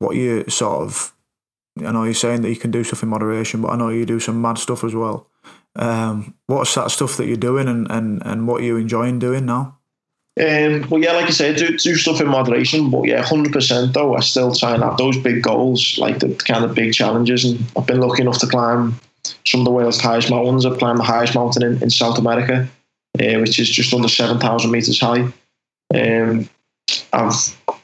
what 0.00 0.16
you 0.16 0.44
sort 0.48 0.82
of. 0.82 1.12
I 1.84 1.92
know 1.92 2.04
you're 2.04 2.14
saying 2.14 2.42
that 2.42 2.50
you 2.50 2.56
can 2.56 2.70
do 2.70 2.84
stuff 2.84 3.02
in 3.02 3.08
moderation, 3.08 3.62
but 3.62 3.70
I 3.70 3.76
know 3.76 3.88
you 3.88 4.06
do 4.06 4.20
some 4.20 4.40
mad 4.40 4.58
stuff 4.58 4.84
as 4.84 4.94
well. 4.94 5.26
Um, 5.76 6.34
what's 6.46 6.74
that 6.74 6.90
stuff 6.90 7.16
that 7.16 7.26
you're 7.26 7.36
doing, 7.36 7.68
and 7.68 7.90
and 7.90 8.22
and 8.24 8.46
what 8.48 8.60
are 8.60 8.64
you 8.64 8.76
enjoying 8.76 9.18
doing 9.18 9.46
now? 9.46 9.78
Um, 10.40 10.86
but 10.88 11.00
yeah, 11.00 11.12
like 11.12 11.26
I 11.26 11.30
said, 11.30 11.56
do, 11.56 11.76
do 11.76 11.96
stuff 11.96 12.20
in 12.20 12.28
moderation. 12.28 12.90
But 12.90 13.06
yeah, 13.06 13.22
hundred 13.22 13.52
percent 13.52 13.94
though, 13.94 14.14
I 14.14 14.20
still 14.20 14.54
try 14.54 14.74
and 14.74 14.82
have 14.82 14.96
those 14.96 15.16
big 15.18 15.42
goals, 15.42 15.98
like 15.98 16.20
the 16.20 16.34
kind 16.34 16.64
of 16.64 16.74
big 16.74 16.94
challenges. 16.94 17.44
And 17.44 17.64
I've 17.76 17.86
been 17.86 18.00
lucky 18.00 18.22
enough 18.22 18.38
to 18.40 18.46
climb 18.46 18.98
some 19.46 19.60
of 19.60 19.64
the 19.64 19.72
world's 19.72 20.00
highest 20.00 20.30
mountains. 20.30 20.64
I've 20.64 20.78
climbed 20.78 21.00
the 21.00 21.04
highest 21.04 21.34
mountain 21.34 21.64
in, 21.64 21.82
in 21.82 21.90
South 21.90 22.18
America, 22.18 22.68
uh, 23.20 23.38
which 23.40 23.58
is 23.58 23.68
just 23.68 23.92
under 23.92 24.08
seven 24.08 24.38
thousand 24.38 24.70
meters 24.70 25.00
high. 25.00 25.32
Um, 25.94 26.48
I've, 27.12 27.34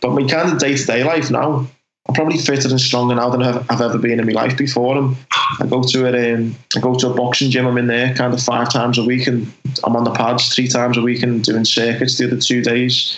but 0.00 0.10
my 0.10 0.26
kind 0.28 0.52
of 0.52 0.58
day 0.58 0.76
to 0.76 0.86
day 0.86 1.02
life 1.04 1.30
now, 1.30 1.66
probably 2.14 2.38
fitter 2.38 2.68
and 2.68 2.80
stronger 2.80 3.14
now 3.14 3.28
than 3.28 3.42
I've, 3.42 3.70
I've 3.70 3.80
ever 3.80 3.98
been 3.98 4.20
in 4.20 4.26
my 4.26 4.32
life 4.32 4.56
before. 4.56 4.96
And 4.96 5.16
I 5.60 5.66
go 5.66 5.82
to 5.82 6.06
a, 6.06 6.34
um, 6.34 6.54
I 6.76 6.80
go 6.80 6.94
to 6.94 7.10
a 7.10 7.14
boxing 7.14 7.50
gym. 7.50 7.66
I'm 7.66 7.78
in 7.78 7.86
there 7.86 8.14
kind 8.14 8.32
of 8.32 8.42
five 8.42 8.70
times 8.72 8.98
a 8.98 9.04
week, 9.04 9.26
and 9.26 9.52
I'm 9.84 9.96
on 9.96 10.04
the 10.04 10.12
pads 10.12 10.54
three 10.54 10.68
times 10.68 10.96
a 10.96 11.02
week 11.02 11.22
and 11.22 11.42
doing 11.42 11.64
circuits 11.64 12.18
the 12.18 12.26
other 12.26 12.40
two 12.40 12.62
days. 12.62 13.16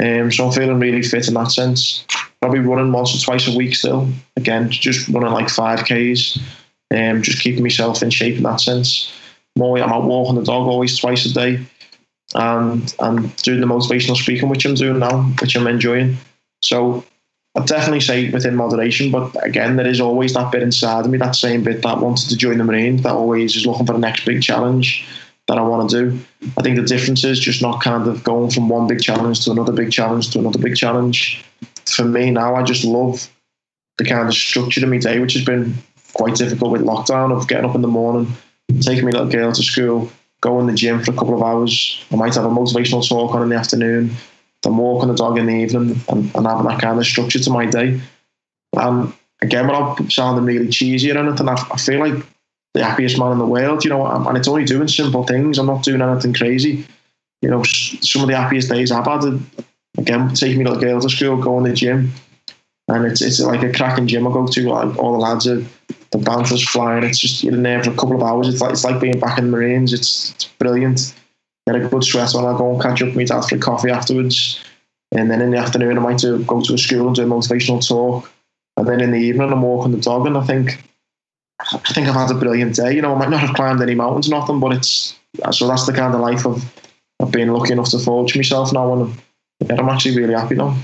Um, 0.00 0.30
so 0.30 0.46
I'm 0.46 0.52
feeling 0.52 0.78
really 0.78 1.02
fit 1.02 1.28
in 1.28 1.34
that 1.34 1.50
sense. 1.50 2.04
Probably 2.40 2.60
running 2.60 2.92
once 2.92 3.14
or 3.14 3.24
twice 3.24 3.48
a 3.48 3.56
week 3.56 3.74
still. 3.74 4.08
Again, 4.36 4.70
just 4.70 5.08
running 5.08 5.32
like 5.32 5.48
five 5.48 5.84
k's. 5.84 6.38
Um, 6.94 7.22
just 7.22 7.42
keeping 7.42 7.62
myself 7.62 8.02
in 8.02 8.10
shape 8.10 8.36
in 8.36 8.44
that 8.44 8.60
sense. 8.60 9.12
More, 9.56 9.78
I'm 9.78 9.92
out 9.92 10.04
walking 10.04 10.36
the 10.36 10.44
dog 10.44 10.68
always 10.68 10.98
twice 10.98 11.24
a 11.24 11.32
day, 11.32 11.60
and 12.34 12.94
and 13.00 13.34
doing 13.36 13.60
the 13.60 13.66
motivational 13.66 14.16
speaking, 14.16 14.48
which 14.48 14.64
I'm 14.66 14.74
doing 14.74 14.98
now, 14.98 15.22
which 15.40 15.56
I'm 15.56 15.66
enjoying. 15.66 16.16
So 16.62 17.04
I'd 17.56 17.66
definitely 17.66 18.00
say 18.00 18.30
within 18.30 18.54
moderation, 18.54 19.10
but 19.10 19.34
again, 19.44 19.76
there 19.76 19.86
is 19.86 20.00
always 20.00 20.34
that 20.34 20.52
bit 20.52 20.62
inside 20.62 21.06
of 21.06 21.10
me, 21.10 21.18
that 21.18 21.34
same 21.34 21.64
bit 21.64 21.82
that 21.82 22.00
wanted 22.00 22.28
to 22.28 22.36
join 22.36 22.58
the 22.58 22.64
Marines, 22.64 23.02
that 23.02 23.12
always 23.12 23.56
is 23.56 23.66
looking 23.66 23.86
for 23.86 23.94
the 23.94 23.98
next 23.98 24.26
big 24.26 24.42
challenge 24.42 25.06
that 25.48 25.56
I 25.56 25.62
want 25.62 25.88
to 25.88 26.10
do. 26.10 26.18
I 26.58 26.62
think 26.62 26.76
the 26.76 26.82
difference 26.82 27.24
is 27.24 27.38
just 27.38 27.62
not 27.62 27.80
kind 27.80 28.06
of 28.08 28.22
going 28.24 28.50
from 28.50 28.68
one 28.68 28.86
big 28.86 29.00
challenge 29.00 29.44
to 29.44 29.52
another 29.52 29.72
big 29.72 29.90
challenge 29.90 30.30
to 30.32 30.38
another 30.38 30.58
big 30.58 30.76
challenge. 30.76 31.42
For 31.86 32.04
me 32.04 32.30
now, 32.30 32.56
I 32.56 32.62
just 32.62 32.84
love 32.84 33.30
the 33.96 34.04
kind 34.04 34.28
of 34.28 34.34
structure 34.34 34.84
of 34.84 34.90
my 34.90 34.98
day, 34.98 35.18
which 35.18 35.32
has 35.34 35.44
been 35.44 35.74
quite 36.12 36.34
difficult 36.34 36.72
with 36.72 36.82
lockdown 36.82 37.32
of 37.32 37.48
getting 37.48 37.68
up 37.68 37.76
in 37.76 37.82
the 37.82 37.88
morning, 37.88 38.32
taking 38.80 39.04
my 39.04 39.12
little 39.12 39.28
girl 39.28 39.52
to 39.52 39.62
school, 39.62 40.10
going 40.40 40.66
to 40.66 40.72
the 40.72 40.76
gym 40.76 41.02
for 41.02 41.12
a 41.12 41.14
couple 41.14 41.34
of 41.34 41.42
hours. 41.42 42.04
I 42.12 42.16
might 42.16 42.34
have 42.34 42.44
a 42.44 42.48
motivational 42.48 43.06
talk 43.08 43.34
on 43.34 43.42
in 43.42 43.48
the 43.48 43.56
afternoon, 43.56 44.10
I'm 44.66 44.78
walking 44.78 45.08
the 45.08 45.14
dog 45.14 45.38
in 45.38 45.46
the 45.46 45.54
evening 45.54 46.00
and, 46.08 46.34
and 46.34 46.46
having 46.46 46.66
that 46.66 46.80
kind 46.80 46.98
of 46.98 47.06
structure 47.06 47.38
to 47.38 47.50
my 47.50 47.66
day. 47.66 48.00
And 48.74 49.12
again, 49.40 49.66
without 49.66 50.10
sounding 50.10 50.44
really 50.44 50.68
cheesy 50.68 51.12
or 51.12 51.18
anything, 51.18 51.48
I, 51.48 51.54
I 51.70 51.76
feel 51.76 52.00
like 52.00 52.24
the 52.74 52.84
happiest 52.84 53.18
man 53.18 53.32
in 53.32 53.38
the 53.38 53.46
world, 53.46 53.84
you 53.84 53.90
know, 53.90 54.06
and 54.06 54.36
it's 54.36 54.48
only 54.48 54.64
doing 54.64 54.88
simple 54.88 55.24
things. 55.24 55.58
I'm 55.58 55.66
not 55.66 55.82
doing 55.82 56.02
anything 56.02 56.34
crazy. 56.34 56.86
You 57.42 57.50
know, 57.50 57.62
some 57.62 58.22
of 58.22 58.28
the 58.28 58.36
happiest 58.36 58.70
days 58.70 58.90
I've 58.90 59.06
had, 59.06 59.40
again, 59.98 60.34
taking 60.34 60.58
me 60.58 60.64
little 60.64 60.80
girl 60.80 61.00
to 61.00 61.08
school, 61.08 61.40
going 61.40 61.64
to 61.64 61.70
the 61.70 61.76
gym, 61.76 62.12
and 62.88 63.04
it's 63.06 63.22
it's 63.22 63.40
like 63.40 63.62
a 63.62 63.72
cracking 63.72 64.06
gym 64.06 64.26
I 64.26 64.32
go 64.32 64.46
to. 64.46 64.68
Like 64.68 64.98
all 64.98 65.12
the 65.12 65.18
lads 65.18 65.46
are 65.46 65.62
the 66.10 66.18
banter's 66.18 66.66
flying. 66.66 67.04
It's 67.04 67.18
just 67.18 67.42
you're 67.42 67.54
in 67.54 67.62
there 67.62 67.82
for 67.82 67.90
a 67.90 67.94
couple 67.94 68.16
of 68.16 68.22
hours. 68.22 68.48
It's 68.48 68.60
like 68.60 68.72
it's 68.72 68.84
like 68.84 69.00
being 69.00 69.20
back 69.20 69.38
in 69.38 69.46
the 69.46 69.50
Marines. 69.50 69.92
It's, 69.92 70.32
it's 70.32 70.44
brilliant. 70.44 71.14
Get 71.66 71.76
a 71.76 71.88
good 71.88 72.04
sweat 72.04 72.34
on. 72.34 72.44
I 72.44 72.56
go 72.56 72.72
and 72.72 72.80
catch 72.80 73.02
up 73.02 73.08
with 73.08 73.16
my 73.16 73.24
dad 73.24 73.42
for 73.42 73.58
coffee 73.58 73.90
afterwards, 73.90 74.60
and 75.12 75.30
then 75.30 75.40
in 75.40 75.50
the 75.50 75.58
afternoon 75.58 75.98
I 75.98 76.00
might 76.00 76.18
do, 76.18 76.42
go 76.44 76.60
to 76.60 76.74
a 76.74 76.78
school 76.78 77.08
and 77.08 77.16
do 77.16 77.22
a 77.22 77.26
motivational 77.26 77.86
talk, 77.86 78.30
and 78.76 78.86
then 78.86 79.00
in 79.00 79.10
the 79.10 79.18
evening 79.18 79.52
I'm 79.52 79.62
walking 79.62 79.92
the 79.92 79.98
dog. 79.98 80.26
And 80.26 80.38
I 80.38 80.44
think 80.44 80.82
I 81.60 81.92
think 81.92 82.06
I've 82.06 82.14
had 82.14 82.30
a 82.30 82.38
brilliant 82.38 82.76
day. 82.76 82.94
You 82.94 83.02
know, 83.02 83.14
I 83.14 83.18
might 83.18 83.30
not 83.30 83.40
have 83.40 83.54
climbed 83.56 83.82
any 83.82 83.94
mountains, 83.94 84.28
or 84.28 84.38
nothing, 84.38 84.60
but 84.60 84.74
it's 84.74 85.16
so 85.50 85.66
that's 85.66 85.86
the 85.86 85.92
kind 85.92 86.14
of 86.14 86.20
life 86.20 86.46
I've 86.46 87.32
been 87.32 87.52
lucky 87.52 87.72
enough 87.72 87.90
to 87.90 87.98
forge 87.98 88.36
myself 88.36 88.72
now, 88.72 88.92
and 88.92 89.14
yeah, 89.60 89.76
I'm 89.76 89.88
actually 89.88 90.16
really 90.16 90.34
happy 90.34 90.54
now. 90.54 90.76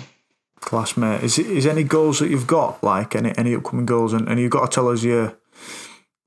Class, 0.61 0.97
mate. 0.97 1.23
Is 1.23 1.39
is 1.39 1.67
any 1.67 1.85
goals 1.85 2.19
that 2.19 2.31
you've 2.31 2.47
got, 2.47 2.83
like 2.83 3.15
any 3.15 3.37
any 3.37 3.55
upcoming 3.55 3.87
goals, 3.87 4.13
and, 4.13 4.29
and 4.29 4.41
you've 4.41 4.51
got 4.51 4.71
to 4.71 4.75
tell 4.75 4.89
us 4.89 5.03
your 5.03 5.37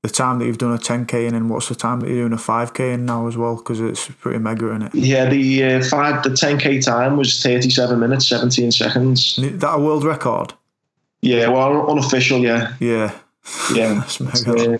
the 0.06 0.12
time 0.12 0.38
that 0.38 0.46
you've 0.46 0.58
done 0.58 0.72
a 0.72 0.78
10k 0.78 1.26
and 1.26 1.34
then 1.34 1.48
what's 1.48 1.68
the 1.68 1.74
time 1.74 2.00
that 2.00 2.08
you're 2.08 2.28
doing 2.28 2.32
a 2.32 2.36
5k 2.36 2.94
in 2.94 3.06
now 3.06 3.26
as 3.26 3.36
well 3.36 3.56
because 3.56 3.80
it's 3.80 4.08
pretty 4.08 4.38
mega 4.38 4.68
in 4.70 4.82
it. 4.82 4.94
Yeah, 4.94 5.28
the 5.28 5.64
uh, 5.64 5.84
five 5.84 6.22
the 6.22 6.30
10k 6.30 6.84
time 6.84 7.16
was 7.16 7.42
37 7.42 7.98
minutes 7.98 8.28
17 8.28 8.72
seconds. 8.72 9.38
Is 9.38 9.58
that 9.58 9.74
a 9.74 9.78
world 9.78 10.04
record? 10.04 10.54
Yeah, 11.22 11.48
well, 11.48 11.90
unofficial, 11.90 12.40
yeah. 12.40 12.74
Yeah. 12.78 13.18
Yeah. 13.74 13.94
That's 14.20 14.20
mega. 14.20 14.50
Uh, 14.50 14.78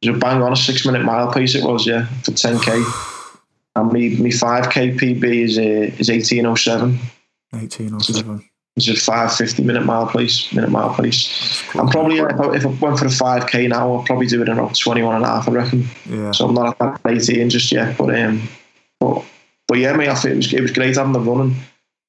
it 0.00 0.10
was 0.10 0.16
a 0.16 0.18
bang 0.18 0.42
on 0.42 0.52
a 0.52 0.56
six 0.56 0.84
minute 0.84 1.02
mile 1.02 1.32
pace. 1.32 1.54
It 1.54 1.64
was, 1.64 1.86
yeah, 1.86 2.06
for 2.22 2.32
10k. 2.32 3.38
And 3.76 3.92
me, 3.92 4.16
me 4.16 4.30
5k 4.30 4.98
PB 4.98 5.24
is 5.24 5.58
uh, 5.58 5.96
is 5.98 6.08
1807. 6.10 6.98
1807. 7.50 8.48
It's 8.78 8.88
a 8.88 9.04
550 9.04 9.62
minute 9.62 9.84
mile 9.84 10.06
pace, 10.06 10.52
minute 10.52 10.70
mile 10.70 10.94
pace. 10.94 11.62
I'm 11.74 11.88
probably, 11.88 12.18
if 12.18 12.40
I, 12.40 12.54
if 12.54 12.64
I 12.64 12.68
went 12.68 12.98
for 12.98 13.06
a 13.06 13.08
5k 13.08 13.68
now, 13.68 13.94
I'll 13.94 14.04
probably 14.04 14.26
do 14.26 14.42
it 14.42 14.48
in 14.48 14.58
about 14.58 14.76
21 14.76 15.16
and 15.16 15.24
a 15.24 15.28
half, 15.28 15.48
I 15.48 15.52
reckon. 15.52 15.86
Yeah. 16.08 16.32
So 16.32 16.46
I'm 16.46 16.54
not 16.54 16.80
at 16.80 17.02
that 17.02 17.12
18 17.12 17.50
just 17.50 17.70
yet. 17.72 17.96
But 17.98 18.14
um, 18.18 18.48
but, 19.00 19.24
but 19.66 19.78
yeah, 19.78 19.92
mate, 19.94 20.08
I 20.08 20.14
think 20.14 20.32
it 20.32 20.36
was, 20.36 20.52
it 20.54 20.60
was 20.60 20.72
great 20.72 20.96
having 20.96 21.12
the 21.12 21.20
running. 21.20 21.56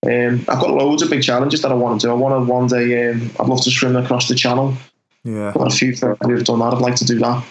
Um, 0.05 0.45
I've 0.47 0.61
got 0.61 0.71
loads 0.71 1.01
of 1.01 1.09
big 1.09 1.23
challenges 1.23 1.61
that 1.61 1.71
I 1.71 1.75
want 1.75 1.99
to 2.01 2.07
do. 2.07 2.11
I 2.11 2.15
want 2.15 2.45
to 2.45 2.51
one 2.51 2.67
day, 2.67 3.09
um, 3.09 3.29
I'd 3.39 3.47
love 3.47 3.61
to 3.63 3.71
swim 3.71 3.95
across 3.95 4.27
the 4.29 4.35
channel. 4.35 4.73
Yeah. 5.23 5.51
Got 5.53 5.73
a 5.73 5.75
few 5.75 5.95
friends 5.95 6.17
who've 6.21 6.43
done 6.43 6.59
that. 6.59 6.73
I'd 6.73 6.81
like 6.81 6.95
to 6.95 7.05
do 7.05 7.19
that. 7.19 7.43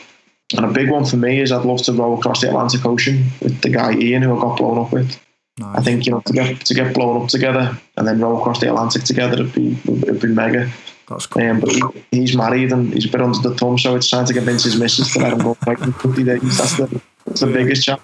And 0.57 0.65
a 0.65 0.73
big 0.73 0.91
one 0.91 1.05
for 1.05 1.19
me 1.19 1.41
is 1.41 1.53
I'd 1.53 1.67
love 1.67 1.83
to 1.83 1.93
row 1.93 2.17
across 2.17 2.41
the 2.41 2.49
Atlantic 2.49 2.85
Ocean 2.87 3.27
with 3.43 3.61
the 3.61 3.69
guy 3.69 3.93
Ian 3.93 4.23
who 4.23 4.37
I 4.37 4.41
got 4.41 4.57
blown 4.57 4.79
up 4.79 4.93
with. 4.93 5.21
Nice. 5.59 5.79
I 5.79 5.83
think 5.83 6.07
you 6.07 6.13
know 6.13 6.21
to 6.21 6.33
get 6.33 6.61
to 6.67 6.75
get 6.75 6.95
blown 6.95 7.23
up 7.23 7.29
together 7.29 7.77
and 7.97 8.07
then 8.07 8.21
row 8.21 8.39
across 8.39 8.61
the 8.61 8.69
Atlantic 8.69 9.03
together 9.05 9.43
would 9.43 9.53
be 9.55 9.77
would 9.87 10.21
be 10.21 10.29
mega. 10.29 10.71
That's 11.09 11.27
cool. 11.27 11.43
Um, 11.43 11.61
but 11.61 11.71
he, 11.71 11.83
he's 12.11 12.37
married 12.37 12.71
and 12.71 12.93
he's 12.93 13.07
a 13.07 13.09
bit 13.11 13.23
under 13.23 13.39
the 13.39 13.55
thumb, 13.55 13.79
so 13.79 13.97
it's 13.97 14.09
trying 14.09 14.27
to 14.27 14.35
convince 14.35 14.65
his 14.65 14.79
missus 14.79 15.13
to 15.15 15.21
let 15.21 15.33
him 15.33 15.39
go 15.39 15.57
like 15.67 15.81
in 15.81 15.93
50 15.93 16.23
days. 16.23 16.59
That's 16.59 16.77
the, 16.77 17.01
that's 17.25 17.41
the 17.41 17.47
biggest 17.47 17.85
challenge. 17.85 18.03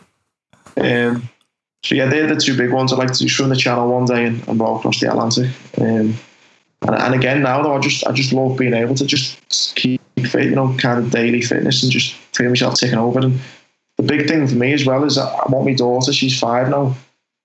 Um, 0.76 1.28
so 1.84 1.94
yeah, 1.94 2.06
they're 2.06 2.26
the 2.26 2.40
two 2.40 2.56
big 2.56 2.72
ones. 2.72 2.92
I'd 2.92 2.98
like 2.98 3.12
to 3.12 3.28
swim 3.28 3.50
the 3.50 3.56
channel 3.56 3.92
one 3.92 4.06
day 4.06 4.24
and, 4.24 4.48
and 4.48 4.58
row 4.58 4.76
across 4.76 5.00
the 5.00 5.10
Atlantic. 5.10 5.50
Um, 5.78 6.14
and, 6.82 6.94
and 6.94 7.14
again, 7.14 7.42
now 7.42 7.62
though, 7.62 7.76
I 7.76 7.80
just 7.80 8.06
I 8.06 8.12
just 8.12 8.32
love 8.32 8.56
being 8.56 8.74
able 8.74 8.94
to 8.94 9.04
just 9.04 9.76
keep 9.76 10.00
fit, 10.26 10.44
you 10.44 10.54
know, 10.54 10.74
kind 10.78 10.98
of 10.98 11.10
daily 11.10 11.42
fitness 11.42 11.82
and 11.82 11.92
just 11.92 12.14
feel 12.34 12.48
myself 12.48 12.76
taking 12.76 12.98
over. 12.98 13.20
And 13.20 13.38
the 13.98 14.02
big 14.02 14.26
thing 14.26 14.46
for 14.46 14.54
me 14.54 14.72
as 14.72 14.86
well 14.86 15.04
is 15.04 15.16
that 15.16 15.26
I 15.26 15.50
want 15.50 15.66
my 15.66 15.74
daughter. 15.74 16.12
She's 16.12 16.38
five 16.38 16.70
now. 16.70 16.96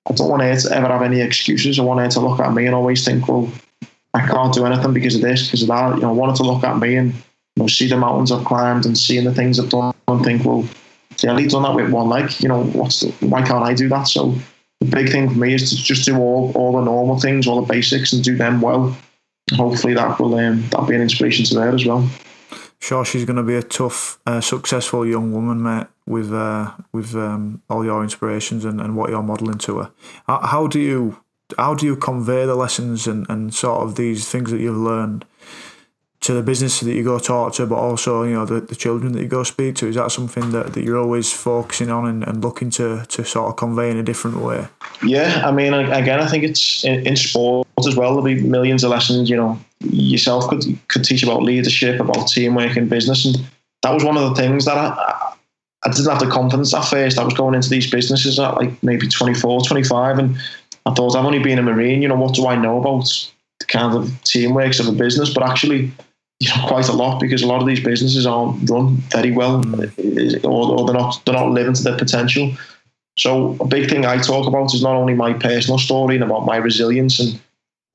I 0.07 0.13
don't 0.13 0.29
want 0.29 0.41
her 0.41 0.55
to 0.55 0.75
ever 0.75 0.87
have 0.87 1.01
any 1.01 1.21
excuses. 1.21 1.79
I 1.79 1.83
want 1.83 1.99
her 1.99 2.07
to 2.07 2.19
look 2.19 2.39
at 2.39 2.53
me 2.53 2.65
and 2.65 2.75
always 2.75 3.05
think, 3.05 3.27
well, 3.27 3.51
I 4.13 4.25
can't 4.25 4.53
do 4.53 4.65
anything 4.65 4.93
because 4.93 5.15
of 5.15 5.21
this, 5.21 5.45
because 5.45 5.61
of 5.63 5.67
that. 5.69 5.95
You 5.95 6.01
know, 6.01 6.09
I 6.09 6.13
want 6.13 6.31
her 6.31 6.37
to 6.37 6.49
look 6.49 6.63
at 6.63 6.79
me 6.79 6.95
and 6.95 7.13
you 7.13 7.21
know, 7.63 7.67
see 7.67 7.87
the 7.87 7.97
mountains 7.97 8.31
I've 8.31 8.45
climbed 8.45 8.85
and 8.85 8.97
seeing 8.97 9.25
the 9.25 9.33
things 9.33 9.59
I've 9.59 9.69
done 9.69 9.93
and 10.07 10.23
think, 10.23 10.45
well, 10.45 10.67
yeah, 11.23 11.33
I've 11.33 11.49
done 11.49 11.63
that 11.63 11.75
with 11.75 11.91
one 11.91 12.09
leg. 12.09 12.31
You 12.39 12.49
know, 12.49 12.63
what's 12.63 13.01
the, 13.01 13.11
why 13.27 13.41
can't 13.45 13.63
I 13.63 13.73
do 13.73 13.89
that? 13.89 14.03
So 14.03 14.35
the 14.79 14.87
big 14.87 15.09
thing 15.09 15.29
for 15.29 15.37
me 15.37 15.53
is 15.53 15.69
to 15.69 15.75
just 15.75 16.05
do 16.05 16.17
all 16.17 16.51
all 16.55 16.73
the 16.73 16.81
normal 16.81 17.19
things, 17.19 17.47
all 17.47 17.61
the 17.61 17.71
basics, 17.71 18.13
and 18.13 18.23
do 18.23 18.35
them 18.35 18.61
well. 18.61 18.97
Hopefully, 19.53 19.93
that 19.95 20.19
will 20.19 20.35
um, 20.35 20.61
that'll 20.69 20.85
be 20.85 20.95
an 20.95 21.01
inspiration 21.01 21.45
to 21.45 21.59
her 21.59 21.75
as 21.75 21.85
well. 21.85 22.07
Sure, 22.79 23.03
she's 23.03 23.25
going 23.25 23.37
to 23.37 23.43
be 23.43 23.55
a 23.55 23.63
tough, 23.63 24.19
uh, 24.25 24.39
successful 24.39 25.05
young 25.05 25.33
woman, 25.33 25.61
mate. 25.61 25.87
With 26.07 26.33
uh, 26.33 26.71
with 26.91 27.13
um, 27.15 27.61
all 27.69 27.85
your 27.85 28.01
inspirations 28.01 28.65
and, 28.65 28.81
and 28.81 28.95
what 28.95 29.11
you're 29.11 29.21
modelling 29.21 29.59
to 29.59 29.77
her. 29.77 29.91
How, 30.25 30.39
how 30.39 30.67
do 30.67 30.79
you 30.79 31.21
how 31.57 31.75
do 31.75 31.85
you 31.85 31.95
convey 31.95 32.45
the 32.45 32.55
lessons 32.55 33.05
and, 33.05 33.27
and 33.29 33.53
sort 33.53 33.83
of 33.83 33.95
these 33.95 34.27
things 34.27 34.49
that 34.51 34.59
you've 34.59 34.77
learned 34.77 35.25
to 36.21 36.33
the 36.33 36.43
business 36.43 36.81
that 36.81 36.93
you 36.93 37.03
go 37.03 37.17
talk 37.17 37.53
to, 37.53 37.65
but 37.65 37.75
also 37.75 38.23
you 38.23 38.33
know 38.33 38.45
the, 38.45 38.59
the 38.59 38.75
children 38.75 39.13
that 39.13 39.21
you 39.21 39.27
go 39.27 39.43
speak 39.43 39.75
to? 39.75 39.87
Is 39.87 39.95
that 39.95 40.11
something 40.11 40.51
that, 40.51 40.73
that 40.73 40.83
you're 40.83 40.97
always 40.97 41.31
focusing 41.31 41.89
on 41.89 42.07
and, 42.07 42.27
and 42.27 42.43
looking 42.43 42.69
to 42.71 43.05
to 43.07 43.23
sort 43.23 43.49
of 43.49 43.55
convey 43.55 43.89
in 43.89 43.97
a 43.97 44.03
different 44.03 44.37
way? 44.37 44.67
Yeah, 45.03 45.41
I 45.45 45.51
mean, 45.51 45.73
again, 45.73 46.19
I 46.19 46.27
think 46.27 46.43
it's 46.43 46.83
in, 46.83 47.07
in 47.07 47.15
sport 47.15 47.67
as 47.87 47.95
well. 47.95 48.09
There'll 48.09 48.23
be 48.23 48.41
millions 48.41 48.83
of 48.83 48.91
lessons. 48.91 49.29
You 49.29 49.37
know, 49.37 49.59
yourself 49.79 50.49
could 50.49 50.63
could 50.89 51.05
teach 51.05 51.23
about 51.23 51.43
leadership, 51.43 51.99
about 51.99 52.27
teamwork 52.27 52.75
and 52.75 52.89
business, 52.89 53.25
and 53.25 53.37
that 53.83 53.93
was 53.93 54.03
one 54.03 54.17
of 54.17 54.29
the 54.29 54.35
things 54.35 54.65
that 54.65 54.77
I, 54.77 55.33
I 55.85 55.91
didn't 55.91 56.09
have 56.09 56.19
the 56.19 56.27
confidence 56.27 56.73
at 56.73 56.83
first. 56.85 57.17
I 57.17 57.23
was 57.23 57.33
going 57.33 57.55
into 57.55 57.69
these 57.69 57.89
businesses 57.89 58.39
at 58.39 58.55
like 58.55 58.83
maybe 58.83 59.07
24, 59.07 59.61
25, 59.61 60.19
and 60.19 60.37
I 60.85 60.93
thought 60.93 61.15
I've 61.15 61.25
only 61.25 61.39
been 61.39 61.59
a 61.59 61.63
marine. 61.63 62.01
You 62.01 62.09
know, 62.09 62.15
what 62.15 62.35
do 62.35 62.47
I 62.47 62.55
know 62.55 62.79
about 62.79 63.09
the 63.59 63.65
kind 63.65 63.95
of 63.95 64.09
teamworks 64.23 64.81
of 64.81 64.87
a 64.87 64.91
business? 64.91 65.33
But 65.33 65.43
actually, 65.43 65.91
you 66.39 66.49
know, 66.49 66.67
quite 66.67 66.87
a 66.87 66.93
lot 66.93 67.19
because 67.19 67.41
a 67.41 67.47
lot 67.47 67.61
of 67.61 67.67
these 67.67 67.83
businesses 67.83 68.25
aren't 68.25 68.69
run 68.69 68.95
very 69.11 69.31
well, 69.31 69.57
or, 70.43 70.79
or 70.79 70.85
they're 70.85 70.95
not 70.95 71.21
they're 71.25 71.35
not 71.35 71.51
living 71.51 71.73
to 71.73 71.83
their 71.83 71.97
potential. 71.97 72.51
So 73.17 73.57
a 73.59 73.67
big 73.67 73.89
thing 73.89 74.05
I 74.05 74.17
talk 74.17 74.47
about 74.47 74.73
is 74.73 74.81
not 74.81 74.95
only 74.95 75.13
my 75.13 75.33
personal 75.33 75.77
story 75.77 76.15
and 76.15 76.23
about 76.23 76.45
my 76.45 76.55
resilience 76.55 77.19
and 77.19 77.39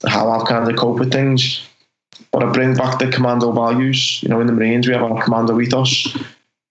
how 0.07 0.31
I've 0.31 0.47
kind 0.47 0.69
of 0.69 0.77
coped 0.77 1.01
with 1.01 1.13
things, 1.13 1.67
but 2.31 2.43
I 2.43 2.53
bring 2.53 2.75
back 2.75 2.99
the 2.99 3.11
commando 3.11 3.51
values. 3.53 4.23
You 4.23 4.29
know, 4.29 4.41
in 4.41 4.47
the 4.47 4.53
Marines 4.53 4.87
we 4.87 4.93
have 4.93 5.03
our 5.03 5.23
commando 5.23 5.59
ethos. 5.59 6.15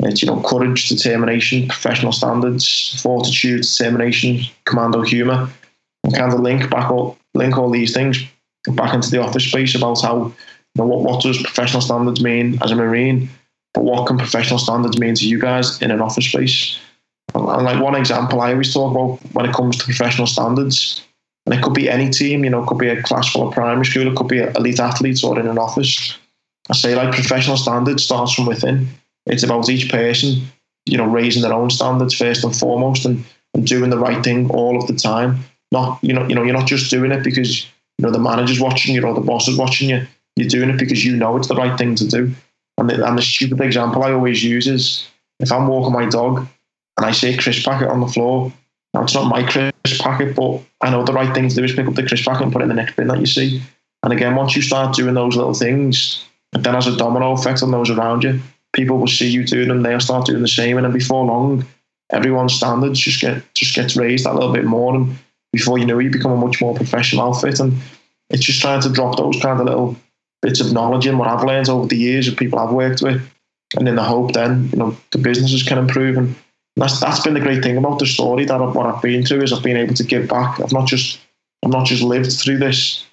It's 0.01 0.21
you 0.21 0.27
know 0.27 0.41
courage, 0.41 0.89
determination, 0.89 1.67
professional 1.67 2.11
standards, 2.11 3.01
fortitude, 3.01 3.63
determination, 3.63 4.41
commando 4.65 5.01
humour. 5.01 5.49
Kind 6.13 6.33
of 6.33 6.41
link 6.41 6.69
back 6.69 6.91
all 6.91 7.17
link 7.33 7.57
all 7.57 7.71
these 7.71 7.93
things 7.93 8.23
back 8.71 8.93
into 8.93 9.09
the 9.09 9.21
office 9.21 9.45
space 9.45 9.75
about 9.75 10.01
how 10.01 10.31
you 10.75 10.83
know 10.83 10.87
what, 10.87 11.01
what 11.01 11.21
does 11.21 11.41
professional 11.41 11.81
standards 11.81 12.21
mean 12.21 12.57
as 12.63 12.71
a 12.71 12.75
Marine, 12.75 13.29
but 13.73 13.83
what 13.83 14.07
can 14.07 14.17
professional 14.17 14.59
standards 14.59 14.97
mean 14.97 15.15
to 15.15 15.27
you 15.27 15.39
guys 15.39 15.81
in 15.81 15.91
an 15.91 16.01
office 16.01 16.25
space? 16.25 16.79
And 17.35 17.45
like 17.45 17.81
one 17.81 17.95
example 17.95 18.41
I 18.41 18.51
always 18.51 18.73
talk 18.73 18.91
about 18.91 19.19
when 19.33 19.45
it 19.45 19.55
comes 19.55 19.77
to 19.77 19.85
professional 19.85 20.27
standards, 20.27 21.03
and 21.45 21.53
it 21.53 21.61
could 21.61 21.73
be 21.73 21.89
any 21.89 22.09
team, 22.09 22.43
you 22.43 22.49
know, 22.49 22.63
it 22.63 22.67
could 22.67 22.77
be 22.77 22.89
a 22.89 23.01
class 23.03 23.31
full 23.31 23.47
of 23.47 23.53
primary 23.53 23.85
school, 23.85 24.07
it 24.07 24.15
could 24.15 24.27
be 24.27 24.39
elite 24.39 24.79
athletes 24.79 25.23
or 25.23 25.39
in 25.39 25.47
an 25.47 25.57
office. 25.57 26.17
I 26.69 26.73
say 26.73 26.95
like 26.95 27.13
professional 27.13 27.57
standards 27.57 28.03
starts 28.03 28.33
from 28.33 28.45
within. 28.45 28.87
It's 29.25 29.43
about 29.43 29.69
each 29.69 29.91
person, 29.91 30.43
you 30.85 30.97
know, 30.97 31.05
raising 31.05 31.41
their 31.41 31.53
own 31.53 31.69
standards 31.69 32.13
first 32.13 32.43
and 32.43 32.55
foremost 32.55 33.05
and, 33.05 33.23
and 33.53 33.65
doing 33.67 33.89
the 33.89 33.99
right 33.99 34.23
thing 34.23 34.49
all 34.51 34.77
of 34.81 34.87
the 34.87 34.93
time. 34.93 35.43
Not, 35.71 35.99
you 36.01 36.13
know, 36.13 36.27
you 36.27 36.35
know, 36.35 36.43
you're 36.43 36.57
not 36.57 36.67
just 36.67 36.89
doing 36.89 37.11
it 37.11 37.23
because, 37.23 37.65
you 37.97 38.05
know, 38.05 38.11
the 38.11 38.19
manager's 38.19 38.59
watching 38.59 38.95
you 38.95 39.05
or 39.05 39.13
the 39.13 39.21
boss 39.21 39.47
is 39.47 39.57
watching 39.57 39.89
you. 39.89 40.05
You're 40.35 40.49
doing 40.49 40.69
it 40.69 40.79
because 40.79 41.05
you 41.05 41.15
know 41.15 41.37
it's 41.37 41.47
the 41.47 41.55
right 41.55 41.77
thing 41.77 41.95
to 41.95 42.07
do. 42.07 42.33
And 42.77 42.89
the, 42.89 43.05
and 43.05 43.17
the 43.17 43.21
stupid 43.21 43.61
example 43.61 44.03
I 44.03 44.11
always 44.11 44.43
use 44.43 44.67
is 44.67 45.07
if 45.39 45.51
I'm 45.51 45.67
walking 45.67 45.93
my 45.93 46.07
dog 46.07 46.47
and 46.97 47.05
I 47.05 47.11
see 47.11 47.33
a 47.33 47.37
crisp 47.37 47.65
packet 47.65 47.89
on 47.89 48.01
the 48.01 48.07
floor. 48.07 48.51
Now 48.93 49.03
it's 49.03 49.13
not 49.13 49.29
my 49.29 49.43
crisp 49.43 50.01
packet, 50.01 50.35
but 50.35 50.61
I 50.81 50.89
know 50.89 51.03
the 51.03 51.13
right 51.13 51.33
thing 51.33 51.49
to 51.49 51.55
do 51.55 51.63
is 51.63 51.73
pick 51.73 51.87
up 51.87 51.95
the 51.95 52.07
crisp 52.07 52.25
packet 52.25 52.43
and 52.43 52.53
put 52.53 52.61
it 52.61 52.63
in 52.63 52.69
the 52.69 52.75
next 52.75 52.95
bin 52.95 53.07
that 53.07 53.19
you 53.19 53.25
see. 53.25 53.61
And 54.03 54.13
again, 54.13 54.35
once 54.35 54.55
you 54.55 54.61
start 54.61 54.95
doing 54.95 55.13
those 55.13 55.35
little 55.35 55.53
things, 55.53 56.25
it 56.53 56.61
then 56.63 56.75
has 56.75 56.87
a 56.87 56.95
domino 56.95 57.31
effect 57.31 57.63
on 57.63 57.71
those 57.71 57.89
around 57.89 58.23
you. 58.23 58.39
People 58.73 58.97
will 58.97 59.07
see 59.07 59.29
you 59.29 59.45
doing 59.45 59.69
them, 59.69 59.81
they'll 59.81 59.99
start 59.99 60.25
doing 60.25 60.41
the 60.41 60.47
same, 60.47 60.77
and 60.77 60.85
then 60.85 60.93
before 60.93 61.25
long, 61.25 61.65
everyone's 62.11 62.53
standards 62.53 62.99
just 62.99 63.21
get 63.21 63.41
just 63.53 63.75
gets 63.75 63.95
raised 63.95 64.25
that 64.25 64.33
little 64.33 64.51
bit 64.51 64.65
more, 64.65 64.95
and 64.95 65.15
before 65.51 65.77
you 65.77 65.85
know 65.85 65.99
it, 65.99 66.05
you 66.05 66.09
become 66.09 66.31
a 66.31 66.37
much 66.37 66.59
more 66.59 66.75
professional 66.75 67.27
outfit. 67.27 67.59
And 67.59 67.73
it's 68.29 68.43
just 68.43 68.61
trying 68.61 68.81
to 68.81 68.89
drop 68.89 69.17
those 69.17 69.39
kind 69.41 69.59
of 69.59 69.65
little 69.65 69.95
bits 70.43 70.59
of 70.59 70.71
knowledge 70.71 71.07
in 71.07 71.17
what 71.17 71.27
I've 71.27 71.43
learned 71.43 71.69
over 71.69 71.87
the 71.87 71.97
years 71.97 72.27
of 72.27 72.37
people 72.37 72.59
I've 72.59 72.73
worked 72.73 73.01
with, 73.01 73.27
and 73.75 73.87
in 73.87 73.95
the 73.95 74.03
hope 74.03 74.33
then 74.33 74.69
you 74.71 74.77
know 74.77 74.95
the 75.09 75.17
businesses 75.17 75.63
can 75.63 75.79
improve 75.79 76.17
and 76.17 76.35
that's 76.75 76.99
that's 76.99 77.21
been 77.21 77.33
the 77.33 77.39
great 77.39 77.63
thing 77.63 77.77
about 77.77 77.99
the 77.99 78.05
story 78.05 78.45
that 78.45 78.61
I've, 78.61 78.75
what 78.75 78.87
I've 78.87 79.01
been 79.01 79.25
through 79.25 79.43
is 79.43 79.53
I've 79.53 79.63
been 79.63 79.77
able 79.77 79.93
to 79.93 80.03
give 80.03 80.27
back. 80.27 80.59
I've 80.59 80.71
not 80.71 80.87
just 80.87 81.19
I've 81.63 81.71
not 81.71 81.85
just 81.85 82.01
lived 82.01 82.31
through 82.33 82.57
this. 82.57 83.05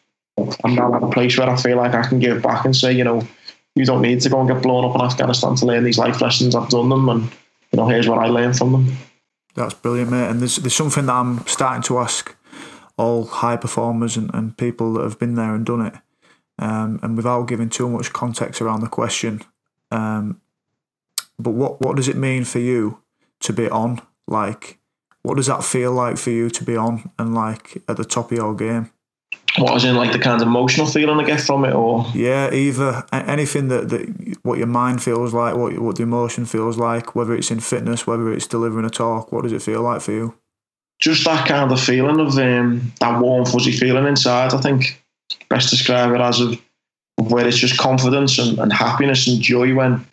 I'm 0.64 0.74
now 0.74 0.94
at 0.94 1.02
a 1.02 1.08
place 1.08 1.36
where 1.36 1.50
I 1.50 1.56
feel 1.56 1.76
like 1.76 1.94
I 1.94 2.06
can 2.06 2.18
give 2.18 2.42
back 2.42 2.64
and 2.64 2.74
say, 2.74 2.92
you 2.92 3.04
know, 3.04 3.22
you 3.74 3.84
don't 3.84 4.00
need 4.00 4.22
to 4.22 4.30
go 4.30 4.40
and 4.40 4.48
get 4.48 4.62
blown 4.62 4.88
up 4.88 4.94
in 4.94 5.02
Afghanistan 5.02 5.54
to 5.56 5.66
learn 5.66 5.84
these 5.84 5.98
life 5.98 6.20
lessons. 6.22 6.54
I've 6.54 6.70
done 6.70 6.88
them, 6.88 7.08
and 7.08 7.24
you 7.72 7.76
know, 7.76 7.86
here's 7.88 8.08
what 8.08 8.18
I 8.18 8.28
learned 8.28 8.56
from 8.56 8.72
them. 8.72 8.96
That's 9.54 9.74
brilliant, 9.74 10.10
mate. 10.10 10.28
And 10.28 10.40
there's 10.40 10.56
there's 10.56 10.74
something 10.74 11.06
that 11.06 11.12
I'm 11.12 11.46
starting 11.46 11.82
to 11.84 11.98
ask 11.98 12.34
all 12.96 13.26
high 13.26 13.56
performers 13.56 14.16
and, 14.16 14.30
and 14.34 14.56
people 14.56 14.94
that 14.94 15.02
have 15.02 15.18
been 15.18 15.34
there 15.34 15.54
and 15.54 15.66
done 15.66 15.84
it. 15.84 15.94
Um, 16.61 17.00
and 17.02 17.16
without 17.16 17.48
giving 17.48 17.70
too 17.70 17.88
much 17.88 18.12
context 18.12 18.61
around 18.61 18.80
the 18.80 18.86
question, 18.86 19.42
um, 19.90 20.40
but 21.38 21.52
what 21.52 21.80
what 21.80 21.96
does 21.96 22.06
it 22.06 22.16
mean 22.16 22.44
for 22.44 22.58
you 22.58 23.00
to 23.40 23.52
be 23.52 23.68
on? 23.68 24.02
Like, 24.28 24.78
what 25.22 25.36
does 25.36 25.46
that 25.46 25.64
feel 25.64 25.92
like 25.92 26.18
for 26.18 26.30
you 26.30 26.50
to 26.50 26.64
be 26.64 26.76
on 26.76 27.11
and 27.18 27.34
like 27.34 27.82
at 27.88 27.96
the 27.96 28.04
top 28.04 28.30
of 28.30 28.38
your 28.38 28.54
game? 28.54 28.90
What 29.58 29.72
was 29.72 29.84
in 29.84 29.96
like 29.96 30.12
the 30.12 30.18
kind 30.18 30.40
of 30.40 30.46
emotional 30.46 30.86
feeling 30.86 31.18
I 31.18 31.24
get 31.24 31.40
from 31.40 31.64
it, 31.64 31.72
or 31.74 32.06
yeah, 32.14 32.52
either 32.52 33.04
anything 33.12 33.68
that, 33.68 33.88
that 33.88 34.36
what 34.42 34.58
your 34.58 34.66
mind 34.66 35.02
feels 35.02 35.32
like, 35.32 35.56
what 35.56 35.78
what 35.78 35.96
the 35.96 36.02
emotion 36.02 36.44
feels 36.44 36.76
like, 36.76 37.16
whether 37.16 37.34
it's 37.34 37.50
in 37.50 37.61
fitness, 37.61 38.06
whether 38.06 38.30
it's 38.32 38.46
delivering 38.46 38.86
a 38.86 38.90
talk, 38.90 39.32
what 39.32 39.42
does 39.42 39.52
it 39.52 39.62
feel 39.62 39.82
like 39.82 40.02
for 40.02 40.12
you? 40.12 40.34
Just 41.00 41.24
that 41.24 41.48
kind 41.48 41.72
of 41.72 41.80
feeling 41.80 42.20
of 42.20 42.36
um, 42.38 42.92
that 43.00 43.18
warm 43.20 43.46
fuzzy 43.46 43.72
feeling 43.72 44.06
inside. 44.06 44.52
I 44.52 44.61
think 44.61 45.02
best 45.51 45.70
describe 45.70 46.14
it 46.14 46.20
as 46.20 46.40
of, 46.40 46.61
where 47.28 47.46
it's 47.46 47.59
just 47.59 47.76
confidence 47.76 48.38
and, 48.38 48.59
and 48.59 48.72
happiness 48.72 49.28
and 49.28 49.42
joy 49.42 49.74
when 49.74 50.07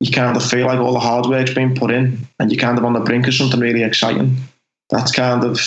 you 0.00 0.10
kind 0.10 0.36
of 0.36 0.44
feel 0.44 0.66
like 0.66 0.78
all 0.78 0.92
the 0.92 1.00
hard 1.00 1.26
work's 1.26 1.54
been 1.54 1.74
put 1.74 1.90
in 1.90 2.18
and 2.38 2.50
you're 2.50 2.60
kind 2.60 2.76
of 2.76 2.84
on 2.84 2.92
the 2.92 3.00
brink 3.00 3.26
of 3.26 3.34
something 3.34 3.60
really 3.60 3.82
exciting. 3.82 4.36
That's 4.90 5.12
kind 5.12 5.44
of 5.44 5.58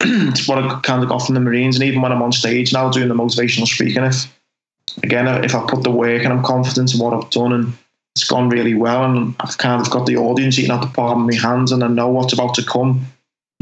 it's 0.00 0.46
what 0.46 0.58
I 0.58 0.80
kind 0.80 1.02
of 1.02 1.08
got 1.08 1.24
from 1.24 1.34
the 1.34 1.40
Marines. 1.40 1.76
And 1.76 1.84
even 1.84 2.02
when 2.02 2.12
I'm 2.12 2.22
on 2.22 2.32
stage 2.32 2.72
now 2.72 2.90
doing 2.90 3.08
the 3.08 3.14
motivational 3.14 3.66
speaking, 3.66 4.04
if 4.04 4.32
again, 5.02 5.26
if 5.44 5.54
I 5.54 5.66
put 5.66 5.82
the 5.82 5.90
work 5.90 6.22
and 6.22 6.32
I'm 6.32 6.44
confident 6.44 6.94
in 6.94 7.00
what 7.00 7.14
I've 7.14 7.30
done 7.30 7.52
and 7.52 7.72
it's 8.14 8.24
gone 8.24 8.48
really 8.48 8.74
well 8.74 9.04
and 9.04 9.34
I've 9.40 9.58
kind 9.58 9.80
of 9.80 9.90
got 9.90 10.06
the 10.06 10.16
audience 10.16 10.58
eating 10.58 10.70
out 10.70 10.82
the 10.82 10.86
palm 10.88 11.22
of 11.22 11.34
my 11.34 11.36
hands 11.36 11.72
and 11.72 11.82
I 11.82 11.88
know 11.88 12.08
what's 12.08 12.32
about 12.32 12.54
to 12.54 12.64
come. 12.64 13.06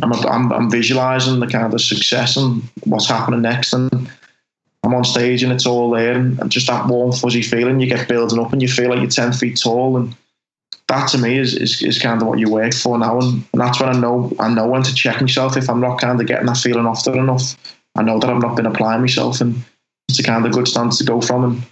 I'm, 0.03 0.12
I'm, 0.12 0.53
I'm 0.53 0.70
visualizing 0.70 1.39
the 1.39 1.47
kind 1.47 1.72
of 1.72 1.80
success 1.80 2.37
and 2.37 2.62
what's 2.85 3.09
happening 3.09 3.43
next. 3.43 3.72
And 3.72 4.11
I'm 4.85 4.95
on 4.95 5.05
stage 5.05 5.43
and 5.43 5.53
it's 5.53 5.66
all 5.66 5.91
there, 5.91 6.12
and, 6.12 6.39
and 6.39 6.51
just 6.51 6.66
that 6.66 6.87
warm, 6.87 7.12
fuzzy 7.12 7.43
feeling 7.43 7.80
you 7.80 7.87
get 7.87 8.09
building 8.09 8.39
up, 8.39 8.53
and 8.53 8.61
you 8.61 8.68
feel 8.68 8.91
like 8.91 9.01
you're 9.01 9.11
10 9.11 9.32
feet 9.32 9.59
tall. 9.61 9.97
And 9.97 10.14
that 10.89 11.09
to 11.09 11.18
me 11.18 11.39
is, 11.39 11.57
is, 11.57 11.82
is 11.82 11.99
kind 11.99 12.20
of 12.20 12.28
what 12.28 12.39
you 12.39 12.51
work 12.51 12.74
for 12.74 12.99
now. 12.99 13.18
And, 13.18 13.45
and 13.53 13.61
that's 13.61 13.80
when 13.80 13.89
I 13.89 13.99
know 13.99 14.32
I 14.39 14.53
know 14.53 14.66
when 14.68 14.82
to 14.82 14.95
check 14.95 15.20
myself 15.20 15.57
if 15.57 15.70
I'm 15.70 15.80
not 15.80 16.01
kind 16.01 16.20
of 16.20 16.26
getting 16.26 16.47
that 16.47 16.59
feeling 16.59 16.87
often 16.87 17.18
enough. 17.18 17.57
I 17.97 18.03
know 18.03 18.18
that 18.18 18.28
I've 18.28 18.43
not 18.43 18.57
been 18.57 18.66
applying 18.66 19.01
myself, 19.01 19.41
and 19.41 19.64
it's 20.09 20.18
a 20.18 20.22
kind 20.22 20.45
of 20.45 20.53
good 20.53 20.68
stance 20.68 20.99
to 20.99 21.05
go 21.05 21.20
from. 21.20 21.45
And 21.45 21.62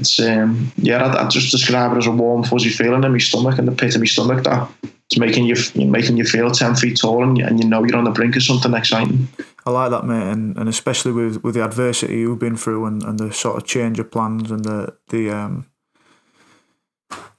it's 0.00 0.18
um, 0.18 0.72
yeah, 0.76 1.04
I, 1.04 1.26
I 1.26 1.28
just 1.28 1.50
describe 1.50 1.92
it 1.92 1.98
as 1.98 2.06
a 2.06 2.10
warm, 2.10 2.44
fuzzy 2.44 2.70
feeling 2.70 3.04
in 3.04 3.12
my 3.12 3.18
stomach 3.18 3.58
and 3.58 3.68
the 3.68 3.72
pit 3.72 3.94
of 3.94 4.00
my 4.00 4.06
stomach 4.06 4.44
that 4.44 4.70
it's 5.10 5.18
making 5.18 5.44
you 5.44 5.56
making 5.90 6.16
you 6.16 6.24
feel 6.24 6.50
ten 6.52 6.76
feet 6.76 7.00
tall, 7.00 7.24
and 7.24 7.36
you, 7.36 7.44
and 7.44 7.60
you 7.60 7.68
know 7.68 7.82
you're 7.82 7.96
on 7.96 8.04
the 8.04 8.12
brink 8.12 8.36
of 8.36 8.44
something 8.44 8.72
exciting. 8.74 9.28
I 9.66 9.70
like 9.70 9.90
that, 9.90 10.06
mate, 10.06 10.30
and, 10.30 10.56
and 10.56 10.68
especially 10.68 11.12
with, 11.12 11.42
with 11.42 11.54
the 11.54 11.64
adversity 11.64 12.18
you've 12.20 12.38
been 12.38 12.56
through 12.56 12.86
and, 12.86 13.02
and 13.02 13.18
the 13.18 13.32
sort 13.32 13.56
of 13.56 13.66
change 13.66 13.98
of 13.98 14.10
plans 14.10 14.50
and 14.50 14.64
the 14.64 14.96
the 15.08 15.30
um 15.30 15.66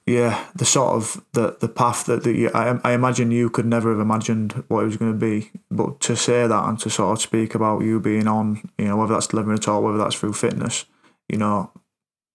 yeah 0.06 0.46
the 0.54 0.64
sort 0.64 0.94
of 0.94 1.24
the 1.32 1.56
the 1.60 1.68
path 1.68 2.04
that, 2.06 2.24
that 2.24 2.34
you, 2.34 2.50
I, 2.54 2.78
I 2.84 2.92
imagine 2.92 3.30
you 3.30 3.48
could 3.48 3.66
never 3.66 3.90
have 3.90 4.00
imagined 4.00 4.64
what 4.68 4.82
it 4.82 4.86
was 4.86 4.96
going 4.96 5.12
to 5.12 5.18
be 5.18 5.50
but 5.70 6.00
to 6.00 6.16
say 6.16 6.46
that 6.46 6.68
and 6.68 6.78
to 6.80 6.90
sort 6.90 7.12
of 7.12 7.22
speak 7.22 7.54
about 7.54 7.82
you 7.82 8.00
being 8.00 8.26
on 8.26 8.68
you 8.78 8.86
know 8.86 8.96
whether 8.96 9.14
that's 9.14 9.28
delivering 9.28 9.58
at 9.58 9.68
all 9.68 9.82
whether 9.82 9.98
that's 9.98 10.16
through 10.16 10.32
fitness 10.32 10.86
you 11.28 11.38
know 11.38 11.70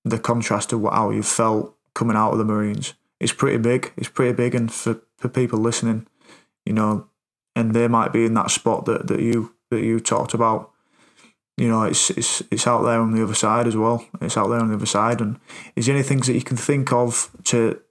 the 0.06 0.18
contrast 0.18 0.70
to 0.70 0.88
how 0.88 1.10
you 1.10 1.22
felt 1.22 1.76
coming 1.94 2.16
out 2.16 2.32
of 2.32 2.38
the 2.38 2.46
marines 2.46 2.94
it's 3.20 3.34
pretty 3.34 3.58
big 3.58 3.92
it's 3.98 4.10
pretty 4.10 4.34
big 4.34 4.56
and 4.56 4.72
for, 4.72 5.02
for 5.18 5.30
people 5.30 5.60
listening 5.60 6.08
you 6.66 6.74
know 6.74 7.08
and 7.56 7.74
they 7.74 7.88
might 7.88 8.14
be 8.14 8.26
in 8.26 8.34
that 8.36 8.52
spot 8.52 8.86
that, 8.86 9.08
that 9.08 9.20
you 9.20 9.54
that 9.70 9.82
you 9.82 10.00
talked 10.00 10.34
about 10.34 10.72
you 11.58 11.68
know, 11.68 11.84
it's 11.84 12.12
it's 12.12 12.44
it's 12.52 12.68
out 12.68 12.84
there 12.84 13.02
on 13.02 13.12
the 13.14 13.24
other 13.24 13.34
side 13.34 13.68
as 13.68 13.76
well. 13.76 14.06
It's 14.22 14.38
out 14.38 14.48
there 14.48 14.60
on 14.60 14.70
the 14.70 14.76
other 14.76 14.86
side. 14.86 15.20
And 15.20 15.40
is 15.76 15.88
there 15.88 15.96
any 15.96 16.04
things 16.04 16.28
that 16.28 16.36
you 16.36 16.44
can 16.44 16.56
think 16.58 16.94
of 16.94 17.32
to 17.46 17.82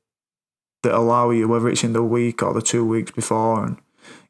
that 0.85 0.95
allow 0.95 1.31
you, 1.31 1.49
whether 1.49 1.69
it's 1.69 1.83
in 1.83 1.93
the 1.93 2.03
week 2.03 2.43
or 2.43 2.55
the 2.55 2.63
two 2.63 2.87
weeks 2.87 3.11
before, 3.11 3.65
and 3.65 3.79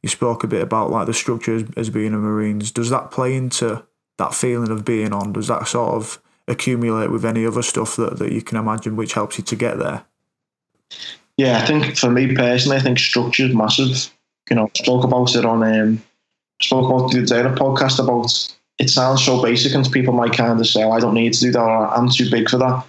you 0.02 0.08
spoke 0.08 0.42
a 0.42 0.48
bit 0.48 0.62
about 0.62 0.90
like 0.90 1.06
the 1.06 1.12
structure 1.12 1.54
as, 1.54 1.64
as 1.76 1.90
being 1.90 2.14
a 2.14 2.18
Marines. 2.18 2.70
Does 2.70 2.88
that 2.88 3.10
play 3.10 3.34
into 3.36 3.84
that 4.16 4.34
feeling 4.34 4.70
of 4.70 4.86
being 4.86 5.12
on? 5.12 5.34
Does 5.34 5.48
that 5.48 5.68
sort 5.68 5.94
of 5.94 6.22
accumulate 6.48 7.10
with 7.10 7.24
any 7.24 7.44
other 7.44 7.62
stuff 7.62 7.96
that, 7.96 8.18
that 8.18 8.32
you 8.32 8.40
can 8.40 8.56
imagine 8.56 8.96
which 8.96 9.12
helps 9.12 9.36
you 9.36 9.44
to 9.44 9.56
get 9.56 9.78
there? 9.78 10.06
Yeah, 11.36 11.58
I 11.58 11.66
think 11.66 11.96
for 11.96 12.10
me 12.10 12.34
personally, 12.34 12.78
I 12.78 12.80
think 12.80 12.98
structure 12.98 13.44
is 13.44 13.54
massive. 13.54 14.10
You 14.48 14.56
know, 14.56 14.66
I 14.74 14.82
spoke 14.82 15.04
about 15.04 15.34
it 15.34 15.44
on 15.44 15.62
um, 15.62 16.02
spoke 16.62 16.90
about 16.90 17.12
the 17.12 17.20
other 17.38 17.54
podcast 17.54 18.02
about 18.02 18.32
it 18.78 18.90
sounds 18.90 19.24
so 19.24 19.42
basic 19.42 19.74
and 19.74 19.90
people 19.90 20.12
might 20.12 20.32
kind 20.32 20.58
of 20.58 20.66
say, 20.66 20.82
oh, 20.82 20.90
I 20.90 21.00
don't 21.00 21.14
need 21.14 21.32
to 21.32 21.40
do 21.40 21.52
that 21.52 21.60
or 21.60 21.88
I'm 21.88 22.10
too 22.10 22.30
big 22.30 22.48
for 22.48 22.58
that. 22.58 22.84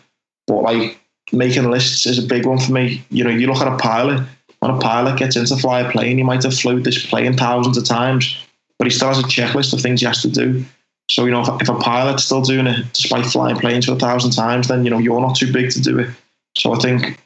But 0.46 0.62
like 0.62 1.00
making 1.32 1.70
lists 1.70 2.06
is 2.06 2.20
a 2.24 2.28
big 2.28 2.46
one 2.46 2.60
for 2.60 2.72
me. 2.72 3.04
You 3.10 3.24
know, 3.24 3.30
you 3.30 3.48
look 3.48 3.62
at 3.62 3.72
a 3.72 3.78
pilot, 3.78 4.26
when 4.60 4.72
a 4.72 4.80
pilot 4.80 5.18
gets 5.18 5.36
into 5.36 5.56
fly 5.58 5.82
a 5.82 5.92
plane, 5.92 6.18
he 6.18 6.24
might 6.24 6.44
have 6.44 6.58
flew 6.58 6.82
this 6.82 7.06
plane 7.06 7.36
thousands 7.36 7.78
of 7.78 7.86
times, 7.86 8.38
but 8.78 8.86
he 8.86 8.92
still 8.92 9.10
has 9.10 9.20
a 9.20 9.24
checklist 9.24 9.74
of 9.74 9.82
things 9.82 10.02
he 10.02 10.08
has 10.08 10.22
to 10.22 10.30
do. 10.30 10.66
So, 11.10 11.24
you 11.24 11.32
know, 11.32 11.42
if, 11.42 11.62
if 11.62 11.70
a 11.70 11.76
pilot's 11.76 12.26
still 12.26 12.42
doing 12.42 12.68
it 12.68 12.86
despite 12.94 13.26
flying 13.26 13.56
planes 13.56 13.86
for 13.86 13.94
a 13.94 14.00
thousand 14.00 14.32
times, 14.32 14.68
then, 14.68 14.84
you 14.84 14.90
know, 14.90 14.98
you're 14.98 15.22
not 15.22 15.38
too 15.38 15.52
big 15.52 15.72
to 15.72 15.82
do 15.82 16.00
it. 16.00 16.10
So 16.58 16.74
I 16.74 16.80
think 16.80 17.18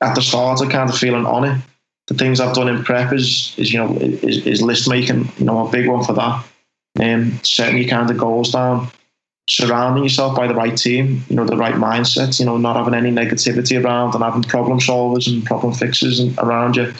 at 0.00 0.14
the 0.14 0.22
start, 0.22 0.60
I 0.60 0.70
kind 0.70 0.88
of 0.88 0.96
feeling 0.96 1.26
on 1.26 1.44
it. 1.44 1.60
The 2.06 2.14
things 2.14 2.40
I've 2.40 2.54
done 2.54 2.68
in 2.68 2.84
prep 2.84 3.12
is, 3.12 3.54
is 3.58 3.72
you 3.72 3.78
know, 3.78 3.94
is, 3.96 4.46
is 4.46 4.62
list 4.62 4.88
making, 4.88 5.30
you 5.36 5.44
know, 5.44 5.66
a 5.66 5.70
big 5.70 5.88
one 5.88 6.04
for 6.04 6.14
that 6.14 6.44
um, 7.00 7.38
setting 7.42 7.78
your 7.78 7.88
kind 7.88 8.10
of 8.10 8.18
goals 8.18 8.52
down, 8.52 8.88
surrounding 9.48 10.04
yourself 10.04 10.36
by 10.36 10.46
the 10.46 10.54
right 10.54 10.76
team, 10.76 11.24
you 11.28 11.36
know, 11.36 11.44
the 11.44 11.56
right 11.56 11.74
mindset, 11.74 12.38
you 12.38 12.46
know, 12.46 12.56
not 12.56 12.76
having 12.76 12.94
any 12.94 13.10
negativity 13.10 13.82
around 13.82 14.14
and 14.14 14.24
having 14.24 14.42
problem 14.42 14.78
solvers 14.78 15.26
and 15.26 15.44
problem 15.44 15.72
fixers 15.72 16.20
and, 16.20 16.36
around 16.38 16.76
you. 16.76 16.92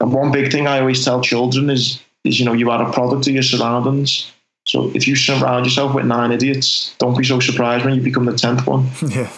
And 0.00 0.12
one 0.12 0.30
big 0.30 0.52
thing 0.52 0.66
I 0.66 0.80
always 0.80 1.04
tell 1.04 1.22
children 1.22 1.70
is, 1.70 2.02
is, 2.24 2.38
you 2.38 2.44
know, 2.44 2.52
you 2.52 2.70
are 2.70 2.88
a 2.88 2.92
product 2.92 3.26
of 3.26 3.34
your 3.34 3.42
surroundings. 3.42 4.30
So 4.66 4.90
if 4.94 5.06
you 5.06 5.16
surround 5.16 5.64
yourself 5.64 5.94
with 5.94 6.04
nine 6.04 6.32
idiots, 6.32 6.94
don't 6.98 7.16
be 7.16 7.24
so 7.24 7.40
surprised 7.40 7.84
when 7.84 7.94
you 7.94 8.02
become 8.02 8.26
the 8.26 8.36
tenth 8.36 8.66
one. 8.66 8.88
Yeah, 9.08 9.30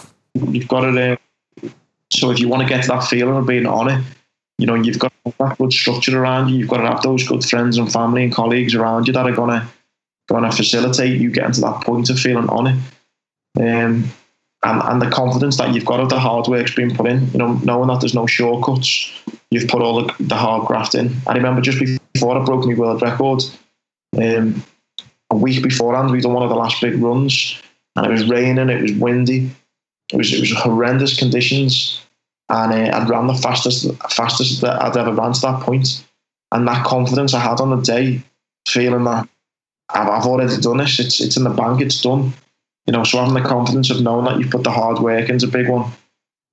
you've 0.51 0.67
got 0.67 0.81
to. 0.81 1.13
Uh, 1.13 1.15
so 2.19 2.31
if 2.31 2.39
you 2.39 2.47
want 2.47 2.63
to 2.63 2.69
get 2.69 2.83
to 2.83 2.87
that 2.89 3.03
feeling 3.03 3.35
of 3.35 3.47
being 3.47 3.65
on 3.65 3.89
it, 3.89 4.03
you 4.57 4.65
know, 4.65 4.75
you've 4.75 4.99
got 4.99 5.13
that 5.39 5.57
good 5.57 5.71
structure 5.71 6.21
around 6.21 6.49
you. 6.49 6.57
You've 6.57 6.69
got 6.69 6.77
to 6.77 6.87
have 6.87 7.01
those 7.01 7.27
good 7.27 7.43
friends 7.43 7.77
and 7.77 7.91
family 7.91 8.23
and 8.23 8.33
colleagues 8.33 8.75
around 8.75 9.07
you 9.07 9.13
that 9.13 9.25
are 9.25 9.35
gonna 9.35 9.67
gonna 10.27 10.51
facilitate 10.51 11.19
you 11.19 11.31
getting 11.31 11.53
to 11.53 11.61
that 11.61 11.83
point 11.83 12.09
of 12.09 12.19
feeling 12.19 12.49
on 12.49 12.67
it. 12.67 12.77
Um, 13.59 14.11
and, 14.63 14.81
and 14.83 15.01
the 15.01 15.09
confidence 15.09 15.57
that 15.57 15.73
you've 15.73 15.85
got 15.85 16.01
of 16.01 16.09
the 16.09 16.19
hard 16.19 16.47
work's 16.47 16.75
been 16.75 16.93
put 16.93 17.07
in, 17.07 17.31
you 17.31 17.39
know, 17.39 17.53
knowing 17.63 17.87
that 17.87 18.01
there's 18.01 18.13
no 18.13 18.27
shortcuts, 18.27 19.11
you've 19.51 19.69
put 19.69 19.81
all 19.81 20.03
the, 20.03 20.13
the 20.19 20.35
hard 20.35 20.67
graft 20.67 20.95
in. 20.95 21.15
I 21.27 21.33
remember 21.33 21.61
just 21.61 21.79
before 22.13 22.37
I 22.37 22.43
broke 22.43 22.65
my 22.65 22.75
world 22.75 23.01
record, 23.01 23.43
um, 24.17 24.63
a 25.29 25.35
week 25.37 25.63
beforehand, 25.63 26.11
we'd 26.11 26.23
done 26.23 26.33
one 26.33 26.43
of 26.43 26.49
the 26.49 26.55
last 26.55 26.81
big 26.81 27.01
runs, 27.01 27.59
and 27.95 28.05
it 28.05 28.09
was 28.09 28.29
raining, 28.29 28.69
it 28.69 28.81
was 28.81 28.93
windy, 28.93 29.49
it 30.11 30.17
was 30.17 30.33
it 30.33 30.39
was 30.41 30.51
horrendous 30.51 31.17
conditions, 31.17 32.01
and 32.49 32.73
uh, 32.73 32.97
I'd 32.97 33.09
ran 33.09 33.27
the 33.27 33.33
fastest 33.33 33.87
fastest 34.09 34.61
that 34.61 34.81
I'd 34.81 34.97
ever 34.97 35.13
ran 35.13 35.33
to 35.33 35.41
that 35.41 35.61
point, 35.61 36.03
and 36.51 36.67
that 36.67 36.85
confidence 36.85 37.33
I 37.33 37.39
had 37.39 37.61
on 37.61 37.69
the 37.69 37.81
day, 37.81 38.21
feeling 38.67 39.03
that 39.05 39.27
I've, 39.89 40.09
I've 40.09 40.25
already 40.25 40.57
done 40.57 40.77
this, 40.77 40.99
it's 40.99 41.21
it's 41.21 41.37
in 41.37 41.43
the 41.43 41.49
bank, 41.51 41.81
it's 41.81 42.01
done, 42.01 42.33
you 42.87 42.93
know. 42.93 43.03
So 43.03 43.19
having 43.19 43.35
the 43.35 43.47
confidence 43.47 43.89
of 43.89 44.01
knowing 44.01 44.25
that 44.25 44.39
you've 44.39 44.51
put 44.51 44.63
the 44.63 44.71
hard 44.71 44.99
work 44.99 45.29
into 45.29 45.47
a 45.47 45.51
big 45.51 45.69
one, 45.69 45.91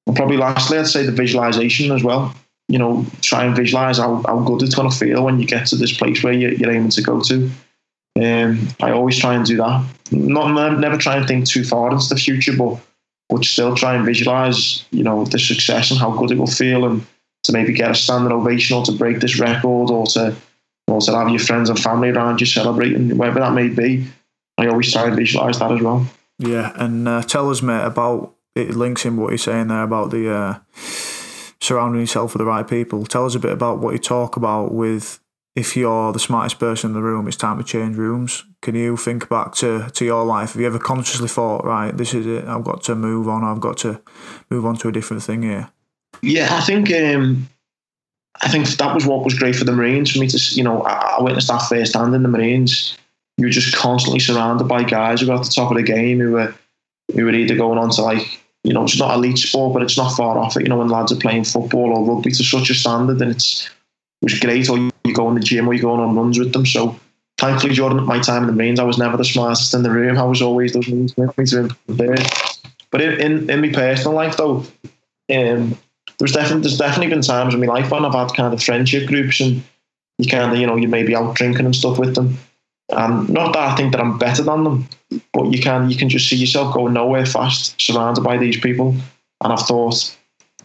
and 0.07 0.17
probably 0.17 0.37
lastly, 0.37 0.79
I'd 0.79 0.87
say 0.87 1.05
the 1.05 1.13
visualization 1.13 1.93
as 1.93 2.03
well. 2.03 2.35
You 2.69 2.81
know, 2.81 3.07
try 3.23 3.45
and 3.45 3.55
visualize 3.55 3.99
how, 3.99 4.23
how 4.27 4.41
good 4.41 4.63
it's 4.63 4.75
going 4.75 4.91
to 4.91 4.97
feel 4.97 5.25
when 5.25 5.39
you 5.39 5.47
get 5.47 5.67
to 5.69 5.77
this 5.77 5.97
place 5.97 6.25
where 6.25 6.33
you're, 6.33 6.53
you're 6.53 6.73
aiming 6.73 6.91
to 6.91 7.03
go 7.03 7.21
to. 7.21 7.49
Um, 8.21 8.69
I 8.83 8.91
always 8.91 9.17
try 9.17 9.35
and 9.35 9.47
do 9.47 9.57
that. 9.59 9.85
Not 10.11 10.81
never 10.81 10.97
try 10.97 11.17
and 11.17 11.29
think 11.29 11.47
too 11.47 11.63
far 11.63 11.93
into 11.93 12.09
the 12.09 12.17
future, 12.17 12.57
but 12.57 12.81
but 13.29 13.45
still 13.45 13.75
try 13.75 13.95
and 13.95 14.05
visualize, 14.05 14.85
you 14.91 15.03
know, 15.03 15.25
the 15.25 15.39
success 15.39 15.91
and 15.91 15.99
how 15.99 16.11
good 16.11 16.31
it 16.31 16.39
will 16.39 16.47
feel, 16.47 16.85
and 16.87 17.07
to 17.45 17.53
maybe 17.53 17.73
get 17.73 17.91
a 17.91 17.95
standing 17.95 18.33
ovation 18.33 18.77
or 18.77 18.85
to 18.85 18.93
break 18.93 19.21
this 19.21 19.39
record 19.39 19.91
or 19.91 20.07
to 20.07 20.35
or 20.89 21.01
to 21.01 21.17
have 21.17 21.29
your 21.29 21.41
friends 21.41 21.69
and 21.69 21.79
family 21.79 22.11
around 22.11 22.41
you 22.41 22.47
celebrating, 22.47 23.17
whatever 23.19 23.41
that 23.41 23.53
may 23.53 23.69
be. 23.69 24.07
I 24.57 24.69
always 24.69 24.93
try 24.93 25.07
and 25.07 25.17
visualize 25.17 25.59
that 25.59 25.73
as 25.73 25.83
well. 25.83 26.07
Yeah, 26.39 26.73
and 26.77 27.09
uh, 27.09 27.23
tell 27.23 27.51
us, 27.51 27.61
mate, 27.63 27.85
about 27.85 28.35
it 28.55 28.71
links 28.71 29.05
in 29.05 29.17
what 29.17 29.31
you're 29.31 29.39
saying 29.39 29.69
there 29.69 29.83
about 29.83 30.11
the 30.11 30.33
uh, 30.33 30.59
surrounding 31.61 32.01
yourself 32.01 32.33
with 32.33 32.41
the 32.41 32.47
right 32.47 32.67
people. 32.67 33.05
Tell 33.05 33.27
us 33.27 33.35
a 33.35 33.39
bit 33.39 33.53
about 33.53 33.79
what 33.79 33.93
you 33.93 33.99
talk 33.99 34.37
about 34.37 34.73
with 34.73 35.21
if 35.57 35.75
you're 35.75 36.13
the 36.13 36.19
smartest 36.19 36.61
person 36.61 36.91
in 36.91 36.95
the 36.95 37.03
room, 37.03 37.27
it's 37.27 37.37
time 37.37 37.57
to 37.57 37.65
change 37.65 37.97
rooms. 37.97 38.45
Can 38.61 38.75
you 38.75 38.97
think 38.97 39.29
back 39.29 39.55
to, 39.57 39.89
to 39.91 40.05
your 40.05 40.25
life? 40.25 40.53
Have 40.53 40.61
you 40.61 40.67
ever 40.67 40.79
consciously 40.79 41.29
thought, 41.29 41.65
right, 41.65 41.97
this 41.97 42.13
is 42.13 42.27
it, 42.27 42.45
I've 42.45 42.63
got 42.63 42.83
to 42.85 42.95
move 42.95 43.27
on, 43.27 43.43
I've 43.43 43.61
got 43.61 43.79
to 43.79 44.01
move 44.51 44.67
on 44.67 44.77
to 44.77 44.89
a 44.89 44.93
different 44.93 45.23
thing 45.23 45.43
here? 45.43 45.71
Yeah, 46.23 46.49
I 46.51 46.61
think 46.61 46.93
um, 46.93 47.49
I 48.43 48.49
think 48.49 48.69
that 48.69 48.95
was 48.95 49.07
what 49.07 49.25
was 49.25 49.39
great 49.39 49.57
for 49.57 49.65
the 49.65 49.73
Marines 49.73 50.13
for 50.13 50.19
me 50.19 50.29
to, 50.29 50.39
you 50.55 50.63
know, 50.63 50.83
I, 50.83 51.17
I 51.19 51.23
witnessed 51.23 51.49
that 51.49 51.63
firsthand 51.63 52.15
in 52.15 52.23
the 52.23 52.29
Marines. 52.29 52.97
You're 53.39 53.51
just 53.51 53.75
constantly 53.75 54.21
surrounded 54.21 54.65
by 54.65 54.83
guys 54.83 55.21
who 55.21 55.29
were 55.29 55.35
at 55.35 55.43
the 55.43 55.51
top 55.51 55.71
of 55.71 55.77
the 55.77 55.83
game 55.83 56.21
who 56.21 56.33
were 56.33 56.55
who 57.15 57.25
were 57.25 57.35
either 57.35 57.57
going 57.57 57.79
on 57.79 57.91
to 57.91 58.03
like 58.03 58.41
you 58.65 58.73
know, 58.73 58.83
it's 58.83 58.99
not 58.99 59.15
elite 59.15 59.39
sport, 59.39 59.75
but 59.75 59.83
it's 59.83 59.97
not 59.97 60.17
far 60.17 60.37
off 60.39 60.57
it. 60.57 60.65
You 60.65 60.69
know, 60.69 60.79
when 60.79 60.89
lads 60.89 61.13
are 61.13 61.17
playing 61.17 61.45
football 61.45 61.97
or 61.97 62.05
rugby 62.05 62.33
to 62.33 62.43
such 62.43 62.69
a 62.69 62.75
standard, 62.75 63.23
and 63.23 63.31
it's 63.31 63.65
it 63.65 63.71
was 64.23 64.39
great. 64.39 64.69
Or 64.69 64.79
you 64.79 65.15
go 65.15 65.29
in 65.29 65.35
the 65.35 65.41
gym 65.41 65.69
or 65.69 65.75
you 65.75 65.83
go 65.83 65.93
on 65.93 66.17
runs 66.17 66.39
with 66.39 66.53
them. 66.53 66.67
So 66.67 66.99
thankfully, 67.39 67.75
during 67.75 68.05
my 68.05 68.21
time 68.21 68.43
in 68.43 68.47
the 68.49 68.53
Marines, 68.53 68.81
I 68.81 68.85
was 68.85 68.99
never 68.99 69.17
the 69.17 69.25
smartest 69.25 69.75
in 69.75 69.83
the 69.83 69.91
room. 69.91 70.19
I 70.19 70.25
was 70.25 70.43
always 70.43 70.73
the 70.73 70.81
one 70.81 71.09
with 71.17 71.39
me 71.39 71.45
to 71.47 71.77
there. 71.89 72.17
But 72.91 73.01
in, 73.01 73.21
in, 73.21 73.51
in 73.51 73.61
my 73.61 73.71
personal 73.71 74.15
life, 74.15 74.37
though, 74.37 74.65
um, 75.35 75.77
there's 76.19 76.33
definitely 76.33 76.63
there's 76.63 76.79
definitely 76.79 77.09
been 77.09 77.23
times 77.23 77.55
in 77.55 77.61
my 77.61 77.67
life 77.67 77.91
when 77.91 78.05
I've 78.05 78.15
had 78.15 78.35
kind 78.35 78.55
of 78.55 78.63
friendship 78.63 79.09
groups 79.09 79.41
and 79.41 79.63
you 80.19 80.31
kind 80.31 80.53
of 80.53 80.59
you 80.59 80.67
know 80.67 80.77
you 80.77 80.89
may 80.89 81.03
be 81.03 81.15
out 81.15 81.35
drinking 81.35 81.67
and 81.67 81.77
stuff 81.77 81.99
with 81.99 82.15
them. 82.15 82.39
And 82.89 83.29
not 83.29 83.53
that 83.53 83.73
I 83.73 83.77
think 83.77 83.93
that 83.93 84.01
I'm 84.01 84.17
better 84.17 84.43
than 84.43 84.65
them, 84.65 84.89
but 85.33 85.53
you 85.53 85.61
can 85.61 85.91
you 85.91 85.97
can 85.97 86.09
just 86.09 86.29
see 86.29 86.37
yourself 86.37 86.75
going 86.75 86.95
nowhere 86.95 87.27
fast, 87.27 87.81
surrounded 87.81 88.23
by 88.23 88.39
these 88.39 88.59
people. 88.59 88.95
And 89.43 89.53
I've 89.53 89.61
thought, 89.61 90.17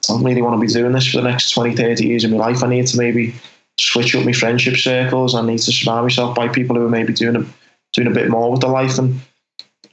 I 0.09 0.13
don't 0.13 0.23
really 0.23 0.41
want 0.41 0.55
to 0.59 0.65
be 0.65 0.71
doing 0.71 0.93
this 0.93 1.07
for 1.07 1.17
the 1.17 1.29
next 1.29 1.51
20, 1.51 1.75
30 1.75 2.05
years 2.05 2.23
of 2.23 2.31
my 2.31 2.37
life. 2.37 2.63
I 2.63 2.67
need 2.67 2.87
to 2.87 2.97
maybe 2.97 3.33
switch 3.79 4.15
up 4.15 4.25
my 4.25 4.31
friendship 4.31 4.77
circles. 4.77 5.35
I 5.35 5.45
need 5.45 5.59
to 5.59 5.71
surround 5.71 6.05
myself 6.05 6.35
by 6.35 6.47
people 6.47 6.75
who 6.75 6.85
are 6.85 6.89
maybe 6.89 7.13
doing 7.13 7.35
a, 7.35 7.45
doing 7.93 8.07
a 8.07 8.11
bit 8.13 8.29
more 8.29 8.51
with 8.51 8.61
their 8.61 8.69
life. 8.69 8.97
And 8.97 9.21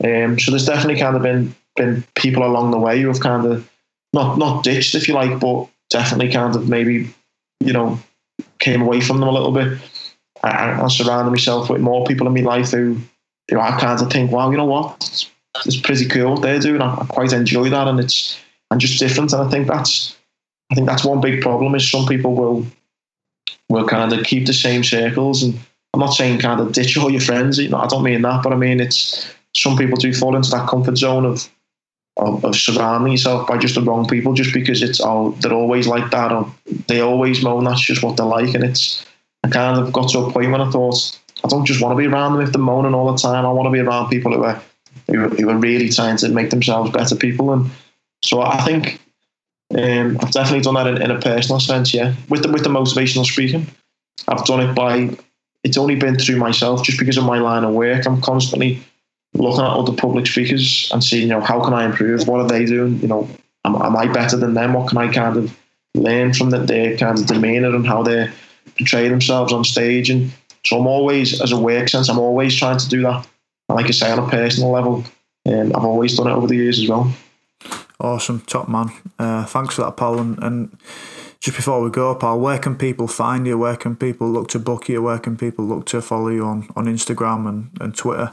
um, 0.05 0.39
so 0.39 0.51
there's 0.51 0.66
definitely 0.66 1.01
kind 1.01 1.16
of 1.16 1.22
been 1.22 1.55
been 1.76 2.05
people 2.16 2.44
along 2.44 2.72
the 2.72 2.78
way 2.78 3.01
who 3.01 3.09
have 3.09 3.20
kind 3.20 3.47
of 3.47 3.68
not 4.12 4.39
not 4.39 4.64
ditched, 4.64 4.94
if 4.94 5.09
you 5.09 5.14
like, 5.14 5.39
but 5.39 5.68
definitely 5.90 6.32
kind 6.32 6.56
of 6.56 6.68
maybe 6.68 7.09
you 7.60 7.72
know 7.72 7.98
came 8.59 8.82
away 8.82 9.01
from 9.01 9.20
them 9.20 9.28
a 9.28 9.32
little 9.32 9.52
bit. 9.52 9.78
I, 10.43 10.80
I 10.82 10.89
surrounded 10.89 11.30
myself 11.30 11.70
with 11.70 11.80
more 11.80 12.05
people 12.06 12.26
in 12.26 12.35
my 12.35 12.40
life 12.40 12.70
who, 12.70 12.98
who 13.51 13.59
I 13.59 13.78
kind 13.78 14.01
of 14.01 14.10
think, 14.10 14.30
wow, 14.30 14.51
you 14.51 14.56
know 14.56 14.66
what, 14.66 14.97
it's, 14.97 15.30
it's 15.64 15.80
pretty 15.80 16.06
cool 16.06 16.32
what 16.32 16.43
they're 16.43 16.60
doing. 16.60 16.80
I, 16.80 16.94
I 16.94 17.06
quite 17.06 17.32
enjoy 17.32 17.70
that, 17.70 17.89
and 17.89 17.98
it's 17.98 18.39
and 18.70 18.81
just 18.81 18.99
different. 18.99 19.32
And 19.32 19.43
I 19.43 19.51
think 19.51 19.66
that's 19.66 20.16
I 20.70 20.74
think 20.74 20.86
that's 20.86 21.05
one 21.05 21.20
big 21.20 21.40
problem 21.40 21.74
is 21.74 21.90
some 21.90 22.07
people 22.07 22.35
will 22.35 22.66
will 23.69 23.86
kind 23.86 24.12
of 24.12 24.24
keep 24.24 24.47
the 24.47 24.53
same 24.53 24.82
circles 24.85 25.43
and 25.43 25.59
I'm 25.95 26.01
not 26.01 26.15
saying 26.15 26.39
kind 26.39 26.61
of 26.61 26.73
ditch 26.73 26.97
all 26.97 27.11
your 27.11 27.20
friends, 27.20 27.59
you 27.59 27.69
know, 27.69 27.78
I 27.78 27.86
don't 27.86 28.03
mean 28.03 28.23
that, 28.23 28.43
but 28.43 28.53
I 28.53 28.57
mean 28.57 28.81
it's 28.81 29.28
some 29.57 29.77
people 29.77 29.97
do 29.97 30.12
fall 30.12 30.36
into 30.36 30.51
that 30.51 30.69
comfort 30.69 30.97
zone 30.97 31.24
of 31.24 31.49
of, 32.19 32.45
of 32.45 32.57
surrounding 32.57 33.12
yourself 33.12 33.47
by 33.47 33.57
just 33.57 33.77
the 33.77 33.82
wrong 33.82 34.07
people 34.07 34.35
just 34.35 34.53
because 34.53 34.82
it's 34.82 35.01
oh 35.01 35.31
they're 35.40 35.53
always 35.53 35.86
like 35.86 36.11
that 36.11 36.32
or 36.32 36.53
they 36.89 37.01
always 37.01 37.43
moan 37.43 37.65
that's 37.65 37.81
just 37.81 38.03
what 38.03 38.16
they're 38.16 38.27
like. 38.27 38.55
And 38.55 38.65
it's 38.65 39.05
I 39.45 39.49
kind 39.49 39.78
of 39.78 39.93
got 39.93 40.11
to 40.11 40.20
a 40.20 40.32
point 40.32 40.51
when 40.51 40.61
I 40.61 40.70
thought 40.70 41.19
I 41.45 41.49
don't 41.49 41.65
just 41.65 41.81
want 41.81 41.93
to 41.93 41.97
be 41.97 42.07
around 42.07 42.32
them 42.32 42.43
if 42.43 42.53
they're 42.53 42.61
moaning 42.61 42.95
all 42.95 43.11
the 43.11 43.19
time. 43.19 43.47
I 43.47 43.53
want 43.53 43.66
to 43.66 43.70
be 43.70 43.78
around 43.78 44.11
people 44.11 44.32
who 44.32 44.43
are 44.43 44.61
who, 45.07 45.28
who 45.28 45.49
are 45.49 45.57
really 45.57 45.89
trying 45.89 46.16
to 46.19 46.28
make 46.28 46.51
themselves 46.51 46.90
better 46.90 47.15
people. 47.15 47.53
And 47.53 47.70
so 48.23 48.43
I 48.43 48.61
think 48.62 49.01
um, 49.77 50.19
I've 50.20 50.32
definitely 50.32 50.62
done 50.62 50.74
that 50.74 50.86
in, 50.86 51.03
in, 51.03 51.11
a 51.11 51.20
personal 51.20 51.61
sense 51.61 51.93
yeah 51.93 52.15
with 52.28 52.43
the 52.43 52.51
with 52.51 52.65
the 52.65 52.70
motivational 52.70 53.24
speaking 53.24 53.66
I've 54.27 54.45
done 54.45 54.61
it 54.61 54.74
by 54.74 55.16
it's 55.65 55.77
only 55.77 55.97
been 55.97 56.19
through 56.19 56.36
myself 56.36 56.85
just 56.85 56.99
because 56.99 57.16
of 57.16 57.24
my 57.24 57.39
line 57.39 57.65
of 57.65 57.74
work 57.74 58.07
I'm 58.07 58.20
constantly 58.20 58.82
looking 59.35 59.65
at 59.65 59.70
other 59.70 59.93
public 59.93 60.27
speakers 60.27 60.90
and 60.93 61.03
seeing, 61.03 61.23
you 61.23 61.28
know, 61.28 61.40
how 61.40 61.62
can 61.62 61.74
I 61.74 61.85
improve? 61.85 62.27
What 62.27 62.40
are 62.40 62.49
they 62.49 62.65
doing? 62.65 63.01
You 63.01 63.09
know, 63.09 63.28
am, 63.65 63.77
am 63.77 63.97
I 63.97 64.07
better 64.07 64.36
than 64.36 64.55
them? 64.55 64.73
What 64.73 64.89
can 64.89 64.99
I 64.99 65.12
kind 65.12 65.36
of 65.36 65.57
learn 65.95 66.32
from 66.32 66.51
the, 66.51 66.59
their 66.59 66.97
kind 66.97 67.19
of 67.19 67.27
demeanour 67.27 67.74
and 67.74 67.86
how 67.86 68.03
they 68.03 68.31
portray 68.77 69.09
themselves 69.09 69.53
on 69.53 69.65
stage? 69.65 70.11
And 70.11 70.32
so 70.65 70.78
I'm 70.78 70.86
always, 70.86 71.40
as 71.40 71.53
a 71.53 71.59
work 71.59 71.89
sense, 71.89 72.09
I'm 72.09 72.19
always 72.19 72.57
trying 72.57 72.78
to 72.78 72.89
do 72.89 73.03
that. 73.03 73.27
And 73.69 73.77
like 73.77 73.86
I 73.86 73.90
say, 73.90 74.11
on 74.11 74.19
a 74.19 74.28
personal 74.28 74.70
level, 74.70 75.05
um, 75.47 75.73
I've 75.74 75.85
always 75.85 76.16
done 76.16 76.28
it 76.28 76.32
over 76.32 76.47
the 76.47 76.57
years 76.57 76.78
as 76.78 76.89
well. 76.89 77.12
Awesome, 78.01 78.41
top 78.43 78.69
man. 78.69 78.91
Uh, 79.19 79.45
thanks 79.45 79.75
for 79.75 79.83
that, 79.83 79.97
Paul. 79.97 80.20
And, 80.20 80.39
and 80.43 80.79
just 81.41 81.57
before 81.57 81.83
we 81.83 81.91
go, 81.91 82.15
Paul, 82.15 82.41
where 82.41 82.59
can 82.59 82.77
people 82.77 83.09
find 83.09 83.47
you? 83.47 83.59
Where 83.59 83.77
can 83.77 83.97
people 83.97 84.31
look 84.31 84.49
to 84.51 84.59
book 84.59 84.89
you? 84.89 85.03
Where 85.03 85.19
can 85.19 85.37
people 85.37 85.65
look 85.65 85.87
to 85.87 86.01
follow 86.01 86.29
you 86.29 86.45
on, 86.45 86.69
on 86.77 86.87
Instagram 86.87 87.49
and, 87.49 87.70
and 87.81 87.97
Twitter? 87.97 88.31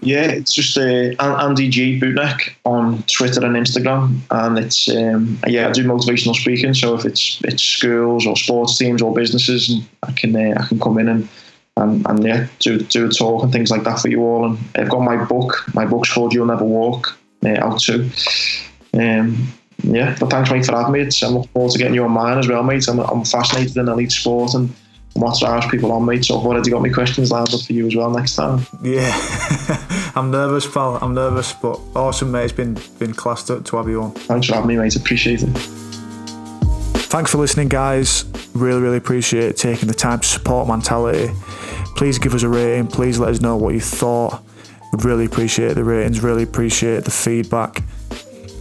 Yeah, 0.00 0.26
it's 0.26 0.52
just 0.52 0.76
uh, 0.76 1.14
Andy 1.20 1.68
G 1.68 2.00
Bootneck 2.00 2.52
on 2.64 3.02
Twitter 3.04 3.44
and 3.44 3.54
Instagram, 3.54 4.18
and 4.30 4.58
it's 4.58 4.88
um, 4.88 5.38
yeah 5.46 5.68
I 5.68 5.70
do 5.70 5.84
motivational 5.84 6.34
speaking. 6.34 6.74
So 6.74 6.96
if 6.96 7.04
it's 7.04 7.40
it's 7.44 7.62
schools 7.62 8.26
or 8.26 8.36
sports 8.36 8.76
teams 8.76 9.00
or 9.00 9.14
businesses, 9.14 9.70
and 9.70 9.88
I 10.02 10.12
can 10.12 10.34
uh, 10.34 10.60
I 10.60 10.66
can 10.66 10.80
come 10.80 10.98
in 10.98 11.08
and, 11.08 11.28
and 11.76 12.04
and 12.08 12.24
yeah 12.24 12.48
do 12.58 12.78
do 12.80 13.06
a 13.06 13.08
talk 13.08 13.44
and 13.44 13.52
things 13.52 13.70
like 13.70 13.84
that 13.84 14.00
for 14.00 14.08
you 14.08 14.20
all. 14.20 14.46
And 14.46 14.58
I've 14.74 14.90
got 14.90 15.00
my 15.00 15.24
book. 15.24 15.64
My 15.74 15.86
book's 15.86 16.12
called 16.12 16.34
You'll 16.34 16.46
Never 16.46 16.64
Walk 16.64 17.16
uh, 17.44 17.64
out 17.64 17.80
too. 17.80 18.10
Um, 18.98 19.52
yeah, 19.82 20.16
but 20.18 20.30
thanks 20.30 20.50
mate 20.50 20.66
for 20.66 20.76
having 20.76 20.92
me. 20.92 21.00
It's, 21.00 21.22
I'm 21.22 21.34
looking 21.34 21.50
forward 21.50 21.72
to 21.72 21.78
getting 21.78 21.94
you 21.94 22.04
on 22.04 22.10
mine 22.10 22.38
as 22.38 22.48
well, 22.48 22.62
mate. 22.62 22.88
I'm, 22.88 22.98
I'm 22.98 23.24
fascinated 23.24 23.76
in 23.76 23.88
elite 23.88 24.12
sport 24.12 24.54
and 24.54 24.74
what 25.14 25.38
drives 25.38 25.66
people 25.68 25.92
on, 25.92 26.04
mate. 26.04 26.24
So 26.24 26.38
I've 26.38 26.46
already 26.46 26.70
got 26.70 26.82
my 26.82 26.88
questions 26.88 27.30
lined 27.30 27.54
up 27.54 27.60
for 27.60 27.72
you 27.72 27.86
as 27.86 27.94
well 27.94 28.10
next 28.10 28.34
time. 28.34 28.66
Yeah, 28.82 29.12
I'm 30.16 30.30
nervous, 30.30 30.66
pal. 30.66 30.98
I'm 31.00 31.14
nervous, 31.14 31.52
but 31.52 31.78
awesome, 31.94 32.32
mate. 32.32 32.44
It's 32.44 32.52
been 32.52 32.76
been 32.98 33.14
class 33.14 33.44
to, 33.44 33.60
to 33.60 33.76
have 33.76 33.88
you 33.88 34.02
on. 34.02 34.12
Thanks 34.12 34.48
for 34.48 34.54
having 34.54 34.68
me, 34.68 34.76
mate. 34.76 34.96
Appreciate 34.96 35.42
it. 35.42 35.56
Thanks 37.08 37.30
for 37.30 37.38
listening, 37.38 37.68
guys. 37.68 38.24
Really, 38.54 38.80
really 38.80 38.96
appreciate 38.96 39.56
taking 39.56 39.88
the 39.88 39.94
time 39.94 40.20
to 40.20 40.26
support 40.26 40.68
Mentality. 40.68 41.32
Please 41.96 42.18
give 42.18 42.34
us 42.34 42.42
a 42.42 42.48
rating. 42.48 42.88
Please 42.88 43.18
let 43.18 43.30
us 43.30 43.40
know 43.40 43.56
what 43.56 43.74
you 43.74 43.80
thought. 43.80 44.42
Really 44.92 45.24
appreciate 45.24 45.74
the 45.74 45.84
ratings. 45.84 46.22
Really 46.22 46.42
appreciate 46.42 47.04
the 47.04 47.10
feedback. 47.10 47.82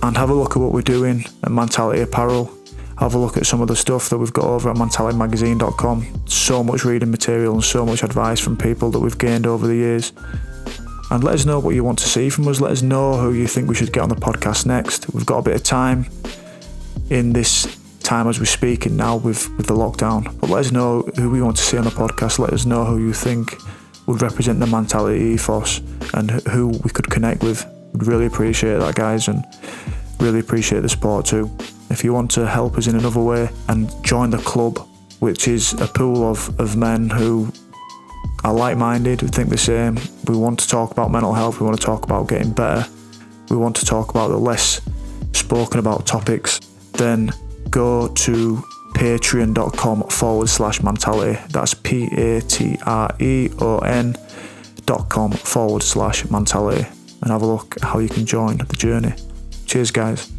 And 0.04 0.16
have 0.16 0.30
a 0.30 0.34
look 0.34 0.52
at 0.52 0.58
what 0.62 0.72
we're 0.72 0.82
doing 0.82 1.26
at 1.44 1.52
Mentality 1.52 2.02
Apparel 2.02 2.58
have 3.00 3.14
a 3.14 3.18
look 3.18 3.38
at 3.38 3.46
some 3.46 3.62
of 3.62 3.68
the 3.68 3.76
stuff 3.76 4.10
that 4.10 4.18
we've 4.18 4.34
got 4.34 4.46
over 4.46 4.72
at 4.72 4.76
mentalitymagazine.com. 4.76 6.24
So 6.26 6.64
much 6.64 6.84
reading 6.84 7.12
material 7.12 7.54
and 7.54 7.64
so 7.64 7.86
much 7.86 8.04
advice 8.04 8.40
from 8.40 8.58
people 8.58 8.90
that 8.92 9.00
we've 9.00 9.18
gained 9.18 9.46
over 9.46 9.68
the 9.68 9.76
years. 9.76 10.14
And 11.12 11.24
let 11.24 11.36
us 11.36 11.46
know 11.46 11.60
what 11.60 11.76
you 11.76 11.84
want 11.84 12.00
to 12.00 12.08
see 12.08 12.30
from 12.30 12.48
us. 12.48 12.60
Let 12.60 12.72
us 12.72 12.82
know 12.82 13.18
who 13.18 13.34
you 13.34 13.48
think 13.48 13.70
we 13.70 13.76
should 13.76 13.94
get 13.94 14.02
on 14.02 14.10
the 14.10 14.16
podcast 14.16 14.66
next. 14.66 15.14
We've 15.14 15.26
got 15.26 15.38
a 15.38 15.42
bit 15.44 15.56
of 15.56 15.64
time 15.64 16.08
in 17.10 17.34
this 17.34 17.78
time 18.00 18.28
as 18.28 18.40
we're 18.40 18.46
speaking 18.46 18.98
now 18.98 19.18
with, 19.18 19.48
with 19.58 19.68
the 19.68 19.76
lockdown. 19.76 20.38
But 20.40 20.50
let 20.50 20.66
us 20.66 20.72
know 20.72 21.04
who 21.18 21.30
we 21.30 21.42
want 21.42 21.58
to 21.58 21.64
see 21.64 21.78
on 21.78 21.84
the 21.84 21.92
podcast. 21.92 22.40
Let 22.40 22.52
us 22.52 22.66
know 22.66 22.84
who 22.84 22.98
you 22.98 23.14
think 23.14 23.56
would 24.08 24.22
represent 24.22 24.60
the 24.60 24.68
mentality 24.68 25.24
ethos 25.24 25.82
and 26.14 26.32
who 26.32 26.70
we 26.70 26.90
could 26.90 27.10
connect 27.10 27.44
with. 27.44 27.66
Really 27.98 28.28
appreciate 28.28 28.78
that, 28.78 28.96
guys, 28.96 29.28
and 29.28 29.44
really 30.20 30.40
appreciate 30.40 30.82
the 30.82 30.90
support 30.90 31.26
too. 31.26 31.50
If 31.90 32.04
you 32.04 32.14
want 32.14 32.32
to 32.32 32.46
help 32.46 32.78
us 32.78 32.88
in 32.88 32.96
another 32.96 33.22
way 33.22 33.50
and 33.70 33.92
join 34.04 34.30
the 34.30 34.38
club, 34.38 34.88
which 35.20 35.48
is 35.48 35.74
a 35.74 35.88
pool 35.88 36.30
of, 36.30 36.60
of 36.60 36.76
men 36.76 37.10
who 37.10 37.52
are 38.44 38.54
like 38.54 38.78
minded, 38.78 39.22
who 39.22 39.28
think 39.28 39.50
the 39.50 39.58
same, 39.58 39.98
we 40.28 40.36
want 40.36 40.60
to 40.60 40.68
talk 40.68 40.92
about 40.92 41.12
mental 41.12 41.34
health, 41.34 41.60
we 41.60 41.66
want 41.66 41.80
to 41.80 41.86
talk 41.86 42.04
about 42.04 42.28
getting 42.28 42.52
better, 42.52 42.88
we 43.50 43.58
want 43.58 43.76
to 43.78 43.86
talk 43.86 44.10
about 44.10 44.28
the 44.28 44.38
less 44.38 44.82
spoken 45.34 45.80
about 45.80 46.06
topics, 46.06 46.60
then 46.94 47.32
go 47.70 48.10
to 48.10 48.62
patreon.com 48.94 50.04
forward 50.04 50.50
slash 50.50 50.84
mentality. 50.84 51.40
That's 51.50 51.74
P 51.74 52.06
A 52.16 52.42
T 52.42 52.78
R 52.86 53.16
E 53.20 53.50
O 53.60 53.80
N 53.80 54.16
dot 54.86 55.10
com 55.10 55.32
forward 55.32 55.84
slash 55.84 56.30
mentality 56.30 56.88
and 57.22 57.32
have 57.32 57.42
a 57.42 57.46
look 57.46 57.76
at 57.78 57.84
how 57.84 58.00
you 58.00 58.10
can 58.10 58.26
join 58.26 58.58
the 58.58 58.76
journey. 58.76 59.14
Cheers, 59.66 59.92
guys. 59.92 60.37